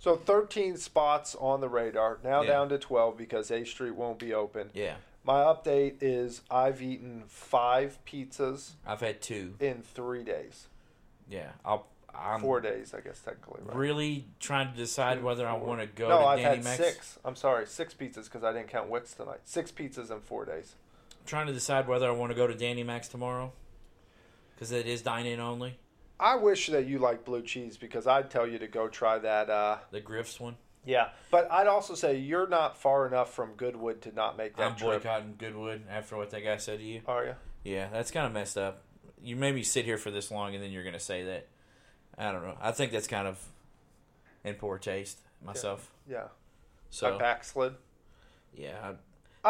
So 0.02 0.16
13 0.16 0.78
spots 0.78 1.36
on 1.40 1.62
the 1.62 1.70
radar. 1.70 2.18
Now 2.24 2.42
Yeah. 2.42 2.48
down 2.48 2.70
to 2.70 2.80
12 2.80 3.16
because 3.16 3.52
A 3.52 3.64
Street 3.64 3.92
won't 3.92 4.18
be 4.18 4.34
open. 4.34 4.72
Yeah, 4.74 4.96
My 5.24 5.44
update 5.44 5.98
is 6.02 6.42
I've 6.50 6.82
eaten 6.82 7.26
five 7.28 8.00
pizzas 8.04 8.72
I've 8.84 9.02
had 9.02 9.22
two. 9.22 9.54
in 9.60 9.84
three 9.84 10.24
days. 10.24 10.66
Yeah, 11.30 11.52
I'll. 11.64 11.86
I'm 12.14 12.42
Four 12.42 12.60
days, 12.62 12.94
I 12.96 13.00
guess 13.02 13.20
technically. 13.20 13.62
Right? 13.64 13.76
really 13.78 14.26
trying 14.40 14.72
to 14.72 14.76
decide 14.76 15.24
whether 15.24 15.48
I 15.48 15.54
want 15.54 15.80
to 15.82 15.88
go 15.88 16.10
no, 16.10 16.20
to 16.20 16.26
I've 16.26 16.40
Danny 16.40 16.56
had 16.56 16.64
Max. 16.66 16.78
six. 16.78 17.20
I'm 17.24 17.36
sorry, 17.38 17.66
six 17.68 17.94
pizzas 17.94 18.24
because 18.26 18.44
I 18.44 18.52
didn't 18.52 18.68
count 18.70 18.90
Wick's 18.90 19.14
tonight. 19.14 19.40
Six 19.46 19.72
pizzas 19.72 20.12
in 20.12 20.20
four 20.20 20.44
days. 20.46 20.74
I'm 21.22 21.26
trying 21.28 21.48
to 21.48 21.54
decide 21.54 21.88
whether 21.88 22.08
I 22.10 22.12
want 22.12 22.32
to 22.32 22.36
go 22.36 22.48
to 22.48 22.54
Danny 22.56 22.84
Mac's 22.84 23.08
tomorrow 23.08 23.54
because 24.56 24.72
it 24.74 24.88
is 24.88 25.02
dine 25.04 25.26
in 25.28 25.40
only. 25.40 25.78
I 26.22 26.36
wish 26.36 26.68
that 26.68 26.86
you 26.86 27.00
like 27.00 27.26
blue 27.26 27.42
cheese 27.42 27.76
because 27.78 28.06
I'd 28.08 28.30
tell 28.30 28.48
you 28.48 28.60
to 28.60 28.68
go 28.68 28.88
try 28.88 29.18
that. 29.20 29.50
Uh, 29.50 29.80
The 29.92 30.00
Griff's 30.00 30.40
one. 30.40 30.56
yeah, 30.86 31.10
but 31.32 31.52
I'd 31.52 31.68
also 31.68 31.96
say 31.96 32.18
you're 32.18 32.48
not 32.48 32.78
far 32.78 33.08
enough 33.08 33.34
from 33.34 33.54
Goodwood 33.58 34.02
to 34.04 34.12
not 34.14 34.38
make 34.38 34.56
that 34.58 34.64
I'm 34.72 34.76
trip. 34.76 35.02
boycotting 35.04 35.36
Goodwood 35.38 35.82
after 35.90 36.16
what 36.18 36.30
that 36.30 36.42
guy 36.44 36.58
said 36.58 36.78
to 36.80 36.86
you. 36.86 37.02
Are 37.08 37.26
you? 37.26 37.36
Yeah, 37.64 37.90
that's 37.92 38.12
kind 38.12 38.26
of 38.28 38.34
messed 38.34 38.58
up. 38.58 38.84
You 39.24 39.36
made 39.36 39.56
me 39.56 39.64
sit 39.64 39.84
here 39.86 39.98
for 39.98 40.12
this 40.12 40.32
long, 40.32 40.54
and 40.56 40.64
then 40.64 40.72
you're 40.72 40.84
going 40.84 40.94
to 40.94 41.00
say 41.00 41.24
that. 41.26 41.48
I 42.18 42.32
don't 42.32 42.44
know. 42.44 42.58
I 42.62 42.72
think 42.72 42.92
that's 42.92 43.08
kind 43.08 43.28
of 43.28 43.40
in 44.44 44.56
poor 44.56 44.78
taste 44.78 45.20
myself. 45.44 45.92
Yeah. 46.08 46.26
So 46.90 47.16
I 47.16 47.18
backslid. 47.18 47.74
yeah, 48.54 48.78
I 48.84 48.94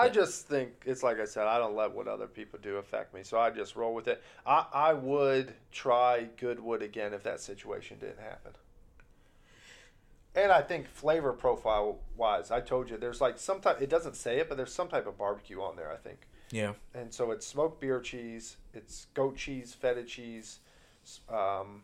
Yeah. 0.05 0.13
just 0.13 0.47
think 0.47 0.71
it's 0.85 1.03
like 1.03 1.19
I 1.19 1.25
said. 1.25 1.47
I 1.47 1.57
don't 1.57 1.75
let 1.75 1.93
what 1.93 2.07
other 2.07 2.27
people 2.27 2.59
do 2.61 2.77
affect 2.77 3.13
me, 3.13 3.23
so 3.23 3.39
I 3.39 3.49
just 3.49 3.75
roll 3.75 3.93
with 3.93 4.07
it. 4.07 4.23
I 4.45 4.65
I 4.73 4.93
would 4.93 5.53
try 5.71 6.27
Goodwood 6.37 6.81
again 6.81 7.13
if 7.13 7.23
that 7.23 7.41
situation 7.41 7.97
didn't 7.99 8.19
happen. 8.19 8.53
And 10.33 10.51
I 10.51 10.61
think 10.61 10.87
flavor 10.87 11.33
profile 11.33 11.99
wise, 12.15 12.51
I 12.51 12.61
told 12.61 12.89
you 12.89 12.97
there's 12.97 13.19
like 13.19 13.37
some 13.37 13.59
type. 13.59 13.81
It 13.81 13.89
doesn't 13.89 14.15
say 14.15 14.39
it, 14.39 14.47
but 14.47 14.55
there's 14.55 14.73
some 14.73 14.87
type 14.87 15.07
of 15.07 15.17
barbecue 15.17 15.61
on 15.61 15.75
there. 15.75 15.91
I 15.91 15.97
think. 15.97 16.27
yeah, 16.51 16.73
and 16.93 17.13
so 17.13 17.31
it's 17.31 17.45
smoked 17.45 17.81
beer 17.81 17.99
cheese, 17.99 18.55
it's 18.73 19.07
goat 19.13 19.35
cheese, 19.35 19.73
feta 19.73 20.03
cheese, 20.03 20.59
um, 21.29 21.83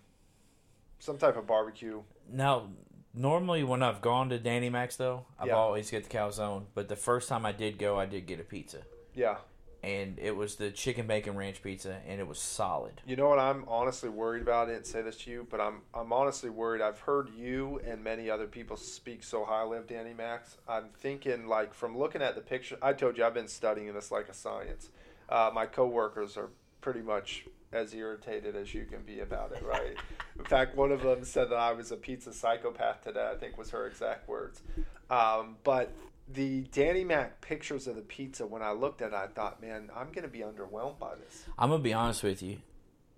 some 0.99 1.17
type 1.17 1.35
of 1.35 1.45
barbecue. 1.45 2.01
Now, 2.31 2.69
normally 3.17 3.63
when 3.63 3.81
I've 3.83 4.01
gone 4.01 4.29
to 4.29 4.39
Danny 4.39 4.69
Mac's 4.69 4.95
though, 4.95 5.25
I've 5.39 5.47
Yeah. 5.47 5.55
always 5.55 5.89
get 5.91 6.03
the 6.03 6.09
calzone. 6.09 6.65
But 6.73 6.87
the 6.87 6.95
first 6.95 7.27
time 7.29 7.45
I 7.45 7.51
did 7.51 7.77
go, 7.77 7.97
I 7.99 8.05
did 8.05 8.25
get 8.27 8.39
a 8.39 8.43
pizza, 8.43 8.83
Yeah, 9.13 9.37
and 9.83 10.17
it 10.19 10.35
was 10.35 10.55
the 10.55 10.71
chicken 10.71 11.07
bacon 11.07 11.35
ranch 11.35 11.61
pizza, 11.61 12.01
and 12.07 12.19
it 12.19 12.27
was 12.27 12.39
solid. 12.39 13.01
you 13.05 13.15
know 13.15 13.29
what 13.29 13.39
I'm 13.39 13.63
honestly 13.67 14.09
worried 14.09 14.41
about. 14.41 14.67
I 14.69 14.73
didn't 14.73 14.87
say 14.87 15.01
this 15.01 15.17
to 15.19 15.31
you, 15.31 15.47
but 15.49 15.59
I'm 15.61 15.81
I'm 15.93 16.11
honestly 16.13 16.49
worried. 16.49 16.81
I've 16.81 16.99
heard 17.01 17.29
you 17.29 17.79
and 17.85 18.03
many 18.03 18.29
other 18.29 18.47
people 18.47 18.77
speak 18.77 19.23
so 19.23 19.45
highly 19.45 19.77
of 19.77 19.87
Danny 19.87 20.13
Mac's. 20.13 20.57
I'm 20.67 20.89
thinking 20.97 21.47
like 21.47 21.73
from 21.73 21.97
looking 21.97 22.21
at 22.21 22.35
the 22.35 22.41
picture. 22.41 22.77
I 22.81 22.93
told 22.93 23.17
you 23.17 23.25
I've 23.25 23.33
been 23.33 23.47
studying 23.47 23.93
this 23.93 24.11
like 24.11 24.29
a 24.29 24.33
science. 24.33 24.89
Uh, 25.29 25.51
my 25.53 25.65
coworkers 25.65 26.37
are 26.37 26.49
pretty 26.81 27.01
much 27.01 27.45
as 27.71 27.93
irritated 27.93 28.55
as 28.55 28.73
you 28.73 28.85
can 28.85 29.01
be 29.03 29.19
about 29.19 29.51
it, 29.51 29.63
right? 29.65 29.95
In 30.37 30.45
fact, 30.45 30.75
one 30.75 30.91
of 30.91 31.01
them 31.01 31.23
said 31.23 31.49
that 31.49 31.57
I 31.57 31.73
was 31.73 31.91
a 31.91 31.97
pizza 31.97 32.33
psychopath 32.33 33.03
today. 33.03 33.29
I 33.31 33.37
think 33.37 33.57
was 33.57 33.71
her 33.71 33.87
exact 33.87 34.27
words. 34.27 34.61
Um, 35.09 35.57
but 35.63 35.93
the 36.33 36.61
Danny 36.71 37.03
Mac 37.03 37.41
pictures 37.41 37.87
of 37.87 37.95
the 37.95 38.01
pizza, 38.01 38.45
when 38.45 38.61
I 38.61 38.71
looked 38.71 39.01
at 39.01 39.09
it, 39.09 39.15
I 39.15 39.27
thought, 39.27 39.61
man, 39.61 39.89
I'm 39.95 40.07
going 40.07 40.23
to 40.23 40.29
be 40.29 40.39
underwhelmed 40.39 40.99
by 40.99 41.15
this. 41.15 41.45
I'm 41.57 41.69
gonna 41.69 41.83
be 41.83 41.93
honest 41.93 42.23
with 42.23 42.41
you. 42.41 42.57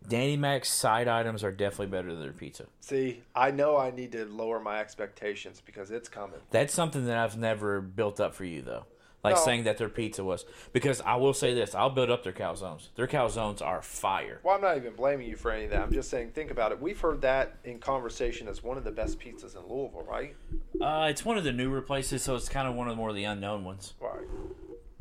Danny 0.08 0.38
Mac's 0.38 0.70
side 0.72 1.08
items 1.08 1.44
are 1.44 1.52
definitely 1.52 1.88
better 1.88 2.12
than 2.14 2.22
their 2.22 2.32
pizza. 2.32 2.66
See, 2.80 3.22
I 3.36 3.52
know 3.52 3.78
I 3.78 3.92
need 3.92 4.14
to 4.14 4.26
lower 4.26 4.60
my 4.60 4.80
expectations 4.80 5.62
because 5.64 5.92
it's 5.92 6.08
coming. 6.08 6.40
That's 6.52 6.74
something 6.74 7.06
that 7.06 7.18
I've 7.18 7.38
never 7.38 7.82
built 7.82 8.20
up 8.20 8.34
for 8.34 8.46
you 8.46 8.62
though. 8.62 8.86
Like 9.24 9.36
No. 9.36 9.42
saying 9.42 9.64
that 9.66 9.78
their 9.78 9.90
pizza 9.90 10.24
was 10.24 10.46
because 10.72 11.02
I 11.02 11.16
will 11.18 11.34
say 11.34 11.54
this, 11.54 11.76
I'll 11.76 11.90
build 11.90 12.10
up 12.10 12.24
their 12.24 12.32
calzones. 12.32 12.88
Their 12.96 13.08
calzones 13.08 13.62
are 13.62 13.82
fire. 13.82 14.40
Well, 14.44 14.56
I'm 14.56 14.62
not 14.62 14.78
even 14.78 14.94
blaming 14.96 15.28
you 15.28 15.36
for 15.36 15.52
any 15.52 15.66
of 15.66 15.72
that. 15.72 15.82
I'm 15.82 15.92
just 15.92 16.10
saying, 16.10 16.32
think 16.32 16.52
about 16.52 16.72
it. 16.72 16.82
We've 16.82 17.00
heard 17.00 17.22
that 17.22 17.58
in 17.66 17.80
conversation 17.80 18.48
as 18.48 18.64
one 18.64 18.78
of 18.78 18.86
the 18.86 18.92
best 18.92 19.20
pizzas 19.20 19.56
in 19.58 19.62
Louisville, 19.68 20.06
right? 20.10 20.36
Uh, 20.80 21.08
it's 21.10 21.26
one 21.26 21.38
of 21.38 21.44
the 21.44 21.52
newer 21.52 21.82
places, 21.82 22.24
so 22.24 22.36
it's 22.36 22.48
kind 22.48 22.66
of 22.68 22.76
one 22.76 22.88
of 22.88 22.94
the 22.94 22.96
more 22.98 23.10
of 23.10 23.16
the 23.16 23.26
unknown 23.26 23.66
ones. 23.66 23.94
Right. 24.00 24.22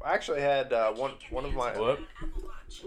I 0.04 0.14
actually 0.14 0.40
had 0.40 0.72
uh, 0.72 0.92
one 0.92 1.12
one 1.30 1.44
of 1.44 1.54
my. 1.54 1.70
Whoop. 1.78 2.00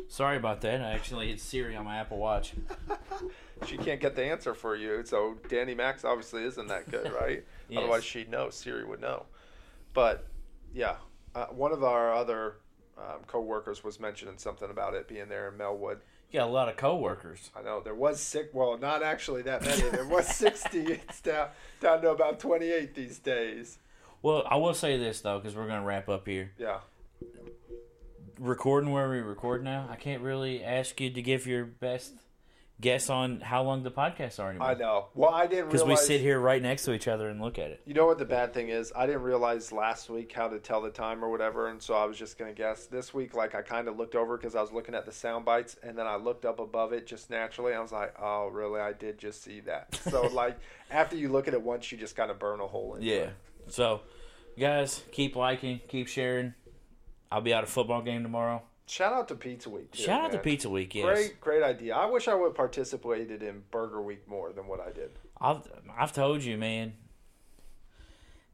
Sorry 0.09 0.37
about 0.37 0.61
that. 0.61 0.81
I 0.81 0.91
actually 0.91 1.27
hit 1.29 1.39
Siri 1.39 1.75
on 1.75 1.85
my 1.85 1.97
Apple 1.97 2.17
Watch. 2.17 2.53
She 3.67 3.77
can't 3.77 4.01
get 4.01 4.15
the 4.15 4.23
answer 4.23 4.55
for 4.55 4.75
you, 4.75 5.03
so 5.05 5.37
Danny 5.47 5.75
Mac's 5.75 6.03
obviously 6.03 6.43
isn't 6.45 6.67
that 6.69 6.89
good, 6.89 7.11
right? 7.21 7.43
Yes. 7.69 7.77
Otherwise, 7.77 8.03
she'd 8.03 8.27
know. 8.27 8.49
Siri 8.49 8.83
would 8.83 8.99
know. 9.01 9.27
But 9.93 10.25
yeah, 10.73 10.95
uh, 11.35 11.45
one 11.47 11.71
of 11.71 11.83
our 11.83 12.13
other 12.13 12.55
um, 12.97 13.21
co-workers 13.27 13.83
was 13.83 13.99
mentioning 13.99 14.37
something 14.37 14.69
about 14.69 14.93
it 14.93 15.07
being 15.07 15.29
there 15.29 15.49
in 15.49 15.55
Melwood. 15.55 15.99
You 16.31 16.39
got 16.39 16.47
a 16.47 16.51
lot 16.51 16.69
of 16.69 16.77
coworkers. 16.77 17.49
I 17.55 17.61
know 17.61 17.81
there 17.81 17.95
was 17.95 18.19
six. 18.21 18.53
Well, 18.53 18.77
not 18.77 19.03
actually 19.03 19.41
that 19.43 19.63
many. 19.63 19.81
There 19.89 20.07
was 20.07 20.27
sixty. 20.35 20.79
It's 20.79 21.19
down 21.19 21.49
down 21.81 22.01
to 22.03 22.11
about 22.11 22.39
twenty-eight 22.39 22.95
these 22.95 23.19
days. 23.19 23.79
Well, 24.21 24.43
I 24.49 24.55
will 24.55 24.73
say 24.73 24.97
this 24.97 25.19
though, 25.21 25.39
because 25.39 25.55
we're 25.55 25.67
gonna 25.67 25.83
wrap 25.83 26.07
up 26.07 26.27
here. 26.27 26.51
Yeah. 26.57 26.79
Recording 28.39 28.91
where 28.91 29.09
we 29.09 29.19
record 29.19 29.63
now, 29.63 29.87
I 29.89 29.95
can't 29.97 30.21
really 30.21 30.63
ask 30.63 30.99
you 31.01 31.09
to 31.11 31.21
give 31.21 31.45
your 31.45 31.65
best 31.65 32.13
guess 32.81 33.09
on 33.09 33.39
how 33.39 33.63
long 33.63 33.83
the 33.83 33.91
podcasts 33.91 34.39
are 34.39 34.49
anymore. 34.49 34.67
I 34.67 34.73
know. 34.73 35.07
Well, 35.13 35.29
I 35.29 35.45
didn't 35.45 35.67
Because 35.67 35.83
we 35.85 35.95
sit 35.95 36.19
here 36.19 36.39
right 36.39 36.61
next 36.61 36.83
to 36.85 36.93
each 36.93 37.07
other 37.07 37.29
and 37.29 37.39
look 37.39 37.59
at 37.59 37.69
it. 37.69 37.81
You 37.85 37.93
know 37.93 38.07
what 38.07 38.17
the 38.17 38.25
bad 38.25 38.53
thing 38.53 38.69
is? 38.69 38.91
I 38.95 39.05
didn't 39.05 39.21
realize 39.21 39.71
last 39.71 40.09
week 40.09 40.33
how 40.33 40.47
to 40.47 40.59
tell 40.59 40.81
the 40.81 40.89
time 40.89 41.23
or 41.23 41.29
whatever, 41.29 41.67
and 41.67 41.81
so 41.81 41.93
I 41.93 42.05
was 42.05 42.17
just 42.17 42.37
gonna 42.37 42.53
guess. 42.53 42.87
This 42.87 43.13
week, 43.13 43.35
like 43.35 43.53
I 43.55 43.61
kind 43.61 43.87
of 43.87 43.97
looked 43.97 44.15
over 44.15 44.35
because 44.35 44.55
I 44.55 44.61
was 44.61 44.71
looking 44.71 44.95
at 44.95 45.05
the 45.05 45.11
sound 45.11 45.45
bites, 45.45 45.77
and 45.83 45.97
then 45.97 46.07
I 46.07 46.15
looked 46.15 46.43
up 46.43 46.59
above 46.59 46.91
it 46.91 47.05
just 47.05 47.29
naturally. 47.29 47.73
I 47.73 47.79
was 47.79 47.91
like, 47.91 48.15
"Oh, 48.19 48.47
really? 48.47 48.81
I 48.81 48.93
did 48.93 49.17
just 49.17 49.43
see 49.43 49.61
that." 49.61 49.99
So, 50.11 50.23
like, 50.23 50.57
after 50.89 51.15
you 51.15 51.29
look 51.29 51.47
at 51.47 51.53
it 51.53 51.61
once, 51.61 51.89
you 51.89 51.97
just 51.97 52.17
kind 52.17 52.31
of 52.31 52.37
burn 52.39 52.59
a 52.59 52.67
hole 52.67 52.95
in. 52.95 53.03
Yeah. 53.03 53.29
So, 53.67 54.01
guys, 54.59 55.03
keep 55.11 55.37
liking, 55.37 55.79
keep 55.87 56.07
sharing. 56.07 56.53
I'll 57.31 57.39
be 57.39 57.53
at 57.53 57.63
a 57.63 57.67
football 57.67 58.01
game 58.01 58.23
tomorrow. 58.23 58.61
Shout 58.91 59.13
out 59.13 59.29
to 59.29 59.35
Pizza 59.35 59.69
Week. 59.69 59.89
Too, 59.93 60.03
Shout 60.03 60.25
out 60.25 60.31
to. 60.33 60.37
Pizza 60.39 60.69
Week. 60.69 60.93
Yes. 60.93 61.05
Great, 61.05 61.39
great 61.39 61.63
idea. 61.63 61.95
I 61.95 62.07
wish 62.07 62.27
I 62.27 62.35
would 62.35 62.47
have 62.47 62.55
participated 62.55 63.41
in 63.41 63.63
Burger 63.71 64.01
Week 64.01 64.27
more 64.27 64.51
than 64.51 64.67
what 64.67 64.81
I 64.81 64.91
did. 64.91 65.11
I've 65.39 65.61
I've 65.97 66.11
told 66.11 66.43
you, 66.43 66.57
man. 66.57 66.91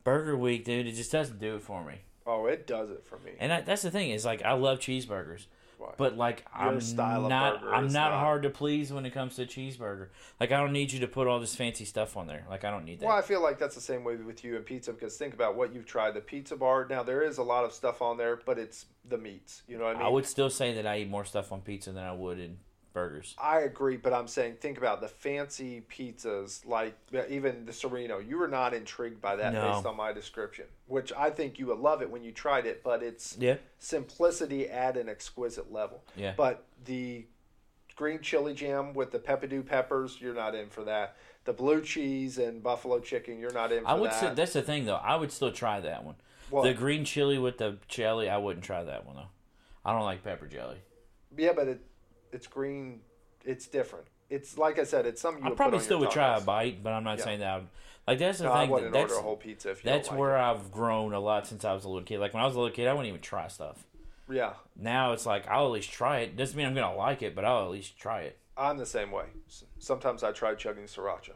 Burger 0.04 0.38
Week, 0.38 0.64
dude, 0.64 0.86
it 0.86 0.92
just 0.92 1.12
doesn't 1.12 1.40
do 1.40 1.56
it 1.56 1.64
for 1.64 1.84
me. 1.84 1.96
Oh, 2.28 2.46
it 2.46 2.68
does 2.68 2.92
it 2.92 3.04
for 3.08 3.18
me. 3.18 3.32
And 3.40 3.52
that, 3.52 3.66
that's 3.66 3.82
the 3.82 3.90
thing 3.90 4.12
is 4.12 4.26
like 4.26 4.44
I 4.44 4.54
love 4.54 4.78
cheeseburgers, 4.78 5.48
Why? 5.78 5.94
But 5.98 6.18
like 6.18 6.44
Your 6.60 6.70
I'm 6.70 6.82
style 6.82 7.30
not 7.30 7.62
burger 7.62 7.74
I'm 7.74 7.88
not- 7.94 8.12
hard 8.14 8.44
to 8.44 8.50
please 8.50 8.92
when 8.92 9.06
it 9.06 9.14
comes 9.14 9.36
to 9.36 9.46
cheeseburger. 9.46 10.08
Like 10.40 10.52
I 10.52 10.58
don't 10.58 10.72
need 10.74 10.92
you 10.92 11.00
to 11.02 11.08
put 11.08 11.28
all 11.28 11.40
this 11.40 11.56
fancy 11.56 11.86
stuff 11.86 12.18
on 12.18 12.28
there. 12.28 12.46
Like 12.50 12.64
I 12.64 12.72
don't 12.72 12.86
need 12.86 13.00
that. 13.00 13.06
Well, 13.06 13.16
I 13.16 13.22
feel 13.22 13.42
like 13.42 13.60
that's 13.60 13.76
the 13.76 13.82
same 13.82 14.04
way 14.04 14.16
with 14.16 14.44
you 14.44 14.56
and 14.56 14.66
pizza 14.66 14.92
because 14.92 15.18
think 15.18 15.34
about 15.34 15.56
what 15.56 15.74
you've 15.74 15.86
tried. 15.86 16.12
The 16.16 16.22
pizza 16.22 16.56
bar. 16.56 16.88
Now 16.90 17.04
there 17.04 17.22
is 17.22 17.38
a 17.38 17.44
lot 17.44 17.64
of 17.64 17.72
stuff 17.74 18.02
on 18.02 18.18
there, 18.18 18.40
but 18.46 18.58
it's 18.58 18.88
the 19.08 19.18
meats. 19.18 19.62
You 19.68 19.78
know 19.78 19.86
what 19.86 19.96
I 19.96 20.00
mean? 20.00 20.08
I 20.08 20.10
would 20.10 20.26
still 20.26 20.50
say 20.50 20.74
that 20.74 20.88
I 20.88 21.00
eat 21.00 21.10
more 21.10 21.26
stuff 21.26 21.52
on 21.52 21.62
pizza 21.62 21.92
than 21.92 22.04
I 22.04 22.14
would 22.14 22.40
in 22.40 22.58
burgers. 22.98 23.36
I 23.38 23.60
agree, 23.60 23.96
but 23.98 24.12
I'm 24.12 24.28
saying 24.28 24.56
think 24.60 24.80
about 24.80 25.02
the 25.02 25.08
fancy 25.08 25.84
pizzas, 25.88 26.66
like 26.66 26.98
even 27.30 27.66
the 27.66 27.72
Sereno. 27.74 28.18
You 28.18 28.40
were 28.40 28.48
not 28.48 28.74
intrigued 28.74 29.22
by 29.22 29.36
that 29.36 29.54
No. 29.54 29.72
based 29.72 29.86
on 29.86 29.96
my 29.96 30.12
description, 30.14 30.66
which 30.88 31.14
I 31.14 31.30
think 31.30 31.60
you 31.60 31.68
would 31.68 31.78
love 31.78 32.02
it 32.02 32.10
when 32.10 32.24
you 32.24 32.32
tried 32.32 32.66
it. 32.66 32.84
But 32.84 33.04
it's 33.04 33.38
Yeah. 33.38 33.58
simplicity 33.78 34.68
at 34.68 34.98
an 34.98 35.10
exquisite 35.10 35.72
level. 35.72 36.04
Yeah. 36.16 36.34
But 36.36 36.64
the 36.86 37.28
green 37.96 38.22
chili 38.22 38.56
jam 38.56 38.96
with 38.96 39.12
the 39.12 39.20
peppadew 39.20 39.64
peppers, 39.68 40.20
you're 40.20 40.34
not 40.34 40.56
in 40.56 40.70
for 40.70 40.84
that. 40.86 41.16
The 41.46 41.54
blue 41.54 41.82
cheese 41.84 42.40
and 42.40 42.64
buffalo 42.64 43.00
chicken, 43.00 43.38
you're 43.40 43.54
not 43.54 43.72
in 43.72 43.84
for 43.84 43.90
I 43.90 43.94
would 43.94 44.10
that. 44.10 44.20
say 44.20 44.34
that's 44.34 44.54
the 44.54 44.64
thing 44.64 44.86
though. 44.86 44.96
I 44.96 45.16
would 45.16 45.32
still 45.32 45.52
try 45.52 45.80
that 45.82 46.04
one. 46.04 46.16
What? 46.50 46.64
The 46.64 46.74
green 46.74 47.06
chili 47.06 47.38
with 47.38 47.60
the 47.60 47.78
jelly, 47.88 48.28
I 48.28 48.38
wouldn't 48.38 48.66
try 48.66 48.84
that 48.84 49.06
one 49.06 49.18
though. 49.18 49.30
I 49.86 49.94
don't 49.94 50.04
like 50.04 50.24
pepper 50.24 50.48
jelly. 50.48 50.78
yeah, 51.38 51.54
but 51.54 51.68
it 51.68 51.82
it's 52.38 52.48
green. 52.48 53.02
It's 53.44 53.68
different. 53.68 54.06
It's 54.30 54.58
like 54.58 54.78
I 54.80 54.84
said, 54.84 55.06
it's 55.06 55.22
something 55.22 55.42
you 55.44 55.48
I 55.48 55.50
would 55.50 55.58
probably 55.58 55.78
put 55.80 55.84
on 55.84 55.86
still 55.86 56.00
would 56.00 56.12
try 56.12 56.38
a 56.38 56.42
bite, 56.42 56.84
but 56.84 56.94
I'm 56.94 57.04
not 57.04 57.18
Yeah. 57.18 57.24
saying 57.26 57.40
that. 57.40 57.56
Would, 57.62 57.68
like 58.08 58.20
that's 58.20 58.38
the 58.40 58.46
No, 58.46 58.54
thing. 58.54 58.70
that- 58.72 58.92
that's 58.94 59.12
order 59.14 59.16
a 59.16 59.24
whole 59.24 59.36
pizza 59.38 59.72
if 59.72 59.84
you 59.84 59.90
that's 59.90 60.10
like 60.10 60.18
where 60.20 60.38
it. 60.38 60.42
I've 60.42 60.72
grown 60.72 61.14
a 61.14 61.20
lot 61.20 61.48
since 61.48 61.66
I 61.66 61.74
was 61.74 61.84
a 61.86 61.90
little 61.90 62.04
kid. 62.04 62.20
Like 62.20 62.34
when 62.34 62.44
I 62.44 62.46
was 62.46 62.56
a 62.56 62.60
little 62.60 62.74
kid, 62.76 62.88
I 62.88 62.94
wouldn't 62.94 63.08
even 63.10 63.22
try 63.22 63.48
stuff. 63.48 63.86
Yeah, 64.30 64.54
Now 64.76 65.14
it's 65.14 65.26
like 65.26 65.48
I'll 65.48 65.66
at 65.68 65.72
least 65.72 65.90
try 65.92 66.20
it. 66.20 66.36
Doesn't 66.36 66.58
mean 66.58 66.66
I'm 66.66 66.76
gonna 66.76 66.94
like 66.96 67.22
it, 67.22 67.34
but 67.36 67.46
I'll 67.46 67.64
at 67.64 67.72
least 67.72 67.98
try 67.98 68.22
it. 68.24 68.38
I'm 68.58 68.78
the 68.78 68.86
same 68.86 69.12
way. 69.12 69.26
Sometimes 69.80 70.22
I 70.24 70.32
try 70.34 70.54
chugging 70.56 70.84
sriracha. 70.86 71.32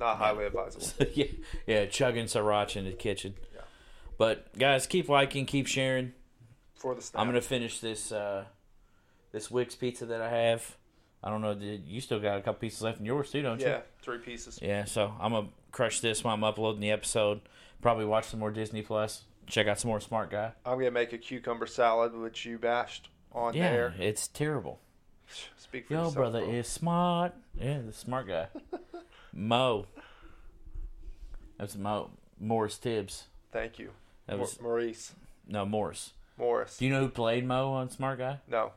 Not 0.00 0.16
highly 0.16 0.46
advisable. 0.46 0.86
yeah, 1.14 1.26
yeah, 1.66 1.86
chugging 1.86 2.24
sriracha 2.26 2.76
in 2.76 2.84
the 2.86 2.92
kitchen. 2.92 3.34
Yeah. 3.54 3.60
But 4.18 4.56
guys, 4.58 4.86
keep 4.86 5.08
liking, 5.08 5.46
keep 5.46 5.66
sharing. 5.66 6.12
For 6.76 6.94
the 6.94 7.02
snap. 7.02 7.20
I'm 7.20 7.28
gonna 7.28 7.40
finish 7.40 7.78
this 7.80 8.10
uh, 8.10 8.44
this 9.32 9.50
Wick's 9.50 9.74
pizza 9.74 10.06
that 10.06 10.20
I 10.20 10.28
have. 10.30 10.76
I 11.24 11.30
don't 11.30 11.40
know. 11.40 11.54
Did 11.54 11.86
you 11.86 12.00
still 12.00 12.20
got 12.20 12.38
a 12.38 12.40
couple 12.42 12.60
pieces 12.60 12.82
left 12.82 13.00
in 13.00 13.06
yours 13.06 13.30
too, 13.30 13.42
don't 13.42 13.60
you? 13.60 13.66
yeah, 13.66 13.80
three 14.02 14.18
pieces. 14.18 14.58
Yeah. 14.62 14.84
So 14.84 15.12
I'm 15.20 15.32
gonna 15.32 15.48
crush 15.70 16.00
this 16.00 16.22
while 16.24 16.34
I'm 16.34 16.44
uploading 16.44 16.80
the 16.80 16.90
episode. 16.90 17.40
Probably 17.80 18.04
watch 18.04 18.26
some 18.26 18.40
more 18.40 18.50
Disney 18.50 18.82
Plus. 18.82 19.22
Check 19.46 19.66
out 19.66 19.78
some 19.78 19.88
more 19.88 20.00
Smart 20.00 20.30
Guy. 20.30 20.52
I'm 20.64 20.78
gonna 20.78 20.90
make 20.90 21.12
a 21.12 21.18
cucumber 21.18 21.66
salad, 21.66 22.14
which 22.14 22.44
you 22.44 22.58
bashed 22.58 23.08
on 23.32 23.52
there. 23.52 23.62
Yeah, 23.62 23.68
air. 23.70 23.94
it's 23.98 24.28
terrible. 24.28 24.80
Speak 25.56 25.86
for 25.86 25.94
yourself. 25.94 26.14
Yo, 26.14 26.20
yourself, 26.20 26.32
brother 26.32 26.40
bro. 26.44 26.54
is 26.54 26.66
smart. 26.68 27.34
Yeah, 27.60 27.78
the 27.86 27.92
smart 27.92 28.26
guy. 28.28 28.48
Mo. 29.32 29.86
That's 31.58 31.76
Mo. 31.76 32.10
Morris 32.40 32.76
Tibbs. 32.78 33.24
Thank 33.52 33.78
you, 33.78 33.90
That 34.26 34.38
was 34.38 34.60
Maurice 34.60 35.12
no 35.46 35.64
Morris. 35.64 36.12
Morris. 36.38 36.78
Do 36.78 36.84
you 36.86 36.90
know 36.90 37.00
who 37.00 37.08
played 37.08 37.46
Mo 37.46 37.72
on 37.72 37.90
Smart 37.90 38.18
Guy? 38.18 38.38
no, 38.48 38.72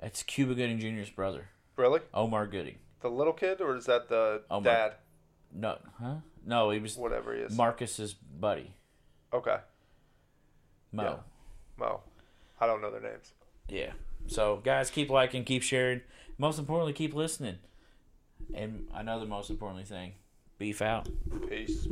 That's 0.00 0.22
Cuba 0.22 0.54
Gooding 0.54 0.78
Jr.'s 0.78 1.10
brother, 1.10 1.48
really, 1.76 2.00
Omar 2.12 2.46
Gooding. 2.46 2.76
the 3.00 3.08
little 3.08 3.32
kid, 3.32 3.60
or 3.60 3.76
is 3.76 3.86
that 3.86 4.08
the 4.08 4.42
Oh, 4.50 4.60
my- 4.60 4.64
dad? 4.64 4.92
No, 5.52 5.78
huh? 5.98 6.16
No, 6.44 6.70
he 6.70 6.78
was 6.78 6.96
Whatever 6.96 7.34
he 7.34 7.40
is. 7.40 7.56
Marcus's 7.56 8.12
buddy. 8.14 8.74
okay, 9.32 9.58
Mo. 10.92 11.02
Yeah. 11.02 11.16
Mo. 11.78 12.00
I 12.60 12.66
don't 12.66 12.80
know 12.80 12.90
their 12.90 13.00
names. 13.00 13.32
Yeah. 13.68 13.92
So, 14.28 14.56
guys, 14.64 14.90
keep 14.90 15.10
liking, 15.10 15.44
keep 15.44 15.62
sharing. 15.62 16.00
Most 16.38 16.58
importantly, 16.58 16.92
keep 16.92 17.14
listening. 17.14 17.58
And 18.54 18.88
another 18.94 19.24
most 19.26 19.50
importantly 19.50 19.84
thing, 19.84 20.12
beef 20.58 20.80
out. 20.82 21.08
Peace. 21.48 21.86